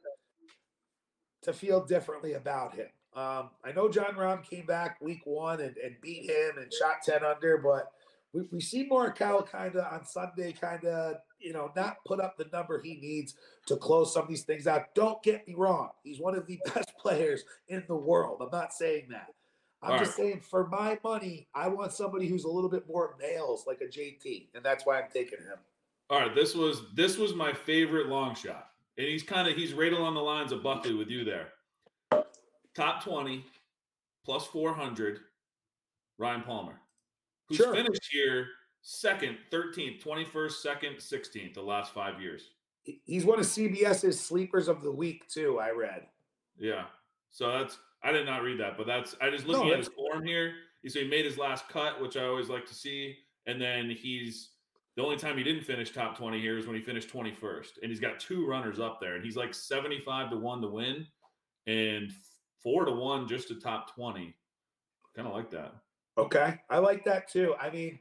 to 1.43 1.53
feel 1.53 1.85
differently 1.85 2.35
about 2.35 2.75
him. 2.75 2.87
Um, 3.15 3.51
I 3.65 3.73
know 3.75 3.91
Jon 3.91 4.15
Rahm 4.15 4.43
came 4.43 4.65
back 4.65 4.99
week 5.01 5.21
one 5.25 5.61
and, 5.61 5.77
and 5.77 5.97
beat 6.01 6.31
him 6.31 6.59
and 6.59 6.73
shot 6.73 7.03
10 7.05 7.23
under, 7.23 7.59
but 7.59 7.91
we, 8.33 8.49
we 8.51 8.61
see 8.61 8.89
Morikawa 8.89 9.47
kind 9.47 9.77
of 9.77 9.93
on 9.93 10.07
Sunday, 10.07 10.53
kind 10.53 10.85
of, 10.87 11.17
you 11.39 11.53
know, 11.53 11.71
not 11.77 11.97
put 12.07 12.21
up 12.21 12.39
the 12.39 12.47
number 12.53 12.81
he 12.81 12.97
needs 12.97 13.35
to 13.67 13.77
close 13.77 14.15
some 14.15 14.23
of 14.23 14.29
these 14.29 14.45
things 14.45 14.67
out. 14.67 14.95
Don't 14.95 15.23
get 15.23 15.47
me 15.47 15.55
wrong. 15.55 15.91
He's 16.03 16.21
one 16.21 16.35
of 16.35 16.47
the 16.47 16.59
best 16.75 16.93
players 16.99 17.45
in 17.69 17.85
the 17.87 17.97
world. 17.97 18.39
I'm 18.41 18.51
not 18.51 18.73
saying 18.73 19.09
that. 19.11 19.27
I'm 19.83 19.93
All 19.93 19.99
just 19.99 20.17
right. 20.19 20.29
saying, 20.29 20.41
for 20.49 20.69
my 20.69 20.99
money, 21.03 21.49
I 21.55 21.69
want 21.69 21.93
somebody 21.93 22.29
who's 22.29 22.45
a 22.45 22.49
little 22.49 22.71
bit 22.71 22.87
more 22.87 23.17
males, 23.21 23.65
like 23.67 23.81
a 23.81 23.87
JT, 23.87 24.49
and 24.55 24.65
that's 24.65 24.87
why 24.87 25.01
I'm 25.01 25.11
taking 25.13 25.39
him. 25.39 25.59
All 26.09 26.21
right, 26.21 26.35
this 26.35 26.55
was 26.55 26.83
this 26.95 27.19
was 27.19 27.35
my 27.35 27.53
favorite 27.53 28.09
long 28.09 28.35
shot, 28.35 28.69
and 28.97 29.07
he's 29.07 29.23
kind 29.23 29.49
of 29.49 29.57
he's 29.57 29.73
right 29.73 29.93
along 29.93 30.15
the 30.15 30.21
lines 30.21 30.53
of 30.53 30.63
Buckley 30.63 30.95
with 30.95 31.09
you 31.09 31.25
there. 31.25 31.49
Top 32.75 33.03
twenty, 33.03 33.45
plus 34.25 34.47
four 34.47 34.73
hundred, 34.73 35.19
Ryan 36.19 36.43
Palmer, 36.43 36.81
who's 37.49 37.59
sure. 37.59 37.75
finished 37.75 38.09
here 38.11 38.47
second, 38.83 39.39
thirteenth, 39.51 40.01
twenty 40.01 40.25
first, 40.25 40.63
second, 40.63 41.01
sixteenth, 41.01 41.55
the 41.55 41.63
last 41.63 41.93
five 41.93 42.21
years. 42.21 42.51
He's 42.85 43.25
one 43.25 43.39
of 43.39 43.47
CBS's 43.47 44.21
sleepers 44.21 44.69
of 44.69 44.83
the 44.83 44.93
week 44.93 45.29
too. 45.29 45.59
I 45.59 45.71
read. 45.71 46.07
Yeah, 46.59 46.85
so 47.31 47.51
that's 47.51 47.79
I 48.05 48.13
did 48.13 48.27
not 48.27 48.43
read 48.43 48.59
that, 48.61 48.77
but 48.77 48.87
that's 48.87 49.15
I 49.21 49.31
just 49.31 49.47
looking 49.47 49.69
no, 49.69 49.73
at 49.73 49.79
his 49.79 49.89
form 49.89 50.25
here. 50.25 50.55
He 50.83 50.89
so 50.89 51.01
he 51.01 51.09
made 51.09 51.25
his 51.25 51.39
last 51.39 51.69
cut, 51.69 52.01
which 52.01 52.17
I 52.17 52.25
always 52.25 52.49
like 52.49 52.67
to 52.67 52.75
see, 52.75 53.17
and 53.47 53.61
then 53.61 53.91
he's 53.91 54.51
the 54.97 55.03
only 55.03 55.17
time 55.17 55.39
he 55.39 55.45
didn't 55.45 55.65
finish 55.65 55.93
top 55.93 56.19
20 56.19 56.39
here 56.41 56.59
is 56.59 56.67
when 56.67 56.77
he 56.77 56.83
finished 56.83 57.09
21st. 57.09 57.79
And 57.83 57.91
he's 57.91 58.01
got 58.01 58.21
two 58.21 58.47
runners 58.47 58.79
up 58.79 58.99
there, 59.01 59.15
and 59.15 59.25
he's 59.25 59.37
like 59.37 59.55
75 59.55 60.31
to 60.31 60.37
1 60.37 60.63
to 60.63 60.69
win 60.69 61.07
and 61.67 62.13
4 62.63 62.85
to 62.87 62.93
1 62.93 63.29
just 63.29 63.49
to 63.49 63.55
top 63.55 63.95
20. 63.95 64.35
Kind 65.17 65.29
of 65.29 65.35
like 65.35 65.51
that. 65.51 65.75
Okay. 66.19 66.59
I 66.69 66.79
like 66.79 67.05
that 67.05 67.31
too. 67.31 67.55
I 67.61 67.71
mean, 67.71 67.99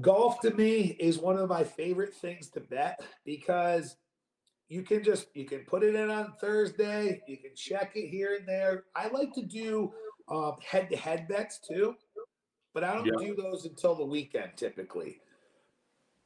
golf 0.00 0.40
to 0.40 0.50
me 0.52 0.96
is 0.98 1.18
one 1.18 1.36
of 1.36 1.48
my 1.48 1.62
favorite 1.62 2.14
things 2.14 2.48
to 2.50 2.60
bet 2.60 3.00
because 3.24 3.96
you 4.72 4.82
can 4.82 5.04
just 5.04 5.26
you 5.34 5.44
can 5.44 5.60
put 5.60 5.82
it 5.82 5.94
in 5.94 6.08
on 6.08 6.32
Thursday. 6.40 7.20
You 7.28 7.36
can 7.36 7.54
check 7.54 7.92
it 7.94 8.08
here 8.08 8.36
and 8.36 8.48
there. 8.48 8.84
I 8.96 9.08
like 9.08 9.34
to 9.34 9.42
do 9.42 9.92
um, 10.30 10.54
head-to-head 10.66 11.28
bets 11.28 11.58
too, 11.58 11.94
but 12.72 12.82
I 12.82 12.94
don't 12.94 13.04
yeah. 13.04 13.26
do 13.26 13.34
those 13.34 13.66
until 13.66 13.94
the 13.94 14.06
weekend 14.06 14.52
typically. 14.56 15.20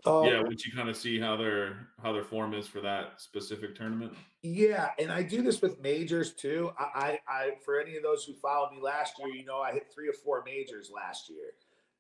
Um, 0.05 0.27
yeah, 0.27 0.41
once 0.43 0.65
you 0.65 0.73
kind 0.73 0.89
of 0.89 0.97
see 0.97 1.19
how 1.19 1.37
their 1.37 1.89
how 2.01 2.13
their 2.13 2.23
form 2.23 2.55
is 2.55 2.69
for 2.69 2.81
that 2.83 3.21
specific 3.21 3.75
tournament. 3.75 4.13
Yeah, 4.43 4.91
and 5.01 5.11
I 5.11 5.25
do 5.25 5.43
this 5.43 5.61
with 5.61 5.81
majors 5.81 6.35
too. 6.35 6.71
I, 6.79 6.85
I, 6.95 7.19
I 7.29 7.51
for 7.65 7.81
any 7.81 7.97
of 7.97 8.05
those 8.05 8.23
who 8.23 8.35
followed 8.35 8.71
me 8.71 8.81
last 8.81 9.15
year, 9.19 9.29
you 9.29 9.45
know, 9.45 9.59
I 9.59 9.73
hit 9.73 9.89
three 9.93 10.09
or 10.09 10.13
four 10.13 10.45
majors 10.47 10.89
last 10.95 11.29
year, 11.29 11.55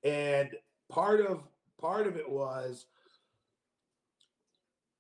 and 0.04 0.50
part 0.88 1.20
of 1.20 1.42
part 1.80 2.06
of 2.06 2.16
it 2.16 2.30
was 2.30 2.86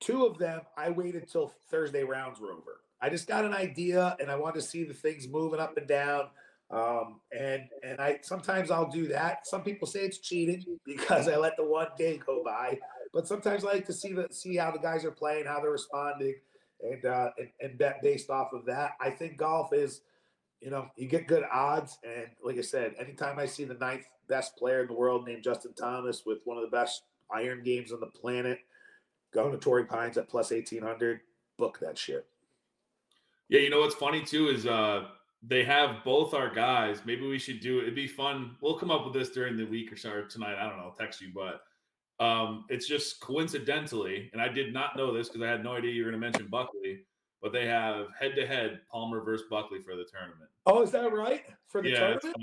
Two 0.00 0.26
of 0.26 0.38
them, 0.38 0.60
I 0.76 0.90
waited 0.90 1.28
till 1.28 1.52
Thursday 1.70 2.04
rounds 2.04 2.40
were 2.40 2.52
over. 2.52 2.80
I 3.00 3.08
just 3.08 3.26
got 3.26 3.44
an 3.44 3.54
idea 3.54 4.16
and 4.20 4.30
I 4.30 4.36
wanted 4.36 4.60
to 4.60 4.66
see 4.66 4.84
the 4.84 4.94
things 4.94 5.28
moving 5.28 5.60
up 5.60 5.76
and 5.76 5.86
down. 5.86 6.28
Um, 6.70 7.20
and 7.38 7.62
and 7.84 8.00
I 8.00 8.18
sometimes 8.22 8.70
I'll 8.70 8.90
do 8.90 9.06
that. 9.08 9.46
Some 9.46 9.62
people 9.62 9.86
say 9.86 10.00
it's 10.00 10.18
cheating 10.18 10.64
because 10.86 11.28
I 11.28 11.36
let 11.36 11.56
the 11.56 11.64
one 11.64 11.88
day 11.96 12.18
go 12.24 12.42
by, 12.44 12.78
but 13.12 13.28
sometimes 13.28 13.64
I 13.64 13.74
like 13.74 13.86
to 13.86 13.92
see 13.92 14.12
the 14.12 14.26
see 14.30 14.56
how 14.56 14.72
the 14.72 14.78
guys 14.78 15.04
are 15.04 15.12
playing, 15.12 15.46
how 15.46 15.60
they're 15.60 15.70
responding, 15.70 16.34
and 16.82 17.04
uh, 17.04 17.30
and, 17.38 17.48
and 17.60 17.78
bet 17.78 18.02
based 18.02 18.30
off 18.30 18.52
of 18.52 18.64
that. 18.66 18.92
I 19.00 19.10
think 19.10 19.36
golf 19.36 19.72
is, 19.72 20.00
you 20.60 20.70
know, 20.70 20.88
you 20.96 21.06
get 21.06 21.28
good 21.28 21.44
odds, 21.52 21.98
and 22.02 22.26
like 22.42 22.58
I 22.58 22.62
said, 22.62 22.94
anytime 22.98 23.38
I 23.38 23.46
see 23.46 23.64
the 23.64 23.74
ninth 23.74 24.06
best 24.28 24.56
player 24.56 24.80
in 24.80 24.88
the 24.88 24.94
world 24.94 25.24
named 25.24 25.44
Justin 25.44 25.72
Thomas 25.74 26.24
with 26.26 26.38
one 26.44 26.56
of 26.56 26.64
the 26.64 26.76
best 26.76 27.02
iron 27.30 27.62
games 27.62 27.92
on 27.92 28.00
the 28.00 28.06
planet, 28.06 28.58
going 29.32 29.52
to 29.52 29.58
Torrey 29.58 29.84
Pines 29.84 30.16
at 30.16 30.28
plus 30.28 30.52
eighteen 30.52 30.82
hundred, 30.82 31.20
book 31.56 31.78
that 31.80 31.98
shit. 31.98 32.26
Yeah, 33.48 33.60
you 33.60 33.70
know 33.70 33.80
what's 33.80 33.94
funny 33.94 34.22
too 34.22 34.48
is 34.48 34.66
uh 34.66 35.08
they 35.46 35.64
have 35.64 36.02
both 36.04 36.34
our 36.34 36.52
guys. 36.52 37.02
Maybe 37.04 37.26
we 37.26 37.38
should 37.38 37.60
do 37.60 37.78
it. 37.78 37.82
It'd 37.82 37.94
be 37.94 38.08
fun. 38.08 38.56
We'll 38.60 38.78
come 38.78 38.90
up 38.90 39.04
with 39.04 39.14
this 39.14 39.30
during 39.30 39.56
the 39.56 39.64
week 39.64 39.92
or 39.92 39.96
so 39.96 40.10
or 40.10 40.22
tonight. 40.22 40.56
I 40.58 40.68
don't 40.68 40.78
know. 40.78 40.84
I'll 40.84 40.92
text 40.92 41.20
you, 41.20 41.28
but 41.32 41.60
um, 42.24 42.64
it's 42.68 42.88
just 42.88 43.20
coincidentally, 43.20 44.30
and 44.32 44.40
I 44.40 44.48
did 44.48 44.72
not 44.72 44.96
know 44.96 45.12
this 45.12 45.28
because 45.28 45.42
I 45.42 45.48
had 45.48 45.62
no 45.62 45.74
idea 45.76 45.92
you 45.92 46.04
were 46.04 46.10
going 46.10 46.20
to 46.20 46.26
mention 46.26 46.48
Buckley, 46.48 47.04
but 47.42 47.52
they 47.52 47.66
have 47.66 48.06
head 48.18 48.34
to 48.36 48.46
head 48.46 48.80
Palmer 48.90 49.20
versus 49.20 49.46
Buckley 49.50 49.80
for 49.80 49.94
the 49.94 50.04
tournament. 50.04 50.50
Oh, 50.64 50.82
is 50.82 50.90
that 50.92 51.12
right 51.12 51.44
for 51.68 51.82
the 51.82 51.90
yeah, 51.90 51.98
tournament? 51.98 52.36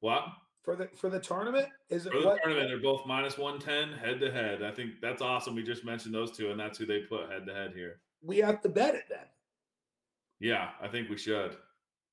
What? 0.00 0.24
For 0.66 0.74
the 0.74 0.88
for 0.96 1.08
the 1.08 1.20
tournament, 1.20 1.68
is 1.90 2.06
it 2.06 2.12
For 2.12 2.18
the 2.18 2.26
what? 2.26 2.42
tournament, 2.42 2.68
they're 2.68 2.80
both 2.82 3.06
minus 3.06 3.38
one 3.38 3.60
ten 3.60 3.92
head 3.92 4.18
to 4.18 4.32
head. 4.32 4.64
I 4.64 4.72
think 4.72 5.00
that's 5.00 5.22
awesome. 5.22 5.54
We 5.54 5.62
just 5.62 5.84
mentioned 5.84 6.12
those 6.12 6.36
two, 6.36 6.50
and 6.50 6.58
that's 6.58 6.76
who 6.76 6.84
they 6.84 7.02
put 7.02 7.30
head 7.30 7.46
to 7.46 7.54
head 7.54 7.72
here. 7.72 8.00
We 8.20 8.38
have 8.38 8.60
to 8.62 8.68
bet 8.68 8.96
it 8.96 9.04
then. 9.08 9.26
Yeah, 10.40 10.70
I 10.82 10.88
think 10.88 11.08
we 11.08 11.18
should. 11.18 11.56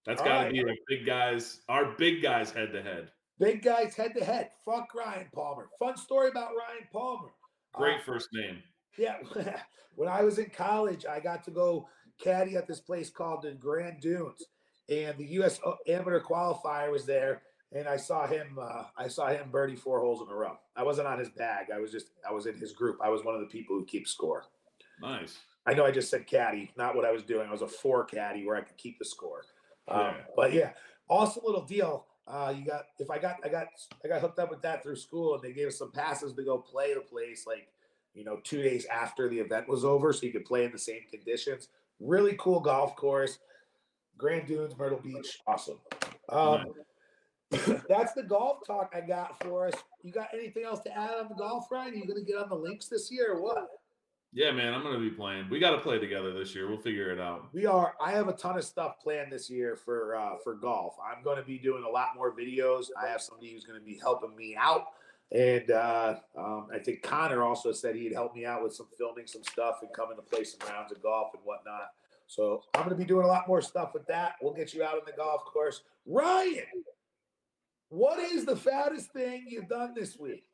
That's 0.05 0.21
got 0.21 0.37
to 0.37 0.43
right. 0.43 0.53
be 0.53 0.59
our 0.63 0.75
big 0.87 1.03
guys, 1.03 1.61
our 1.67 1.93
big 1.97 2.21
guys 2.21 2.51
head 2.51 2.71
to 2.73 2.83
head. 2.83 3.09
Big 3.39 3.63
guys 3.63 3.95
head 3.95 4.13
to 4.15 4.23
head. 4.23 4.51
Fuck 4.63 4.93
Ryan 4.93 5.29
Palmer. 5.33 5.69
Fun 5.79 5.97
story 5.97 6.29
about 6.29 6.49
Ryan 6.49 6.87
Palmer. 6.91 7.29
Great 7.73 8.01
Uh, 8.01 8.03
first 8.05 8.29
name. 8.33 8.61
Yeah, 8.99 9.17
when 9.95 10.07
I 10.07 10.21
was 10.21 10.37
in 10.37 10.51
college, 10.51 11.07
I 11.07 11.19
got 11.19 11.43
to 11.45 11.51
go 11.51 11.89
caddy 12.21 12.55
at 12.55 12.67
this 12.67 12.81
place 12.81 13.09
called 13.09 13.41
the 13.41 13.53
Grand 13.53 13.99
Dunes, 13.99 14.45
and 14.89 15.17
the 15.17 15.25
U.S. 15.37 15.59
amateur 15.87 16.21
qualifier 16.21 16.91
was 16.91 17.07
there, 17.07 17.41
and 17.73 17.87
I 17.87 17.97
saw 17.97 18.27
him. 18.27 18.57
Uh, 18.61 18.85
I 18.97 19.07
saw 19.07 19.27
him 19.27 19.49
birdie 19.51 19.75
four 19.75 19.99
holes 19.99 20.21
in 20.21 20.27
a 20.31 20.35
row. 20.35 20.57
I 20.75 20.83
wasn't 20.83 21.07
on 21.07 21.19
his 21.19 21.29
bag. 21.29 21.67
I 21.73 21.79
was 21.79 21.91
just. 21.91 22.07
I 22.27 22.31
was 22.31 22.45
in 22.45 22.55
his 22.57 22.73
group. 22.73 22.99
I 23.03 23.09
was 23.09 23.23
one 23.23 23.35
of 23.35 23.41
the 23.41 23.47
people 23.47 23.77
who 23.77 23.85
keep 23.85 24.07
score. 24.07 24.45
Nice. 25.01 25.37
I 25.65 25.73
know 25.73 25.85
I 25.85 25.91
just 25.91 26.09
said 26.09 26.27
caddy, 26.27 26.71
not 26.77 26.95
what 26.95 27.05
I 27.05 27.11
was 27.11 27.23
doing. 27.23 27.47
I 27.47 27.51
was 27.51 27.61
a 27.61 27.67
four 27.67 28.03
caddy 28.05 28.45
where 28.45 28.55
I 28.55 28.61
could 28.61 28.77
keep 28.77 28.99
the 28.99 29.05
score. 29.05 29.43
Um, 29.87 29.99
Yeah. 29.99 30.13
But 30.35 30.53
yeah, 30.53 30.71
awesome 31.09 31.43
little 31.45 31.65
deal. 31.65 32.05
Uh, 32.27 32.53
you 32.57 32.65
got 32.65 32.85
if 32.99 33.09
I 33.09 33.17
got 33.17 33.37
I 33.43 33.49
got 33.49 33.67
I 34.03 34.07
got 34.07 34.21
hooked 34.21 34.39
up 34.39 34.49
with 34.49 34.61
that 34.61 34.83
through 34.83 34.95
school, 34.95 35.35
and 35.35 35.43
they 35.43 35.51
gave 35.51 35.67
us 35.67 35.77
some 35.77 35.91
passes 35.91 36.33
to 36.33 36.43
go 36.43 36.57
play 36.57 36.93
the 36.93 37.01
place 37.01 37.45
like 37.45 37.67
you 38.13 38.23
know 38.23 38.39
two 38.43 38.61
days 38.61 38.85
after 38.85 39.27
the 39.27 39.39
event 39.39 39.67
was 39.67 39.83
over, 39.83 40.13
so 40.13 40.25
you 40.25 40.31
could 40.31 40.45
play 40.45 40.63
in 40.63 40.71
the 40.71 40.79
same 40.79 41.01
conditions. 41.11 41.69
Really 41.99 42.35
cool 42.39 42.59
golf 42.59 42.95
course, 42.95 43.39
Grand 44.17 44.47
Dunes, 44.47 44.77
Myrtle 44.77 44.99
Beach, 44.99 45.39
awesome. 45.47 45.79
Um, 46.29 46.65
that's 47.89 48.13
the 48.13 48.23
golf 48.23 48.65
talk 48.65 48.93
I 48.95 49.01
got 49.01 49.41
for 49.41 49.67
us. 49.67 49.73
You 50.01 50.11
got 50.11 50.27
anything 50.33 50.63
else 50.63 50.79
to 50.81 50.97
add 50.97 51.11
on 51.11 51.29
the 51.29 51.35
golf 51.35 51.71
ride? 51.71 51.93
Are 51.93 51.95
you 51.95 52.05
going 52.05 52.19
to 52.19 52.25
get 52.25 52.37
on 52.37 52.49
the 52.49 52.55
links 52.55 52.87
this 52.87 53.11
year 53.11 53.33
or 53.33 53.41
what? 53.41 53.69
Yeah, 54.35 54.49
man, 54.51 54.73
I'm 54.73 54.81
gonna 54.81 54.97
be 54.99 55.11
playing. 55.11 55.47
We 55.51 55.59
got 55.59 55.71
to 55.71 55.77
play 55.77 55.99
together 55.99 56.33
this 56.33 56.55
year. 56.55 56.67
We'll 56.67 56.79
figure 56.79 57.11
it 57.11 57.19
out. 57.19 57.49
We 57.53 57.67
are. 57.67 57.93
I 58.01 58.11
have 58.13 58.29
a 58.29 58.33
ton 58.33 58.57
of 58.57 58.63
stuff 58.63 58.95
planned 58.99 59.31
this 59.31 59.47
year 59.47 59.75
for 59.75 60.15
uh, 60.15 60.37
for 60.43 60.55
golf. 60.55 60.95
I'm 60.99 61.23
going 61.23 61.37
to 61.37 61.43
be 61.43 61.59
doing 61.59 61.83
a 61.83 61.89
lot 61.89 62.09
more 62.15 62.35
videos. 62.35 62.87
I 62.99 63.07
have 63.07 63.21
somebody 63.21 63.51
who's 63.51 63.63
going 63.63 63.79
to 63.79 63.85
be 63.85 63.99
helping 64.01 64.35
me 64.35 64.55
out, 64.59 64.85
and 65.31 65.69
uh, 65.69 66.15
um, 66.35 66.69
I 66.73 66.79
think 66.79 67.03
Connor 67.03 67.43
also 67.43 67.71
said 67.71 67.95
he'd 67.95 68.13
help 68.13 68.35
me 68.35 68.43
out 68.43 68.63
with 68.63 68.73
some 68.73 68.87
filming 68.97 69.27
some 69.27 69.43
stuff 69.43 69.79
and 69.83 69.93
coming 69.93 70.15
to 70.15 70.23
play 70.23 70.43
some 70.43 70.67
rounds 70.67 70.91
of 70.91 71.03
golf 71.03 71.29
and 71.35 71.43
whatnot. 71.43 71.91
So 72.25 72.63
I'm 72.73 72.85
going 72.85 72.95
to 72.95 72.95
be 72.95 73.05
doing 73.05 73.25
a 73.25 73.27
lot 73.27 73.47
more 73.47 73.61
stuff 73.61 73.91
with 73.93 74.07
that. 74.07 74.33
We'll 74.41 74.53
get 74.53 74.73
you 74.73 74.83
out 74.83 74.95
on 74.95 75.01
the 75.05 75.11
golf 75.11 75.45
course, 75.45 75.81
Ryan. 76.07 76.63
What 77.93 78.17
is 78.17 78.43
the 78.43 78.55
fattest 78.55 79.11
thing 79.13 79.45
you've 79.47 79.69
done 79.69 79.93
this 79.95 80.17
week? 80.17 80.45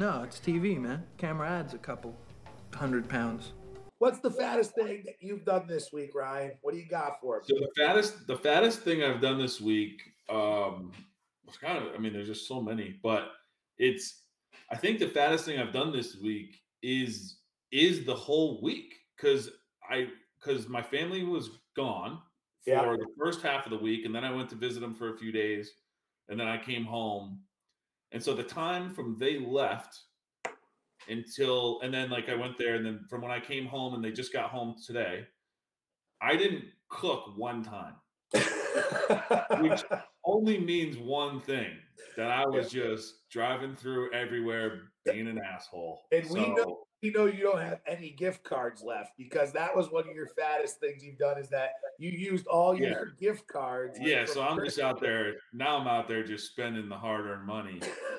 No, 0.00 0.24
it's 0.24 0.40
TV, 0.40 0.76
man. 0.80 1.04
Camera 1.16 1.48
adds 1.48 1.74
a 1.74 1.78
couple 1.78 2.12
hundred 2.74 3.08
pounds. 3.08 3.52
What's 3.98 4.18
the 4.18 4.32
fattest 4.32 4.74
thing 4.74 5.04
that 5.06 5.14
you've 5.20 5.44
done 5.44 5.68
this 5.68 5.90
week, 5.92 6.10
Ryan? 6.12 6.54
What 6.62 6.74
do 6.74 6.80
you 6.80 6.88
got 6.88 7.20
for 7.20 7.38
me? 7.38 7.44
So 7.46 7.54
the 7.54 7.70
fattest, 7.80 8.26
the 8.26 8.36
fattest 8.36 8.80
thing 8.80 9.04
I've 9.04 9.20
done 9.20 9.38
this 9.38 9.60
week, 9.60 10.02
um, 10.28 10.90
it's 11.46 11.56
kind 11.56 11.78
of, 11.78 11.94
I 11.94 11.98
mean, 11.98 12.12
there's 12.12 12.26
just 12.26 12.48
so 12.48 12.60
many, 12.60 12.98
but 13.00 13.28
it's, 13.78 14.22
I 14.72 14.76
think 14.76 14.98
the 14.98 15.10
fattest 15.10 15.44
thing 15.44 15.60
I've 15.60 15.72
done 15.72 15.92
this 15.92 16.16
week 16.20 16.56
is 16.82 17.36
is 17.70 18.04
the 18.04 18.14
whole 18.16 18.60
week 18.60 18.92
because 19.16 19.50
I 19.88 20.08
because 20.42 20.68
my 20.68 20.82
family 20.82 21.22
was 21.22 21.60
gone 21.76 22.18
for 22.64 22.70
Yeah. 22.72 22.96
the 22.96 23.06
first 23.16 23.40
half 23.40 23.66
of 23.66 23.70
the 23.70 23.78
week, 23.78 24.04
and 24.04 24.12
then 24.12 24.24
I 24.24 24.32
went 24.32 24.48
to 24.48 24.56
visit 24.56 24.80
them 24.80 24.96
for 24.96 25.14
a 25.14 25.16
few 25.16 25.30
days, 25.30 25.70
and 26.28 26.38
then 26.38 26.46
I 26.48 26.58
came 26.58 26.84
home, 26.84 27.40
and 28.12 28.22
so 28.22 28.34
the 28.34 28.42
time 28.42 28.94
from 28.94 29.16
they 29.18 29.38
left 29.38 29.98
until 31.08 31.80
and 31.82 31.92
then 31.92 32.10
like 32.10 32.28
I 32.28 32.34
went 32.34 32.56
there, 32.58 32.74
and 32.76 32.84
then 32.86 33.00
from 33.10 33.22
when 33.22 33.30
I 33.30 33.40
came 33.40 33.66
home 33.66 33.94
and 33.94 34.04
they 34.04 34.12
just 34.12 34.32
got 34.32 34.50
home 34.50 34.74
today, 34.86 35.26
I 36.22 36.36
didn't 36.36 36.64
cook 36.88 37.36
one 37.36 37.62
time 37.62 37.94
Which- 39.60 39.82
only 40.26 40.58
means 40.58 40.96
one 40.96 41.40
thing 41.40 41.72
that 42.16 42.30
I 42.30 42.46
was 42.46 42.70
just 42.80 43.28
driving 43.30 43.76
through 43.76 44.12
everywhere 44.14 44.92
being 45.04 45.26
an 45.28 45.38
asshole. 45.38 46.00
And 46.12 46.28
we 46.30 46.40
know- 46.48 46.56
So, 46.56 46.86
you 47.04 47.12
know 47.12 47.26
you 47.26 47.42
don't 47.42 47.60
have 47.60 47.80
any 47.86 48.10
gift 48.10 48.42
cards 48.44 48.82
left 48.82 49.12
because 49.18 49.52
that 49.52 49.76
was 49.76 49.90
one 49.92 50.08
of 50.08 50.14
your 50.16 50.28
fattest 50.28 50.80
things 50.80 51.04
you've 51.04 51.18
done 51.18 51.38
is 51.38 51.50
that 51.50 51.72
you 51.98 52.10
used 52.10 52.46
all 52.46 52.74
your 52.74 52.88
Yeah. 52.88 53.04
gift 53.20 53.46
cards. 53.46 53.98
yeah, 54.00 54.24
so 54.24 54.42
I'm 54.42 54.58
just 54.64 54.78
out 54.80 55.00
there 55.00 55.34
now. 55.52 55.76
I'm 55.78 55.86
out 55.86 56.08
there 56.08 56.24
just 56.24 56.50
spending 56.50 56.88
the 56.88 56.96
hard-earned 56.96 57.46
money, 57.46 57.80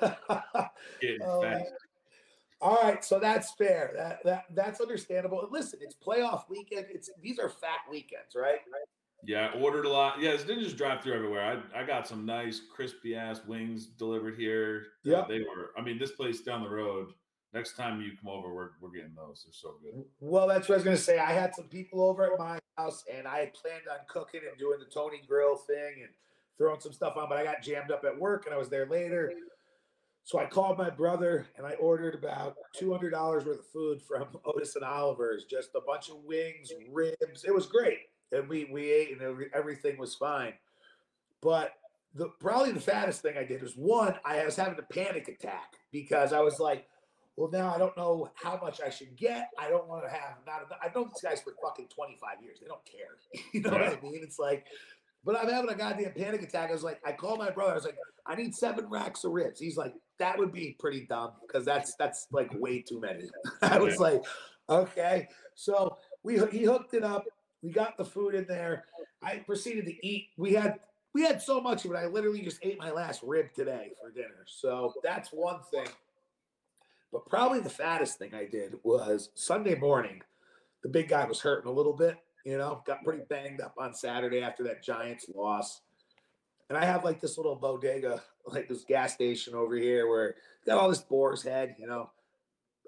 getting 1.00 1.18
Oh, 1.22 1.40
fat. 1.42 1.66
all 2.60 2.76
right, 2.82 3.04
so 3.04 3.18
that's 3.18 3.52
fair. 3.54 3.92
That 3.96 4.20
that 4.24 4.44
that's 4.54 4.80
understandable. 4.80 5.42
And 5.42 5.50
listen, 5.52 5.80
it's 5.82 5.96
playoff 5.96 6.48
weekend. 6.48 6.86
It's 6.88 7.10
these 7.20 7.38
are 7.40 7.48
fat 7.48 7.80
weekends, 7.90 8.34
right? 8.36 8.60
Yeah, 9.24 9.50
I 9.52 9.58
ordered 9.58 9.86
a 9.86 9.88
lot. 9.88 10.20
Yeah, 10.20 10.30
it 10.30 10.46
didn't 10.46 10.62
just 10.62 10.76
drive 10.76 11.02
through 11.02 11.14
everywhere. 11.14 11.60
I, 11.74 11.80
I 11.80 11.84
got 11.84 12.06
some 12.06 12.24
nice 12.24 12.60
crispy 12.72 13.16
ass 13.16 13.40
wings 13.46 13.86
delivered 13.86 14.36
here. 14.38 14.88
Uh, 15.04 15.10
Yeah. 15.10 15.24
they 15.28 15.40
were. 15.40 15.72
I 15.76 15.80
mean, 15.82 15.98
this 15.98 16.12
place 16.12 16.42
down 16.42 16.62
the 16.62 16.68
road. 16.68 17.08
Next 17.56 17.74
time 17.74 18.02
you 18.02 18.10
come 18.22 18.28
over, 18.30 18.52
we're 18.52 18.68
we're 18.82 18.90
getting 18.90 19.14
those. 19.16 19.46
They're 19.46 19.54
so 19.54 19.76
good. 19.82 20.04
Well, 20.20 20.46
that's 20.46 20.68
what 20.68 20.74
I 20.74 20.76
was 20.76 20.84
gonna 20.84 20.96
say. 20.98 21.18
I 21.18 21.32
had 21.32 21.54
some 21.54 21.68
people 21.68 22.02
over 22.02 22.30
at 22.30 22.38
my 22.38 22.58
house, 22.76 23.02
and 23.10 23.26
I 23.26 23.50
planned 23.54 23.84
on 23.90 23.96
cooking 24.10 24.42
and 24.46 24.58
doing 24.58 24.78
the 24.78 24.84
Tony 24.84 25.22
Grill 25.26 25.56
thing 25.56 26.02
and 26.02 26.10
throwing 26.58 26.80
some 26.80 26.92
stuff 26.92 27.16
on, 27.16 27.30
but 27.30 27.38
I 27.38 27.44
got 27.44 27.62
jammed 27.62 27.90
up 27.90 28.04
at 28.04 28.20
work, 28.20 28.44
and 28.44 28.54
I 28.54 28.58
was 28.58 28.68
there 28.68 28.84
later. 28.84 29.32
So 30.24 30.38
I 30.38 30.44
called 30.44 30.76
my 30.76 30.90
brother, 30.90 31.46
and 31.56 31.66
I 31.66 31.72
ordered 31.76 32.14
about 32.14 32.56
two 32.74 32.92
hundred 32.92 33.12
dollars 33.12 33.46
worth 33.46 33.60
of 33.60 33.66
food 33.68 34.02
from 34.02 34.26
Otis 34.44 34.76
and 34.76 34.84
Oliver's, 34.84 35.44
just 35.44 35.70
a 35.74 35.80
bunch 35.80 36.10
of 36.10 36.16
wings, 36.26 36.70
ribs. 36.92 37.44
It 37.44 37.54
was 37.54 37.64
great, 37.64 38.00
and 38.32 38.46
we 38.50 38.68
we 38.70 38.92
ate, 38.92 39.18
and 39.18 39.46
everything 39.54 39.96
was 39.96 40.14
fine. 40.14 40.52
But 41.40 41.72
the 42.14 42.28
probably 42.38 42.72
the 42.72 42.80
fattest 42.80 43.22
thing 43.22 43.38
I 43.38 43.44
did 43.44 43.62
was 43.62 43.72
one, 43.76 44.14
I 44.26 44.44
was 44.44 44.56
having 44.56 44.78
a 44.78 44.94
panic 44.94 45.28
attack 45.28 45.72
because 45.90 46.34
I 46.34 46.40
was 46.40 46.60
like, 46.60 46.86
well, 47.36 47.50
now 47.50 47.74
I 47.74 47.78
don't 47.78 47.96
know 47.96 48.30
how 48.34 48.58
much 48.62 48.80
I 48.80 48.88
should 48.90 49.16
get. 49.16 49.50
I 49.58 49.68
don't 49.68 49.86
want 49.88 50.04
to 50.04 50.10
have 50.10 50.38
not. 50.46 50.66
enough- 50.66 50.78
I've 50.82 50.94
known 50.94 51.10
these 51.14 51.22
guys 51.22 51.42
for 51.42 51.52
fucking 51.62 51.88
25 51.94 52.42
years. 52.42 52.58
They 52.60 52.66
don't 52.66 52.84
care. 52.84 53.42
You 53.52 53.60
know 53.62 53.70
what 53.70 53.82
I 53.82 53.98
mean? 54.02 54.20
It's 54.22 54.38
like, 54.38 54.64
but 55.24 55.36
I'm 55.36 55.48
having 55.48 55.70
a 55.70 55.74
goddamn 55.74 56.12
panic 56.16 56.42
attack. 56.42 56.70
I 56.70 56.72
was 56.72 56.82
like, 56.82 57.00
I 57.04 57.12
called 57.12 57.38
my 57.38 57.50
brother. 57.50 57.72
I 57.72 57.74
was 57.74 57.84
like, 57.84 57.98
I 58.26 58.34
need 58.36 58.54
seven 58.54 58.88
racks 58.88 59.24
of 59.24 59.32
ribs. 59.32 59.60
He's 59.60 59.76
like, 59.76 59.94
that 60.18 60.38
would 60.38 60.52
be 60.52 60.76
pretty 60.78 61.06
dumb 61.08 61.32
because 61.46 61.64
that's 61.64 61.94
that's 61.96 62.26
like 62.32 62.50
way 62.58 62.80
too 62.80 63.00
many. 63.00 63.28
I 63.62 63.78
was 63.78 63.94
Yeah. 63.94 64.00
like, 64.00 64.22
okay. 64.70 65.28
So 65.54 65.98
we 66.22 66.38
he 66.50 66.64
hooked 66.64 66.94
it 66.94 67.04
up. 67.04 67.24
We 67.62 67.70
got 67.70 67.96
the 67.98 68.04
food 68.04 68.34
in 68.34 68.46
there. 68.46 68.84
I 69.22 69.36
proceeded 69.38 69.84
to 69.86 70.06
eat. 70.06 70.28
We 70.36 70.52
had 70.54 70.78
we 71.12 71.22
had 71.22 71.40
so 71.42 71.60
much 71.60 71.84
of 71.84 71.90
it. 71.92 71.96
I 71.96 72.06
literally 72.06 72.40
just 72.42 72.58
ate 72.62 72.78
my 72.78 72.90
last 72.90 73.22
rib 73.22 73.52
today 73.54 73.92
for 74.00 74.10
dinner. 74.10 74.44
So 74.46 74.94
that's 75.02 75.30
one 75.30 75.60
thing. 75.70 75.88
But 77.12 77.26
probably 77.26 77.60
the 77.60 77.70
fattest 77.70 78.18
thing 78.18 78.34
I 78.34 78.44
did 78.44 78.74
was 78.82 79.30
Sunday 79.34 79.74
morning. 79.74 80.22
The 80.82 80.88
big 80.88 81.08
guy 81.08 81.24
was 81.24 81.40
hurting 81.40 81.68
a 81.68 81.74
little 81.74 81.92
bit, 81.92 82.16
you 82.44 82.58
know, 82.58 82.82
got 82.86 83.04
pretty 83.04 83.22
banged 83.28 83.60
up 83.60 83.74
on 83.78 83.94
Saturday 83.94 84.42
after 84.42 84.64
that 84.64 84.82
Giants 84.82 85.26
loss. 85.34 85.80
And 86.68 86.76
I 86.76 86.84
have 86.84 87.04
like 87.04 87.20
this 87.20 87.36
little 87.36 87.56
bodega, 87.56 88.22
like 88.46 88.68
this 88.68 88.84
gas 88.84 89.14
station 89.14 89.54
over 89.54 89.76
here 89.76 90.08
where 90.08 90.34
got 90.66 90.78
all 90.78 90.88
this 90.88 91.00
boar's 91.00 91.42
head, 91.42 91.76
you 91.78 91.86
know, 91.86 92.10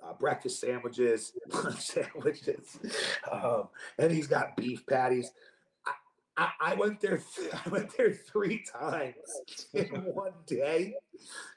uh, 0.03 0.13
breakfast 0.15 0.61
sandwiches, 0.61 1.33
lunch 1.53 1.81
sandwiches, 1.81 2.79
um, 3.31 3.69
and 3.99 4.13
he's 4.13 4.27
got 4.27 4.57
beef 4.57 4.87
patties. 4.87 5.31
I, 6.39 6.51
I, 6.61 6.75
went 6.75 7.01
there. 7.01 7.21
I 7.67 7.69
went 7.69 7.97
there 7.97 8.13
three 8.13 8.65
times 8.65 9.17
in 9.75 9.87
one 10.15 10.33
day. 10.47 10.95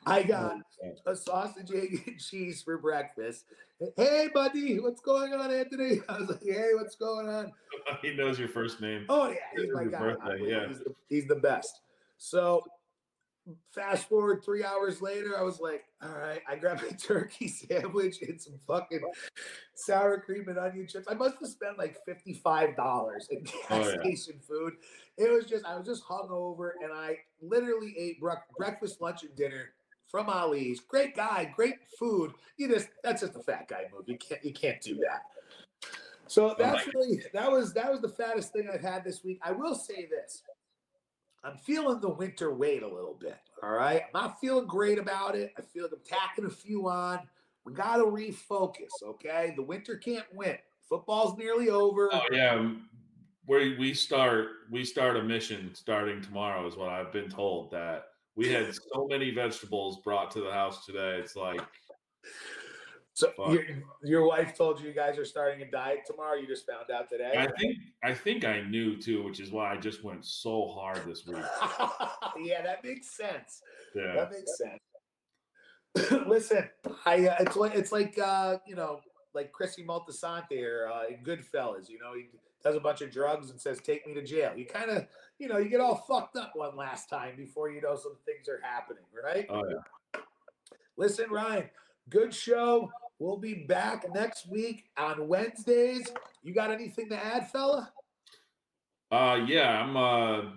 I 0.05 0.23
got 0.23 0.57
a 1.05 1.15
sausage, 1.15 1.71
egg, 1.71 2.01
and 2.07 2.19
cheese 2.19 2.63
for 2.63 2.79
breakfast. 2.79 3.45
Hey, 3.95 4.29
buddy, 4.33 4.79
what's 4.79 5.01
going 5.01 5.33
on, 5.33 5.51
Anthony? 5.53 6.01
I 6.09 6.19
was 6.19 6.29
like, 6.29 6.43
hey, 6.43 6.71
what's 6.73 6.95
going 6.95 7.29
on? 7.29 7.51
he 8.01 8.15
knows 8.15 8.39
your 8.39 8.49
first 8.49 8.81
name. 8.81 9.05
Oh 9.07 9.29
yeah, 9.29 9.35
he's 9.55 9.73
my 9.73 9.85
guy. 9.85 9.99
birthday, 9.99 10.39
yeah. 10.47 10.67
He's 10.67 10.79
the, 10.79 10.95
he's 11.09 11.27
the 11.27 11.35
best. 11.35 11.81
So 12.17 12.63
fast 13.71 14.07
forward 14.07 14.43
three 14.43 14.63
hours 14.63 15.01
later, 15.01 15.37
I 15.37 15.41
was 15.41 15.59
like, 15.59 15.85
all 16.01 16.09
right, 16.17 16.41
I 16.47 16.55
grabbed 16.55 16.83
a 16.89 16.95
turkey 16.95 17.47
sandwich 17.47 18.21
and 18.21 18.39
some 18.39 18.59
fucking 18.67 19.01
sour 19.75 20.19
cream 20.19 20.47
and 20.47 20.57
onion 20.57 20.87
chips. 20.87 21.07
I 21.09 21.13
must 21.13 21.37
have 21.39 21.49
spent 21.49 21.77
like 21.77 21.97
$55 22.07 22.35
in 23.29 23.43
oh, 23.47 23.51
gas 23.51 23.65
Oh, 23.69 23.77
yeah. 23.89 23.99
station 24.01 24.39
food. 24.47 24.73
It 25.17 25.31
was 25.31 25.45
just, 25.45 25.65
I 25.65 25.75
was 25.77 25.85
just 25.85 26.05
hungover 26.05 26.71
and 26.83 26.91
I 26.93 27.17
literally 27.41 27.95
ate 27.97 28.21
brec- 28.21 28.49
breakfast, 28.57 29.01
lunch, 29.01 29.23
and 29.23 29.35
dinner 29.35 29.73
from 30.07 30.29
Ali's. 30.29 30.81
Great 30.81 31.15
guy, 31.15 31.51
great 31.55 31.75
food. 31.97 32.33
You 32.57 32.67
just 32.67 32.89
that's 33.03 33.21
just 33.21 33.35
a 33.35 33.39
fat 33.39 33.67
guy 33.67 33.85
move. 33.93 34.03
You 34.07 34.17
can't 34.17 34.43
you 34.43 34.53
can't 34.53 34.81
do 34.81 34.95
that. 34.95 35.23
So 36.27 36.49
oh 36.51 36.55
that's 36.57 36.85
really 36.93 37.23
that 37.33 37.49
was 37.49 37.73
that 37.73 37.89
was 37.89 38.01
the 38.01 38.09
fattest 38.09 38.51
thing 38.51 38.69
I've 38.71 38.81
had 38.81 39.03
this 39.05 39.23
week. 39.23 39.39
I 39.41 39.51
will 39.53 39.73
say 39.75 40.07
this. 40.07 40.43
I'm 41.43 41.57
feeling 41.57 41.99
the 41.99 42.09
winter 42.09 42.53
weight 42.53 42.83
a 42.83 42.87
little 42.87 43.17
bit. 43.19 43.37
All 43.63 43.71
right. 43.71 44.03
I'm 44.13 44.21
not 44.21 44.39
feeling 44.39 44.67
great 44.67 44.99
about 44.99 45.35
it. 45.35 45.53
I 45.57 45.61
feel 45.61 45.83
like 45.83 45.93
I'm 45.93 45.99
tacking 46.05 46.45
a 46.45 46.49
few 46.49 46.87
on. 46.87 47.19
We 47.65 47.73
got 47.73 47.97
to 47.97 48.03
refocus. 48.03 48.89
Okay. 49.03 49.53
The 49.55 49.63
winter 49.63 49.97
can't 49.97 50.25
win. 50.33 50.57
Football's 50.87 51.37
nearly 51.37 51.69
over. 51.69 52.09
Oh 52.13 52.21
yeah, 52.31 52.69
we 53.47 53.77
we 53.77 53.93
start 53.93 54.47
we 54.69 54.83
start 54.83 55.15
a 55.15 55.23
mission 55.23 55.71
starting 55.73 56.21
tomorrow 56.21 56.67
is 56.67 56.75
what 56.75 56.89
I've 56.89 57.13
been 57.13 57.29
told 57.29 57.71
that 57.71 58.07
we 58.35 58.49
had 58.51 58.73
so 58.75 59.07
many 59.09 59.31
vegetables 59.31 60.01
brought 60.03 60.31
to 60.31 60.41
the 60.41 60.51
house 60.51 60.85
today. 60.85 61.17
It's 61.17 61.35
like 61.35 61.61
so 63.13 63.31
fuck. 63.35 63.51
your, 63.51 63.63
your 64.03 64.27
wife 64.27 64.57
told 64.57 64.79
you 64.79 64.87
you 64.87 64.93
guys 64.93 65.17
are 65.17 65.25
starting 65.25 65.61
a 65.61 65.69
diet 65.69 65.99
tomorrow. 66.07 66.35
You 66.35 66.47
just 66.47 66.65
found 66.65 66.89
out 66.91 67.09
today. 67.09 67.33
I 67.37 67.47
think 67.59 67.77
I 68.03 68.13
think 68.13 68.45
I 68.45 68.61
knew 68.61 68.97
too, 68.97 69.23
which 69.23 69.39
is 69.39 69.51
why 69.51 69.73
I 69.73 69.77
just 69.77 70.03
went 70.03 70.25
so 70.25 70.67
hard 70.67 71.01
this 71.05 71.25
week. 71.25 71.37
yeah, 72.41 72.61
that 72.61 72.83
makes 72.83 73.15
sense. 73.15 73.61
Yeah. 73.93 74.13
That 74.15 74.31
makes 74.31 74.57
sense. 74.57 74.79
Listen, 76.27 76.69
I 77.05 77.27
uh, 77.27 77.35
it's 77.41 77.57
like 77.57 77.75
it's 77.75 77.91
like 77.91 78.17
uh, 78.17 78.57
you 78.65 78.75
know, 78.75 79.01
like 79.33 79.51
Chrissy 79.51 79.83
Moltisanti 79.83 80.63
or 80.63 80.89
uh, 80.89 81.07
in 81.07 81.17
Goodfellas. 81.23 81.89
You 81.89 81.99
know, 81.99 82.13
he 82.15 82.27
does 82.63 82.75
a 82.75 82.79
bunch 82.79 83.01
of 83.01 83.11
drugs 83.11 83.49
and 83.51 83.59
says, 83.59 83.81
"Take 83.81 84.07
me 84.07 84.13
to 84.13 84.23
jail." 84.23 84.53
You 84.55 84.65
kind 84.65 84.89
of, 84.89 85.05
you 85.37 85.49
know, 85.49 85.57
you 85.57 85.69
get 85.69 85.81
all 85.81 86.05
fucked 86.07 86.37
up 86.37 86.53
one 86.55 86.77
last 86.77 87.09
time 87.09 87.35
before 87.35 87.69
you 87.69 87.81
know 87.81 87.97
some 87.97 88.15
things 88.25 88.47
are 88.47 88.61
happening, 88.63 89.03
right? 89.21 89.45
Oh 89.49 89.63
yeah. 89.69 90.21
Listen, 90.95 91.29
Ryan, 91.29 91.69
good 92.09 92.33
show. 92.33 92.89
We'll 93.21 93.37
be 93.37 93.53
back 93.53 94.11
next 94.15 94.49
week 94.49 94.85
on 94.97 95.27
Wednesdays. 95.27 96.11
You 96.41 96.55
got 96.55 96.71
anything 96.71 97.07
to 97.09 97.23
add, 97.23 97.51
fella? 97.51 97.93
Uh 99.11 99.45
yeah, 99.45 99.79
I'm 99.79 99.95
uh 99.95 100.49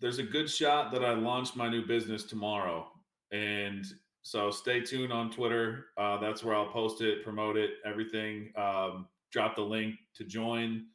there's 0.00 0.18
a 0.18 0.24
good 0.24 0.50
shot 0.50 0.90
that 0.90 1.04
I 1.04 1.14
launch 1.14 1.54
my 1.54 1.68
new 1.68 1.86
business 1.86 2.24
tomorrow. 2.24 2.90
And 3.30 3.86
so 4.22 4.50
stay 4.50 4.80
tuned 4.80 5.12
on 5.12 5.30
Twitter. 5.30 5.86
Uh 5.96 6.18
that's 6.18 6.42
where 6.42 6.56
I'll 6.56 6.66
post 6.66 7.00
it, 7.00 7.22
promote 7.22 7.56
it, 7.56 7.74
everything. 7.84 8.50
Um 8.56 9.06
drop 9.30 9.54
the 9.54 9.62
link 9.62 9.94
to 10.16 10.24
join. 10.24 10.86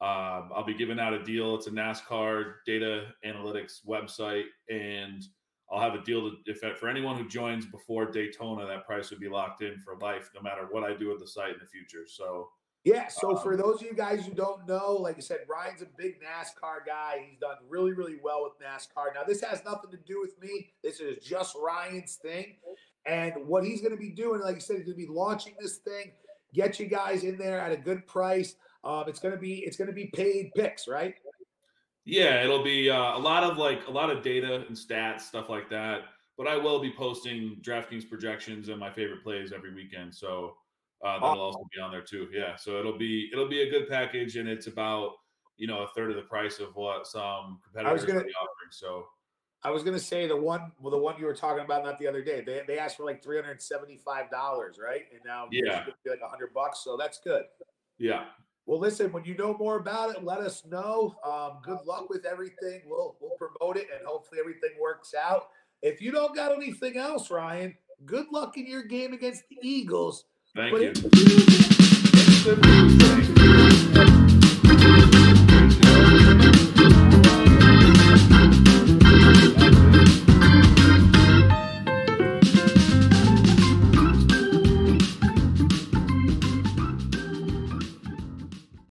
Um, 0.00 0.50
I'll 0.54 0.64
be 0.64 0.74
giving 0.74 1.00
out 1.00 1.12
a 1.12 1.24
deal. 1.24 1.56
It's 1.56 1.66
a 1.66 1.70
NASCAR 1.70 2.56
data 2.66 3.06
analytics 3.24 3.84
website, 3.84 4.44
and 4.68 5.24
I'll 5.70 5.80
have 5.80 5.94
a 5.94 6.04
deal 6.04 6.30
to, 6.30 6.36
if 6.46 6.60
for 6.78 6.88
anyone 6.88 7.16
who 7.16 7.28
joins 7.28 7.66
before 7.66 8.10
Daytona, 8.10 8.66
that 8.66 8.86
price 8.86 9.10
would 9.10 9.20
be 9.20 9.28
locked 9.28 9.62
in 9.62 9.78
for 9.78 9.96
life, 9.98 10.30
no 10.34 10.40
matter 10.40 10.68
what 10.70 10.84
I 10.84 10.94
do 10.94 11.08
with 11.08 11.18
the 11.18 11.26
site 11.26 11.54
in 11.54 11.58
the 11.60 11.66
future. 11.66 12.04
So 12.06 12.50
Yeah. 12.84 13.08
So 13.08 13.34
for 13.36 13.54
Um, 13.54 13.58
those 13.58 13.82
of 13.82 13.88
you 13.88 13.94
guys 13.94 14.24
who 14.24 14.32
don't 14.32 14.64
know, 14.68 14.92
like 14.92 15.16
I 15.16 15.20
said, 15.20 15.40
Ryan's 15.48 15.82
a 15.82 15.86
big 15.98 16.20
NASCAR 16.22 16.86
guy. 16.86 17.26
He's 17.28 17.40
done 17.40 17.56
really, 17.68 17.92
really 17.92 18.18
well 18.22 18.44
with 18.44 18.52
NASCAR. 18.64 19.12
Now, 19.12 19.24
this 19.24 19.40
has 19.40 19.64
nothing 19.64 19.90
to 19.90 19.96
do 19.96 20.20
with 20.20 20.40
me. 20.40 20.72
This 20.84 21.00
is 21.00 21.18
just 21.24 21.56
Ryan's 21.60 22.14
thing. 22.14 22.58
And 23.04 23.34
what 23.48 23.64
he's 23.64 23.80
going 23.80 23.90
to 23.90 23.98
be 23.98 24.10
doing, 24.10 24.40
like 24.40 24.56
I 24.56 24.58
said, 24.60 24.76
he's 24.76 24.86
going 24.86 24.98
to 24.98 25.06
be 25.06 25.12
launching 25.12 25.54
this 25.60 25.78
thing. 25.78 26.12
Get 26.54 26.78
you 26.78 26.86
guys 26.86 27.24
in 27.24 27.38
there 27.38 27.60
at 27.60 27.72
a 27.72 27.76
good 27.76 28.06
price. 28.06 28.54
Um, 28.84 29.04
it's 29.08 29.18
going 29.18 29.34
to 29.34 29.40
be 29.40 29.64
it's 29.66 29.76
going 29.76 29.88
to 29.88 29.92
be 29.92 30.06
paid 30.14 30.52
picks, 30.54 30.86
right? 30.86 31.14
Yeah, 32.06 32.42
it'll 32.44 32.62
be 32.62 32.88
uh, 32.88 33.16
a 33.16 33.18
lot 33.18 33.42
of 33.44 33.58
like 33.58 33.86
a 33.88 33.90
lot 33.90 34.10
of 34.10 34.22
data 34.22 34.64
and 34.68 34.76
stats, 34.76 35.22
stuff 35.22 35.48
like 35.50 35.68
that. 35.70 36.02
But 36.38 36.46
I 36.46 36.56
will 36.56 36.78
be 36.78 36.92
posting 36.92 37.56
DraftKings 37.62 38.08
projections 38.08 38.68
and 38.68 38.78
my 38.78 38.90
favorite 38.90 39.22
plays 39.22 39.52
every 39.52 39.74
weekend. 39.74 40.14
So 40.14 40.56
uh, 41.04 41.14
that'll 41.14 41.40
also 41.40 41.66
be 41.74 41.80
on 41.80 41.90
there 41.90 42.02
too. 42.02 42.28
Yeah, 42.32 42.54
so 42.56 42.78
it'll 42.78 42.96
be 42.96 43.28
it'll 43.32 43.48
be 43.48 43.62
a 43.62 43.70
good 43.70 43.88
package, 43.88 44.36
and 44.36 44.48
it's 44.48 44.66
about 44.68 45.12
you 45.56 45.66
know 45.66 45.80
a 45.82 45.88
third 45.96 46.10
of 46.10 46.16
the 46.16 46.22
price 46.22 46.60
of 46.60 46.76
what 46.76 47.06
some 47.08 47.58
competitors 47.64 48.04
gonna- 48.04 48.20
are 48.20 48.22
offering. 48.22 48.70
So 48.70 49.06
I 49.64 49.70
was 49.70 49.82
going 49.82 49.96
to 49.98 50.04
say 50.04 50.28
the 50.28 50.36
one, 50.36 50.70
well, 50.78 50.92
the 50.92 50.98
one 50.98 51.18
you 51.18 51.24
were 51.26 51.34
talking 51.34 51.64
about 51.64 51.82
not 51.84 51.98
the 51.98 52.06
other 52.06 52.22
day. 52.22 52.40
They, 52.40 52.62
they 52.68 52.78
asked 52.78 52.98
for 52.98 53.04
like 53.04 53.20
three 53.20 53.36
hundred 53.40 53.60
seventy-five 53.60 54.30
dollars, 54.30 54.78
right? 54.80 55.02
And 55.12 55.20
now 55.26 55.48
Yeah. 55.50 55.80
gonna 55.80 55.94
be 56.04 56.10
like 56.10 56.20
a 56.24 56.28
hundred 56.28 56.54
bucks, 56.54 56.84
so 56.84 56.96
that's 56.96 57.18
good. 57.18 57.44
yeah, 57.98 58.26
Well, 58.66 58.80
listen, 58.80 59.12
when 59.12 59.24
you 59.24 59.36
know 59.36 59.56
more 59.56 59.78
about 59.78 60.10
it, 60.16 60.24
let 60.24 60.40
us 60.40 60.64
know. 60.66 61.14
Um, 61.24 61.58
good 61.62 61.78
luck 61.86 62.10
with 62.10 62.26
everything. 62.26 62.82
We'll 62.84 63.16
we'll 63.20 63.36
promote 63.38 63.76
it 63.76 63.86
and 63.96 64.04
hopefully 64.04 64.40
everything 64.40 64.70
works 64.80 65.14
out. 65.14 65.50
If 65.82 66.02
you 66.02 66.10
don't 66.10 66.34
got 66.34 66.52
anything 66.52 66.96
else, 66.96 67.30
Ryan, 67.30 67.76
good 68.04 68.26
luck 68.32 68.56
in 68.56 68.66
your 68.66 68.82
game 68.82 69.12
against 69.12 69.48
the 69.48 69.56
Eagles. 69.62 70.24
thank 70.54 70.72
But 70.72 70.82
you. 70.82 70.92